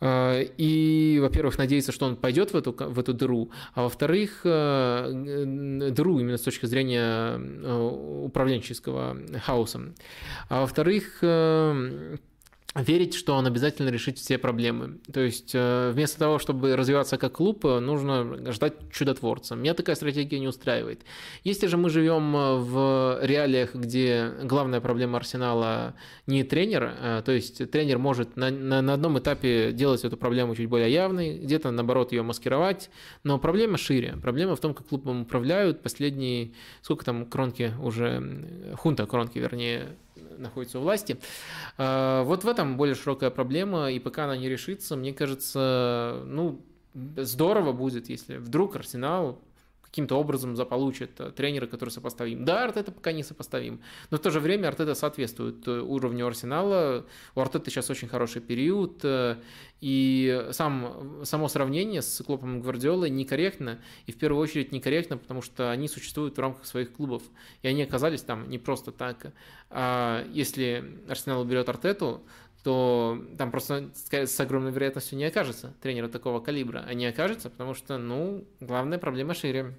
[0.00, 6.36] И, во-первых, надеяться, что он пойдет в эту, в эту дыру, а во-вторых, дыру именно
[6.36, 7.38] с точки зрения
[8.24, 9.94] управленческого хаоса.
[10.48, 11.22] А во-вторых,
[12.74, 14.98] верить, что он обязательно решит все проблемы.
[15.12, 19.54] То есть э, вместо того, чтобы развиваться как клуб, э, нужно ждать чудотворца.
[19.54, 21.02] Меня такая стратегия не устраивает.
[21.44, 25.94] Если же мы живем э, в реалиях, где главная проблема Арсенала
[26.26, 30.68] не тренер, то есть тренер может на, на, на одном этапе делать эту проблему чуть
[30.68, 32.90] более явной, где-то наоборот ее маскировать,
[33.22, 34.16] но проблема шире.
[34.20, 36.52] Проблема в том, как клубом управляют последние,
[36.82, 41.18] сколько там кронки уже, хунта кронки, вернее, находится у власти.
[41.78, 46.64] А, вот в этом более широкая проблема, и пока она не решится, мне кажется, ну,
[46.94, 49.40] здорово будет, если вдруг Арсенал
[49.94, 52.44] каким-то образом заполучит э, тренера, который сопоставим.
[52.44, 53.80] Да, Артета пока не сопоставим,
[54.10, 57.06] но в то же время Артета соответствует э, уровню Арсенала.
[57.36, 59.36] У Артета сейчас очень хороший период, э,
[59.80, 65.42] и сам, само сравнение с Клопом и Гвардиолой некорректно, и в первую очередь некорректно, потому
[65.42, 67.22] что они существуют в рамках своих клубов,
[67.62, 69.32] и они оказались там не просто так.
[69.70, 72.24] А если Арсенал уберет Артету,
[72.64, 77.74] то там просто с огромной вероятностью не окажется тренера такого калибра, а не окажется, потому
[77.74, 79.74] что, ну, главная проблема шире.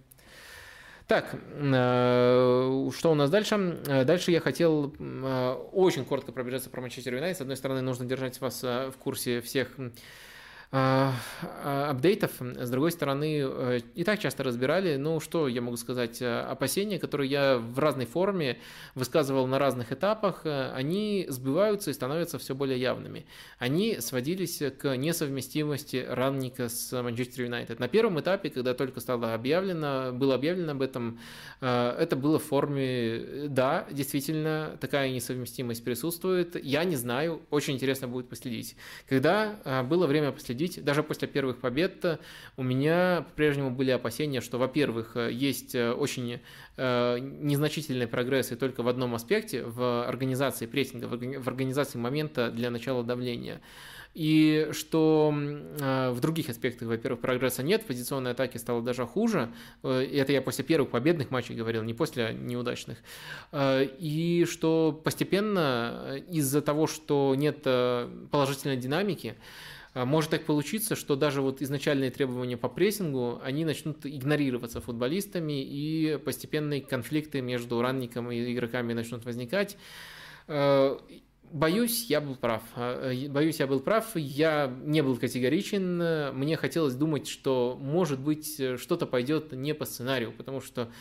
[1.08, 3.80] Так, э, что у нас дальше?
[3.86, 7.38] Э, дальше я хотел э, очень коротко пробежаться про Манчестер Юнайтед.
[7.38, 9.70] С одной стороны, нужно держать вас в курсе всех
[10.72, 12.32] апдейтов.
[12.40, 17.00] С другой стороны, э, и так часто разбирали, ну что я могу сказать, э, опасения,
[17.00, 18.60] которые я в разной форме
[18.96, 23.26] высказывал на разных этапах, э, они сбываются и становятся все более явными.
[23.60, 27.80] Они сводились к несовместимости ранника с Манчестер Юнайтед.
[27.80, 31.20] На первом этапе, когда только стало объявлено, было объявлено об этом,
[31.62, 36.64] это было в форме, да, действительно, такая несовместимость присутствует.
[36.64, 38.76] Я не знаю, очень интересно будет последить.
[39.08, 40.84] Когда было время последить, следить.
[40.84, 42.20] Даже после первых побед
[42.58, 46.40] у меня по-прежнему были опасения, что, во-первых, есть э, очень
[46.78, 52.70] э, незначительный прогресс и только в одном аспекте, в организации прессинга, в организации момента для
[52.70, 53.62] начала давления.
[54.14, 59.50] И что э, в других аспектах, во-первых, прогресса нет, позиционной атаке стало даже хуже.
[59.84, 62.98] И это я после первых победных матчей говорил, не после неудачных.
[63.54, 67.64] И что постепенно из-за того, что нет
[68.32, 69.36] положительной динамики,
[70.04, 76.20] может так получиться, что даже вот изначальные требования по прессингу, они начнут игнорироваться футболистами, и
[76.24, 79.78] постепенные конфликты между ранником и игроками начнут возникать.
[80.48, 81.00] А,
[81.50, 82.62] боюсь, я был прав.
[82.76, 84.16] А, боюсь, я был прав.
[84.16, 86.36] Я не был категоричен.
[86.36, 90.92] Мне хотелось думать, что, может быть, что-то пойдет не по сценарию, потому что Э,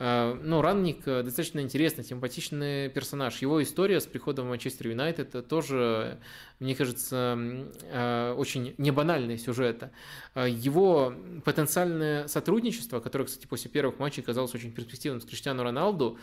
[0.00, 3.36] ну, Ранник э, достаточно интересный, симпатичный персонаж.
[3.42, 6.18] Его история с приходом в Манчестер Юнайтед тоже,
[6.58, 7.38] мне кажется,
[7.82, 9.90] э, очень небанальный сюжет.
[10.34, 11.12] Его
[11.44, 16.18] потенциальное сотрудничество, которое, кстати, после первых матчей казалось очень перспективным с Криштиану Роналду,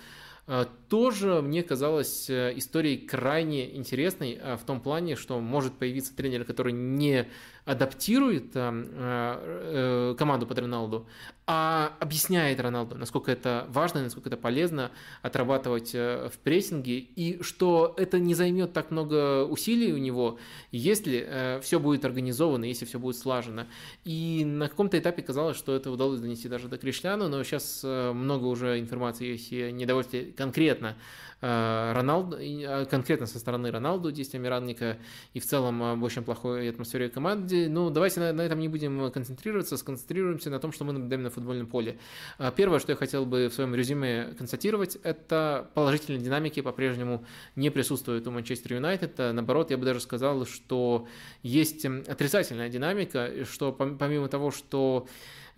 [0.88, 7.28] тоже мне казалось историей крайне интересной в том плане, что может появиться тренер, который не
[7.68, 11.06] адаптирует команду под Роналду,
[11.50, 14.92] а объясняет Роналду, насколько это важно, насколько это полезно
[15.22, 20.40] отрабатывать э, в прессинге, и что это не займет так много усилий у него,
[20.74, 23.64] если э, все будет организовано, если все будет слажено.
[24.04, 28.12] И на каком-то этапе казалось, что это удалось донести даже до Криштиану, но сейчас э,
[28.12, 30.98] много уже информации есть и недовольствие конкретно
[31.37, 34.98] Э, Роналду, а, конкретно со стороны Роналду действиями Ранника
[35.34, 37.70] и в целом об очень плохой атмосфере команды.
[37.70, 41.30] Ну, давайте на, на этом не будем концентрироваться, сконцентрируемся на том, что мы наблюдаем на
[41.30, 42.00] футбольном поле.
[42.40, 47.24] А, первое, что я хотел бы в своем резюме констатировать, это положительные динамики по-прежнему
[47.56, 49.18] не присутствуют у Манчестер Юнайтед.
[49.18, 51.08] Наоборот, я бы даже сказал, что
[51.44, 55.08] есть отрицательная динамика, что помимо того, что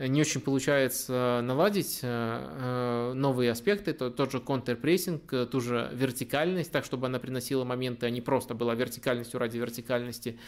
[0.08, 5.90] не очень получается наладить э, э, новые аспекты, то тот же контрпрессинг, э, ту же
[5.94, 10.40] вертикальность, так, чтобы она приносила моменты, а не просто была вертикальностью ради вертикальности.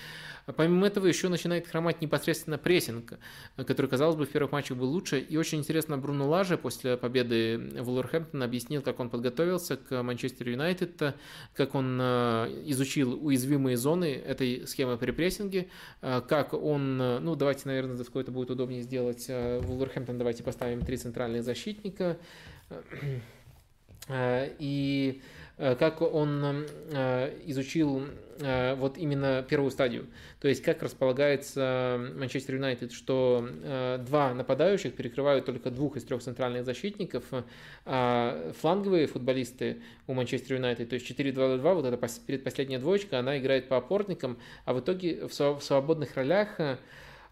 [0.56, 3.20] Помимо этого еще начинает хромать непосредственно прессинг,
[3.58, 5.20] который, казалось бы, в первых матчах был лучше.
[5.20, 11.16] И очень интересно, Бруно Лаже после победы Вулверхэмптона объяснил, как он подготовился к Манчестер Юнайтед,
[11.54, 15.68] как он изучил уязвимые зоны этой схемы при прессинге,
[16.02, 19.30] как он, ну давайте, наверное, за это будет удобнее сделать,
[19.62, 22.18] Вулверхэмптон давайте поставим три центральных защитника.
[24.10, 25.22] и
[25.58, 26.66] как он
[27.46, 28.04] изучил
[28.40, 30.08] вот именно первую стадию.
[30.40, 33.48] То есть как располагается Манчестер Юнайтед, что
[34.08, 37.26] два нападающих перекрывают только двух из трех центральных защитников,
[37.86, 43.68] а фланговые футболисты у Манчестер Юнайтед, то есть 4-2-2, вот эта предпоследняя двоечка, она играет
[43.68, 46.60] по опорникам, а в итоге в свободных ролях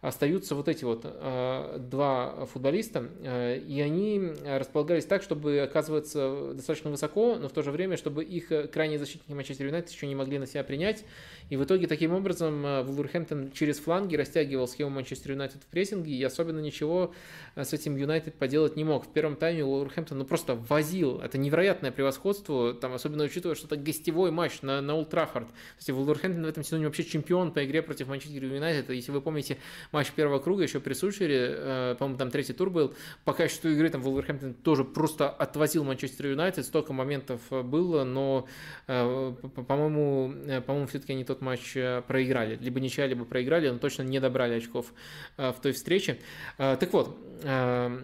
[0.01, 6.89] остаются вот эти вот э, два футболиста, э, и они располагались так, чтобы оказываться достаточно
[6.89, 10.39] высоко, но в то же время, чтобы их крайние защитники Манчестер Юнайтед еще не могли
[10.39, 11.03] на себя принять.
[11.49, 16.13] И в итоге таким образом э, Вулверхэмптон через фланги растягивал схему Манчестер Юнайтед в прессинге,
[16.13, 17.13] и особенно ничего
[17.55, 19.05] с этим Юнайтед поделать не мог.
[19.05, 21.19] В первом тайме Вулверхэмптон ну, просто возил.
[21.19, 25.47] Это невероятное превосходство, там, особенно учитывая, что это гостевой матч на, на Олд Траффорд.
[25.77, 28.89] Кстати, Вулверхэмптон в этом сезоне вообще чемпион по игре против Манчестер Юнайтед.
[28.89, 29.57] Если вы помните,
[29.91, 32.93] матч первого круга еще при Сульшере, э, по-моему, там третий тур был,
[33.25, 38.47] по качеству игры там Вулверхэмптон тоже просто отвозил Манчестер Юнайтед, столько моментов э, было, но,
[38.87, 39.33] э,
[39.67, 40.33] по-моему,
[40.65, 41.73] по-моему, все-таки они тот матч
[42.07, 44.93] проиграли, либо ничья, либо проиграли, но точно не добрали очков
[45.37, 46.19] в той встрече.
[46.57, 47.99] Так вот, Э,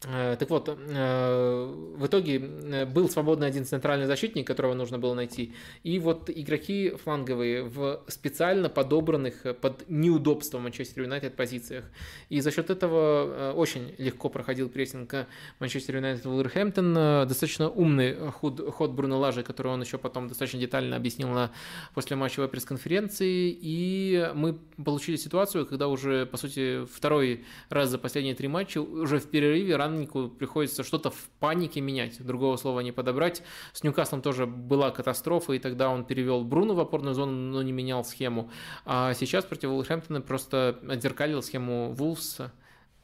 [0.00, 5.52] так вот, э, в итоге э, был свободный один центральный защитник, которого нужно было найти,
[5.82, 11.84] и вот игроки фланговые в специально подобранных под неудобство Манчестер Юнайтед позициях.
[12.30, 15.26] И за счет этого очень легко проходил прессинг
[15.58, 16.94] Манчестер Юнайтед Вулверхэмптон.
[17.28, 21.50] Достаточно умный ход, ход Бруно Лажи, который он еще потом достаточно детально объяснил на
[21.94, 23.54] после матчевой пресс-конференции.
[23.60, 29.18] И мы получили ситуацию, когда уже, по сути, второй раз за последние три матча, уже
[29.18, 33.42] в перерыве рано Раннику приходится что-то в панике менять, другого слова не подобрать.
[33.72, 37.72] С Ньюкаслом тоже была катастрофа, и тогда он перевел Бруну в опорную зону, но не
[37.72, 38.50] менял схему.
[38.84, 42.52] А сейчас против Уолхэмптона просто отзеркалил схему Вулфса,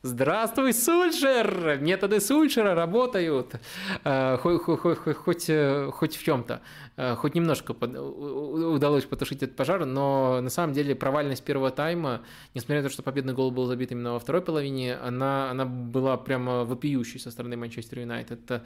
[0.02, 1.78] Здравствуй, Сульшер!
[1.80, 3.56] Методы Сульшера работают.
[4.04, 5.50] Э, хоть, хоть, хоть, хоть,
[5.90, 6.60] хоть в чем-то.
[6.96, 12.22] Э, хоть немножко удалось потушить этот пожар, но на самом деле провальность первого тайма,
[12.54, 16.16] несмотря на то, что победный гол был забит именно во второй половине, она, она была
[16.16, 18.62] прямо вопиющей со стороны Манчестер Юнайтед.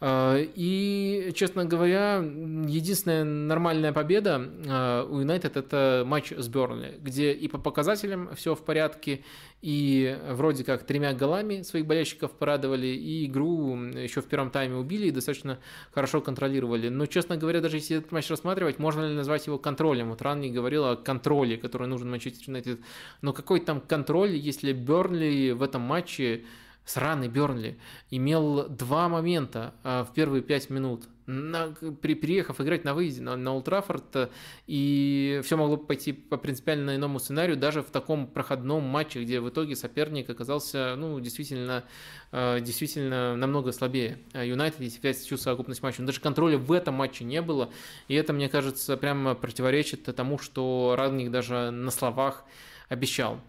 [0.00, 7.32] Э, и, честно говоря, единственная нормальная победа э, у Юнайтед это матч с Бернли, где
[7.32, 9.22] и по показателям все в порядке,
[9.62, 15.06] и вроде как тремя голами своих болельщиков порадовали, и игру еще в первом тайме убили
[15.06, 15.60] и достаточно
[15.92, 16.88] хорошо контролировали.
[16.88, 20.10] Но, честно говоря, даже если этот матч рассматривать, можно ли назвать его контролем?
[20.10, 22.80] Вот Ранни говорил о контроле, который нужен Манчестер Юнайтед.
[23.22, 26.44] Но какой там контроль, если Бернли в этом матче
[26.84, 27.78] сраный Бернли
[28.10, 33.36] имел два момента а, в первые пять минут на, при, приехав играть на выезде на,
[33.36, 34.28] на Ултрафорд, э,
[34.66, 39.48] и все могло пойти по принципиально иному сценарию, даже в таком проходном матче, где в
[39.48, 41.84] итоге соперник оказался, ну, действительно,
[42.32, 44.18] э, действительно намного слабее.
[44.32, 47.70] А Юнайтед, если взять всю совокупность матча, даже контроля в этом матче не было,
[48.08, 52.44] и это, мне кажется, прямо противоречит тому, что Радник даже на словах
[52.88, 53.40] обещал.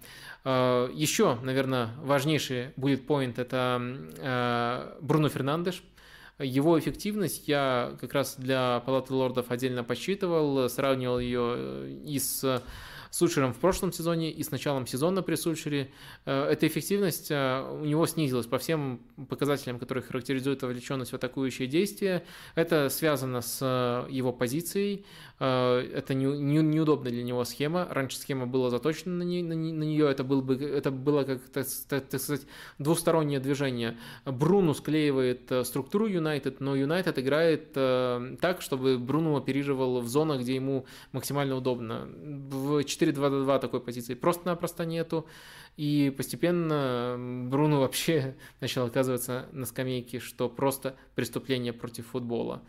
[0.44, 5.84] Э, Еще, наверное, важнейший будет поинт– это Бруно Фернандеш,
[6.40, 12.64] его эффективность я как раз для Палаты лордов отдельно подсчитывал, сравнивал ее э, и с
[13.12, 15.92] Сульшером в прошлом сезоне и с началом сезона при Сульшере.
[16.26, 21.68] Э, эта эффективность э, у него снизилась по всем показателям, которые характеризуют вовлеченность в атакующие
[21.68, 22.24] действия.
[22.56, 23.64] Это связано с
[24.10, 25.06] его позицией,
[25.44, 27.88] это не, не, неудобная для него схема.
[27.90, 31.42] Раньше схема была заточена на, не, на, на нее, это, был бы, это было, как
[31.50, 32.48] так, так, сказать,
[32.80, 33.98] двустороннее движение.
[34.26, 40.42] Бруну склеивает э, структуру Юнайтед, но Юнайтед играет э, так, чтобы Бруну оперировал в зонах,
[40.42, 42.08] где ему максимально удобно.
[42.08, 45.28] В 4-2-2 такой позиции просто-напросто нету.
[45.76, 47.16] И постепенно
[47.50, 52.62] Бруно вообще начал оказываться на скамейке, что просто преступление против футбола.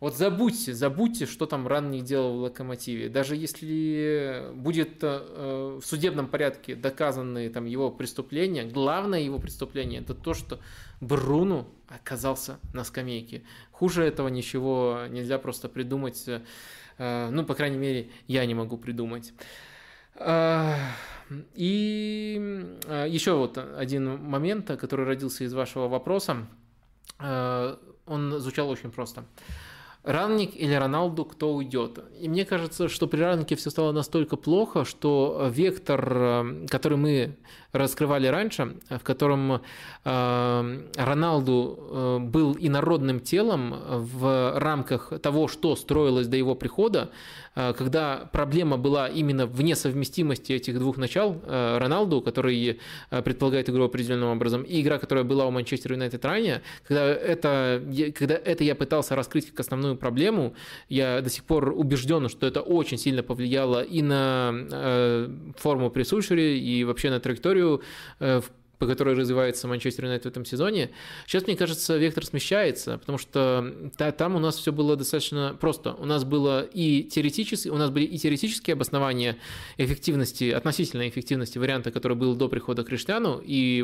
[0.00, 3.10] Вот забудьте, забудьте, что там Ранник делал в Локомотиве.
[3.10, 10.14] Даже если будет э, в судебном порядке доказаны там его преступления, главное его преступление это
[10.14, 10.58] то, что
[11.02, 13.42] Бруну оказался на скамейке.
[13.72, 16.24] Хуже этого ничего нельзя просто придумать.
[16.96, 19.34] Э, ну, по крайней мере, я не могу придумать.
[20.14, 20.76] Э,
[21.54, 26.46] и э, еще вот один момент, который родился из вашего вопроса.
[27.18, 29.24] Э, он звучал очень просто.
[30.02, 31.98] Ранник или Роналду, кто уйдет.
[32.18, 37.36] И мне кажется, что при Раннике все стало настолько плохо, что вектор, э, который мы
[37.72, 39.60] раскрывали раньше, в котором
[40.04, 40.88] Роналду
[42.20, 47.10] был инородным телом в рамках того, что строилось до его прихода,
[47.54, 52.80] когда проблема была именно в несовместимости этих двух начал, Роналду, который
[53.10, 57.82] предполагает игру определенным образом, и игра, которая была у Манчестер Юнайтед ранее, когда это,
[58.14, 60.54] когда это я пытался раскрыть как основную проблему,
[60.88, 66.58] я до сих пор убежден, что это очень сильно повлияло и на э, форму Сульшере,
[66.58, 67.59] и вообще на траекторию
[68.20, 68.40] э,
[68.80, 70.90] по которой развивается Манчестер Юнайтед в этом сезоне.
[71.26, 75.92] Сейчас, мне кажется, вектор смещается, потому что там у нас все было достаточно просто.
[75.92, 79.36] У нас было и теоретически, у нас были и теоретические обоснования
[79.76, 83.76] эффективности, относительной эффективности варианта, который был до прихода Криштиану, и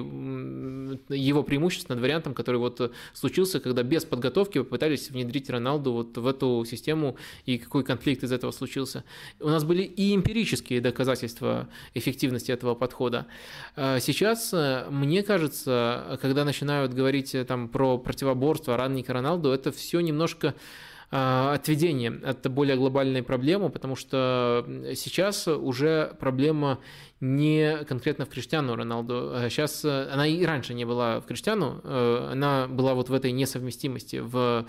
[1.10, 6.26] его преимущество над вариантом, который вот случился, когда без подготовки попытались внедрить Роналду вот в
[6.26, 9.05] эту систему, и какой конфликт из этого случился.
[9.41, 13.26] У нас были и эмпирические доказательства эффективности этого подхода.
[13.75, 14.55] А сейчас
[14.90, 20.55] мне кажется, когда начинают говорить э, там про противоборство Ранника Роналду, это все немножко
[21.08, 24.66] а, отведение от более глобальной проблемы, потому что
[24.97, 26.81] сейчас уже проблема
[27.20, 29.32] не конкретно в Криштиану Роналду.
[29.48, 33.15] Сейчас а э, она и раньше не была в Криштиану, э, она была вот в
[33.15, 34.66] этой несовместимости, в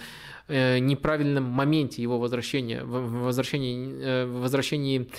[0.47, 5.09] неправильном моменте его возвращения, в возвращении, в возвращении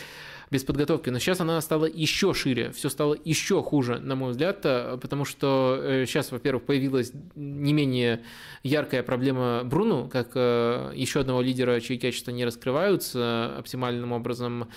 [0.51, 1.11] без подготовки.
[1.11, 5.25] Но сейчас она стала еще шире, все стало еще хуже, на мой взгляд, э, потому
[5.25, 8.23] что сейчас, э, во-первых, появилась не менее
[8.63, 14.69] яркая проблема Бруну, как э, еще одного лидера, чьи качества не раскрываются оптимальным образом.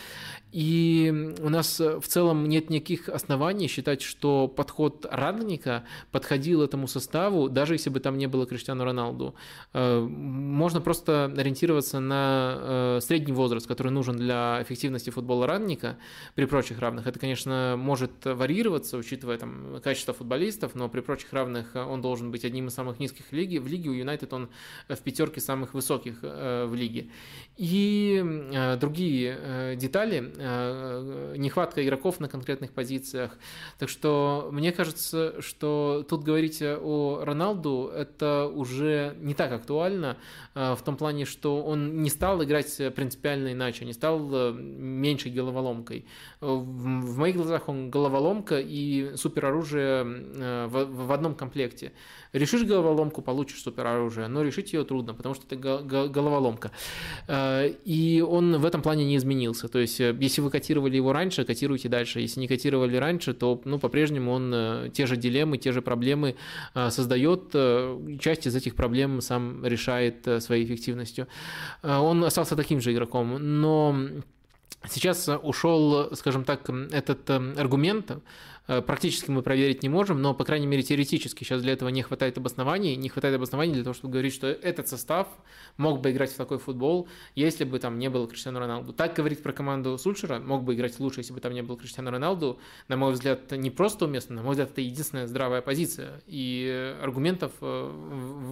[0.51, 7.49] И у нас в целом нет никаких оснований считать, что подход Радника подходил этому составу,
[7.49, 9.35] даже если бы там не было Криштиану Роналду.
[9.73, 15.97] Можно просто ориентироваться на средний возраст, который нужен для эффективности футбола Радника,
[16.35, 17.07] при прочих равных.
[17.07, 22.45] Это, конечно, может варьироваться, учитывая там, качество футболистов, но при прочих равных он должен быть
[22.45, 23.59] одним из самых низких в лиге.
[23.59, 24.49] В лиге у Юнайтед он
[24.87, 27.09] в пятерке самых высоких э, в лиге.
[27.57, 28.21] И
[28.53, 33.37] э, другие э, детали, нехватка игроков на конкретных позициях.
[33.77, 40.17] Так что мне кажется, что тут говорить о Роналду это уже не так актуально
[40.55, 44.19] в том плане, что он не стал играть принципиально иначе, не стал
[44.53, 46.05] меньше головой головоломкой.
[46.39, 51.91] В моих глазах он головоломка и супероружие э, в одном комплекте.
[52.33, 55.57] Решишь головоломку, получишь супероружие, но решить ее трудно, потому что это
[56.07, 56.71] головоломка.
[57.27, 59.67] Э, и он в этом плане не изменился.
[59.67, 62.21] То есть, э, если вы котировали его раньше, котируйте дальше.
[62.21, 66.35] Если не котировали раньше, то ну, по-прежнему он те же дилеммы, те же проблемы
[66.73, 67.53] создает.
[68.19, 71.27] Часть из этих проблем сам решает своей эффективностью.
[71.83, 73.95] Он остался таким же игроком, но
[74.89, 78.19] Сейчас ушел, скажем так, этот аргумент Э,
[78.65, 82.37] практически мы проверить не можем, но, по крайней мере, теоретически сейчас для этого не хватает
[82.37, 82.95] обоснований.
[82.95, 85.27] Не хватает обоснований для того, чтобы говорить, что этот состав
[85.77, 88.93] мог бы играть в такой футбол, если бы там не было Криштиану Роналду.
[88.93, 92.11] Так говорить про команду Сульшера, мог бы играть лучше, если бы там не было Криштиану
[92.11, 96.21] Роналду, на мой взгляд, не просто уместно, на мой взгляд, это единственная здравая позиция.
[96.27, 97.65] И аргументов э,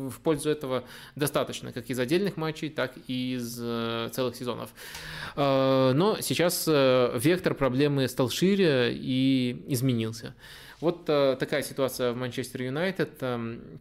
[0.10, 0.84] в пользу этого
[1.16, 4.72] достаточно, как из отдельных матчей, так и из э, целых сезонов.
[5.36, 10.36] Но сейчас вектор проблемы стал шире и изменился изменился.
[10.80, 13.22] Вот э, такая ситуация в Манчестер Юнайтед.
[13.22, 13.80] Эм,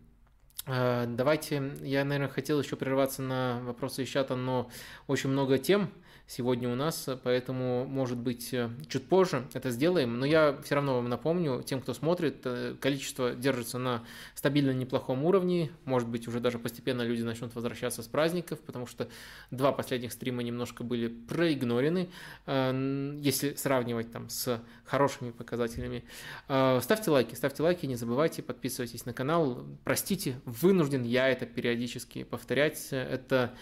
[0.66, 4.70] э, давайте, я, наверное, хотел еще прерваться на вопросы из чата, но
[5.06, 5.90] очень много тем
[6.28, 10.18] сегодня у нас, поэтому, может быть, э, чуть позже это сделаем.
[10.18, 15.24] Но я все равно вам напомню, тем, кто смотрит, э, количество держится на стабильно неплохом
[15.24, 15.70] уровне.
[15.86, 19.08] Может быть, уже даже постепенно люди начнут возвращаться с праздников, потому что
[19.50, 22.10] два последних стрима немножко были проигнорены,
[22.44, 26.04] э, если сравнивать там с хорошими показателями.
[26.46, 29.66] Ставьте лайки, ставьте лайки, не забывайте, подписывайтесь на канал.
[29.84, 32.88] Простите, вынужден я это периодически повторять.
[32.90, 33.54] Это,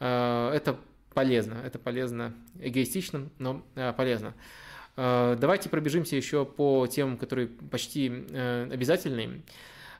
[0.00, 0.76] это
[1.14, 1.54] полезно.
[1.64, 4.34] Это полезно эгоистично, но э, полезно.
[4.96, 9.42] Э, давайте пробежимся еще по темам, которые почти э, обязательные.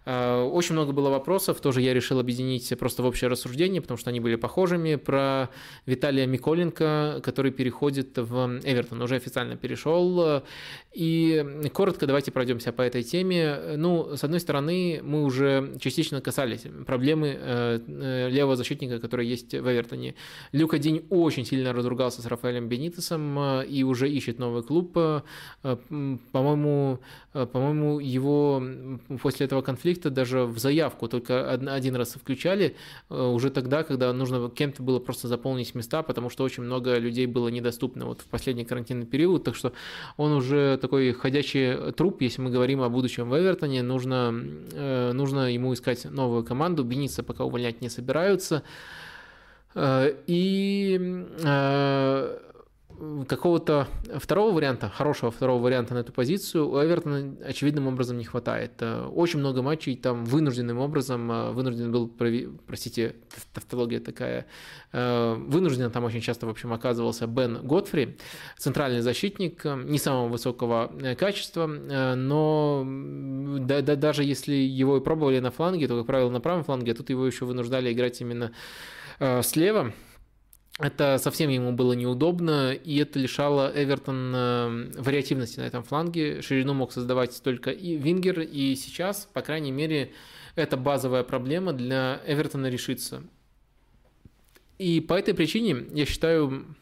[0.05, 4.11] Э, очень много было вопросов, тоже я решил объединить просто в общее рассуждение, потому что
[4.11, 5.51] они были похожими, про
[5.87, 10.43] Виталия Миколенко, который переходит в Эвертон, уже официально перешел.
[10.93, 13.77] И коротко давайте пройдемся по этой теме.
[13.77, 19.55] Ну, с одной стороны, мы уже частично касались проблемы э, э, левого защитника, который есть
[19.55, 20.15] в Эвертоне.
[20.53, 24.93] Люка День очень сильно разругался с Рафаэлем Бенитесом и уже ищет новый клуб.
[25.63, 27.01] По-моему,
[27.33, 28.63] по-моему, его
[29.23, 32.75] после этого конфликта конфликта даже в заявку, только один раз включали,
[33.09, 37.49] уже тогда, когда нужно кем-то было просто заполнить места, потому что очень много людей было
[37.49, 39.73] недоступно вот в последний карантинный период, так что
[40.17, 44.33] он уже такой ходячий труп, если мы говорим о будущем в Эвертоне, нужно,
[45.13, 48.63] нужно ему искать новую команду, Беница пока увольнять не собираются,
[49.77, 51.01] и
[53.27, 58.73] какого-то второго варианта, хорошего второго варианта на эту позицию у Эвертона очевидным образом не хватает.
[58.81, 62.09] Э, очень много матчей там вынужденным образом, э, вынужден был,
[62.67, 63.17] простите,
[63.55, 64.47] тавтология такая,
[64.93, 68.19] э, вынужден там очень часто, в общем, оказывался Бен Готфри,
[68.57, 75.51] центральный защитник, не самого высокого качества, но да, да, даже если его и пробовали на
[75.51, 78.53] фланге, то, как правило, на правом фланге, а тут его еще вынуждали играть именно
[79.43, 79.93] слева,
[80.79, 86.41] это совсем ему было неудобно, и это лишало Эвертон э, вариативности на этом фланге.
[86.41, 90.13] Ширину мог создавать только и Вингер, и сейчас, по крайней мере,
[90.55, 93.23] эта базовая проблема для Эвертона решится.
[94.79, 96.75] И по этой причине я считаю,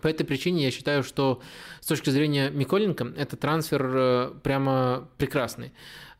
[0.00, 1.42] по этой причине я считаю, что
[1.80, 5.72] с точки зрения Миколенко это трансфер э, прямо прекрасный.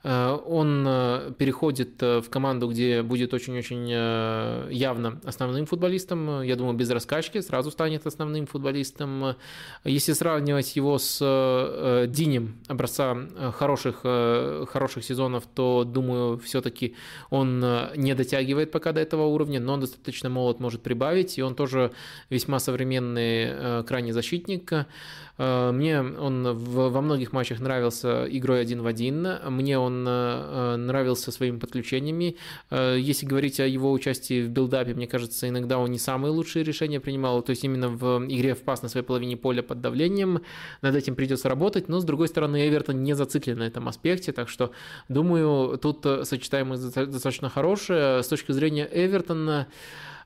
[0.03, 3.91] Э, он э, переходит э, в команду, где будет очень-очень
[4.71, 6.43] явно основным футболистом.
[6.43, 9.37] Я думаю, без раскачки сразу станет основным футболистом.
[9.85, 11.19] Если сравнивать его с
[12.09, 13.17] Динем образца
[13.53, 16.95] хороших, хороших сезонов, то, думаю, все-таки
[17.31, 17.61] он
[17.97, 21.93] не дотягивает пока до этого уровня, но он достаточно молод может прибавить, и он тоже
[22.31, 24.73] весьма современный крайний защитник.
[25.41, 29.27] Э, мне он во многих матчах нравился игрой один в один.
[29.49, 32.37] Мне он э, нравился своими подключениями.
[32.69, 36.63] Э, если говорить о его участии в билдапе, мне кажется, иногда он не самые лучшие
[36.63, 37.41] решения принимал.
[37.41, 40.43] То есть именно в игре в пас на своей половине поля под давлением.
[40.83, 41.89] Над этим придется работать.
[41.89, 44.33] Но, с другой стороны, Эвертон не зациклен на этом аспекте.
[44.33, 44.73] Так что,
[45.09, 48.21] думаю, тут сочетаемость достаточно хорошая.
[48.23, 49.69] С точки зрения Эвертона,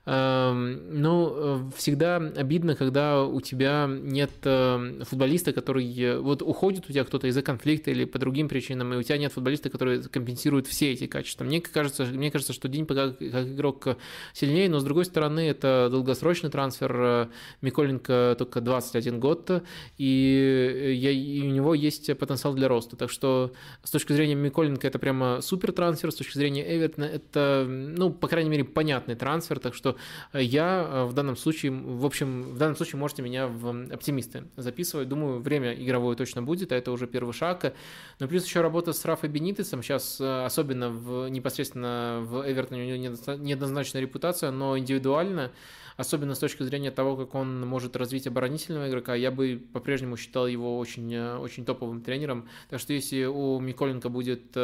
[0.05, 6.93] ну, э, всегда обидно, когда у тебя нет э, футболиста, который э, вот уходит у
[6.93, 10.67] тебя кто-то из-за конфликта или по другим причинам, и у тебя нет футболиста, который компенсирует
[10.67, 11.43] все эти качества.
[11.43, 13.97] Мне кажется, мне кажется, что День пока как игрок
[14.33, 17.29] сильнее, но с другой стороны, это долгосрочный трансфер.
[17.61, 19.63] Миколенко только 21 год,
[19.97, 22.95] и, я, и у него есть потенциал для роста.
[22.95, 23.53] Так что
[23.83, 28.27] с точки зрения Миколенко это прямо супер трансфер, с точки зрения Эвертона это, ну, по
[28.27, 29.94] крайней мере, понятный трансфер, так что
[30.33, 35.07] я э, в данном случае, в общем, в данном случае можете меня в оптимисты записывать.
[35.07, 37.73] Думаю, время игровое точно будет, а это уже первый шаг.
[38.19, 39.83] Но плюс еще работа с Рафой Бенитесом.
[39.83, 45.51] Сейчас, э, особенно в, непосредственно в Эвертоне, у него неоднозначная репутация, но индивидуально
[45.97, 50.47] особенно с точки зрения того, как он может развить оборонительного игрока, я бы по-прежнему считал
[50.47, 52.47] его очень, э, очень топовым тренером.
[52.69, 54.55] Так что если у Миколенко будет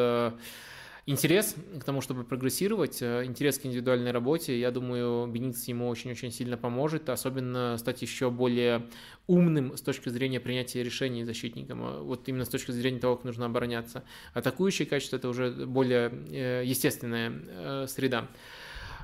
[1.05, 6.31] интерес к тому, чтобы прогрессировать, э, интерес к индивидуальной работе, я думаю, Бенитс ему очень-очень
[6.31, 8.87] сильно поможет, особенно стать еще более
[9.27, 13.25] умным с точки зрения принятия решений защитником, э, вот именно с точки зрения того, как
[13.25, 14.03] нужно обороняться.
[14.33, 18.27] Атакующее качество– это уже более э, естественная среда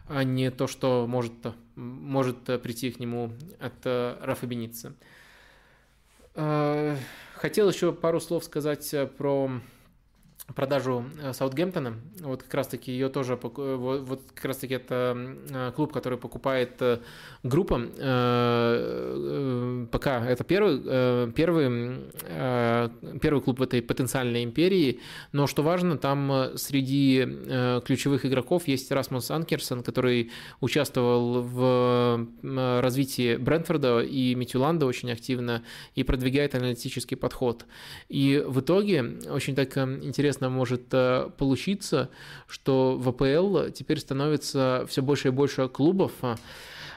[0.09, 1.33] а не то, что может,
[1.75, 4.93] может прийти к нему от Рафа Беница.
[6.33, 9.51] Хотел еще пару слов сказать про
[10.55, 11.95] продажу э, Саутгемптона.
[12.21, 15.15] Вот как раз-таки ее тоже, э, вот, вот как раз-таки это
[15.49, 16.81] э, клуб, который покупает
[17.43, 17.77] группа.
[19.91, 22.11] Пока это первый, первый,
[23.19, 24.99] первый клуб в этой потенциальной империи.
[25.31, 27.25] Но что важно, там среди
[27.85, 32.27] ключевых игроков есть Расмус Анкерсон, который участвовал в
[32.81, 35.63] развитии Брентфорда и Митюланда очень активно
[35.95, 37.65] и продвигает аналитический подход.
[38.09, 42.09] И в итоге очень так интересно интересно может э, получиться,
[42.47, 46.35] что в АПЛ теперь становится все больше и больше клубов, а,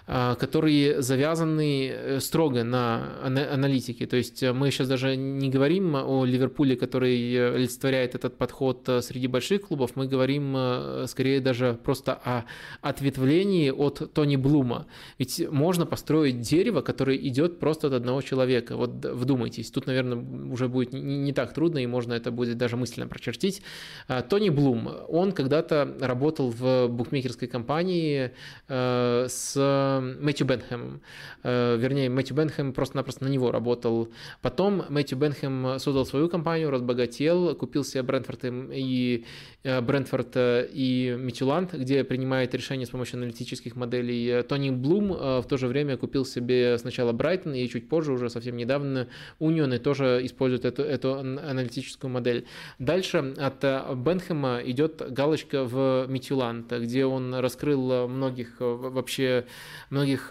[0.06, 4.06] которые завязаны э, строго на аналитике.
[4.06, 8.88] То есть э, мы сейчас даже не говорим о Ливерпуле, который э, олицетворяет этот подход
[9.02, 12.44] среди больших клубов, мы говорим скорее даже просто о
[12.80, 14.86] ответвлении от Тони Блума.
[15.18, 18.76] Ведь можно построить дерево, которое идет просто от одного человека.
[18.76, 20.18] Вот вдумайтесь, тут, наверное,
[20.52, 23.62] уже будет не так трудно, и можно это будет даже мысленно прочертить.
[24.08, 28.32] А, Тони Блум, он когда-то работал в букмекерской компании
[28.68, 31.00] с Мэтью Бенхэмом.
[31.42, 34.08] Вернее, Мэтью Бенхэм просто-напросто на него работал.
[34.42, 39.24] Потом Мэтью Бенхэм создал свою компанию, разбогател, купил себе Брентфорд и,
[39.64, 44.42] Брентфорд и Митюланд, где принимает решения с помощью аналитических моделей.
[44.42, 48.56] Тони Блум в то же время купил себе сначала Брайтон и чуть позже, уже совсем
[48.56, 52.46] недавно, Union и тоже использует эту, эту аналитическую модель.
[52.78, 53.62] Дальше от
[53.96, 59.46] Бенхэма идет галочка в Митюланд, где он раскрыл многих вообще
[59.90, 60.26] многих,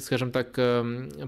[0.00, 0.52] скажем так,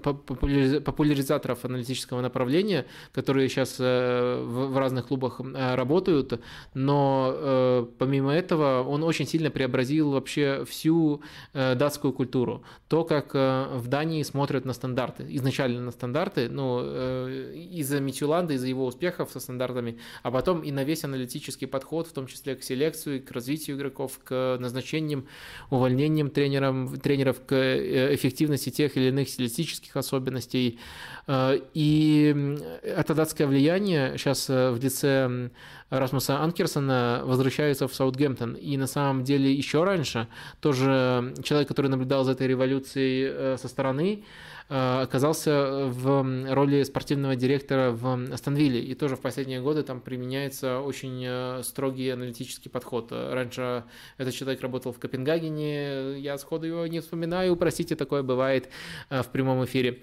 [0.02, 6.40] популяризаторов аналитического направления, которые сейчас в разных клубах работают,
[6.74, 11.22] но помимо этого он очень сильно преобразил вообще всю
[11.52, 12.62] датскую культуру.
[12.88, 18.86] То, как в Дании смотрят на стандарты, изначально на стандарты, ну, из-за Мичеланда, из-за его
[18.86, 23.18] успехов со стандартами, а потом и на весь аналитический подход, в том числе к селекции,
[23.18, 25.26] к развитию игроков, к назначениям,
[25.70, 26.30] увольнениям
[26.74, 30.78] тренерам, тренеров, к э, эффективности тех или иных стилистических особенностей.
[31.26, 35.50] Э, и это датское влияние сейчас э, в лице
[35.90, 38.54] Расмуса Анкерсона возвращается в Саутгемптон.
[38.54, 40.28] И на самом деле еще раньше
[40.60, 44.24] тоже человек, который наблюдал за этой революцией со стороны,
[44.68, 48.80] оказался в роли спортивного директора в Астонвилле.
[48.80, 53.12] И тоже в последние годы там применяется очень э, строгий аналитический подход.
[53.12, 53.84] Раньше
[54.16, 58.70] этот человек работал в Копенгагене, я сходу его не вспоминаю, простите, такое бывает
[59.10, 60.00] э, в прямом эфире.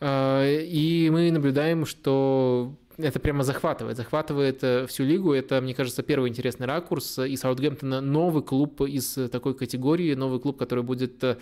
[0.00, 5.32] И мы наблюдаем, что это прямо захватывает, захватывает всю лигу.
[5.32, 7.18] Это, мне кажется, первый интересный ракурс.
[7.18, 11.36] И Саутгемптона новый клуб из такой категории, новый клуб, который будет Э,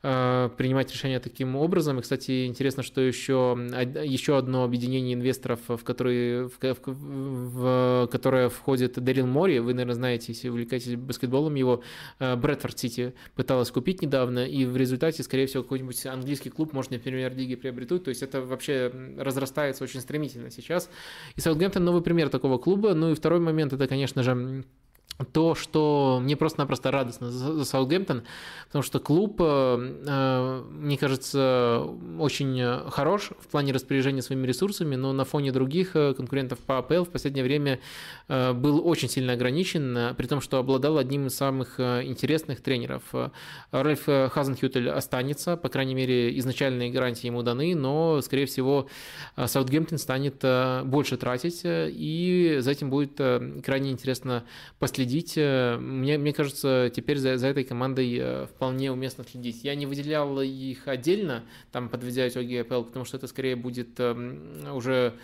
[0.00, 1.98] принимать решения таким образом.
[1.98, 3.58] И, кстати, интересно, что еще,
[4.04, 9.94] еще одно объединение инвесторов, в, которые, в, в, в которое входит Дэрил Мори, вы, наверное,
[9.94, 11.82] знаете, если увлекаетесь баскетболом, его
[12.18, 16.92] э, Брэдфорд Сити пыталась купить недавно, и в результате, скорее всего, какой-нибудь английский клуб, может,
[16.92, 18.04] например, лиги приобретут.
[18.04, 20.88] То есть это вообще разрастается очень стремительно сейчас.
[21.36, 22.94] И Саутгемптон новый пример такого клуба.
[22.94, 24.64] Ну и второй момент, это, конечно же,
[25.24, 28.22] то, что мне просто-напросто радостно за Саутгемптон,
[28.66, 31.86] потому что клуб, э, э, мне кажется,
[32.18, 37.04] очень хорош в плане распоряжения своими ресурсами, но на фоне других э, конкурентов по АПЛ
[37.04, 37.80] в последнее время
[38.28, 43.02] был очень сильно ограничен, при том, что обладал одним из самых интересных тренеров.
[43.70, 48.86] Ральф Хазенхютель останется, по крайней мере, изначальные гарантии ему даны, но, скорее всего,
[49.36, 50.44] Саутгемптон станет
[50.84, 53.20] больше тратить, и за этим будет
[53.64, 54.44] крайне интересно
[54.78, 55.34] последить следить.
[55.36, 59.64] Э, мне, мне кажется, теперь за, за этой командой э, вполне уместно следить.
[59.64, 64.72] Я не выделял их отдельно, там, подведя итоги АПЛ, потому что это скорее будет эм,
[64.72, 65.14] уже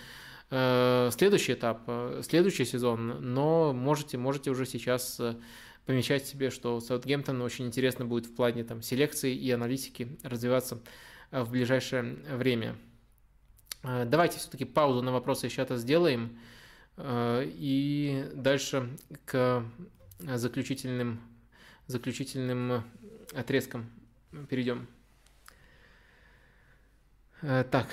[0.50, 1.88] э, следующий этап,
[2.22, 5.20] следующий сезон, но можете, можете уже сейчас
[5.86, 10.80] помечать себе, что Саутгемптон очень интересно будет в плане там, селекции и аналитики развиваться
[11.30, 12.76] в ближайшее время.
[13.82, 16.36] Давайте все-таки паузу на вопросы чата сделаем.
[16.96, 19.64] Э, и дальше к
[20.18, 21.20] заключительным,
[21.86, 22.84] заключительным
[23.34, 23.90] отрезкам
[24.48, 24.86] перейдем.
[27.42, 27.88] Э, так,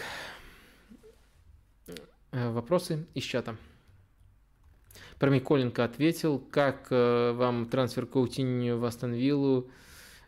[1.88, 3.58] э, вопросы из чата.
[5.20, 6.40] Про Миколенко ответил.
[6.40, 9.14] Как вам трансфер Каутиньо в Астон?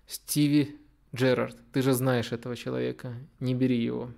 [0.07, 0.79] Стиви
[1.13, 4.11] Джерард, ты же знаешь этого человека, не бери его.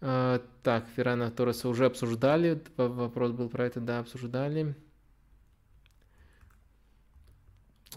[0.00, 2.62] А, так, Феррана Торреса уже обсуждали.
[2.76, 4.74] Вопрос был про это, да, обсуждали.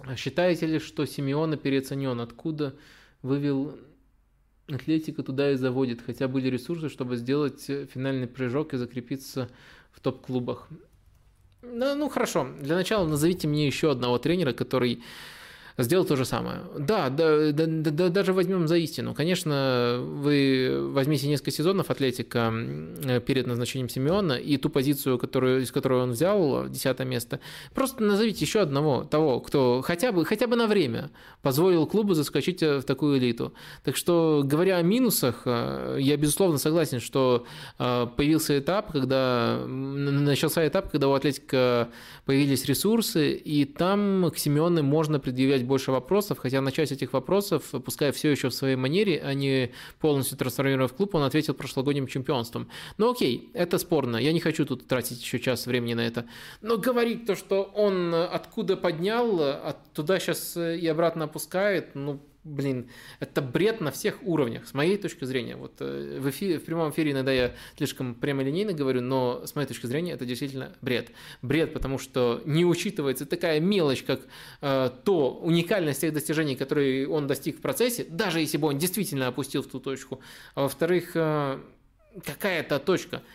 [0.04, 2.20] А считаете ли, что Симеона переоценен?
[2.22, 2.76] Откуда
[3.22, 3.78] вывел
[4.68, 6.02] Атлетика туда и заводит?
[6.02, 9.50] Хотя были ресурсы, чтобы сделать финальный прыжок и закрепиться
[9.92, 10.70] в топ-клубах.
[11.62, 15.04] Ну, ну хорошо, для начала назовите мне еще одного тренера, который
[15.84, 16.60] сделал то же самое.
[16.78, 19.14] Да, да, да, да даже возьмем за истину.
[19.14, 22.54] Конечно, вы возьмите несколько сезонов Атлетика
[23.26, 27.40] перед назначением Симеона и ту позицию, которую, из которой он взял, десятое место,
[27.74, 31.12] просто назовите еще одного, того, кто хотя бы, хотя бы на время
[31.42, 33.54] позволил клубу заскочить в такую элиту.
[33.84, 37.46] Так что, говоря о минусах, э, я безусловно согласен, что
[37.80, 41.90] э, появился этап, когда начался этап, когда у Атлетика
[42.26, 47.64] появились ресурсы, и там к Симеоне можно предъявлять больше вопросов, хотя на часть этих вопросов,
[47.86, 52.68] пускай все еще в своей манере, а не полностью трансформировав клуб, он ответил прошлогодним чемпионством.
[52.98, 56.26] Ну окей, это спорно, я не хочу тут тратить еще час времени на это.
[56.62, 62.90] Но говорить то, что он откуда поднял, туда сейчас и обратно опускает, ну, блин,
[63.20, 65.56] это бред на всех уровнях, с моей точки зрения.
[65.56, 69.68] Вот э, в, эфире, в прямом эфире иногда я слишком прямолинейно говорю, но с моей
[69.68, 71.12] точки зрения это действительно бред.
[71.42, 74.22] Бред, потому что не учитывается такая мелочь, как
[74.62, 79.28] э, то уникальность тех достижений, которые он достиг в процессе, даже если бы он действительно
[79.28, 80.20] опустил в ту точку.
[80.56, 81.60] А во-вторых, э,
[82.26, 83.22] какая-то точка–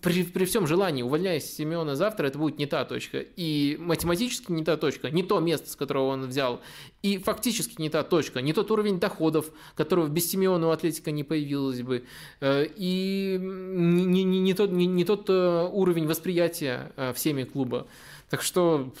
[0.00, 3.18] при, при всем желании, увольняясь Симеона завтра, это будет не та точка.
[3.20, 6.60] И математически не та точка, не то место, с которого он взял.
[7.02, 11.24] И фактически не та точка, не тот уровень доходов, которого без Симеона у Атлетика не
[11.24, 12.04] появилось бы.
[12.40, 17.86] Э, и не, не, не, тот, не, не тот э, уровень восприятия всеми клуба.
[18.30, 18.92] Так что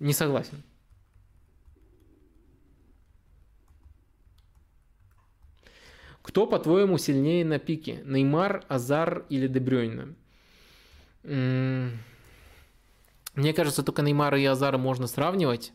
[0.00, 0.62] не согласен.
[6.32, 8.00] Кто, по-твоему, сильнее на пике?
[8.06, 10.14] Неймар, Азар или Дебрёйна?
[11.24, 11.92] Мне
[13.54, 15.74] кажется, только Неймара и Азара можно сравнивать.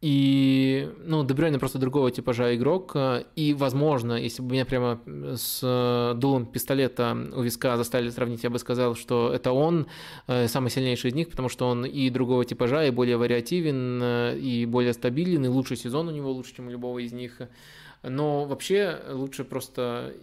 [0.00, 2.96] И, ну, Дебрёйна просто другого типажа игрок.
[3.36, 4.98] И, возможно, если бы меня прямо
[5.36, 9.88] с дулом пистолета у виска заставили сравнить, я бы сказал, что это он
[10.26, 14.38] э, самый сильнейший из них, потому что он и другого типажа, и более вариативен, э,
[14.38, 17.42] и более стабилен, и лучший сезон у него лучше, чем у любого из них.
[18.06, 20.14] Но вообще лучше просто,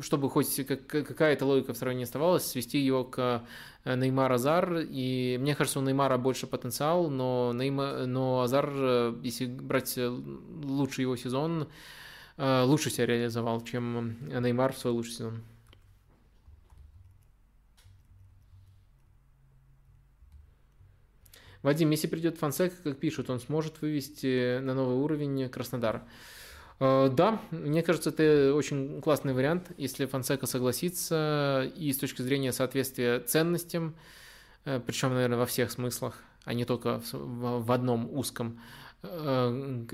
[0.00, 3.44] чтобы хоть какая-то логика в сравнении оставалась, свести его к
[3.84, 4.78] э, Неймар Азар.
[4.90, 10.08] И мне кажется, у Неймара больше потенциал, но, Нейма, но Азар, э, если брать э,
[10.08, 11.68] лучший его сезон,
[12.38, 15.42] лучше себя реализовал, чем Неймар в свой лучший сезон.
[21.62, 26.02] Вадим, если придет Фансека, как пишут, он сможет вывести на новый уровень Краснодар.
[26.78, 32.52] Э, да, мне кажется, это очень классный вариант, если Фонсека согласится и с точки зрения
[32.52, 33.94] соответствия ценностям,
[34.64, 38.60] э, причем, наверное, во всех смыслах, а не только в одном узком.
[39.10, 39.84] Э,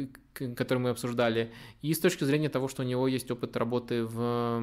[0.57, 4.63] который мы обсуждали, и с точки зрения того, что у него есть опыт работы в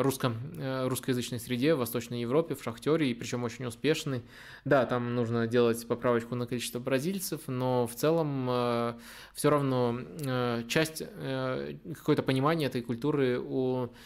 [0.00, 4.22] русском, русскоязычной среде, в Восточной Европе, в Шахтере, и причем очень успешный.
[4.64, 8.96] Да, там нужно делать поправочку на количество бразильцев, но в целом
[9.34, 10.00] все равно
[10.66, 13.96] часть, какое-то понимание этой культуры у Э,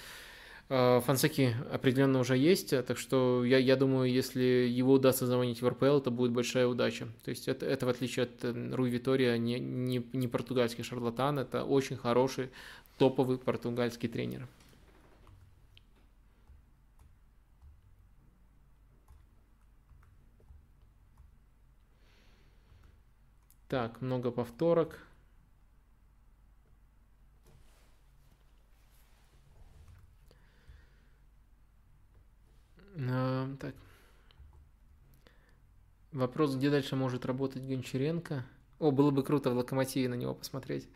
[0.69, 5.99] Фансеки определенно уже есть, так что я, я думаю, если его удастся заманить в РПЛ,
[5.99, 7.07] это будет большая удача.
[7.23, 11.39] То есть это, это в отличие от э, Руи Витория, не, не, не португальский шарлатан,
[11.39, 12.49] это очень хороший,
[12.97, 14.49] топовый португальский тренер.
[23.69, 24.99] Так, много повторок.
[32.97, 33.75] А, так.
[36.13, 38.45] Вопрос, где дальше может работать Гончаренко?
[38.79, 40.89] О, было бы круто в Локомотиве на него посмотреть.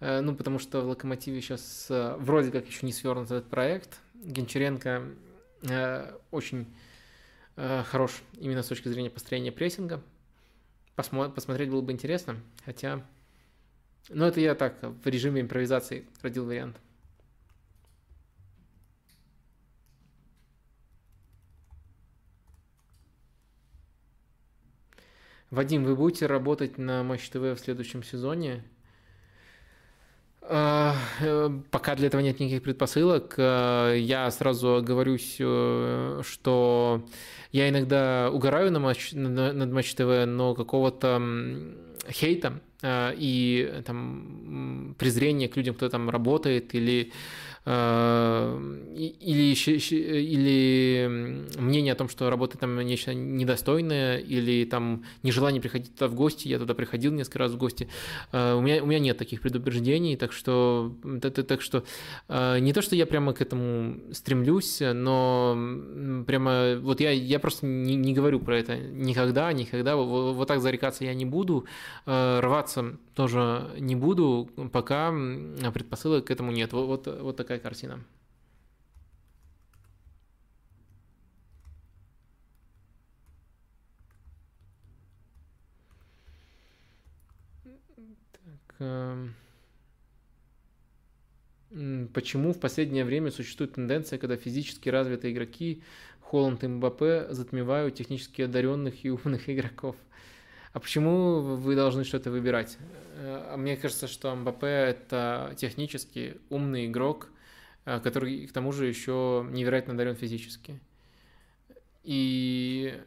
[0.00, 4.00] Э, ну, потому что в Локомотиве сейчас э, вроде как еще не свернут этот проект.
[4.14, 5.04] Гончаренко
[5.62, 6.72] э, очень
[7.54, 10.02] хорош именно с точки зрения построения прессинга.
[10.96, 13.06] посмотреть было бы интересно, хотя...
[14.08, 16.80] Ну, это я так, в режиме импровизации родил вариант.
[25.52, 28.64] Вадим, вы будете работать на Матч ТВ в следующем сезоне?
[30.40, 33.34] А, э, пока для этого нет никаких предпосылок.
[33.36, 37.06] А, я сразу оговорюсь, э, что
[37.52, 41.20] я иногда угораю на матч, над Матч ТВ, но какого-то
[42.08, 47.12] хейта а, и там презрения к людям, кто там работает, или
[47.64, 49.54] или,
[50.20, 51.06] или
[51.58, 56.48] мнение о том, что работа там нечто недостойное, или там нежелание приходить туда в гости,
[56.48, 57.88] я туда приходил несколько раз в гости,
[58.32, 61.84] э, у меня, у меня нет таких предубеждений, так что, так, что
[62.28, 65.56] э, не то, что я прямо к этому стремлюсь, но
[66.26, 70.60] прямо вот я, я просто не, не говорю про это никогда, никогда, вот, вот так
[70.60, 71.66] зарекаться я не буду,
[72.06, 75.12] рваться тоже не буду, пока
[75.72, 76.72] предпосылок к этому нет.
[76.72, 78.00] Вот, вот, вот такая картина.
[88.32, 89.28] Так, э,
[92.14, 95.82] почему в последнее время существует тенденция, когда физически развитые игроки
[96.20, 99.96] Холланд и Мбаппе затмевают технически одаренных и умных игроков?
[100.72, 102.78] А почему вы должны что-то выбирать?
[103.16, 107.28] Э, мне кажется, что МБП– это технически умный игрок,
[107.84, 110.80] который к тому же еще невероятно одарен физически.
[112.04, 113.00] И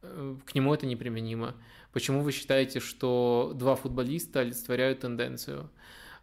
[0.00, 1.54] к нему это неприменимо.
[1.92, 5.70] Почему вы считаете, что два футболиста олицетворяют тенденцию?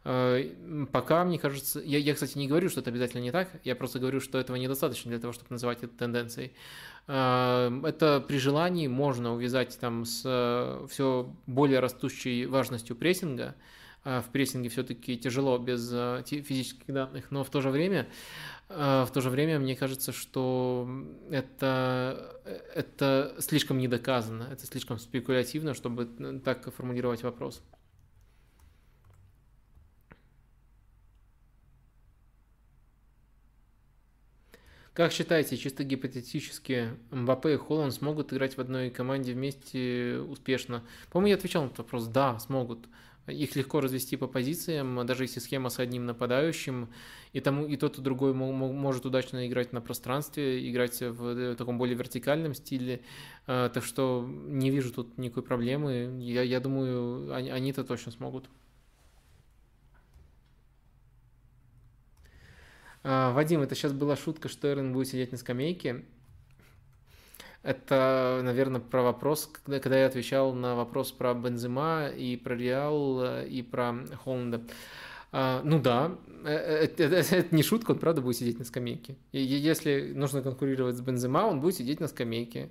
[0.04, 3.98] Пока, мне кажется, я, я, кстати, не говорю, что это обязательно не так, я просто
[3.98, 6.54] говорю, что этого недостаточно для того, чтобы называть это тенденцией.
[7.08, 13.56] Это при желании можно увязать там с все более растущей важностью прессинга, а,
[14.06, 18.08] в прессинге все-таки тяжело без а, физических данных, но в то же время,
[18.70, 20.88] а, в то же время мне кажется, что
[21.32, 22.40] это,
[22.76, 26.06] это слишком недоказано, это слишком спекулятивно, чтобы
[26.44, 27.64] так формулировать вопрос.
[34.96, 40.84] Как считаете, чисто гипотетически, Мбаппе и Холланд смогут играть в одной команде вместе успешно?
[41.12, 42.08] По-моему, я отвечал на этот вопрос.
[42.08, 42.88] Да, смогут.
[43.28, 46.90] Их легко развести по позициям, даже если схема с одним нападающим,
[47.34, 51.96] и, тому, и тот, и другой может удачно играть на пространстве, играть в таком более
[51.96, 53.02] вертикальном стиле.
[53.48, 56.20] А, так что не вижу тут никакой проблемы.
[56.22, 58.48] Я, я думаю, они-то точно смогут.
[63.04, 66.06] А, Вадим, это сейчас была шутка, что Эрен будет сидеть на скамейке.
[67.66, 73.24] Это, наверное, про вопрос, когда, когда я отвечал на вопрос про Бензема и про Реал
[73.24, 74.62] э, и про Холланда.
[75.32, 79.16] А, ну да, это, это, это не шутка, он правда будет сидеть на скамейке.
[79.32, 82.70] И если нужно конкурировать с Бензема, он будет сидеть на скамейке.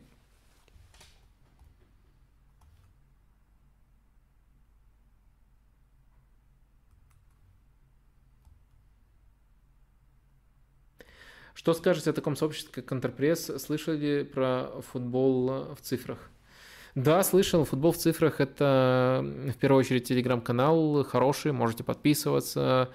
[11.55, 13.51] Что скажете о таком сообществе, как Контрпресс?
[13.63, 16.19] Слышали про футбол в цифрах?
[16.95, 17.65] Да, слышал.
[17.65, 22.91] Футбол в цифрах– это в первую очередь телеграм-канал хороший, можете подписываться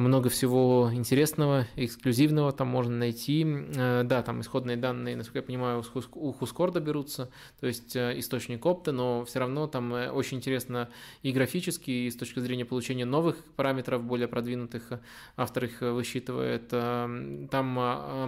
[0.00, 3.46] много всего интересного, эксклюзивного там можно найти.
[3.76, 8.64] Э, да, там исходные данные, насколько я понимаю, у Хускорда берутся, то есть э, источник
[8.66, 10.90] опта, но все равно там э, очень интересно
[11.22, 15.00] и графически, и с точки зрения получения новых параметров, более продвинутых,
[15.36, 16.68] автор их высчитывает.
[16.68, 17.66] Там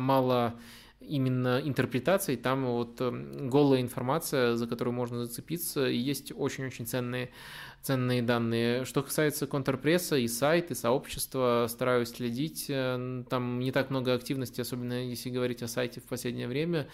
[0.00, 0.54] мало
[1.00, 7.30] именно интерпретаций, там вот голая информация, за которую можно зацепиться, и есть очень-очень ценные
[7.82, 8.84] ценные данные.
[8.84, 12.66] Что касается контрпресса и сайт, и сообщества, стараюсь следить.
[12.68, 16.88] Э, там не так много активности, особенно если говорить о сайте в последнее время.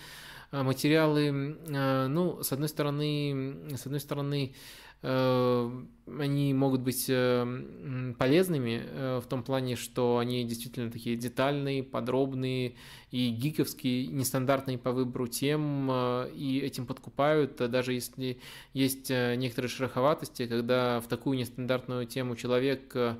[0.51, 4.55] А материалы, э, ну, с одной стороны, с одной стороны,
[5.03, 12.75] они могут быть э, полезными э, в том плане, что они действительно такие детальные, подробные
[13.11, 15.91] и гиковские, нестандартные по выбору тем,
[16.35, 18.39] и этим подкупают, даже если
[18.73, 23.17] есть некоторые шероховатости, когда в такую нестандартную тему человек Э,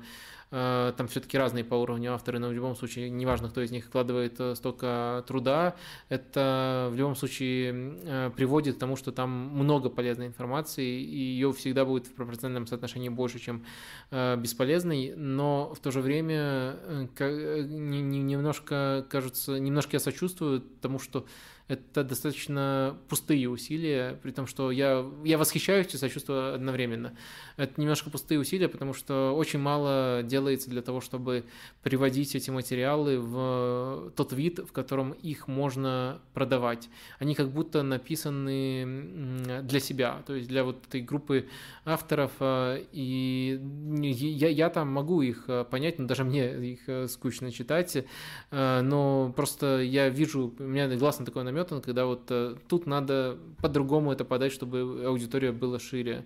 [0.49, 4.39] там все-таки разные по уровню авторы, но в любом случае, неважно, кто из них вкладывает
[4.39, 5.75] э, столько труда,
[6.09, 11.51] это в любом случае э, приводит к тому, что там много полезной информации, и ее
[11.53, 13.65] всегда будет в пропорциональном соотношении больше, чем
[14.11, 16.77] бесполезной, но в то же время
[17.19, 21.25] немножко, кажется, немножко я сочувствую тому, что
[21.67, 27.15] это достаточно пустые усилия, при том, что я, я восхищаюсь и сочувствую одновременно.
[27.57, 31.43] Это немножко пустые усилия, потому что очень мало делается для того, чтобы
[31.81, 36.89] приводить эти материалы в тот вид, в котором их можно продавать.
[37.17, 41.47] Они как будто написаны для себя, то есть для вот этой группы
[41.83, 43.59] авторов, а, и
[44.01, 48.05] я, я там могу их а, понять, но даже мне их а, скучно читать,
[48.51, 53.37] но просто я вижу, у меня глаз на такое наметан, когда вот э, тут надо
[53.61, 56.25] по-другому это подать, чтобы аудитория была шире.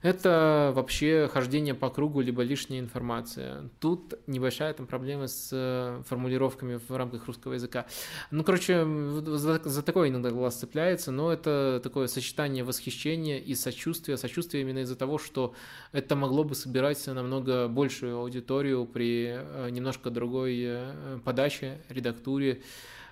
[0.00, 3.68] Это вообще хождение по кругу, либо лишняя информация.
[3.80, 7.86] Тут небольшая там проблема с э, формулировками в рамках русского языка.
[8.30, 14.16] Ну, короче, за, за такое иногда глаз цепляется, но это такое сочетание восхищения и сочувствия.
[14.16, 15.54] Сочувствие именно из-за того, что
[15.90, 20.68] это могло бы собирать намного большую аудиторию при э, немножко другой
[21.24, 22.62] подаче, редактуре.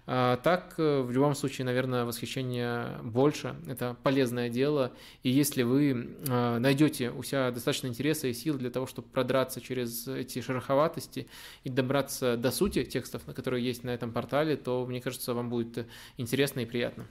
[0.08, 3.56] А, так, э, в любом случае, наверное, восхищение больше.
[3.66, 4.92] Это полезное дело.
[5.24, 9.60] И если вы а, найдете у себя достаточно интереса и сил для того, чтобы продраться
[9.60, 11.26] через эти шероховатости
[11.64, 15.86] и добраться до сути текстов, которые есть на этом портале, то, мне кажется, вам будет
[16.16, 17.06] интересно и приятно.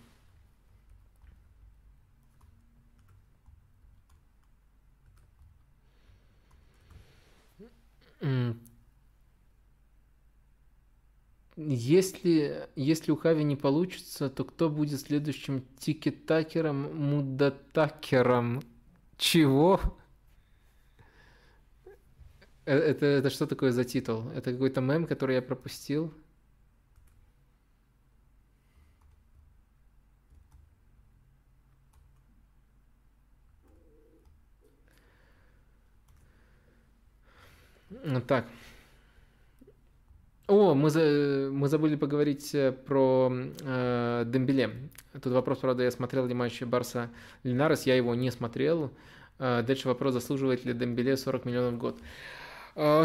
[11.57, 18.61] Если, если у Хави не получится, то кто будет следующим тикетакером, мудатакером?
[19.17, 19.79] Чего?
[22.65, 24.29] Э, это, это что такое за титул?
[24.35, 26.13] Это какой-то мем, который я пропустил?
[38.03, 38.45] Ну Так.
[40.47, 44.69] О, мы, за, мы забыли поговорить э, про э, Дембеле.
[45.13, 47.09] Тут вопрос, правда, я смотрел ли матч Барса
[47.43, 48.91] Линарес, я его не смотрел.
[49.39, 51.99] Э, дальше вопрос, заслуживает ли Дембеле 40 миллионов в год.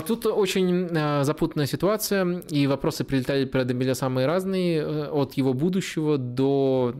[0.07, 5.55] Тут очень а, запутанная ситуация, и вопросы прилетали про Дембеля самые разные, э, от его
[5.55, 6.92] будущего до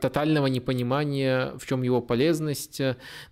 [0.00, 2.82] тотального непонимания, в чем его полезность.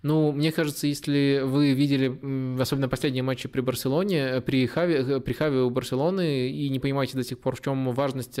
[0.01, 5.33] Ну, мне кажется, если вы видели, особенно последние матчи при Барселоне, при Хави, э, при
[5.33, 8.39] Хави у Барселоны, и не понимаете до сих пор, в чем важность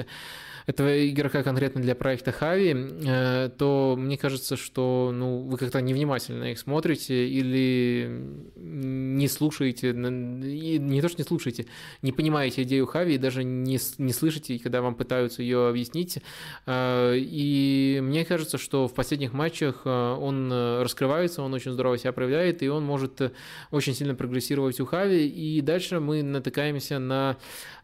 [0.65, 6.51] этого игрока конкретно для проекта Хави, э, то мне кажется, что ну, вы как-то невнимательно
[6.51, 8.09] их смотрите или
[8.55, 11.67] не слушаете, не то, что не слушаете,
[12.01, 16.17] не понимаете идею Хави и даже не, не слышите, когда вам пытаются ее объяснить.
[16.65, 22.11] Э, и мне кажется, что в последних матчах э, он раскрывается, он очень здорово себя
[22.11, 23.33] проявляет, и он может
[23.69, 25.27] очень сильно прогрессировать у Хави.
[25.27, 27.37] И дальше мы натыкаемся на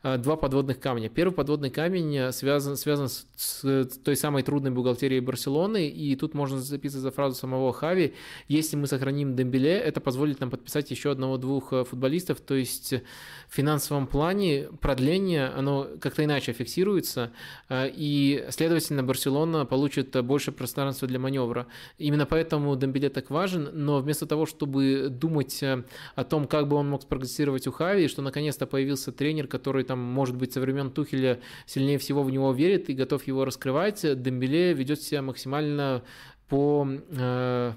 [0.03, 1.09] два подводных камня.
[1.09, 6.59] Первый подводный камень связан связан, с, с той самой трудной бухгалтерией Барселоны, и тут можно
[6.59, 8.13] зацепиться за фразу самого Хави,
[8.47, 13.55] если мы сохраним Дембеле, это позволит нам подписать еще одного-двух э, футболистов, то есть в
[13.55, 17.31] финансовом плане продление, оно как-то иначе фиксируется,
[17.69, 21.67] э, и, следовательно, Барселона получит больше пространства для маневра.
[21.97, 25.83] Именно поэтому Дембеле так важен, но вместо того, чтобы думать э,
[26.15, 29.99] о том, как бы он мог спрогрессировать у Хави, что наконец-то появился тренер, который там,
[29.99, 34.73] может быть, со времен Тухеля сильнее всего в него верит и готов его раскрывать, Дембеле
[34.73, 36.03] ведет себя максимально
[36.47, 37.73] по э,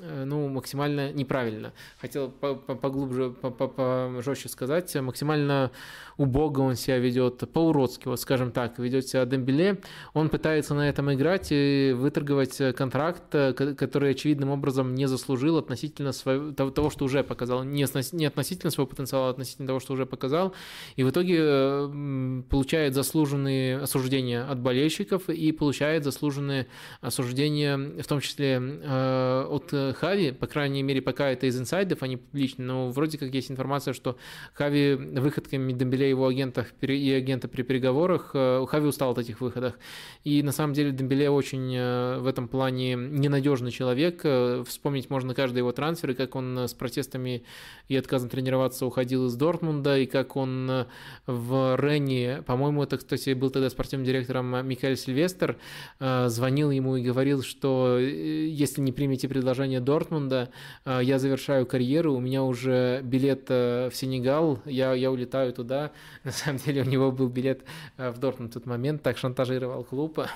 [0.00, 1.72] ну, максимально неправильно.
[2.00, 5.70] Хотел поглубже, пожестче сказать, максимально
[6.16, 9.80] убого он себя ведет, по-уродски, вот скажем так, ведет себя Дембеле.
[10.12, 16.12] Он пытается на этом играть и выторговать контракт, э, который очевидным образом не заслужил относительно
[16.12, 17.64] своего, того, что уже показал.
[17.64, 20.54] Не, не относительно своего потенциала, а относительно того, что уже показал.
[20.96, 26.66] И в итоге э, получает заслуженные осуждения от болельщиков и получает заслуженные
[27.00, 32.16] осуждения, в том числе от Хави, по крайней мере, пока это из инсайдов, а не
[32.16, 34.16] публично, но вроде как есть информация, что
[34.54, 39.40] Хави выходками Дембеле и его агентов и агента при переговорах, э, Хави устал от этих
[39.40, 39.78] выходах.
[40.24, 44.20] И на самом деле Дембеле очень э, в этом плане ненадежный человек.
[44.24, 47.44] Э, вспомнить можно каждый его трансфер, и как он с протестами
[47.88, 50.86] и отказом тренироваться уходил из Дортмунда, и как он
[51.26, 55.56] в Ренне, по-моему, это, кстати, был тогда спортивным директором Микаэль Сильвестр,
[55.98, 60.50] звонил ему и говорил, что если не примете предложение Дортмунда,
[60.84, 65.92] э, я завершаю карьеру, у меня уже билет э, в Сенегал, я, я улетаю туда.
[66.24, 67.64] На самом деле у него был билет
[67.96, 70.18] э, в Дортмунд в тот момент, так шантажировал клуб.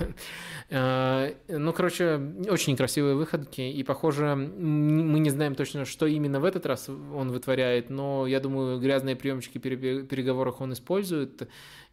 [0.70, 6.66] Ну, короче, очень красивые выходки, и, похоже, мы не знаем точно, что именно в этот
[6.66, 11.48] раз он вытворяет, но я думаю, грязные приемчики переговорах он использует,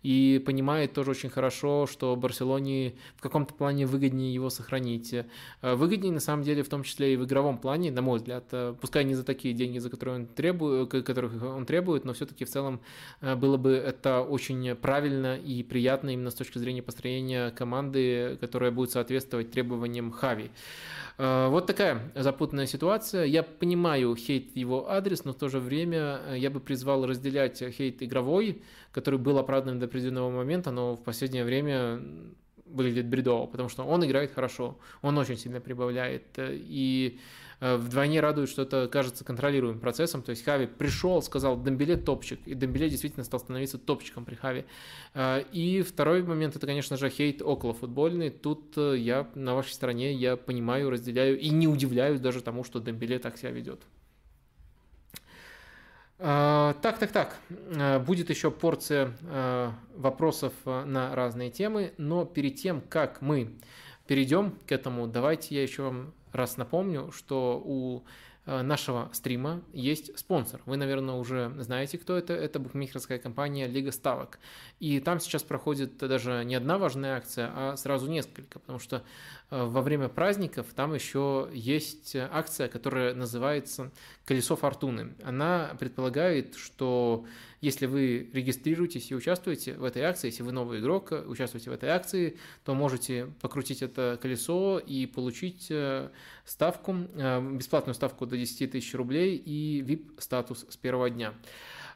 [0.06, 5.12] и понимает тоже очень хорошо, что Барселоне в каком-то плане выгоднее его сохранить.
[5.14, 8.46] Э, выгоднее, на самом деле, в том числе и в игровом плане, на мой взгляд,
[8.52, 12.46] э, пускай не за такие деньги, за которые он требует, которых он требует, но все-таки
[12.46, 12.82] в целом
[13.22, 18.70] э, было бы это очень правильно и приятно именно с точки зрения построения команды, которая
[18.70, 20.52] будет соответствовать требованиям Хави.
[21.18, 23.24] Вот такая запутанная ситуация.
[23.24, 28.04] Я понимаю хейт его адрес, но в то же время я бы призвал разделять хейт
[28.04, 28.62] игровой,
[28.96, 32.00] который был оправдан до определенного момента, но в последнее время
[32.66, 37.20] выглядит бредово, потому что он играет хорошо, он очень сильно прибавляет, и
[37.60, 42.40] э, вдвойне радует, что это кажется контролируемым процессом, то есть Хави пришел, сказал, Дембеле топчик,
[42.46, 44.64] и Дембеле действительно стал становиться топчиком при Хави.
[45.14, 49.74] Э, и второй момент, это, конечно же, хейт около футбольный, тут э, я на вашей
[49.74, 53.82] стороне, я понимаю, разделяю и не удивляюсь даже тому, что Дембеле так себя ведет.
[56.18, 57.38] А, так, так, так.
[57.78, 63.56] А, будет еще порция а, вопросов на разные темы, но перед тем, как мы
[64.08, 68.04] перейдем к этому, давайте я еще вам раз напомню, что у
[68.46, 70.62] нашего стрима есть спонсор.
[70.66, 72.34] Вы, наверное, уже знаете, кто это.
[72.34, 74.40] Это букмекерская компания Лига Ставок.
[74.80, 79.04] И там сейчас проходит даже не одна важная акция, а сразу несколько, потому что
[79.52, 83.92] Э, во время праздников там еще есть акция, которая называется
[84.26, 85.14] «Колесо фортуны».
[85.24, 87.26] Она предполагает, что
[87.66, 91.90] если вы регистрируетесь и участвуете в этой акции, если вы новый игрок, участвуете в этой
[91.90, 96.10] акции, то можете покрутить это колесо и получить э,
[96.46, 101.34] ставку, э, бесплатную ставку до 10 тысяч рублей и VIP-статус с первого дня.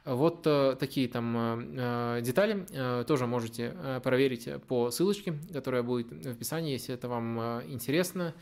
[0.06, 3.74] Вот э, такие там э, э, детали тоже можете
[4.04, 7.40] проверить по ссылочке, которая будет в описании, если это вам
[7.72, 8.34] интересно.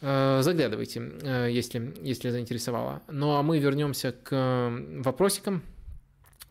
[0.00, 1.00] Заглядывайте,
[1.48, 3.02] если, если заинтересовало.
[3.08, 5.62] Ну а мы вернемся к вопросикам.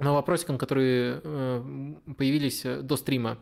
[0.01, 1.21] Но вопросикам, которые
[2.17, 3.38] появились до стрима.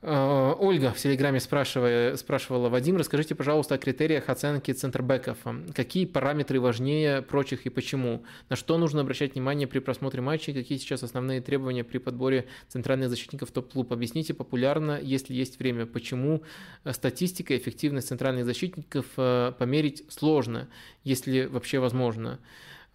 [0.00, 5.38] Э, Ольга в Телеграме спрашивала, спрашивала, Вадим, расскажите, пожалуйста, о критериях оценки центрбеков.
[5.74, 8.24] Какие параметры важнее прочих и почему?
[8.48, 10.54] На что нужно обращать внимание при просмотре матчей?
[10.54, 13.92] Какие сейчас основные требования при подборе центральных защитников топ-клуб?
[13.92, 15.84] Объясните популярно, если есть время.
[15.84, 16.42] Почему
[16.88, 20.68] статистика и эффективность центральных защитников э, померить сложно,
[21.02, 22.38] если вообще возможно?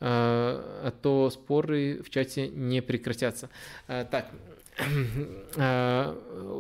[0.05, 3.49] Э, то споры в чате не прекратятся.
[3.87, 4.31] Так,
[5.55, 6.15] Э,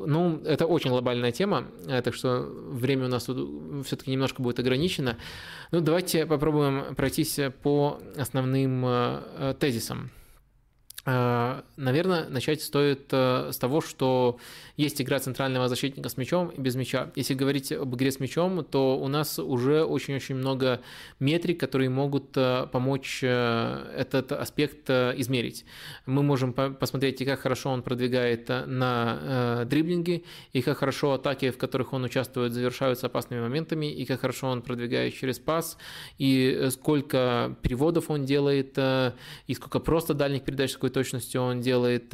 [0.05, 5.17] ну, это очень глобальная тема, э, так что время у нас все-таки немножко будет ограничено.
[5.71, 10.11] Ну, давайте попробуем пройтись по основным э, тезисам.
[11.05, 14.37] Наверное, начать стоит с того, что
[14.77, 17.11] есть игра центрального защитника с мячом и без мяча.
[17.15, 20.81] Если говорить об игре с мячом, то у нас уже очень-очень много
[21.19, 25.65] метрик, которые могут э, помочь э, этот аспект э, измерить.
[26.05, 30.23] Мы можем посмотреть, как хорошо он продвигает на дриблинге,
[30.53, 34.61] и как хорошо атаки, в которых он участвует, завершаются опасными моментами, и как хорошо он
[34.61, 35.77] продвигает через пас,
[36.17, 42.13] и сколько переводов он делает, и сколько просто дальних передач, с какой точностью он делает,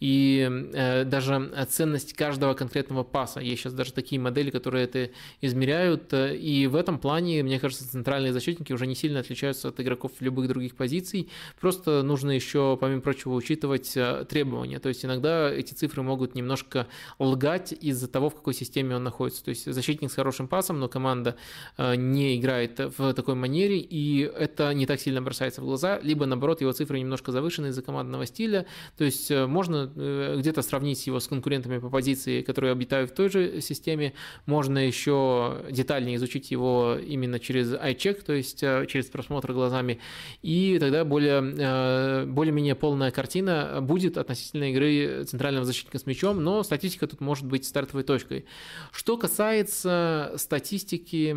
[0.00, 3.40] и даже оценка ценность каждого конкретного паса.
[3.40, 5.10] Есть сейчас даже такие модели, которые это
[5.42, 10.12] измеряют, и в этом плане, мне кажется, центральные защитники уже не сильно отличаются от игроков
[10.20, 11.28] любых других позиций,
[11.60, 16.86] просто нужно еще, помимо прочего, учитывать э, требования, то есть иногда эти цифры могут немножко
[17.18, 20.88] лгать из-за того, в какой системе он находится, то есть защитник с хорошим пасом, но
[20.88, 21.36] команда
[21.76, 26.24] э, не играет в такой манере, и это не так сильно бросается в глаза, либо
[26.24, 28.66] наоборот его цифры немножко завышены из-за командного стиля,
[28.96, 29.90] то есть э, можно
[30.38, 34.12] где-то сравнить его с конкурентами по позиции, которые обитают в той же системе.
[34.46, 40.00] Можно еще детальнее изучить его именно через iCheck, то есть э, через просмотр глазами,
[40.42, 46.62] и тогда более, э, более-менее полная картина будет относительно игры центрального защитника с мячом, но
[46.62, 48.44] статистика тут может быть стартовой точкой.
[48.92, 51.34] Что касается статистики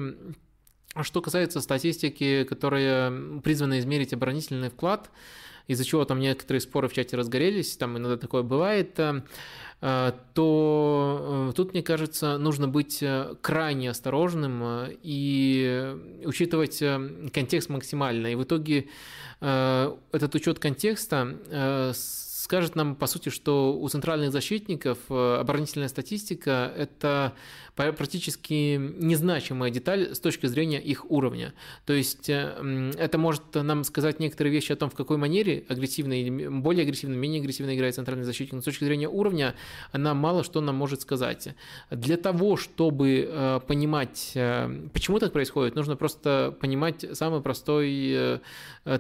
[1.04, 5.12] что касается статистики, которая призвана измерить оборонительный вклад,
[5.68, 9.22] из-за чего там некоторые споры в чате разгорелись, там иногда такое бывает, э,
[9.80, 13.04] Э, то э, тут, мне кажется, нужно быть
[13.42, 16.80] крайне осторожным и учитывать
[17.32, 18.28] контекст максимально.
[18.28, 18.88] И в итоге
[19.40, 27.34] этот учет контекста скажет нам, по сути, что у центральных защитников оборонительная статистика– это
[27.78, 31.54] практически незначимая деталь с точки зрения их уровня.
[31.86, 36.20] То есть э, это может нам сказать некоторые вещи о том, в какой манере агрессивно
[36.20, 39.56] или более агрессивно, менее агрессивно играет центральный защитник, но с точки зрения уровня
[39.92, 41.50] она мало что нам может сказать.
[41.92, 48.42] Для того, чтобы э, понимать, э, почему так происходит, нужно просто понимать самый простой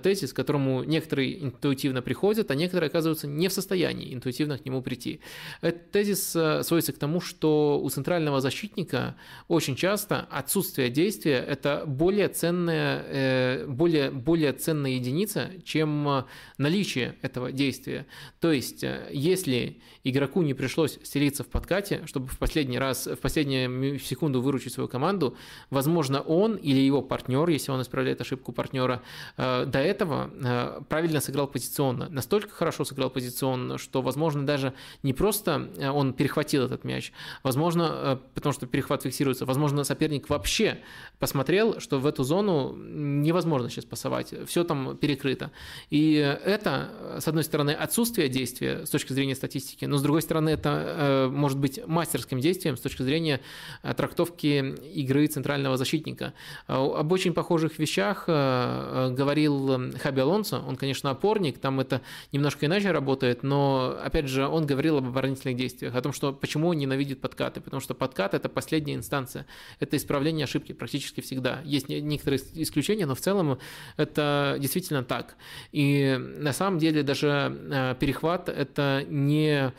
[0.03, 4.81] тезис, к которому некоторые интуитивно приходят, а некоторые оказываются не в состоянии интуитивно к нему
[4.81, 5.19] прийти.
[5.61, 9.15] Этот тезис сводится к тому, что у центрального защитника защитника
[9.47, 16.23] очень часто отсутствие действия– это более ценная, э, более, более ценная единица, чем э,
[16.57, 18.05] наличие этого действия.
[18.39, 23.15] То есть, э, если игроку не пришлось стелиться в подкате, чтобы в последний раз, в
[23.17, 25.35] последнюю секунду выручить свою команду,
[25.69, 29.01] возможно, он или его партнер, если он исправляет ошибку партнера,
[29.37, 32.09] до этого правильно сыграл позиционно.
[32.09, 34.73] Настолько хорошо сыграл позиционно, что, возможно, даже
[35.03, 37.11] не просто он перехватил этот мяч,
[37.43, 39.45] возможно, потому что что перехват фиксируется.
[39.45, 40.79] Возможно, соперник вообще
[41.19, 45.51] посмотрел, что в эту зону невозможно сейчас пасовать, все там перекрыто.
[45.89, 50.49] И это, с одной стороны, отсутствие действия с точки зрения статистики, но с другой стороны,
[50.49, 53.41] это э, может быть мастерским действием с точки зрения
[53.83, 56.33] э, трактовки игры центрального защитника.
[56.67, 62.91] Э, об очень похожих вещах говорил Хаби Алонсо, он, конечно, опорник, там это немножко иначе
[62.91, 67.21] работает, но, опять же, он говорил об оборонительных действиях, о том, что почему он ненавидит
[67.21, 69.45] подкаты, потому что подкат– это это последняя инстанция.
[69.79, 71.61] Это исправление ошибки практически всегда.
[71.63, 73.59] Есть некоторые исключения, но в целом
[73.97, 75.35] это действительно так.
[75.71, 79.71] И на самом деле даже э, перехват– это не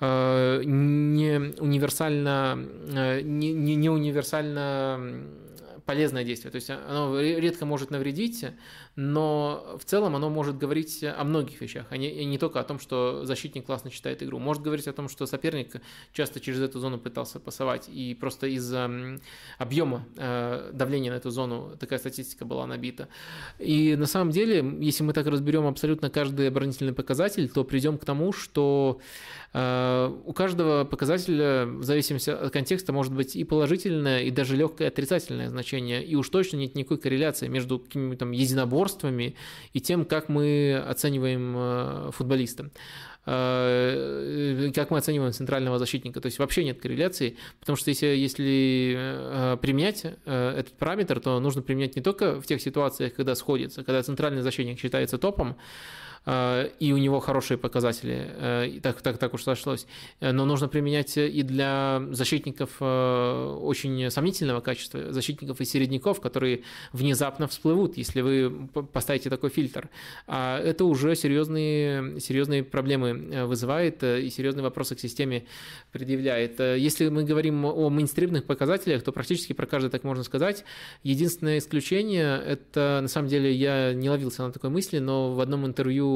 [0.00, 2.58] э, не универсально,
[2.94, 5.24] э, не, не универсально
[5.84, 6.50] полезное действие.
[6.50, 8.44] То есть оно редко может навредить,
[8.96, 12.64] но в целом оно может говорить о многих вещах, а не, и не только о
[12.64, 14.38] том, что защитник классно читает игру.
[14.38, 15.76] Может говорить о том, что соперник
[16.12, 18.90] часто через эту зону пытался пасовать, и просто из-за
[19.58, 23.08] объема э, давления на эту зону такая статистика была набита.
[23.58, 28.04] И на самом деле, если мы так разберем абсолютно каждый оборонительный показатель, то придем к
[28.06, 29.00] тому, что
[29.52, 34.88] э, у каждого показателя, в зависимости от контекста, может быть и положительное, и даже легкое
[34.88, 38.32] отрицательное значение и уж точно нет никакой корреляции между какими-то там
[38.86, 39.34] единоборствами
[39.72, 42.70] и тем, как мы оцениваем футболиста.
[43.28, 46.20] Э, как мы оцениваем центрального защитника.
[46.20, 51.40] То есть вообще нет корреляции, потому что если, если э, применять э, этот параметр, то
[51.40, 55.60] нужно применять не только в тех ситуациях, когда сходится, когда центральный защитник считается топом, Э,
[56.26, 59.86] и у него хорошие показатели, э, так, так, так уж сошлось.
[60.18, 67.46] Э, но нужно применять и для защитников очень сомнительного качества, защитников и середняков, которые внезапно
[67.46, 69.88] всплывут, если вы поставите такой фильтр.
[70.26, 75.44] А это уже серьезные, серьезные проблемы вызывает и серьезные вопросы к системе
[75.92, 76.58] предъявляет.
[76.58, 80.64] Если мы говорим о мейнстримных показателях, то практически про каждый так можно сказать.
[81.04, 85.66] Единственное исключение, это на самом деле я не ловился на такой мысли, но в одном
[85.66, 86.15] интервью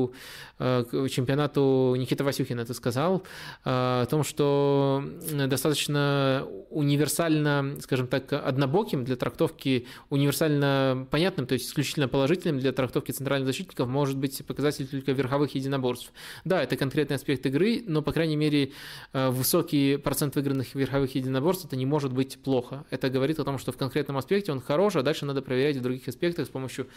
[0.60, 3.22] Э, чемпионату Никита Васюхин это сказал,
[3.64, 3.70] э,
[4.02, 5.02] о том, что
[5.46, 13.10] достаточно универсально, скажем так, однобоким для трактовки, универсально понятным, то есть исключительно положительным для трактовки
[13.10, 16.12] центральных защитников может быть показатель только верховых единоборств.
[16.44, 18.72] Да, это конкретный аспект игры, но, по крайней мере,
[19.14, 22.84] э, высокий процент выигранных верховых единоборств это не может быть плохо.
[22.90, 25.80] Это говорит о том, что в конкретном аспекте он хорош, а дальше надо проверять в
[25.80, 26.88] других аспектах с помощью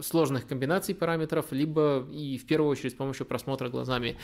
[0.00, 4.16] сложных комбинаций параметров, либо и в первую очередь с помощью просмотра глазами.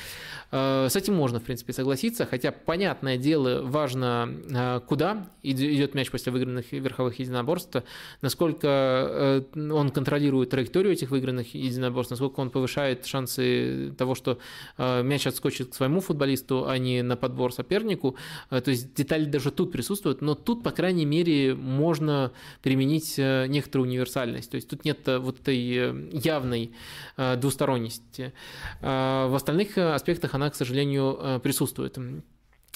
[0.50, 6.10] Э, с этим можно, в принципе, согласиться, хотя, понятное дело, важно, э, куда идет мяч
[6.10, 7.82] после выигранных верховых единоборств,
[8.22, 14.38] насколько э, он контролирует траекторию этих выигранных единоборств, насколько он повышает шансы того, что
[14.78, 18.16] мяч отскочит к своему футболисту, а не на подбор сопернику.
[18.50, 22.32] То есть детали даже тут присутствуют, но тут, по крайней мере, можно
[22.62, 24.50] применить некоторую универсальность.
[24.50, 25.56] То есть тут нет вот этой
[26.12, 26.72] явной
[27.16, 28.32] двусторонности двусторонности.
[28.80, 31.98] А, в остальных э, аспектах она, к сожалению, э, присутствует.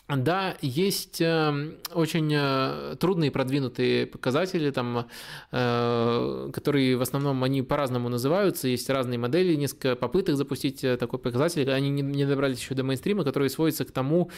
[0.09, 5.07] Да, есть э, очень трудные продвинутые показатели, там,
[5.51, 11.89] которые в основном они по-разному называются, есть разные модели, несколько попыток запустить такой показатель, они
[11.89, 14.31] не добрались еще до мейнстрима, которые сводятся к тому,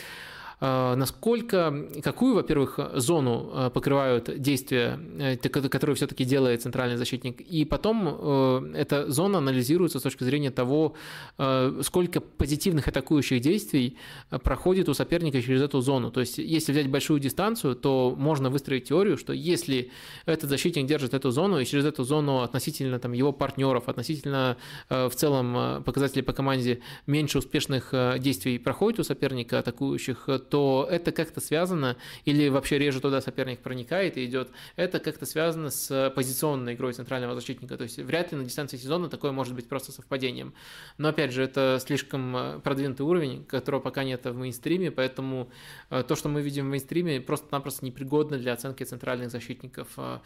[0.61, 8.09] насколько, какую, во-первых, зону а, покрывают действия, э, которые все-таки делает центральный защитник, и потом
[8.09, 10.95] э, эта зона анализируется с точки зрения того,
[11.39, 13.97] э, сколько позитивных атакующих действий
[14.43, 16.11] проходит у соперника через эту зону.
[16.11, 19.91] То есть, если взять большую дистанцию, то можно выстроить теорию, что если
[20.27, 24.57] этот защитник держит эту зону, и через эту зону относительно там, его партнеров, относительно
[24.89, 31.41] в целом показателей по команде меньше успешных действий проходит у соперника атакующих, то это как-то
[31.41, 36.93] связано, или вообще реже туда соперник проникает и идет, это как-то связано с позиционной игрой
[36.93, 37.77] центрального защитника.
[37.77, 40.55] То есть вряд ли на дистанции сезона такое может быть просто совпадением.
[40.99, 45.51] Но опять же, это слишком э, продвинутый уровень, которого пока нет в мейнстриме, поэтому
[45.91, 49.89] э, то, что мы видим в мейнстриме, просто-напросто непригодно для оценки центральных защитников.
[49.97, 50.21] Э,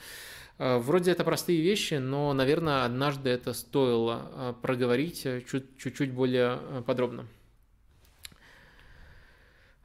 [0.58, 7.26] вроде это простые вещи, но, наверное, однажды это стоило проговорить чуть-чуть более подробно.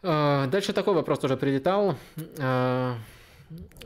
[0.04, 1.96] А, дальше такой вопрос тоже прилетал.
[2.38, 2.98] А,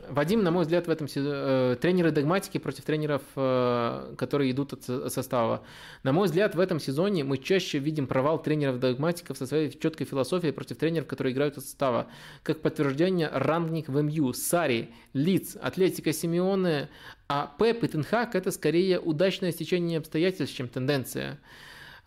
[0.08, 5.12] Вадим, на мой взгляд, в этом э, тренеры догматики против тренеров, э, которые идут от
[5.12, 5.62] состава.
[6.02, 10.06] На мой взгляд, в этом сезоне мы чаще видим провал тренеров догматиков со своей четкой
[10.06, 12.06] философией против тренеров, которые играют от состава.
[12.42, 16.88] Как подтверждение рангник в МЮ, Сари, Лиц, Атлетика Симеоне,
[17.28, 21.38] а Пеп и Тенхак это скорее удачное стечение обстоятельств, чем тенденция.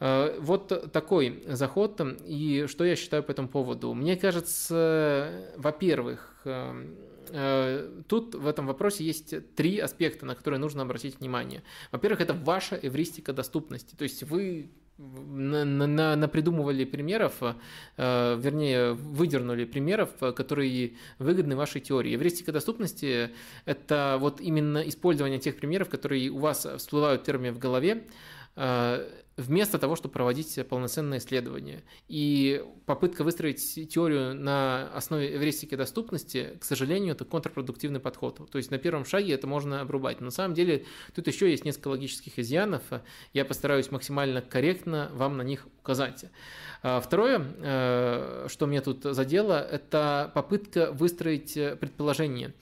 [0.02, 2.02] Э, вот такой заход.
[2.26, 3.94] И что я считаю по этому поводу?
[3.94, 6.96] Мне кажется, во-первых, э,
[7.30, 11.62] э, тут в этом вопросе есть три аспекта, на которые нужно обратить внимание.
[11.92, 13.94] Во-первых, это ваша эвристика доступности.
[13.96, 21.80] То есть вы на, на, на придумывали примеров, э, вернее, выдернули примеров, которые выгодны вашей
[21.80, 22.16] теории.
[22.16, 23.30] Эвристика доступности–
[23.66, 28.08] это вот именно использование тех примеров, которые у вас всплывают первыми в голове,
[28.56, 31.84] э, вместо того, чтобы проводить полноценное исследование.
[32.08, 38.50] И попытка выстроить теорию на основе эвристики доступности, к сожалению, это контрпродуктивный подход.
[38.52, 40.20] То есть на первом шаге это можно обрубать.
[40.20, 40.86] Но на самом деле
[41.16, 42.84] тут еще есть несколько логических изъянов.
[43.34, 46.26] Я постараюсь максимально корректно вам на них указать.
[46.84, 52.54] А второе, э, что мне тут задело, это попытка выстроить предположение,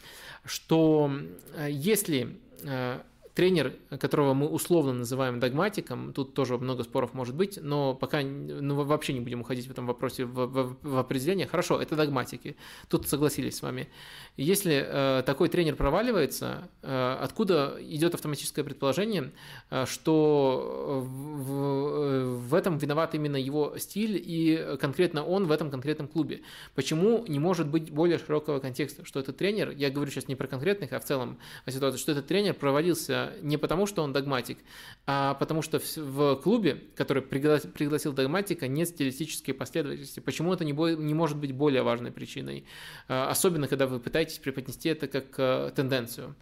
[0.45, 1.11] что
[1.56, 2.99] э, если э,
[3.40, 8.84] тренер, которого мы условно называем догматиком, тут тоже много споров может быть, но пока ну,
[8.84, 11.48] вообще не будем уходить в этом вопросе в, в, в определение.
[11.48, 12.58] Хорошо, это догматики.
[12.90, 13.88] Тут согласились с вами.
[14.35, 19.32] Если э, такой тренер проваливается, э, откуда идет автоматическое предположение,
[19.69, 26.09] э, что в, в этом виноват именно его стиль и конкретно он в этом конкретном
[26.09, 26.42] клубе?
[26.76, 30.48] Почему не может быть более широкого контекста, что этот тренер, я говорю сейчас не про
[30.48, 34.58] конкретных, а в целом о ситуации, что этот тренер провалился не потому, что он догматик,
[35.06, 40.19] а потому что в, клубе, который пригласил, догматика, нет стилистической последовательности.
[40.19, 42.66] Почему это не, не может быть более важной причиной?
[43.08, 46.35] Особенно, когда вы пытаетесь преподнести это как э, тенденцию.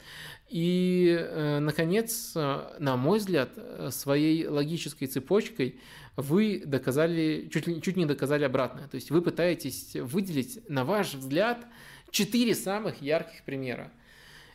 [0.49, 3.51] И, э, наконец, э, на мой взгляд,
[3.90, 5.80] своей логической цепочкой
[6.16, 8.88] вы доказали, чуть, чуть не доказали обратное.
[8.88, 11.66] То есть вы пытаетесь выделить, на ваш взгляд,
[12.11, 13.91] четыре самых ярких примера–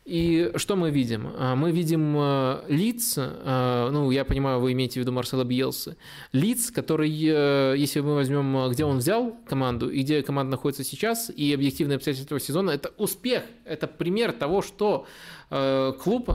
[0.05, 1.33] и что мы видим?
[1.39, 5.97] А, мы видим а, лиц, а, ну, я понимаю, вы имеете в виду Марсела Бьелса,
[6.33, 11.31] лиц, который, э, если мы возьмем, где он взял команду и где команда находится сейчас,
[11.31, 15.07] и объективные обстоятельства сезона, это успех, это пример того, что
[15.51, 16.31] э, клуб,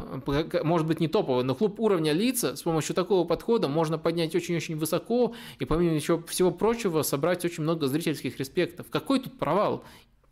[0.63, 4.77] может быть, не топовый, но клуб уровня лица с помощью такого подхода можно поднять очень-очень
[4.77, 8.87] высоко и, помимо еще всего прочего, собрать очень много зрительских респектов.
[8.89, 9.83] Какой тут провал?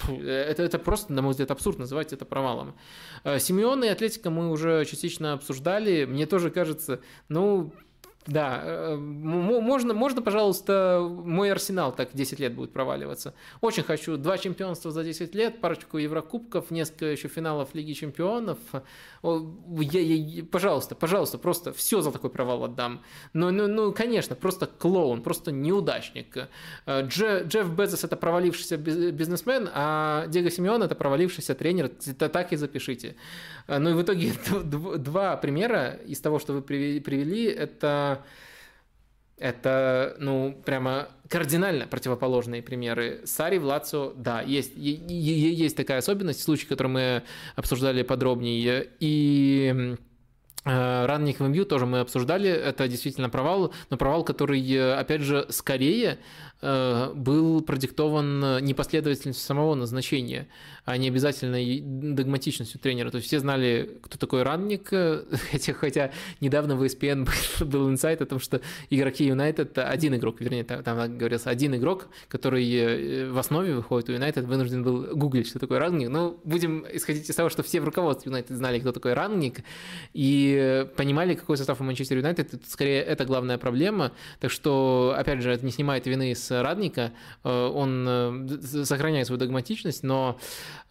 [0.08, 2.76] Это, это просто, на мой взгляд, абсурд называть это провалом.
[3.24, 6.06] Э, Симеона и Атлетика мы уже частично обсуждали.
[6.06, 7.74] Мне тоже кажется, ну,
[8.28, 13.36] да, э, можно, можно, пожалуйста, мой арсенал так 10 лет будет проваливаться.
[13.62, 18.58] Очень хочу два чемпионства за 10 лет, парочку Еврокубков, несколько еще финалов Лиги Чемпионов.
[19.22, 23.04] Я, я, пожалуйста, пожалуйста, просто все за такой провал отдам.
[23.34, 26.50] Ну, ну, ну конечно, просто клоун, просто неудачник.
[26.88, 31.92] Э, Дж, Джефф Безос это провалившийся бизнесмен, а Диего Симеон это провалившийся тренер.
[32.08, 33.16] Это так и запишите.
[33.68, 34.34] Э, ну и в итоге
[34.98, 38.15] два примера из того, что вы привели, это
[39.38, 43.22] это, ну, прямо кардинально противоположные примеры.
[43.26, 47.24] Сари в Лацо, да, есть, есть такая особенность, случай, который мы
[47.56, 48.88] обсуждали подробнее.
[49.00, 49.96] И
[50.64, 55.46] э, Ранник в МЮ тоже мы обсуждали, это действительно провал, но провал, который, опять же,
[55.50, 56.20] скорее
[56.55, 60.48] Э, был продиктован непоследовательностью самого назначения,
[60.86, 63.12] а не обязательной догматичностью тренера.
[63.12, 64.90] То есть все знали, кто такой ранник,
[65.52, 70.42] хотя, хотя недавно в ESPN был, был инсайт о том, что игроки Юнайтед, один игрок,
[70.42, 75.48] вернее, там, там один игрок, который э, в основе выходит у Юнайтед, вынужден был гуглить,
[75.48, 76.10] что такое ранник.
[76.10, 79.60] Ну, будем исходить из того, что все в руководстве Юнайтед знали, кто такой ранник,
[80.14, 82.54] и понимали, какой состав у Манчестер Юнайтед.
[82.68, 84.12] Скорее, это главная проблема.
[84.40, 89.40] Так что, опять же, это не снимает вины с Радника, э, он э, сохраняет свою
[89.40, 90.40] догматичность, но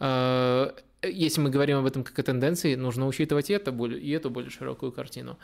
[0.01, 0.71] э,
[1.03, 4.51] если мы говорим об этом как о тенденции, нужно учитывать и, это, и эту более
[4.51, 5.39] широкую картину.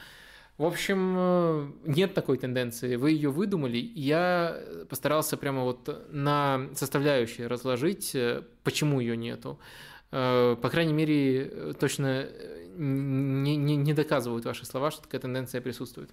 [0.58, 2.96] В общем, нет такой тенденции.
[2.96, 3.78] Вы ее выдумали.
[3.78, 8.14] Я постарался прямо вот на составляющие разложить,
[8.62, 9.58] почему ее нету.
[10.10, 12.26] По крайней мере, точно
[12.76, 16.10] не, не, не доказывают ваши слова, что такая тенденция присутствует.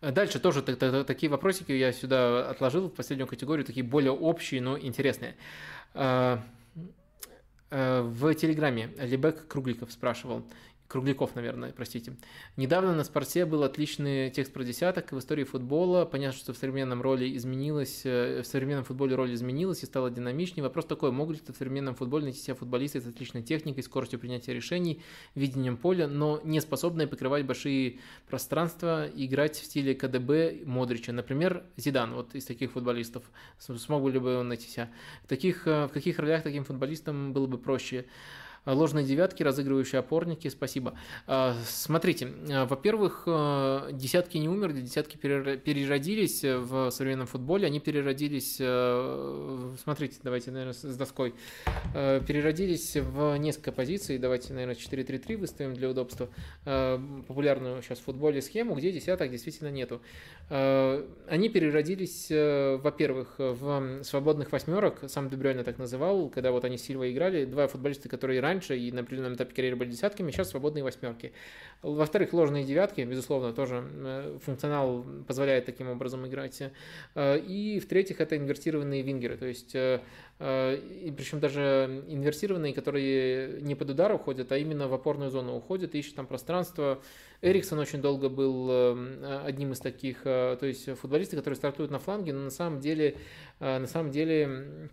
[0.00, 5.36] Дальше тоже такие вопросики я сюда отложил в последнюю категорию, такие более общие, но интересные.
[5.92, 6.42] А,
[7.70, 10.46] а, в Телеграме Лебек Кругликов спрашивал,
[10.90, 12.16] Кругляков, наверное, простите.
[12.56, 16.04] Недавно на спорте был отличный текст про десяток в истории футбола.
[16.04, 20.64] Понятно, что в современном роли изменилась, э, в современном футболе роль изменилась и стала динамичнее.
[20.64, 24.52] Вопрос такой, могут ли в современном футболе найти себя футболисты с отличной техникой, скоростью принятия
[24.52, 25.00] решений,
[25.36, 31.12] видением поля, но не способные покрывать большие пространства играть в стиле КДБ Модрича.
[31.12, 33.30] Например, Зидан, вот из таких футболистов.
[33.58, 34.90] Смогу ли бы он найти себя?
[35.22, 38.06] В, таких, э, в каких ролях таким футболистам было бы проще?
[38.64, 40.98] Э, ложные девятки, разыгрывающие опорники, спасибо.
[41.26, 43.24] Э, смотрите, э, во-первых,
[43.92, 48.56] десятки не умерли, десятки переродились в современном футболе, они переродились,
[49.82, 51.34] смотрите, давайте, наверное, с доской,
[51.92, 56.28] переродились в несколько позиций, давайте, наверное, 4-3-3 выставим для удобства,
[56.64, 60.00] популярную сейчас в футболе схему, где десяток действительно нету.
[60.48, 67.12] Они переродились, во-первых, в свободных восьмерок, сам Дебрёйна так называл, когда вот они с Сильвой
[67.12, 71.32] играли, два футболиста, которые раньше и на определенном этапе карьеры были десятками, сейчас свободные восьмерки.
[71.82, 76.62] Во-вторых, ложные девятки, безусловно, тоже э, функционал позволяет таким образом играть.
[77.14, 80.00] Э, и в-третьих, это инвертированные вингеры, то есть э,
[80.38, 86.16] причем даже инвертированные, которые не под удар уходят, а именно в опорную зону уходят, ищут
[86.16, 87.00] там пространство.
[87.42, 88.70] Эриксон очень долго был
[89.44, 93.16] одним из таких, то есть футболисты, которые стартуют на фланге, но на самом деле,
[93.60, 94.88] на самом деле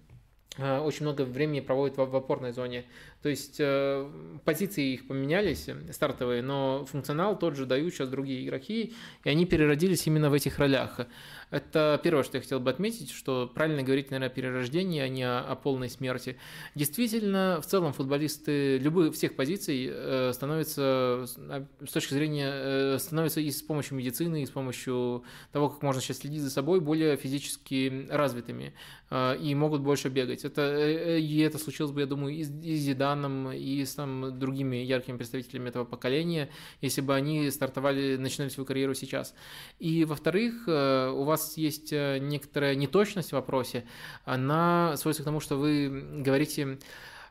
[0.57, 2.85] очень много времени проводит в опорной зоне.
[3.27, 4.09] То есть э,
[4.45, 8.93] позиции их поменялись, стартовые, но функционал тот же дают сейчас другие игроки,
[9.25, 11.01] и они переродились именно в этих ролях.
[11.49, 15.23] Это первое, что я хотел бы отметить, что правильно говорить, наверное, о перерождении, а не
[15.23, 16.37] о, полной смерти.
[16.75, 23.51] Действительно, в целом футболисты любых всех позиций э, становятся с точки зрения э, становятся и
[23.51, 28.07] с помощью медицины, и с помощью того, как можно сейчас следить за собой, более физически
[28.09, 28.73] развитыми
[29.09, 30.43] э, и могут больше бегать.
[30.43, 32.81] Это и это случилось бы, я думаю, и и с
[33.17, 36.49] Зиданом, и с там, другими яркими представителями этого поколения,
[36.81, 39.33] если бы они стартовали, начинали свою карьеру сейчас.
[39.79, 43.83] И во-вторых, у вас вас есть э, некоторая неточность в вопросе,
[44.25, 46.79] она сводится к тому, что вы говорите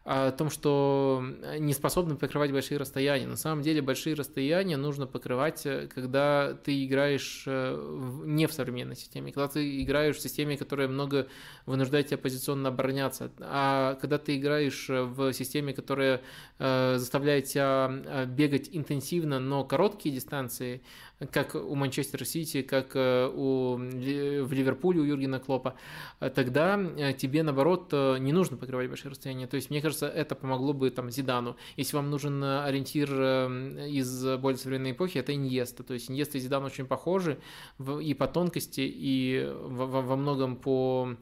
[0.08, 1.20] о том, что
[1.58, 3.26] не способны покрывать большие расстояния.
[3.26, 8.94] На самом деле большие расстояния нужно покрывать, э, когда ты играешь э, не в современной
[8.94, 11.26] системе, когда ты играешь в системе, которая много
[11.66, 16.20] вынуждает тебя позиционно обороняться, а когда ты играешь в системе, которая
[16.58, 20.82] заставляет тебя бегать интенсивно, но короткие дистанции,
[21.32, 25.74] как у Манчестер Сити, как э, у, в Ливерпуле у Юргена Клопа,
[26.20, 29.46] э, тогда э, тебе, наоборот, не нужно покрывать большие расстояния.
[29.46, 31.56] То есть, мне кажется, это помогло бы там Зидану.
[31.76, 35.82] Если вам нужен ориентир из более современной эпохи, это Иньеста.
[35.82, 37.38] То есть, Иньеста и Зидан очень похожи
[38.00, 41.16] и по тонкости, и во многом по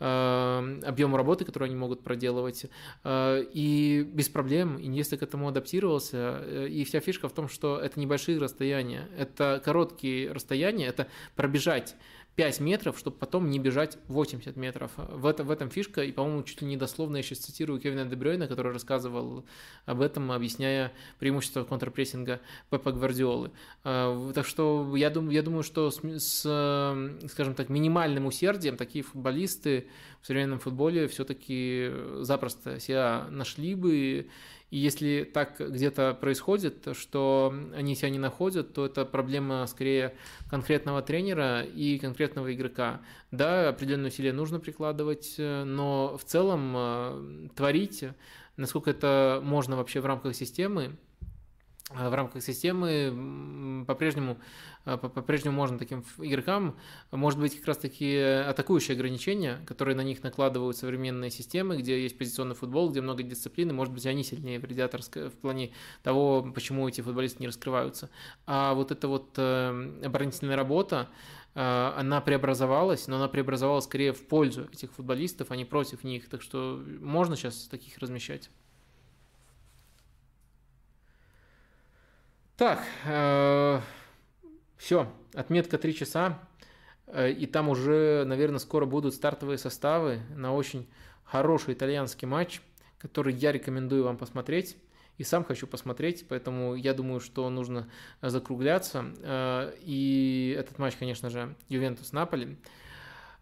[0.00, 2.66] Э, объему работы, который они могут проделывать.
[3.04, 6.40] Э, и без проблем Иньеста к этому адаптировался.
[6.42, 11.06] Э, и вся фишка в том, что это небольшие расстояния, это короткие расстояния, это
[11.36, 11.94] пробежать
[12.36, 14.90] 5 метров, чтобы потом не бежать 80 метров.
[14.96, 18.04] В, это, в этом фишка, и, по-моему, чуть ли не дословно я сейчас цитирую Кевина
[18.04, 19.44] Дебрёйна, который рассказывал
[19.86, 22.40] об этом, объясняя преимущество контрпрессинга
[22.70, 23.52] Пепа Гвардиолы.
[23.84, 26.40] А, так что я думаю, я думаю что с, с,
[27.30, 29.86] скажем так, минимальным усердием такие футболисты
[30.20, 34.28] в современном футболе все-таки запросто себя нашли бы
[34.74, 40.16] и если так где-то происходит, что они себя не находят, то это проблема скорее
[40.50, 43.00] конкретного тренера и конкретного игрока.
[43.30, 48.02] Да, определенные усилия нужно прикладывать, но в целом э, творить,
[48.56, 51.13] насколько это можно вообще в рамках системы, э,
[51.90, 54.38] в рамках системы по-прежнему
[54.84, 56.76] а, по-прежнему можно таким игрокам,
[57.10, 62.54] может быть, как раз-таки атакующие ограничения, которые на них накладывают современные системы, где есть позиционный
[62.54, 65.72] футбол, где много дисциплины, может быть, они сильнее вредят в плане
[66.02, 68.10] того, почему эти футболисты не раскрываются.
[68.46, 71.08] А вот эта вот э, оборонительная работа,
[71.54, 76.28] э, она преобразовалась, но она преобразовалась скорее в пользу этих футболистов, а не против них.
[76.28, 78.50] Так что можно сейчас таких размещать.
[82.56, 83.80] Так, э,
[84.76, 86.38] все, отметка 3 часа,
[87.08, 90.88] э, и там уже, наверное, скоро будут стартовые составы на очень
[91.24, 92.60] хороший итальянский матч,
[92.98, 94.76] который я рекомендую вам посмотреть.
[95.18, 97.88] И сам хочу посмотреть, поэтому я думаю, что нужно
[98.22, 99.04] закругляться.
[99.18, 102.56] Э, и этот матч, конечно же, Ювентус-Наполи.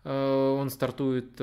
[0.04, 1.40] Он стартует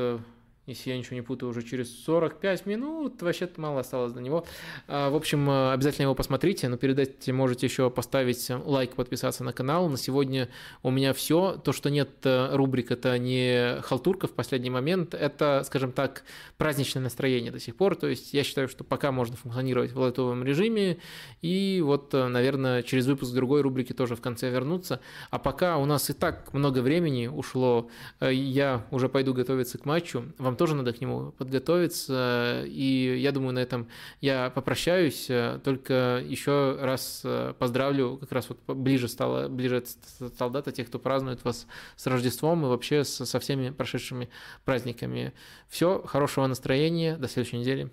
[0.69, 4.45] если я ничего не путаю, уже через 45 минут, вообще мало осталось до него.
[4.87, 9.43] А, в общем, э, обязательно его посмотрите, но перед этим можете еще поставить лайк, подписаться
[9.43, 9.89] на канал.
[9.89, 10.49] На сегодня
[10.83, 11.59] у меня все.
[11.63, 16.23] То, что нет э, рубрик, это не халтурка в последний момент, это, скажем так,
[16.57, 17.95] праздничное настроение до сих пор.
[17.95, 20.99] То есть я считаю, что пока можно функционировать в лайтовом режиме,
[21.41, 24.99] и вот, э, наверное, через выпуск другой рубрики тоже в конце вернуться.
[25.31, 27.89] А пока у нас и так много времени ушло,
[28.21, 30.25] я уже пойду готовиться к матчу.
[30.37, 32.63] Вам тоже надо к нему подготовиться.
[32.65, 33.87] И я думаю, на этом
[34.19, 35.31] я попрощаюсь.
[35.63, 40.99] Только еще раз э, поздравлю, как раз вот ближе стало, ближе стал дата тех, кто
[40.99, 41.65] празднует вас
[41.95, 44.29] с Рождеством и вообще со всеми прошедшими
[44.65, 45.31] праздниками.
[45.69, 47.89] Все, хорошего настроения, до следующей недели.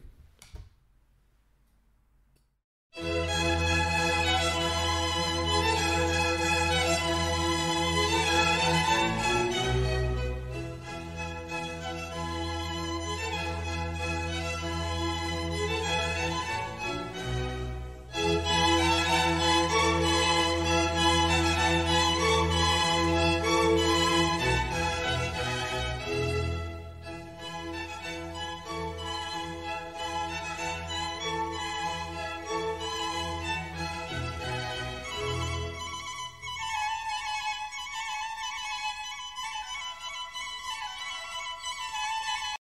[2.97, 3.26] thank you